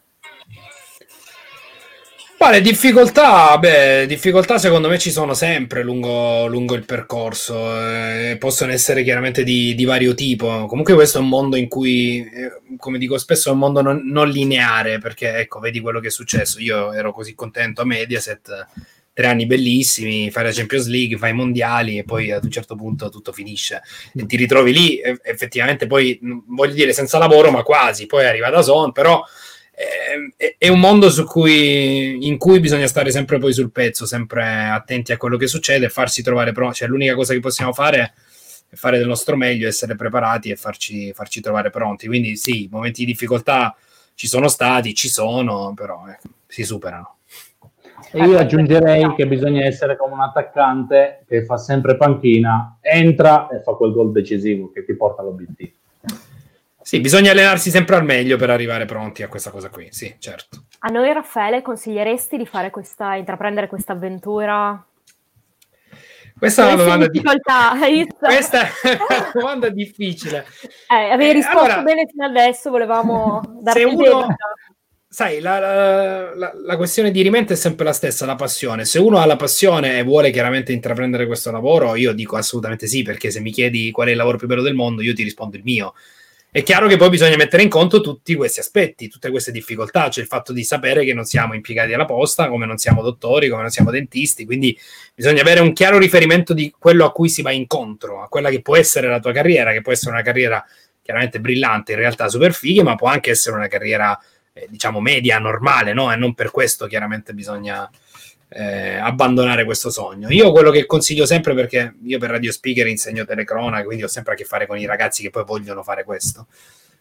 Vale, 2.40 2.60
difficoltà, 2.60 3.58
beh, 3.58 4.06
difficoltà 4.06 4.58
secondo 4.58 4.88
me 4.88 4.96
ci 4.96 5.10
sono 5.10 5.34
sempre 5.34 5.82
lungo, 5.82 6.46
lungo 6.46 6.76
il 6.76 6.84
percorso, 6.84 7.56
eh, 7.76 8.36
possono 8.38 8.70
essere 8.70 9.02
chiaramente 9.02 9.42
di, 9.42 9.74
di, 9.74 9.84
vario 9.84 10.14
tipo. 10.14 10.66
Comunque 10.66 10.94
questo 10.94 11.18
è 11.18 11.20
un 11.20 11.28
mondo 11.28 11.56
in 11.56 11.66
cui, 11.66 12.20
eh, 12.20 12.76
come 12.76 12.98
dico 12.98 13.18
spesso, 13.18 13.48
è 13.48 13.52
un 13.52 13.58
mondo 13.58 13.82
non, 13.82 14.02
non, 14.04 14.28
lineare, 14.28 14.98
perché 15.00 15.34
ecco, 15.34 15.58
vedi 15.58 15.80
quello 15.80 15.98
che 15.98 16.06
è 16.06 16.10
successo. 16.12 16.60
Io 16.60 16.92
ero 16.92 17.12
così 17.12 17.34
contento 17.34 17.82
a 17.82 17.84
Mediaset, 17.84 18.66
tre 19.12 19.26
anni 19.26 19.46
bellissimi, 19.46 20.30
fai 20.30 20.44
la 20.44 20.52
Champions 20.52 20.86
League, 20.86 21.18
fai 21.18 21.30
i 21.30 21.34
mondiali 21.34 21.98
e 21.98 22.04
poi 22.04 22.30
ad 22.30 22.44
un 22.44 22.52
certo 22.52 22.76
punto 22.76 23.08
tutto 23.08 23.32
finisce 23.32 23.82
e 24.14 24.26
ti 24.26 24.36
ritrovi 24.36 24.72
lì 24.72 25.00
effettivamente 25.24 25.88
poi 25.88 26.20
voglio 26.46 26.74
dire 26.74 26.92
senza 26.92 27.18
lavoro 27.18 27.50
ma 27.50 27.64
quasi, 27.64 28.06
poi 28.06 28.26
arriva 28.26 28.48
da 28.48 28.62
Son, 28.62 28.92
però 28.92 29.20
è 30.58 30.68
un 30.68 30.80
mondo 30.80 31.08
cui, 31.24 32.26
in 32.26 32.36
cui 32.36 32.58
bisogna 32.58 32.88
stare 32.88 33.12
sempre 33.12 33.38
poi 33.38 33.52
sul 33.52 33.70
pezzo, 33.70 34.06
sempre 34.06 34.68
attenti 34.70 35.12
a 35.12 35.16
quello 35.16 35.36
che 35.36 35.46
succede 35.46 35.86
e 35.86 35.90
farsi 35.90 36.22
trovare 36.22 36.50
pronti, 36.50 36.78
cioè 36.78 36.88
l'unica 36.88 37.14
cosa 37.14 37.32
che 37.32 37.40
possiamo 37.40 37.72
fare 37.72 38.12
è 38.68 38.74
fare 38.74 38.98
del 38.98 39.06
nostro 39.06 39.36
meglio, 39.36 39.68
essere 39.68 39.94
preparati 39.94 40.50
e 40.50 40.56
farci, 40.56 41.12
farci 41.12 41.40
trovare 41.40 41.70
pronti, 41.70 42.08
quindi 42.08 42.36
sì, 42.36 42.68
momenti 42.70 43.04
di 43.04 43.12
difficoltà 43.12 43.76
ci 44.14 44.26
sono 44.26 44.48
stati, 44.48 44.94
ci 44.94 45.08
sono, 45.08 45.72
però 45.74 46.06
eh, 46.08 46.18
si 46.46 46.64
superano. 46.64 47.18
E 48.10 48.24
io 48.24 48.36
aggiungerei 48.36 49.14
che 49.14 49.26
bisogna 49.26 49.64
essere 49.64 49.96
come 49.96 50.14
un 50.14 50.20
attaccante 50.20 51.24
che 51.26 51.44
fa 51.44 51.56
sempre 51.56 51.96
panchina, 51.96 52.78
entra 52.80 53.48
e 53.48 53.60
fa 53.60 53.74
quel 53.74 53.92
gol 53.92 54.10
decisivo 54.10 54.72
che 54.72 54.84
ti 54.84 54.94
porta 54.94 55.22
all'obiettivo. 55.22 55.76
Sì, 56.88 57.00
bisogna 57.00 57.32
allenarsi 57.32 57.68
sempre 57.68 57.96
al 57.96 58.04
meglio 58.04 58.38
per 58.38 58.48
arrivare 58.48 58.86
pronti 58.86 59.22
a 59.22 59.28
questa 59.28 59.50
cosa 59.50 59.68
qui, 59.68 59.88
sì, 59.90 60.16
certo. 60.18 60.64
A 60.78 60.88
noi, 60.88 61.12
Raffaele, 61.12 61.60
consiglieresti 61.60 62.38
di 62.38 62.46
fare 62.46 62.70
questa, 62.70 63.14
intraprendere 63.16 63.66
questa 63.66 63.92
avventura? 63.92 64.82
Questa 66.38 66.62
è 66.62 66.72
una 66.72 66.82
domanda, 66.82 67.08
di... 67.08 67.20
questa 67.20 67.76
è 68.62 68.98
una 69.06 69.30
domanda 69.34 69.68
difficile. 69.68 70.46
Eh, 70.90 71.10
avevi 71.10 71.32
risposto 71.34 71.58
allora, 71.58 71.82
bene 71.82 72.06
fino 72.06 72.24
adesso, 72.24 72.70
volevamo 72.70 73.42
darti 73.60 73.82
uno, 73.82 74.26
sai, 75.06 75.40
la, 75.40 75.58
la, 75.58 76.34
la, 76.36 76.52
la, 76.54 76.76
questione 76.78 77.10
di 77.10 77.20
rimente 77.20 77.52
è 77.52 77.56
sempre 77.56 77.84
la 77.84 77.92
stessa, 77.92 78.24
la 78.24 78.34
passione. 78.34 78.86
Se 78.86 78.98
uno 78.98 79.18
ha 79.18 79.26
la 79.26 79.36
passione 79.36 79.98
e 79.98 80.04
vuole 80.04 80.30
chiaramente 80.30 80.72
intraprendere 80.72 81.26
questo 81.26 81.50
lavoro, 81.50 81.96
io 81.96 82.14
dico 82.14 82.36
assolutamente 82.36 82.86
sì, 82.86 83.02
perché 83.02 83.30
se 83.30 83.40
mi 83.40 83.50
chiedi 83.50 83.90
qual 83.90 84.08
è 84.08 84.12
il 84.12 84.16
lavoro 84.16 84.38
più 84.38 84.46
bello 84.46 84.62
del 84.62 84.74
mondo, 84.74 85.02
io 85.02 85.12
ti 85.12 85.22
rispondo 85.22 85.54
il 85.58 85.64
mio. 85.64 85.92
È 86.50 86.62
chiaro 86.62 86.86
che 86.88 86.96
poi 86.96 87.10
bisogna 87.10 87.36
mettere 87.36 87.62
in 87.62 87.68
conto 87.68 88.00
tutti 88.00 88.34
questi 88.34 88.58
aspetti, 88.60 89.08
tutte 89.08 89.28
queste 89.28 89.52
difficoltà, 89.52 90.08
cioè 90.08 90.22
il 90.22 90.30
fatto 90.30 90.54
di 90.54 90.64
sapere 90.64 91.04
che 91.04 91.12
non 91.12 91.24
siamo 91.24 91.52
impiegati 91.52 91.92
alla 91.92 92.06
posta, 92.06 92.48
come 92.48 92.64
non 92.64 92.78
siamo 92.78 93.02
dottori, 93.02 93.50
come 93.50 93.60
non 93.60 93.70
siamo 93.70 93.90
dentisti, 93.90 94.46
quindi 94.46 94.76
bisogna 95.14 95.42
avere 95.42 95.60
un 95.60 95.74
chiaro 95.74 95.98
riferimento 95.98 96.54
di 96.54 96.74
quello 96.78 97.04
a 97.04 97.12
cui 97.12 97.28
si 97.28 97.42
va 97.42 97.50
incontro, 97.50 98.22
a 98.22 98.28
quella 98.28 98.48
che 98.48 98.62
può 98.62 98.76
essere 98.76 99.08
la 99.08 99.20
tua 99.20 99.32
carriera, 99.32 99.72
che 99.72 99.82
può 99.82 99.92
essere 99.92 100.12
una 100.12 100.22
carriera 100.22 100.64
chiaramente 101.02 101.38
brillante, 101.38 101.92
in 101.92 101.98
realtà 101.98 102.28
super 102.28 102.54
fighe, 102.54 102.82
ma 102.82 102.94
può 102.94 103.08
anche 103.08 103.30
essere 103.30 103.54
una 103.54 103.68
carriera 103.68 104.18
eh, 104.54 104.66
diciamo 104.70 105.00
media, 105.00 105.38
normale, 105.38 105.92
no? 105.92 106.10
E 106.10 106.16
non 106.16 106.32
per 106.32 106.50
questo 106.50 106.86
chiaramente 106.86 107.34
bisogna 107.34 107.88
eh, 108.48 108.96
abbandonare 108.96 109.64
questo 109.64 109.90
sogno. 109.90 110.30
Io 110.30 110.50
quello 110.52 110.70
che 110.70 110.86
consiglio 110.86 111.26
sempre, 111.26 111.54
perché 111.54 111.94
io 112.02 112.18
per 112.18 112.30
radio 112.30 112.50
speaker 112.52 112.86
insegno 112.86 113.24
telecronaca, 113.24 113.84
quindi 113.84 114.04
ho 114.04 114.08
sempre 114.08 114.34
a 114.34 114.36
che 114.36 114.44
fare 114.44 114.66
con 114.66 114.78
i 114.78 114.86
ragazzi 114.86 115.22
che 115.22 115.30
poi 115.30 115.44
vogliono 115.44 115.82
fare 115.82 116.04
questo. 116.04 116.46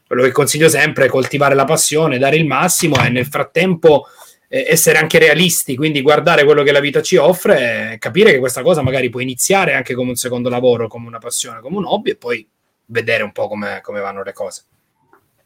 Quello 0.05 0.23
che 0.23 0.31
consiglio 0.31 0.69
sempre 0.69 1.05
è 1.05 1.09
coltivare 1.09 1.55
la 1.55 1.65
passione, 1.65 2.17
dare 2.17 2.37
il 2.37 2.45
massimo 2.45 3.03
e 3.03 3.09
nel 3.09 3.25
frattempo 3.25 4.05
eh, 4.47 4.65
essere 4.69 4.97
anche 4.97 5.19
realisti, 5.19 5.75
quindi 5.75 6.01
guardare 6.01 6.45
quello 6.45 6.63
che 6.63 6.71
la 6.71 6.79
vita 6.79 7.01
ci 7.01 7.17
offre 7.17 7.93
e 7.93 7.97
capire 7.97 8.31
che 8.31 8.39
questa 8.39 8.61
cosa 8.61 8.81
magari 8.81 9.09
può 9.09 9.19
iniziare 9.19 9.73
anche 9.73 9.93
come 9.93 10.09
un 10.09 10.15
secondo 10.15 10.49
lavoro, 10.49 10.87
come 10.87 11.07
una 11.07 11.19
passione, 11.19 11.59
come 11.59 11.77
un 11.77 11.85
hobby 11.85 12.11
e 12.11 12.15
poi 12.15 12.47
vedere 12.85 13.23
un 13.23 13.31
po' 13.31 13.47
come, 13.47 13.79
come 13.81 13.99
vanno 13.99 14.23
le 14.23 14.33
cose. 14.33 14.63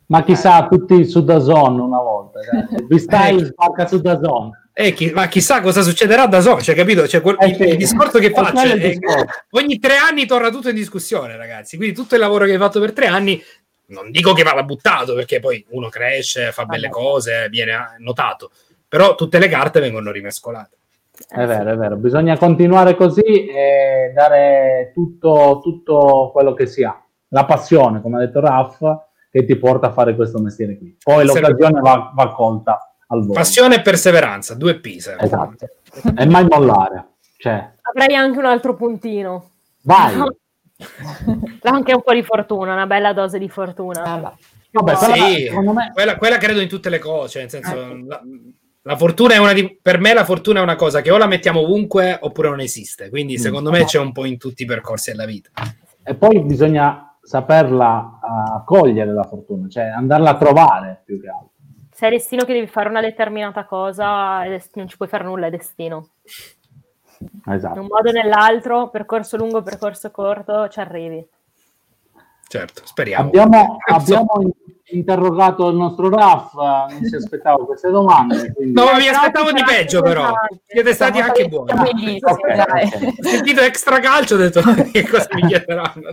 Ma 0.07 0.23
chissà, 0.23 0.67
tutti 0.67 1.05
su 1.05 1.23
Dazon 1.23 1.79
una 1.79 2.01
volta. 2.01 2.39
Vi 2.85 2.99
stai 2.99 3.37
ecco. 3.37 3.45
sbarca 3.45 3.87
su 3.87 3.99
Dazon. 4.01 4.51
Eh, 4.73 4.93
chi, 4.93 5.11
ma 5.11 5.27
chissà 5.27 5.59
cosa 5.59 5.81
succederà 5.81 6.27
da 6.27 6.39
Zone, 6.39 6.61
cioè, 6.61 6.75
capito? 6.75 7.05
Cioè, 7.05 7.21
quel, 7.21 7.35
eh, 7.39 7.53
sì. 7.53 7.63
il, 7.63 7.77
discorso 7.77 8.19
che 8.19 8.31
faccio 8.31 8.61
è, 8.61 8.79
è, 8.79 8.97
ogni 9.51 9.79
tre 9.79 9.97
anni 9.97 10.25
torna 10.25 10.49
tutto 10.49 10.69
in 10.69 10.75
discussione, 10.75 11.35
ragazzi. 11.35 11.75
Quindi 11.75 11.93
tutto 11.93 12.15
il 12.15 12.21
lavoro 12.21 12.45
che 12.45 12.53
hai 12.53 12.57
fatto 12.57 12.79
per 12.79 12.93
tre 12.93 13.07
anni, 13.07 13.41
non 13.87 14.11
dico 14.11 14.31
che 14.31 14.43
vada 14.43 14.63
buttato, 14.63 15.13
perché 15.13 15.41
poi 15.41 15.65
uno 15.71 15.89
cresce, 15.89 16.53
fa 16.53 16.63
belle 16.63 16.89
cose, 16.89 17.49
viene 17.49 17.95
notato, 17.99 18.51
però 18.87 19.15
tutte 19.15 19.39
le 19.39 19.49
carte 19.49 19.81
vengono 19.81 20.09
rimescolate. 20.09 20.77
È 21.27 21.45
vero, 21.45 21.71
è 21.71 21.75
vero, 21.75 21.97
bisogna 21.97 22.37
continuare 22.37 22.95
così 22.95 23.21
e 23.21 24.11
dare 24.15 24.91
tutto, 24.93 25.59
tutto 25.61 26.29
quello 26.31 26.53
che 26.53 26.65
si 26.65 26.83
ha. 26.83 26.99
La 27.27 27.45
passione, 27.45 28.01
come 28.01 28.17
ha 28.17 28.25
detto 28.25 28.39
Raff, 28.39 28.79
che 29.29 29.45
ti 29.45 29.55
porta 29.57 29.87
a 29.87 29.91
fare 29.91 30.15
questo 30.15 30.39
mestiere 30.39 30.77
qui. 30.77 30.95
Poi 31.03 31.25
l'occasione 31.25 31.79
va, 31.81 32.11
va 32.15 32.31
colta 32.31 32.90
al 33.11 33.21
volo. 33.21 33.33
Passione 33.33 33.75
e 33.75 33.81
perseveranza, 33.81 34.55
due 34.55 34.79
P. 34.79 34.85
Esatto. 34.95 35.55
e 36.15 36.25
mai 36.25 36.45
mollare. 36.49 37.09
Cioè. 37.37 37.71
Avrei 37.81 38.15
anche 38.15 38.37
un 38.39 38.45
altro 38.45 38.75
puntino. 38.75 39.51
Vai. 39.83 40.15
anche 41.63 41.93
un 41.93 42.01
po' 42.01 42.13
di 42.13 42.23
fortuna, 42.23 42.73
una 42.73 42.87
bella 42.87 43.13
dose 43.13 43.37
di 43.37 43.49
fortuna. 43.49 44.03
Allora. 44.03 44.37
Vabbè, 44.71 44.95
sì, 44.95 45.49
me... 45.49 45.91
quella, 45.93 46.15
quella, 46.15 46.37
credo 46.37 46.61
in 46.61 46.69
tutte 46.69 46.89
le 46.89 46.99
cose, 46.99 47.27
cioè, 47.27 47.41
nel 47.41 47.51
senso, 47.51 47.75
eh. 47.75 48.05
la, 48.07 48.21
la, 48.83 48.95
fortuna 48.95 49.33
è 49.33 49.37
una 49.37 49.51
di, 49.51 49.77
per 49.81 49.99
me 49.99 50.13
la 50.13 50.23
fortuna 50.23 50.59
è 50.59 50.63
una 50.63 50.77
cosa 50.77 51.01
che 51.01 51.11
o 51.11 51.17
la 51.17 51.27
mettiamo 51.27 51.59
ovunque 51.59 52.17
oppure 52.21 52.47
non 52.47 52.61
esiste, 52.61 53.09
quindi 53.09 53.33
mm. 53.33 53.41
secondo 53.41 53.69
me 53.69 53.83
c'è 53.83 53.99
un 53.99 54.13
po' 54.13 54.23
in 54.23 54.37
tutti 54.37 54.63
i 54.63 54.65
percorsi 54.65 55.11
della 55.11 55.25
vita. 55.25 55.49
E 56.03 56.15
poi 56.15 56.39
bisogna 56.39 57.17
saperla 57.21 58.19
uh, 58.21 58.63
cogliere 58.63 59.11
la 59.11 59.23
fortuna, 59.23 59.67
cioè 59.67 59.83
andarla 59.83 60.29
a 60.29 60.37
trovare 60.37 61.01
più 61.03 61.19
che 61.19 61.27
altro. 61.27 61.50
Se 62.01 62.07
è 62.07 62.09
destino 62.09 62.45
che 62.45 62.53
devi 62.53 62.65
fare 62.65 62.89
una 62.89 62.99
determinata 62.99 63.63
cosa, 63.65 64.43
non 64.73 64.87
ci 64.87 64.97
puoi 64.97 65.07
fare 65.07 65.23
nulla, 65.23 65.45
è 65.45 65.49
destino. 65.51 66.07
Esatto. 67.45 67.75
In 67.75 67.81
un 67.81 67.87
modo 67.87 68.09
o 68.09 68.11
nell'altro, 68.11 68.89
percorso 68.89 69.37
lungo, 69.37 69.61
percorso 69.61 70.09
corto, 70.09 70.67
ci 70.69 70.79
arrivi. 70.79 71.23
Certo, 72.47 72.81
speriamo. 72.85 73.27
Abbiamo, 73.27 73.77
abbiamo 73.85 74.51
interrogato 74.85 75.69
il 75.69 75.75
nostro 75.75 76.09
RAF, 76.09 76.53
non 76.55 77.03
si 77.03 77.15
aspettava 77.17 77.63
queste 77.65 77.91
domande. 77.91 78.51
Quindi... 78.51 78.73
No, 78.73 78.95
mi 78.97 79.07
aspettavo 79.07 79.51
di 79.51 79.63
peggio 79.63 80.01
però, 80.01 80.33
siete 80.65 80.93
stati 80.93 81.19
anche 81.19 81.47
buoni. 81.47 82.19
Okay, 82.19 82.89
Ho 82.95 83.23
sentito 83.29 83.61
extra 83.61 83.99
calcio, 83.99 84.33
ho 84.33 84.37
detto 84.39 84.61
che 84.91 85.07
cosa 85.07 85.27
mi 85.33 85.45
chiederanno. 85.45 86.09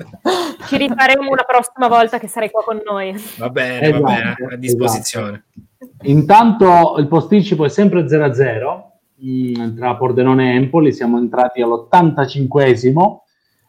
Ci 0.66 0.76
rifaremo 0.76 1.30
una 1.30 1.44
prossima 1.44 1.88
volta 1.88 2.18
che 2.18 2.28
sarai 2.28 2.50
qua 2.50 2.62
con 2.62 2.82
noi. 2.84 3.14
Va 3.38 3.48
bene, 3.48 3.88
esatto, 3.88 4.02
va 4.02 4.12
bene, 4.12 4.36
a 4.52 4.56
disposizione. 4.56 5.28
Esatto. 5.28 5.47
Intanto 6.02 6.94
il 6.98 7.08
posticipo 7.08 7.64
è 7.64 7.68
sempre 7.68 8.04
0-0 8.04 8.82
mm, 9.24 9.76
tra 9.76 9.96
Pordenone 9.96 10.52
e 10.52 10.56
Empoli, 10.56 10.92
siamo 10.92 11.18
entrati 11.18 11.60
all'85esimo. 11.60 13.18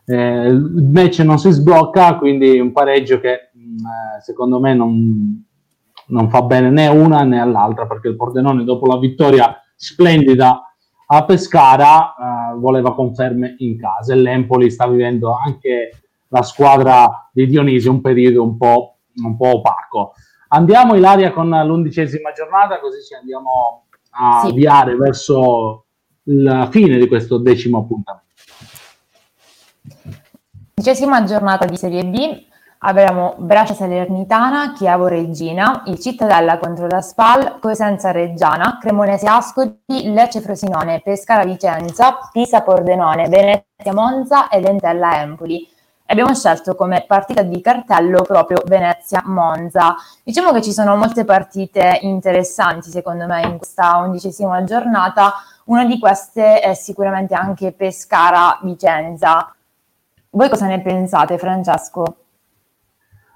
Eh, 0.05 0.47
il 0.47 0.89
match 0.91 1.19
non 1.19 1.39
si 1.39 1.51
sblocca, 1.51 2.17
quindi 2.17 2.59
un 2.59 2.71
pareggio 2.71 3.19
che 3.19 3.31
eh, 3.33 4.21
secondo 4.21 4.59
me 4.59 4.73
non, 4.73 5.45
non, 6.07 6.29
fa 6.29 6.41
bene 6.43 6.69
né 6.69 6.87
una 6.87 7.23
né 7.23 7.39
all'altra 7.39 7.85
perché 7.85 8.09
il 8.09 8.15
Pordenone 8.15 8.63
dopo 8.63 8.87
la 8.87 8.97
vittoria 8.97 9.55
splendida 9.75 10.73
a 11.07 11.25
Pescara 11.25 12.13
eh, 12.13 12.57
voleva 12.57 12.93
conferme 12.93 13.55
in 13.59 13.77
casa 13.77 14.13
e 14.13 14.17
l'Empoli 14.17 14.69
sta 14.69 14.87
vivendo 14.87 15.33
anche 15.33 15.91
la 16.27 16.43
squadra 16.43 17.29
di 17.31 17.47
Dionisio 17.47 17.91
un 17.91 18.01
periodo 18.01 18.43
un 18.43 18.57
po', 18.57 18.97
un 19.23 19.35
po 19.35 19.57
opaco. 19.57 20.13
Andiamo 20.51 20.95
Ilaria 20.95 21.31
con 21.31 21.49
l'undicesima 21.49 22.31
giornata 22.31 22.79
così 22.79 23.03
ci 23.03 23.13
andiamo 23.13 23.85
a 24.11 24.41
sì. 24.41 24.47
avviare 24.47 24.95
verso 24.95 25.85
la 26.23 26.67
fine 26.71 26.97
di 26.97 27.07
questo 27.07 27.37
decimo 27.37 27.79
appuntamento. 27.79 28.25
Undicesima 30.75 31.23
giornata 31.23 31.65
di 31.65 31.75
Serie 31.75 32.05
B, 32.05 32.47
Abbiamo 32.81 33.35
Brescia 33.37 33.73
Salernitana, 33.73 34.71
Chievo 34.71 35.07
Regina, 35.07 35.83
il 35.87 35.99
Cittadella 35.99 36.57
contro 36.59 36.87
la 36.87 37.01
Spal, 37.01 37.59
Cosenza 37.59 38.11
Reggiana, 38.11 38.77
Cremonese 38.79 39.27
Ascoli, 39.27 39.81
Lecce 39.85 40.39
Frosinone, 40.39 41.01
Pescara 41.03 41.43
Vicenza, 41.43 42.17
Pisa 42.31 42.61
Pordenone, 42.61 43.27
Venezia 43.27 43.91
Monza 43.91 44.47
ed 44.47 44.63
Entella 44.63 45.19
Empoli. 45.19 45.67
Abbiamo 46.11 46.33
scelto 46.33 46.73
come 46.73 47.03
partita 47.07 47.43
di 47.43 47.61
cartello 47.61 48.23
proprio 48.23 48.63
Venezia 48.65 49.21
Monza. 49.27 49.95
Diciamo 50.23 50.51
che 50.51 50.63
ci 50.63 50.71
sono 50.71 50.95
molte 50.95 51.23
partite 51.23 51.99
interessanti 52.01 52.89
secondo 52.89 53.27
me 53.27 53.43
in 53.43 53.57
questa 53.57 53.97
undicesima 53.97 54.63
giornata. 54.63 55.33
Una 55.65 55.85
di 55.85 55.99
queste 55.99 56.61
è 56.61 56.73
sicuramente 56.73 57.35
anche 57.35 57.73
Pescara 57.73 58.59
Vicenza. 58.63 59.53
Voi 60.31 60.49
cosa 60.49 60.65
ne 60.65 60.81
pensate, 60.81 61.37
Francesco? 61.37 62.15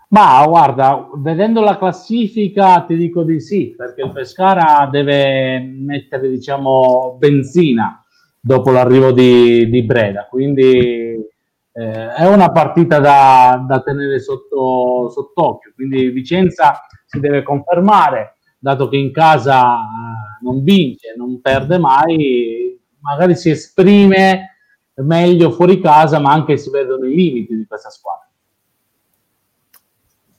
Ma 0.07 0.43
guarda, 0.47 1.09
vedendo 1.17 1.61
la 1.61 1.77
classifica 1.77 2.81
ti 2.87 2.95
dico 2.95 3.21
di 3.21 3.39
sì, 3.39 3.75
perché 3.77 4.01
il 4.01 4.11
Pescara 4.11 4.87
deve 4.91 5.59
mettere, 5.59 6.27
diciamo, 6.27 7.17
benzina 7.19 8.03
dopo 8.39 8.71
l'arrivo 8.71 9.11
di, 9.11 9.69
di 9.69 9.83
Breda, 9.83 10.25
quindi 10.27 11.31
eh, 11.73 12.13
è 12.13 12.27
una 12.27 12.51
partita 12.51 12.99
da, 12.99 13.63
da 13.67 13.81
tenere 13.81 14.19
sotto, 14.19 15.09
sott'occhio, 15.09 15.71
quindi 15.73 16.09
Vicenza 16.09 16.85
si 17.05 17.19
deve 17.19 17.41
confermare, 17.41 18.37
dato 18.59 18.87
che 18.87 18.97
in 18.97 19.11
casa 19.11 19.75
eh, 19.75 20.43
non 20.43 20.63
vince, 20.63 21.15
non 21.17 21.41
perde 21.41 21.79
mai, 21.79 22.79
magari 22.99 23.35
si 23.35 23.49
esprime 23.49 24.57
meglio 24.95 25.51
fuori 25.51 25.81
casa, 25.81 26.19
ma 26.19 26.31
anche 26.31 26.57
si 26.57 26.69
vedono 26.69 27.05
i 27.05 27.15
limiti 27.15 27.55
di 27.55 27.65
questa 27.65 27.89
squadra. 27.89 28.27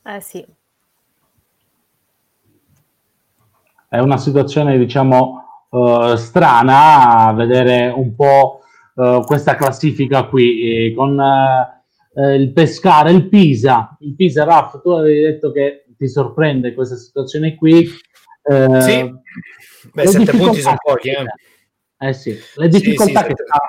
Eh 0.07 0.21
sì. 0.21 0.45
È 3.87 3.99
una 3.99 4.17
situazione, 4.17 4.77
diciamo, 4.77 5.65
uh, 5.69 6.15
strana 6.15 7.33
vedere 7.33 7.87
un 7.89 8.15
po' 8.15 8.61
uh, 8.95 9.21
questa 9.21 9.55
classifica 9.55 10.25
qui, 10.25 10.93
con 10.95 11.17
uh, 11.17 12.29
il 12.33 12.51
Pescara, 12.51 13.09
il 13.09 13.27
Pisa. 13.29 13.95
Il 13.99 14.15
Pisa, 14.15 14.43
Raff, 14.43 14.81
tu 14.81 14.89
avevi 14.89 15.21
detto 15.21 15.51
che 15.51 15.85
ti 15.97 16.07
sorprende 16.07 16.73
questa 16.73 16.95
situazione 16.95 17.55
qui. 17.55 17.87
sì, 17.87 19.13
beh, 19.93 20.07
sette 20.07 20.37
punti 20.37 20.61
sono 20.61 20.77
pochi, 20.83 21.09
eh. 21.09 21.25
Eh 21.97 22.13
sì, 22.13 22.37
le 22.55 22.67
difficoltà 22.67 23.21
sì, 23.21 23.27
sì, 23.29 23.33
che, 23.33 23.43
sta, 23.45 23.59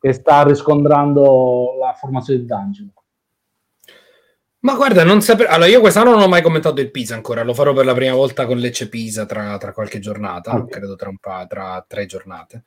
che, 0.00 0.12
sta, 0.12 0.42
riscontrando 0.44 1.76
la 1.80 1.92
formazione 1.92 2.40
di 2.40 2.46
D'Angelo. 2.46 2.92
Ma 4.60 4.76
guarda, 4.76 5.04
non 5.04 5.20
sapevo. 5.20 5.50
Allora, 5.50 5.68
io 5.68 5.80
quest'anno 5.80 6.12
non 6.12 6.22
ho 6.22 6.28
mai 6.28 6.40
commentato 6.40 6.80
il 6.80 6.90
Pisa 6.90 7.14
ancora, 7.14 7.42
lo 7.42 7.52
farò 7.52 7.72
per 7.74 7.84
la 7.84 7.92
prima 7.92 8.14
volta 8.14 8.46
con 8.46 8.58
Lecce 8.58 8.88
Pisa 8.88 9.26
tra, 9.26 9.58
tra 9.58 9.72
qualche 9.72 9.98
giornata, 9.98 10.54
okay. 10.54 10.68
credo 10.68 10.94
tra, 10.94 11.08
un 11.08 11.18
pa- 11.18 11.46
tra 11.46 11.84
tre 11.86 12.06
giornate. 12.06 12.64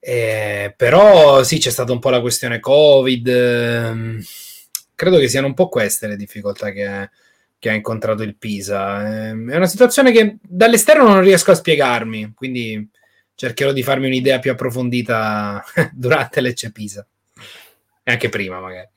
Eh, 0.00 0.72
però 0.76 1.42
sì, 1.42 1.58
c'è 1.58 1.70
stata 1.70 1.92
un 1.92 1.98
po' 1.98 2.10
la 2.10 2.20
questione 2.20 2.58
Covid. 2.58 3.28
Ehm, 3.28 4.22
credo 4.94 5.18
che 5.18 5.28
siano 5.28 5.46
un 5.46 5.54
po' 5.54 5.68
queste 5.68 6.06
le 6.06 6.16
difficoltà 6.16 6.72
che, 6.72 7.10
che 7.58 7.70
ha 7.70 7.74
incontrato 7.74 8.22
il 8.22 8.36
Pisa. 8.36 9.28
Eh, 9.28 9.30
è 9.30 9.56
una 9.56 9.66
situazione 9.66 10.10
che 10.10 10.38
dall'esterno 10.40 11.04
non 11.04 11.20
riesco 11.20 11.50
a 11.50 11.54
spiegarmi, 11.54 12.32
quindi 12.34 12.88
cercherò 13.34 13.72
di 13.72 13.82
farmi 13.82 14.06
un'idea 14.06 14.38
più 14.38 14.50
approfondita 14.50 15.62
durante 15.92 16.40
Lecce 16.40 16.72
Pisa 16.72 17.06
e 18.02 18.12
anche 18.12 18.28
prima 18.28 18.60
magari. 18.60 18.88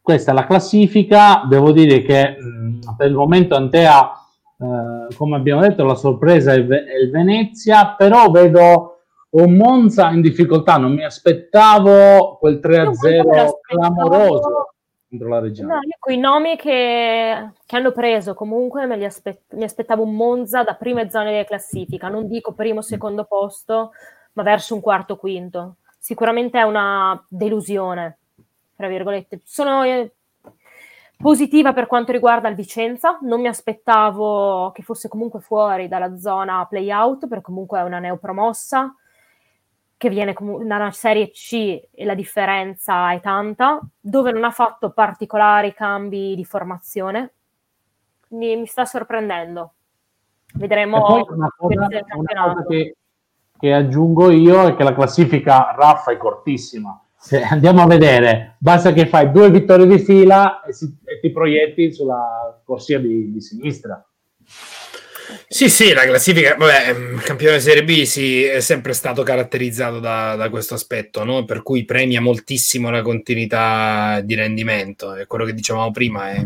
Questa 0.00 0.32
è 0.32 0.34
la 0.34 0.46
classifica, 0.46 1.44
devo 1.48 1.72
dire 1.72 2.02
che 2.02 2.36
mh, 2.38 2.94
per 2.96 3.08
il 3.08 3.14
momento 3.14 3.54
Antea, 3.54 4.12
eh, 4.58 5.14
come 5.14 5.36
abbiamo 5.36 5.62
detto, 5.62 5.84
la 5.84 5.94
sorpresa 5.94 6.52
è, 6.52 6.56
il 6.56 7.10
Venezia, 7.10 7.94
però 7.94 8.30
vedo 8.30 8.93
un 9.34 9.56
Monza 9.56 10.10
in 10.10 10.20
difficoltà, 10.20 10.76
non 10.76 10.92
mi 10.94 11.04
aspettavo 11.04 12.36
quel 12.38 12.60
3-0 12.62 13.60
clamoroso 13.60 14.74
contro 15.08 15.28
la 15.28 15.40
Reggiana. 15.40 15.74
No, 15.74 15.80
io 15.82 15.96
con 15.98 16.12
i 16.12 16.18
nomi 16.18 16.56
che, 16.56 17.50
che, 17.66 17.76
hanno 17.76 17.92
preso 17.92 18.34
comunque 18.34 18.86
me 18.86 18.96
li 18.96 19.04
aspett- 19.04 19.54
mi 19.54 19.64
aspettavo 19.64 20.02
un 20.02 20.14
Monza 20.14 20.62
da 20.62 20.74
prime 20.74 21.10
zone 21.10 21.36
di 21.36 21.44
classifica, 21.46 22.08
non 22.08 22.28
dico 22.28 22.52
primo 22.52 22.78
o 22.78 22.82
secondo 22.82 23.24
posto, 23.24 23.92
ma 24.34 24.42
verso 24.42 24.74
un 24.74 24.80
quarto 24.80 25.16
quinto. 25.16 25.76
Sicuramente 25.98 26.58
è 26.58 26.62
una 26.62 27.20
delusione, 27.28 28.18
tra 28.76 28.88
virgolette. 28.88 29.40
Sono 29.42 29.82
eh, 29.82 30.12
positiva 31.16 31.72
per 31.72 31.86
quanto 31.86 32.12
riguarda 32.12 32.48
il 32.48 32.54
Vicenza, 32.54 33.18
non 33.22 33.40
mi 33.40 33.48
aspettavo 33.48 34.70
che 34.72 34.82
fosse 34.82 35.08
comunque 35.08 35.40
fuori 35.40 35.88
dalla 35.88 36.18
zona 36.18 36.66
play-out, 36.68 37.26
perché 37.26 37.44
comunque 37.44 37.80
è 37.80 37.82
una 37.82 37.98
neopromossa 37.98 38.94
che 39.96 40.08
viene 40.08 40.34
da 40.34 40.76
una 40.76 40.90
serie 40.90 41.30
C 41.30 41.80
e 41.90 42.04
la 42.04 42.14
differenza 42.14 43.12
è 43.12 43.20
tanta, 43.20 43.80
dove 44.00 44.32
non 44.32 44.44
ha 44.44 44.50
fatto 44.50 44.90
particolari 44.90 45.72
cambi 45.72 46.34
di 46.34 46.44
formazione. 46.44 47.32
Quindi 48.28 48.56
mi 48.56 48.66
sta 48.66 48.84
sorprendendo. 48.84 49.72
Vedremo 50.54 51.24
una 51.30 51.52
cosa, 51.56 51.74
una 51.74 52.44
cosa 52.44 52.66
che, 52.68 52.96
che, 53.58 53.72
aggiungo 53.72 54.30
io 54.30 54.66
è 54.66 54.76
che 54.76 54.84
la 54.84 54.94
classifica 54.94 55.74
Raffa 55.76 56.12
è 56.12 56.16
cortissima. 56.16 57.00
Se 57.16 57.42
andiamo 57.42 57.82
a 57.82 57.86
vedere, 57.86 58.56
basta 58.58 58.92
che 58.92 59.06
fai 59.06 59.30
due 59.30 59.50
vittorie 59.50 59.86
di 59.86 59.98
fila 59.98 60.62
e, 60.62 60.72
si, 60.72 60.96
e 61.04 61.20
ti 61.20 61.30
proietti 61.30 61.92
sulla 61.92 62.60
corsia 62.64 63.00
di, 63.00 63.32
di 63.32 63.40
sinistra. 63.40 64.04
Sì, 65.46 65.68
sì, 65.68 65.92
la 65.92 66.04
classifica, 66.04 66.54
vabbè, 66.56 66.90
il 66.90 66.98
mm, 66.98 67.18
campione 67.18 67.60
Serie 67.60 67.84
B 67.84 68.02
sì, 68.02 68.44
è 68.44 68.60
sempre 68.60 68.92
stato 68.92 69.22
caratterizzato 69.22 69.98
da, 69.98 70.34
da 70.36 70.50
questo 70.50 70.74
aspetto, 70.74 71.24
no? 71.24 71.44
per 71.44 71.62
cui 71.62 71.84
premia 71.84 72.20
moltissimo 72.20 72.90
la 72.90 73.02
continuità 73.02 74.20
di 74.22 74.34
rendimento. 74.34 75.14
E 75.14 75.26
quello 75.26 75.44
che 75.44 75.54
dicevamo 75.54 75.90
prima 75.90 76.30
è, 76.30 76.36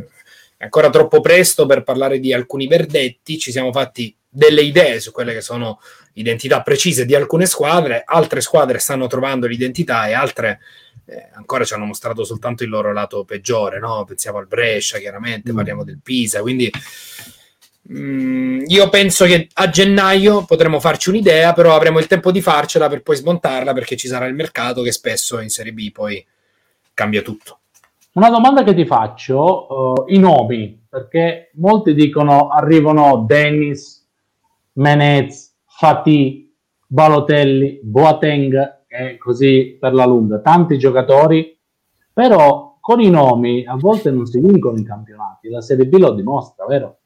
è 0.57 0.65
ancora 0.65 0.91
troppo 0.91 1.21
presto 1.21 1.67
per 1.67 1.83
parlare 1.83 2.21
di 2.21 2.33
alcuni 2.33 2.67
verdetti, 2.67 3.39
ci 3.39 3.51
siamo 3.51 3.73
fatti 3.73 4.15
delle 4.29 4.63
idee 4.63 5.01
su 5.01 5.11
quelle 5.11 5.33
che 5.33 5.41
sono 5.41 5.81
identità 6.15 6.63
precise 6.63 7.07
di 7.07 7.15
alcune 7.15 7.47
squadre, 7.47 8.03
altre 8.05 8.41
squadre 8.41 8.79
stanno 8.79 9.07
trovando 9.07 9.47
l'identità 9.47 10.07
e 10.07 10.13
altre 10.13 10.61
eh, 11.07 11.31
ancora 11.33 11.65
ci 11.65 11.73
hanno 11.73 11.87
mostrato 11.87 12.25
soltanto 12.25 12.65
il 12.65 12.69
loro 12.69 12.93
lato 12.93 13.25
peggiore, 13.25 13.79
no? 13.79 14.05
pensiamo 14.05 14.39
al 14.39 14.47
Brescia 14.47 14.99
chiaramente, 14.99 15.53
mm. 15.53 15.55
parliamo 15.55 15.85
del 15.85 16.01
Pisa, 16.03 16.41
quindi 16.41 16.71
Mm, 17.91 18.65
io 18.67 18.89
penso 18.91 19.25
che 19.25 19.49
a 19.55 19.71
gennaio 19.71 20.45
potremo 20.45 20.79
farci 20.79 21.09
un'idea, 21.09 21.55
però 21.55 21.75
avremo 21.75 21.99
il 21.99 22.07
tempo 22.07 22.31
di 22.31 22.43
farcela 22.43 22.89
per 22.89 23.03
poi 23.03 23.17
smontarla 23.17 23.73
perché 23.73 23.97
ci 23.97 24.09
sarà 24.09 24.27
il 24.27 24.35
mercato 24.35 24.83
che 24.83 24.93
spesso 24.93 25.41
in 25.41 25.49
Serie 25.49 25.73
B 25.73 25.91
poi 25.91 26.25
cambia 26.93 27.23
tutto. 27.23 27.61
Una 28.13 28.31
domanda 28.31 28.63
che 28.63 28.75
ti 28.75 28.85
faccio, 28.85 29.67
uh, 29.73 30.05
i 30.09 30.19
nomi, 30.19 30.87
perché 30.89 31.51
molti 31.55 31.95
dicono 31.95 32.49
arrivano 32.49 33.25
Dennis, 33.27 34.07
Menez, 34.73 35.55
Fatih, 35.65 36.53
Balotelli, 36.87 37.81
Boateng 37.83 38.85
e 38.89 39.17
così 39.19 39.77
per 39.79 39.95
la 39.95 40.05
lunga, 40.05 40.41
tanti 40.41 40.79
giocatori, 40.79 41.57
però 42.13 42.79
con 42.81 43.01
i 43.01 43.09
nomi 43.09 43.65
a 43.65 43.77
volte 43.77 44.11
non 44.11 44.27
si 44.27 44.41
vincono 44.41 44.79
i 44.79 44.85
campionati, 44.85 45.49
la 45.49 45.61
Serie 45.61 45.87
B 45.87 45.97
lo 45.97 46.13
dimostra, 46.13 46.67
vero? 46.67 46.99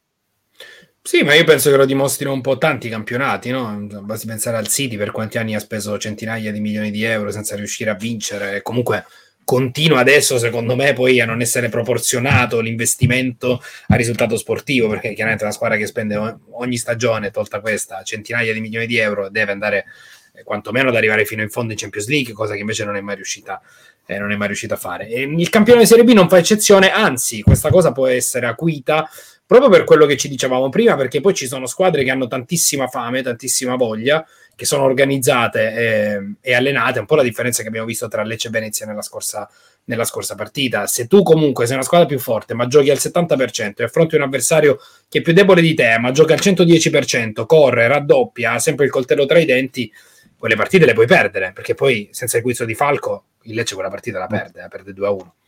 Sì, 1.05 1.25
ma 1.25 1.35
io 1.35 1.43
penso 1.43 1.69
che 1.69 1.77
lo 1.77 1.85
dimostrino 1.85 2.33
un 2.33 2.41
po' 2.41 2.59
tanti 2.59 2.89
campionati, 2.89 3.51
no? 3.51 3.77
Basti 4.03 4.27
pensare 4.29 4.57
al 4.57 4.69
City 4.69 4.97
per 4.97 5.11
quanti 5.11 5.37
anni 5.37 5.57
ha 5.57 5.59
speso 5.59 5.99
centinaia 5.99 6.53
di 6.53 6.61
milioni 6.61 6.93
di 6.93 7.03
euro 7.03 7.33
senza 7.33 7.57
riuscire 7.57 7.91
a 7.91 7.95
vincere 7.95 8.55
e 8.57 8.63
comunque 8.63 9.05
continua 9.45 9.99
adesso, 9.99 10.39
secondo 10.39 10.77
me, 10.77 10.93
poi 10.93 11.21
a 11.21 11.27
non 11.27 11.41
essere 11.41 11.69
proporzionato 11.69 12.61
l'investimento 12.61 13.61
al 13.89 13.99
risultato 13.99 14.37
sportivo, 14.37 14.89
perché 14.89 15.13
chiaramente 15.13 15.43
una 15.43 15.53
squadra 15.53 15.77
che 15.77 15.87
spende 15.87 16.39
ogni 16.53 16.77
stagione, 16.77 17.33
tolta 17.33 17.61
questa, 17.61 18.05
centinaia 18.05 18.53
di 18.53 18.61
milioni 18.61 18.87
di 18.87 18.97
euro, 18.99 19.29
deve 19.29 19.51
andare 19.51 19.87
eh, 20.35 20.45
quantomeno 20.45 20.91
ad 20.91 20.95
arrivare 20.95 21.25
fino 21.25 21.43
in 21.43 21.51
fondo 21.51 21.73
in 21.73 21.79
Champions 21.79 22.07
League, 22.07 22.33
cosa 22.33 22.55
che 22.55 22.61
invece 22.61 22.85
non 22.85 22.95
è 22.95 23.01
mai 23.01 23.17
riuscita, 23.17 23.61
eh, 24.07 24.19
non 24.19 24.31
è 24.31 24.37
mai 24.37 24.47
riuscita 24.47 24.75
a 24.75 24.79
fare. 24.79 25.09
E 25.09 25.23
il 25.23 25.49
campione 25.49 25.81
di 25.81 25.87
Serie 25.87 26.05
B 26.05 26.13
non 26.13 26.29
fa 26.29 26.39
eccezione, 26.39 26.93
anzi, 26.93 27.43
questa 27.43 27.71
cosa 27.71 27.91
può 27.91 28.07
essere 28.07 28.47
acuita 28.47 29.11
proprio 29.53 29.71
per 29.71 29.85
quello 29.85 30.07
che 30.07 30.17
ci 30.17 30.29
dicevamo 30.29 30.71
prima, 30.71 30.97
perché 30.97 31.21
poi 31.21 31.35
ci 31.35 31.47
sono 31.47 31.67
squadre 31.67 32.05
che 32.05 32.11
hanno 32.11 32.27
tantissima 32.27 32.87
fame, 32.87 33.23
tantissima 33.23 33.77
voglia, 33.77 34.27
che 34.57 34.65
sono 34.65 34.85
organizzate 34.85 35.75
e, 35.75 36.35
e 36.41 36.55
allenate, 36.55 37.01
un 37.01 37.07
po' 37.07 37.17
la 37.17 37.23
differenza 37.23 37.61
che 37.61 37.69
abbiamo 37.69 37.87
visto 37.87 38.09
tra 38.09 38.23
Lecce 38.23 38.49
e 38.49 38.51
Venezia 38.51 38.87
nella 38.87 39.03
scorsa, 39.03 39.49
nella 39.85 40.05
scorsa 40.05 40.35
partita. 40.35 40.87
Se 40.87 41.07
tu 41.07 41.23
comunque 41.23 41.67
sei 41.67 41.75
una 41.75 41.85
squadra 41.85 42.07
più 42.07 42.19
forte, 42.19 42.55
ma 42.55 42.67
giochi 42.67 42.91
al 42.91 42.97
70% 42.99 43.75
e 43.77 43.85
affronti 43.85 44.15
un 44.17 44.23
avversario 44.23 44.79
che 45.09 45.19
è 45.19 45.23
più 45.23 45.35
debole 45.35 45.61
di 45.61 45.75
te, 45.75 45.99
ma 45.99 46.13
gioca 46.13 46.33
al 46.33 46.41
110%, 46.41 47.45
corre, 47.45 47.89
raddoppia, 47.89 48.53
ha 48.53 48.59
sempre 48.59 48.87
il 48.87 48.91
coltello 48.91 49.27
tra 49.27 49.39
i 49.39 49.45
denti, 49.45 49.93
quelle 50.39 50.57
partite 50.57 50.87
le 50.87 50.95
puoi 50.95 51.07
perdere, 51.07 51.53
perché 51.53 51.75
poi 51.75 52.09
senza 52.11 52.39
il 52.39 52.43
guizzo 52.43 52.65
di 52.65 52.75
Falco 52.75 53.25
il 53.43 53.55
Lecce 53.55 53.75
quella 53.75 53.91
partita 53.91 54.19
la 54.19 54.27
perde, 54.27 54.61
la 54.61 54.69
perde 54.69 54.93
2-1 54.93 55.42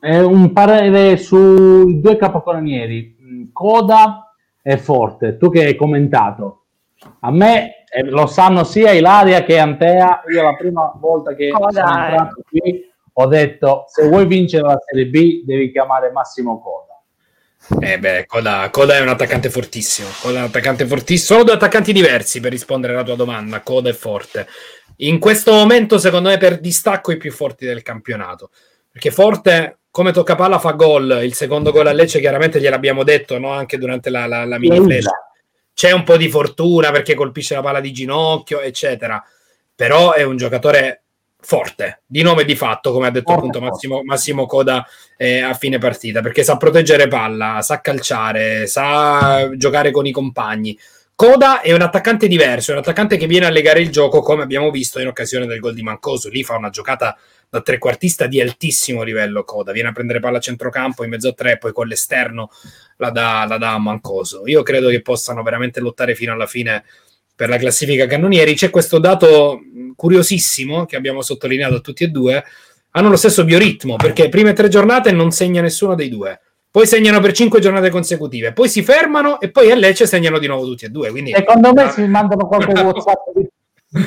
è 0.00 0.18
un 0.18 0.52
parere 0.52 1.16
sui 1.16 2.00
due 2.00 2.16
capocolonieri, 2.16 3.16
mm, 3.20 3.44
Coda 3.52 4.34
e 4.62 4.76
Forte. 4.76 5.36
Tu 5.36 5.50
che 5.50 5.64
hai 5.64 5.76
commentato, 5.76 6.64
a 7.20 7.30
me 7.30 7.84
eh, 7.92 8.02
lo 8.04 8.26
sanno 8.26 8.64
sia 8.64 8.92
Ilaria 8.92 9.44
che 9.44 9.58
Antea. 9.58 10.22
Io 10.32 10.42
la 10.42 10.54
prima 10.54 10.92
volta 10.98 11.34
che 11.34 11.50
Coda 11.50 11.86
sono 11.86 12.04
entrato 12.04 12.42
qui 12.48 12.88
ho 13.12 13.26
detto: 13.26 13.84
se 13.86 14.08
vuoi 14.08 14.26
vincere 14.26 14.66
la 14.66 14.78
Serie 14.84 15.06
B, 15.06 15.44
devi 15.44 15.70
chiamare 15.70 16.10
Massimo 16.10 16.60
Coda. 16.60 16.88
Eh 17.86 17.98
beh, 17.98 18.24
Coda, 18.26 18.68
Coda, 18.70 18.96
è 18.96 19.00
un 19.00 19.08
attaccante 19.08 19.50
fortissimo. 19.50 20.08
Coda 20.20 20.36
è 20.36 20.40
un 20.40 20.46
attaccante 20.46 20.86
fortissimo. 20.86 21.38
Sono 21.38 21.44
due 21.44 21.54
attaccanti 21.54 21.92
diversi 21.92 22.40
per 22.40 22.50
rispondere 22.50 22.94
alla 22.94 23.04
tua 23.04 23.16
domanda. 23.16 23.60
Coda 23.60 23.90
e 23.90 23.94
Forte. 23.94 24.46
In 25.02 25.18
questo 25.18 25.52
momento, 25.52 25.98
secondo 25.98 26.28
me, 26.28 26.38
per 26.38 26.58
distacco 26.58 27.12
i 27.12 27.16
più 27.16 27.32
forti 27.32 27.64
del 27.64 27.82
campionato 27.82 28.50
perché 28.90 29.10
Forte 29.10 29.78
come 29.90 30.12
tocca 30.12 30.36
palla 30.36 30.58
fa 30.58 30.72
gol, 30.72 31.20
il 31.22 31.34
secondo 31.34 31.72
gol 31.72 31.88
a 31.88 31.92
Lecce 31.92 32.20
chiaramente 32.20 32.60
gliel'abbiamo 32.60 33.02
detto 33.02 33.38
no? 33.38 33.50
anche 33.50 33.76
durante 33.76 34.08
la, 34.08 34.26
la, 34.26 34.44
la 34.44 34.58
mini 34.58 34.80
flash. 34.80 35.06
C'è 35.74 35.90
un 35.92 36.04
po' 36.04 36.16
di 36.16 36.28
fortuna 36.28 36.90
perché 36.90 37.14
colpisce 37.14 37.54
la 37.54 37.62
palla 37.62 37.80
di 37.80 37.90
ginocchio, 37.90 38.60
eccetera, 38.60 39.22
però 39.74 40.12
è 40.12 40.22
un 40.22 40.36
giocatore 40.36 41.02
forte, 41.40 42.02
di 42.06 42.22
nome 42.22 42.42
e 42.42 42.44
di 42.44 42.54
fatto, 42.54 42.92
come 42.92 43.06
ha 43.06 43.10
detto 43.10 43.32
forte, 43.32 43.46
appunto 43.46 43.60
Massimo, 43.60 44.02
Massimo 44.04 44.46
Coda 44.46 44.86
eh, 45.16 45.40
a 45.40 45.54
fine 45.54 45.78
partita, 45.78 46.20
perché 46.20 46.42
sa 46.42 46.56
proteggere 46.56 47.08
palla, 47.08 47.60
sa 47.62 47.80
calciare, 47.80 48.66
sa 48.66 49.48
giocare 49.56 49.90
con 49.90 50.06
i 50.06 50.12
compagni 50.12 50.78
Coda 51.20 51.60
è 51.60 51.70
un 51.74 51.82
attaccante 51.82 52.26
diverso, 52.26 52.70
è 52.70 52.72
un 52.72 52.80
attaccante 52.80 53.18
che 53.18 53.26
viene 53.26 53.44
a 53.44 53.50
legare 53.50 53.82
il 53.82 53.90
gioco 53.90 54.22
come 54.22 54.42
abbiamo 54.42 54.70
visto 54.70 55.00
in 55.00 55.06
occasione 55.06 55.44
del 55.44 55.60
gol 55.60 55.74
di 55.74 55.82
Mancoso. 55.82 56.30
Lì 56.30 56.42
fa 56.42 56.56
una 56.56 56.70
giocata 56.70 57.14
da 57.50 57.60
trequartista 57.62 58.26
di 58.26 58.40
altissimo 58.40 59.02
livello 59.02 59.42
Coda, 59.42 59.72
viene 59.72 59.88
a 59.88 59.92
prendere 59.92 60.20
palla 60.20 60.38
a 60.38 60.40
centrocampo 60.40 61.02
in 61.02 61.10
mezzo 61.10 61.28
a 61.28 61.32
tre, 61.32 61.58
poi 61.58 61.72
con 61.72 61.88
l'esterno 61.88 62.50
la 62.96 63.10
dà, 63.10 63.44
la 63.48 63.58
dà 63.58 63.72
a 63.72 63.78
Mancoso. 63.78 64.42
Io 64.46 64.62
credo 64.62 64.88
che 64.88 65.02
possano 65.02 65.42
veramente 65.42 65.80
lottare 65.80 66.14
fino 66.14 66.32
alla 66.32 66.46
fine 66.46 66.84
per 67.34 67.48
la 67.48 67.56
classifica 67.56 68.06
cannonieri. 68.06 68.54
C'è 68.54 68.70
questo 68.70 68.98
dato 68.98 69.60
curiosissimo 69.96 70.86
che 70.86 70.94
abbiamo 70.94 71.22
sottolineato 71.22 71.80
tutti 71.80 72.04
e 72.04 72.08
due, 72.08 72.44
hanno 72.92 73.08
lo 73.08 73.16
stesso 73.16 73.44
bioritmo 73.44 73.96
perché 73.96 74.28
prime 74.28 74.52
tre 74.52 74.68
giornate 74.68 75.10
non 75.10 75.32
segna 75.32 75.60
nessuno 75.60 75.94
dei 75.94 76.08
due 76.08 76.40
poi 76.72 76.86
segnano 76.86 77.18
per 77.18 77.32
cinque 77.32 77.58
giornate 77.58 77.90
consecutive, 77.90 78.52
poi 78.52 78.68
si 78.68 78.84
fermano 78.84 79.40
e 79.40 79.50
poi 79.50 79.72
a 79.72 79.74
Lecce 79.74 80.06
segnano 80.06 80.38
di 80.38 80.46
nuovo 80.46 80.64
tutti 80.66 80.84
e 80.84 80.88
due. 80.88 81.10
Quindi... 81.10 81.32
Secondo 81.32 81.72
me 81.72 81.90
si 81.90 82.06
mandano 82.06 82.46
qualche 82.46 82.70
WhatsApp 82.80 83.18
di 83.34 83.48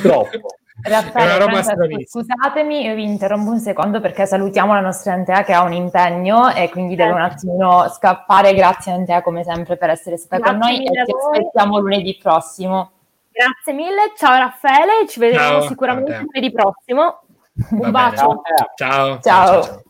troppo. 0.02 0.56
Raffaele, 0.82 2.06
scusatemi, 2.08 2.86
io 2.86 2.96
vi 2.96 3.04
interrompo 3.04 3.52
un 3.52 3.60
secondo 3.60 4.02
perché 4.02 4.26
salutiamo 4.26 4.74
la 4.74 4.82
nostra 4.82 5.14
Antea 5.14 5.44
che 5.44 5.54
ha 5.54 5.62
un 5.62 5.72
impegno 5.72 6.52
e 6.52 6.70
quindi 6.70 6.96
deve 6.96 7.12
un 7.12 7.22
attimino 7.22 7.88
scappare. 7.90 8.54
Grazie 8.54 8.92
Antea 8.92 9.22
come 9.22 9.44
sempre 9.44 9.78
per 9.78 9.92
essere 9.92 10.18
stata 10.18 10.42
Grazie 10.42 10.60
con 10.60 10.68
noi 10.68 10.86
e 10.86 11.06
ci 11.06 11.12
aspettiamo 11.12 11.80
lunedì 11.80 12.18
prossimo. 12.22 12.92
Grazie 13.32 13.74
mille, 13.74 14.14
ciao 14.18 14.38
Raffaele, 14.38 15.08
ci 15.08 15.20
vedremo 15.20 15.60
ciao, 15.60 15.68
sicuramente 15.68 16.18
lunedì 16.18 16.52
prossimo. 16.52 17.22
Un 17.70 17.80
Va 17.80 17.92
bacio. 17.92 18.42
Ciao. 18.76 19.20
ciao. 19.22 19.62
ciao 19.64 19.84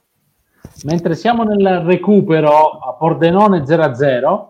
mentre 0.84 1.16
siamo 1.16 1.44
nel 1.44 1.82
recupero 1.82 2.72
a 2.72 2.94
Pordenone 2.94 3.64
0-0, 3.64 4.48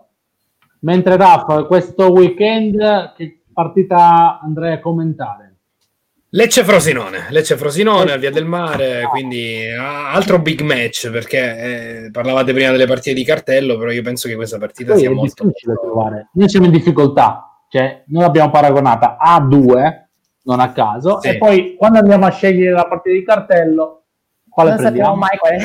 mentre 0.80 1.16
Raffa, 1.16 1.64
questo 1.64 2.10
weekend 2.10 3.14
che 3.14 3.43
partita 3.54 4.38
andrei 4.42 4.74
a 4.74 4.80
commentare? 4.80 5.54
Lecce 6.34 6.64
Frosinone, 6.64 7.26
Lecce 7.30 7.56
Frosinone 7.56 8.10
al 8.10 8.18
Via 8.18 8.32
del 8.32 8.44
Mare, 8.44 9.06
quindi 9.08 9.68
altro 9.70 10.40
big 10.40 10.62
match 10.62 11.08
perché 11.08 11.38
eh, 12.06 12.10
parlavate 12.10 12.52
prima 12.52 12.72
delle 12.72 12.88
partite 12.88 13.14
di 13.14 13.24
cartello, 13.24 13.78
però 13.78 13.92
io 13.92 14.02
penso 14.02 14.26
che 14.26 14.34
questa 14.34 14.58
partita 14.58 14.92
Poi 14.92 15.00
sia 15.00 15.12
molto 15.12 15.44
difficile 15.44 15.74
molto... 15.74 15.86
trovare. 15.92 16.28
Noi 16.32 16.48
siamo 16.48 16.66
in 16.66 16.72
difficoltà, 16.72 17.62
cioè 17.68 18.02
noi 18.08 18.22
l'abbiamo 18.22 18.50
paragonata 18.50 19.16
a 19.16 19.38
due, 19.38 20.08
non 20.42 20.58
a 20.58 20.72
caso, 20.72 21.20
sì. 21.20 21.28
e 21.28 21.38
poi 21.38 21.76
quando 21.78 22.00
andiamo 22.00 22.26
a 22.26 22.30
scegliere 22.30 22.72
la 22.72 22.88
partita 22.88 23.14
di 23.14 23.24
cartello 23.24 24.04
quale 24.54 24.70
non 24.70 24.78
prendiamo? 24.78 25.16
mai 25.16 25.36
quale. 25.36 25.58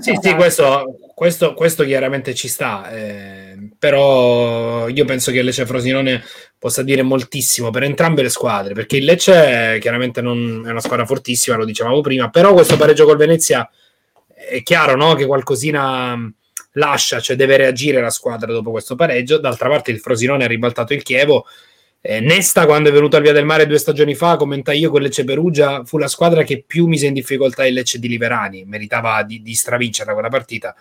sì, 0.00 0.18
sì, 0.20 0.34
questo, 0.34 0.98
questo, 1.14 1.52
questo, 1.52 1.84
chiaramente 1.84 2.34
ci 2.34 2.48
sta, 2.48 2.90
eh, 2.90 3.41
però 3.82 4.86
io 4.86 5.04
penso 5.04 5.32
che 5.32 5.42
Lecce 5.42 5.66
Frosinone 5.66 6.22
possa 6.56 6.84
dire 6.84 7.02
moltissimo 7.02 7.70
per 7.70 7.82
entrambe 7.82 8.22
le 8.22 8.28
squadre, 8.28 8.74
perché 8.74 8.98
il 8.98 9.04
Lecce 9.04 9.78
chiaramente 9.80 10.20
non 10.20 10.62
è 10.64 10.70
una 10.70 10.78
squadra 10.78 11.04
fortissima, 11.04 11.56
lo 11.56 11.64
dicevamo 11.64 12.00
prima, 12.00 12.30
però 12.30 12.52
questo 12.52 12.76
pareggio 12.76 13.06
col 13.06 13.16
Venezia 13.16 13.68
è 14.32 14.62
chiaro 14.62 14.94
no? 14.94 15.14
che 15.14 15.26
qualcosina 15.26 16.16
lascia, 16.74 17.18
cioè 17.18 17.34
deve 17.34 17.56
reagire 17.56 18.00
la 18.00 18.10
squadra 18.10 18.52
dopo 18.52 18.70
questo 18.70 18.94
pareggio, 18.94 19.38
d'altra 19.38 19.68
parte 19.68 19.90
il 19.90 19.98
Frosinone 19.98 20.44
ha 20.44 20.46
ribaltato 20.46 20.94
il 20.94 21.02
Chievo, 21.02 21.46
eh, 22.00 22.20
Nesta, 22.20 22.66
quando 22.66 22.88
è 22.88 22.92
venuto 22.92 23.16
al 23.16 23.22
Via 23.22 23.32
del 23.32 23.44
Mare 23.44 23.66
due 23.66 23.78
stagioni 23.78 24.14
fa, 24.14 24.36
commenta 24.36 24.70
io 24.70 24.90
con 24.90 25.02
Lecce 25.02 25.24
Perugia, 25.24 25.82
fu 25.84 25.98
la 25.98 26.06
squadra 26.06 26.44
che 26.44 26.62
più 26.64 26.86
mise 26.86 27.06
in 27.06 27.14
difficoltà 27.14 27.66
il 27.66 27.74
Lecce 27.74 27.98
di 27.98 28.06
Liverani, 28.06 28.62
meritava 28.64 29.24
di, 29.24 29.42
di 29.42 29.54
stravincere 29.54 30.12
quella 30.12 30.28
partita 30.28 30.72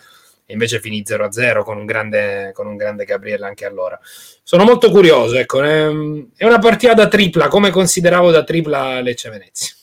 e 0.51 0.53
invece 0.53 0.81
finì 0.81 1.01
0-0 1.01 1.63
con 1.63 1.77
un 1.77 1.85
grande, 1.85 2.51
con 2.53 2.67
un 2.67 2.75
grande 2.75 3.05
Gabriele 3.05 3.45
anche 3.45 3.65
allora. 3.65 3.97
Sono 4.43 4.65
molto 4.65 4.91
curioso, 4.91 5.37
ecco, 5.37 5.63
è, 5.63 5.87
una 5.87 6.59
partita 6.59 6.93
da 6.93 7.07
tripla, 7.07 7.47
come 7.47 7.69
consideravo 7.69 8.31
da 8.31 8.43
tripla 8.43 8.99
Lecce-Venezia. 8.99 9.73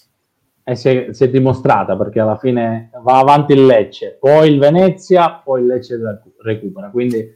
E 0.63 0.77
si 0.77 0.89
è, 0.91 1.07
si 1.13 1.25
è, 1.25 1.31
dimostrata 1.31 1.97
perché 1.97 2.21
alla 2.21 2.37
fine 2.37 2.91
va 3.03 3.19
avanti 3.19 3.55
il 3.55 3.65
Lecce, 3.65 4.19
poi 4.21 4.53
il 4.53 4.59
Venezia, 4.59 5.41
poi 5.43 5.63
il 5.63 5.69
Lecce 5.69 5.99
recupera, 6.43 6.91
quindi 6.91 7.27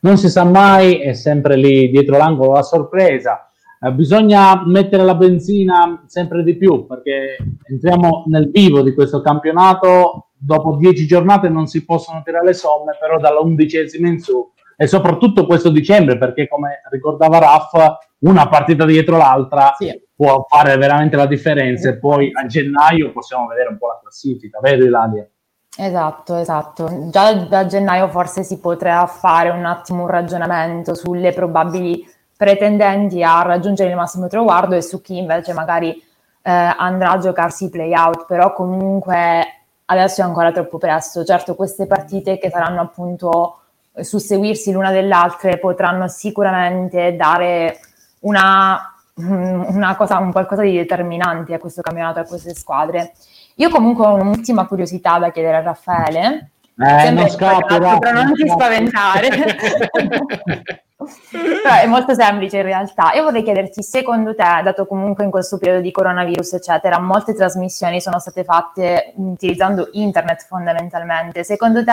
non 0.00 0.16
si 0.16 0.30
sa 0.30 0.44
mai, 0.44 1.00
è 1.00 1.12
sempre 1.12 1.56
lì 1.56 1.90
dietro 1.90 2.16
l'angolo 2.16 2.54
la 2.54 2.62
sorpresa 2.62 3.47
eh, 3.80 3.92
bisogna 3.92 4.64
mettere 4.66 5.04
la 5.04 5.14
benzina 5.14 6.02
sempre 6.06 6.42
di 6.42 6.56
più 6.56 6.86
perché 6.86 7.36
entriamo 7.62 8.24
nel 8.26 8.50
vivo 8.50 8.82
di 8.82 8.94
questo 8.94 9.20
campionato. 9.20 10.30
Dopo 10.40 10.76
dieci 10.76 11.06
giornate 11.06 11.48
non 11.48 11.66
si 11.66 11.84
possono 11.84 12.22
tirare 12.24 12.46
le 12.46 12.54
somme, 12.54 12.96
però 12.98 13.18
dalla 13.18 13.40
undicesima 13.40 14.08
in 14.08 14.20
su 14.20 14.52
e 14.80 14.86
soprattutto 14.86 15.44
questo 15.44 15.70
dicembre 15.70 16.16
perché 16.18 16.46
come 16.46 16.82
ricordava 16.90 17.40
Raff 17.40 17.72
una 18.20 18.48
partita 18.48 18.84
dietro 18.84 19.16
l'altra 19.16 19.74
sì. 19.76 19.92
può 20.14 20.46
fare 20.48 20.76
veramente 20.76 21.16
la 21.16 21.26
differenza 21.26 21.88
e 21.88 21.98
poi 21.98 22.30
a 22.32 22.46
gennaio 22.46 23.10
possiamo 23.10 23.48
vedere 23.48 23.70
un 23.70 23.78
po' 23.78 23.88
la 23.88 23.98
classifica, 24.00 24.60
vero 24.60 24.84
Ilaria? 24.84 25.28
Esatto, 25.76 26.36
esatto. 26.36 27.08
Già 27.10 27.34
da 27.34 27.66
gennaio 27.66 28.08
forse 28.08 28.42
si 28.44 28.58
potrà 28.60 29.04
fare 29.06 29.50
un 29.50 29.64
attimo 29.64 30.02
un 30.02 30.08
ragionamento 30.08 30.94
sulle 30.94 31.32
probabili 31.32 32.04
pretendenti 32.38 33.20
a 33.24 33.42
raggiungere 33.42 33.90
il 33.90 33.96
massimo 33.96 34.28
traguardo 34.28 34.76
e 34.76 34.80
su 34.80 35.02
chi 35.02 35.18
invece 35.18 35.52
magari 35.52 35.90
eh, 35.90 36.50
andrà 36.50 37.10
a 37.10 37.18
giocarsi 37.18 37.64
i 37.64 37.68
play-out, 37.68 38.26
però 38.26 38.52
comunque 38.52 39.44
adesso 39.86 40.20
è 40.20 40.24
ancora 40.24 40.52
troppo 40.52 40.78
presto. 40.78 41.24
Certo, 41.24 41.56
queste 41.56 41.86
partite 41.88 42.38
che 42.38 42.48
saranno 42.48 42.80
appunto 42.80 43.58
susseguirsi 44.00 44.70
l'una 44.70 44.92
dell'altra 44.92 45.56
potranno 45.56 46.06
sicuramente 46.06 47.16
dare 47.16 47.80
una, 48.20 48.94
una 49.16 49.96
cosa, 49.96 50.18
un 50.18 50.30
qualcosa 50.30 50.62
di 50.62 50.76
determinante 50.76 51.54
a 51.54 51.58
questo 51.58 51.82
campionato, 51.82 52.20
a 52.20 52.24
queste 52.24 52.54
squadre. 52.54 53.14
Io 53.56 53.68
comunque 53.68 54.06
ho 54.06 54.14
un'ultima 54.14 54.68
curiosità 54.68 55.18
da 55.18 55.32
chiedere 55.32 55.56
a 55.56 55.62
Raffaele. 55.62 56.50
Eh, 56.80 57.10
non 57.10 57.28
scappi, 57.28 57.78
però 57.78 58.12
non 58.12 58.32
ti 58.34 58.48
spaventare. 58.48 59.28
Però 61.30 61.74
è 61.80 61.86
molto 61.86 62.12
semplice 62.12 62.56
in 62.58 62.64
realtà. 62.64 63.12
Io 63.14 63.22
vorrei 63.22 63.44
chiederti, 63.44 63.82
secondo 63.82 64.34
te, 64.34 64.60
dato 64.64 64.84
comunque 64.84 65.24
in 65.24 65.30
questo 65.30 65.56
periodo 65.56 65.80
di 65.80 65.92
coronavirus, 65.92 66.54
eccetera, 66.54 66.98
molte 66.98 67.34
trasmissioni 67.34 68.00
sono 68.00 68.18
state 68.18 68.42
fatte 68.42 69.12
utilizzando 69.14 69.88
internet 69.92 70.44
fondamentalmente, 70.44 71.44
secondo 71.44 71.84
te 71.84 71.92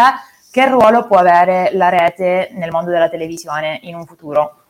che 0.51 0.67
ruolo 0.67 1.05
può 1.05 1.17
avere 1.17 1.69
la 1.73 1.89
rete 1.89 2.49
nel 2.53 2.71
mondo 2.71 2.89
della 2.89 3.09
televisione 3.09 3.79
in 3.83 3.95
un 3.95 4.05
futuro? 4.05 4.64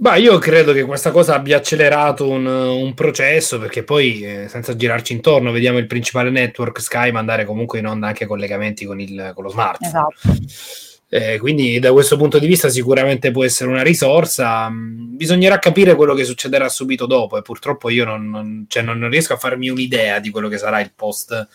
Beh, 0.00 0.18
io 0.18 0.38
credo 0.38 0.72
che 0.72 0.84
questa 0.84 1.10
cosa 1.10 1.34
abbia 1.34 1.58
accelerato 1.58 2.26
un, 2.26 2.46
un 2.46 2.94
processo 2.94 3.58
perché 3.58 3.84
poi, 3.84 4.22
eh, 4.22 4.48
senza 4.48 4.74
girarci 4.74 5.12
intorno, 5.12 5.52
vediamo 5.52 5.76
il 5.76 5.86
principale 5.86 6.30
network 6.30 6.80
Sky 6.80 7.10
mandare 7.10 7.44
comunque 7.44 7.80
in 7.80 7.86
onda 7.86 8.06
anche 8.06 8.24
collegamenti 8.24 8.86
con, 8.86 8.98
il, 8.98 9.32
con 9.34 9.44
lo 9.44 9.50
smartphone. 9.50 9.88
Esatto 9.88 10.98
eh, 11.12 11.38
quindi 11.38 11.80
da 11.80 11.90
questo 11.90 12.16
punto 12.16 12.38
di 12.38 12.46
vista 12.46 12.68
sicuramente 12.68 13.32
può 13.32 13.42
essere 13.42 13.68
una 13.68 13.82
risorsa. 13.82 14.70
Mm, 14.70 15.16
bisognerà 15.16 15.58
capire 15.58 15.96
quello 15.96 16.14
che 16.14 16.22
succederà 16.22 16.68
subito 16.68 17.06
dopo 17.06 17.36
e 17.36 17.42
purtroppo 17.42 17.90
io 17.90 18.04
non, 18.04 18.30
non, 18.30 18.66
cioè 18.68 18.84
non, 18.84 18.96
non 18.96 19.10
riesco 19.10 19.32
a 19.32 19.36
farmi 19.36 19.68
un'idea 19.68 20.20
di 20.20 20.30
quello 20.30 20.46
che 20.46 20.56
sarà 20.56 20.80
il 20.80 20.92
post, 20.94 21.48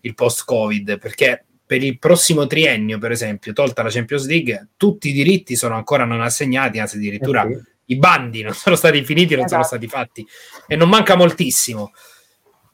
il 0.00 0.14
post-Covid 0.14 0.98
perché 0.98 1.44
per 1.66 1.82
il 1.82 1.98
prossimo 1.98 2.46
triennio, 2.46 2.98
per 2.98 3.10
esempio, 3.10 3.52
tolta 3.52 3.82
la 3.82 3.90
Champions 3.90 4.26
League, 4.26 4.68
tutti 4.78 5.10
i 5.10 5.12
diritti 5.12 5.56
sono 5.56 5.74
ancora 5.74 6.04
non 6.04 6.22
assegnati, 6.22 6.78
anzi 6.78 6.96
addirittura 6.96 7.44
eh 7.44 7.54
sì. 7.54 7.62
I 7.92 7.96
bandi 7.96 8.42
non 8.42 8.54
sono 8.54 8.76
stati 8.76 9.04
finiti, 9.04 9.34
non 9.34 9.44
esatto. 9.44 9.62
sono 9.62 9.80
stati 9.80 9.88
fatti 9.88 10.26
e 10.66 10.76
non 10.76 10.88
manca 10.88 11.14
moltissimo. 11.14 11.92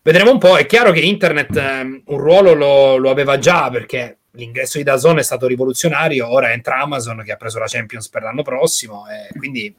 Vedremo 0.02 0.30
un 0.30 0.38
po', 0.38 0.56
è 0.56 0.66
chiaro 0.66 0.90
che 0.92 1.00
internet 1.00 1.56
eh, 1.56 1.80
un 2.04 2.18
ruolo 2.18 2.54
lo, 2.54 2.96
lo 2.96 3.10
aveva 3.10 3.38
già 3.38 3.68
perché 3.70 4.18
l'ingresso 4.32 4.78
di 4.78 4.84
Dazon 4.84 5.18
è 5.18 5.22
stato 5.22 5.46
rivoluzionario, 5.46 6.30
ora 6.30 6.52
entra 6.52 6.80
Amazon 6.80 7.22
che 7.24 7.32
ha 7.32 7.36
preso 7.36 7.58
la 7.58 7.66
Champions 7.66 8.08
per 8.08 8.22
l'anno 8.22 8.42
prossimo 8.42 9.04
e 9.08 9.36
quindi 9.36 9.74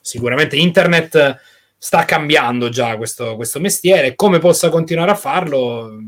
sicuramente 0.00 0.56
internet 0.56 1.40
sta 1.76 2.04
cambiando 2.04 2.68
già 2.68 2.96
questo, 2.96 3.36
questo, 3.36 3.60
mestiere, 3.60 4.14
come 4.14 4.38
possa 4.38 4.68
continuare 4.70 5.10
a 5.10 5.16
farlo 5.16 6.00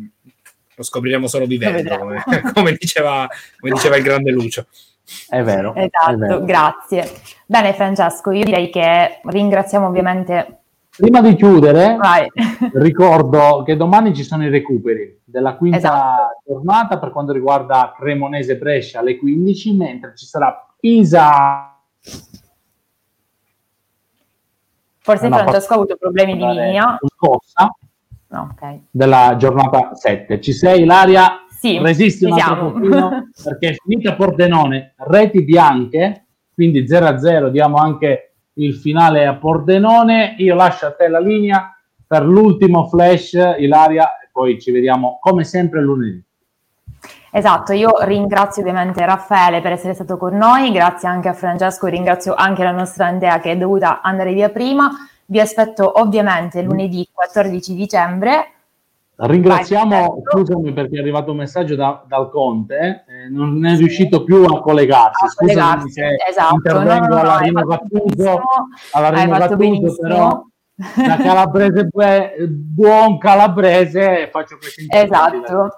lo 0.78 0.84
scopriremo 0.84 1.26
solo 1.26 1.46
vivendo, 1.46 1.98
come, 1.98 2.22
come, 2.54 2.76
diceva, 2.78 3.28
come 3.58 3.72
diceva 3.72 3.96
il 3.96 4.02
grande 4.04 4.30
Lucio. 4.30 4.66
È 5.28 5.42
vero. 5.42 5.74
Esatto, 5.74 6.10
è 6.10 6.16
vero. 6.16 6.44
grazie. 6.44 7.10
Bene 7.46 7.72
Francesco, 7.74 8.30
io 8.30 8.44
direi 8.44 8.70
che 8.70 9.20
ringraziamo 9.22 9.86
ovviamente 9.86 10.58
Prima 10.98 11.20
di 11.20 11.36
chiudere, 11.36 11.94
Vai. 11.94 12.26
ricordo 12.74 13.62
che 13.64 13.76
domani 13.76 14.12
ci 14.12 14.24
sono 14.24 14.44
i 14.44 14.48
recuperi 14.48 15.20
della 15.24 15.54
quinta 15.54 15.76
esatto. 15.76 16.42
giornata 16.44 16.98
per 16.98 17.12
quanto 17.12 17.30
riguarda 17.30 17.94
Cremonese 17.96 18.56
Brescia 18.56 18.98
alle 18.98 19.16
15, 19.16 19.76
mentre 19.76 20.14
ci 20.16 20.26
sarà 20.26 20.66
Pisa. 20.80 21.78
Forse 24.98 25.28
Francesco 25.28 25.72
ha 25.72 25.76
avuto 25.76 25.96
problemi 25.96 26.32
di 26.32 26.44
linea. 26.44 26.98
Scossa 27.14 27.72
no, 28.30 28.48
okay. 28.52 28.82
della 28.90 29.36
giornata 29.38 29.94
7. 29.94 30.40
Ci 30.40 30.52
sei, 30.52 30.82
Ilaria? 30.82 31.44
Sì, 31.58 31.78
Resisti 31.78 32.24
un 32.24 32.32
altro 32.32 32.72
pochino 32.72 33.28
perché 33.42 33.70
è 33.70 33.74
finita 33.74 34.14
Pordenone, 34.14 34.94
reti 34.96 35.42
bianche 35.42 36.22
quindi 36.58 36.82
0-0 36.82 37.50
diamo 37.50 37.76
anche 37.76 38.32
il 38.54 38.74
finale 38.74 39.26
a 39.26 39.36
Pordenone. 39.36 40.34
Io 40.38 40.56
lascio 40.56 40.86
a 40.86 40.90
te 40.92 41.06
la 41.06 41.20
linea 41.20 41.72
per 42.04 42.24
l'ultimo 42.24 42.88
flash, 42.88 43.34
Ilaria, 43.58 44.18
e 44.18 44.28
poi 44.32 44.60
ci 44.60 44.72
vediamo 44.72 45.18
come 45.20 45.44
sempre 45.44 45.80
lunedì. 45.80 46.20
Esatto, 47.30 47.72
io 47.72 47.92
ringrazio 48.00 48.62
ovviamente 48.62 49.06
Raffaele 49.06 49.60
per 49.60 49.70
essere 49.70 49.94
stato 49.94 50.16
con 50.16 50.36
noi, 50.36 50.72
grazie 50.72 51.06
anche 51.06 51.28
a 51.28 51.32
Francesco, 51.32 51.86
ringrazio 51.86 52.34
anche 52.34 52.64
la 52.64 52.72
nostra 52.72 53.06
Andrea 53.06 53.38
che 53.38 53.52
è 53.52 53.56
dovuta 53.56 54.00
andare 54.02 54.32
via 54.32 54.48
prima. 54.48 54.90
Vi 55.26 55.38
aspetto 55.38 56.00
ovviamente 56.00 56.60
lunedì 56.62 57.08
14 57.12 57.74
dicembre. 57.76 58.52
Ringraziamo, 59.20 60.22
scusami 60.30 60.72
perché 60.72 60.96
è 60.96 61.00
arrivato 61.00 61.32
un 61.32 61.38
messaggio 61.38 61.74
da, 61.74 62.04
dal 62.06 62.30
Conte, 62.30 63.04
eh, 63.08 63.28
non 63.28 63.66
è 63.66 63.76
riuscito 63.76 64.22
più 64.22 64.44
a 64.44 64.60
collegarsi. 64.60 65.24
A 65.24 65.32
collegarsi, 65.34 65.90
se 65.90 66.16
esatto. 66.28 66.54
intervengo 66.54 67.06
no, 67.08 67.14
no, 67.14 67.20
alla 67.20 67.38
Rino 67.38 67.64
Gattuso, 67.64 68.40
alla 68.92 69.10
Rino 69.10 69.36
Gattuso 69.36 70.00
però 70.00 70.44
da 70.76 71.16
calabrese 71.16 71.88
buon 72.48 73.18
calabrese 73.18 74.28
faccio 74.30 74.56
questo 74.56 74.82
Esatto. 74.88 75.68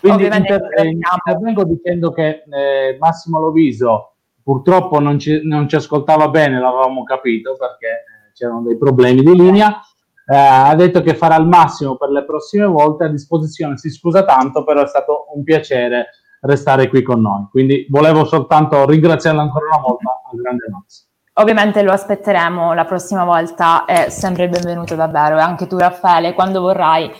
Quindi 0.00 0.24
inter- 0.24 0.76
eh, 0.76 0.88
intervengo 0.88 1.62
dicendo 1.62 2.10
che 2.10 2.42
eh, 2.50 2.96
Massimo 2.98 3.38
Loviso 3.38 4.14
purtroppo 4.42 4.98
non 4.98 5.20
ci, 5.20 5.40
non 5.44 5.68
ci, 5.68 5.76
ascoltava 5.76 6.28
bene, 6.28 6.58
l'avevamo 6.58 7.04
capito 7.04 7.54
perché 7.56 7.86
eh, 7.86 8.32
c'erano 8.34 8.62
dei 8.62 8.76
problemi 8.76 9.22
di 9.22 9.36
linea. 9.36 9.80
Eh, 10.26 10.36
ha 10.36 10.74
detto 10.74 11.02
che 11.02 11.14
farà 11.14 11.36
il 11.36 11.46
massimo 11.46 11.96
per 11.96 12.10
le 12.10 12.24
prossime 12.24 12.66
volte 12.66 13.04
a 13.04 13.08
disposizione. 13.08 13.76
Si 13.76 13.90
scusa 13.90 14.24
tanto, 14.24 14.64
però 14.64 14.82
è 14.82 14.86
stato 14.86 15.26
un 15.34 15.42
piacere 15.42 16.08
restare 16.40 16.88
qui 16.88 17.02
con 17.02 17.20
noi. 17.20 17.46
Quindi 17.50 17.86
volevo 17.88 18.24
soltanto 18.24 18.86
ringraziarla 18.86 19.42
ancora 19.42 19.66
una 19.66 19.80
volta 19.80 20.22
al 20.30 20.40
grande 20.40 20.66
Max. 20.70 21.06
Ovviamente 21.34 21.82
lo 21.82 21.92
aspetteremo 21.92 22.74
la 22.74 22.84
prossima 22.84 23.24
volta, 23.24 23.86
è 23.86 24.10
sempre 24.10 24.44
il 24.44 24.50
benvenuto 24.50 24.94
davvero. 24.94 25.38
E 25.38 25.40
anche 25.40 25.66
tu, 25.66 25.78
Raffaele, 25.78 26.34
quando 26.34 26.60
vorrai, 26.60 27.10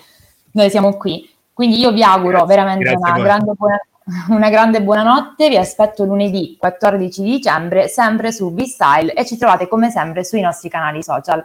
noi 0.52 0.70
siamo 0.70 0.96
qui. 0.96 1.28
Quindi 1.52 1.78
io 1.78 1.92
vi 1.92 2.02
auguro 2.02 2.44
grazie, 2.44 2.46
veramente 2.46 2.84
grazie 2.84 3.10
una, 3.10 3.22
grande 3.22 3.52
buona, 3.52 3.80
una 4.30 4.50
grande 4.50 4.82
buonanotte, 4.82 5.48
vi 5.48 5.56
aspetto 5.56 6.04
lunedì 6.04 6.56
14 6.58 7.22
dicembre 7.22 7.88
sempre 7.88 8.32
su 8.32 8.50
B-Style 8.50 9.12
e 9.12 9.24
ci 9.24 9.36
trovate 9.36 9.68
come 9.68 9.90
sempre 9.90 10.24
sui 10.24 10.40
nostri 10.40 10.68
canali 10.68 11.02
social. 11.02 11.44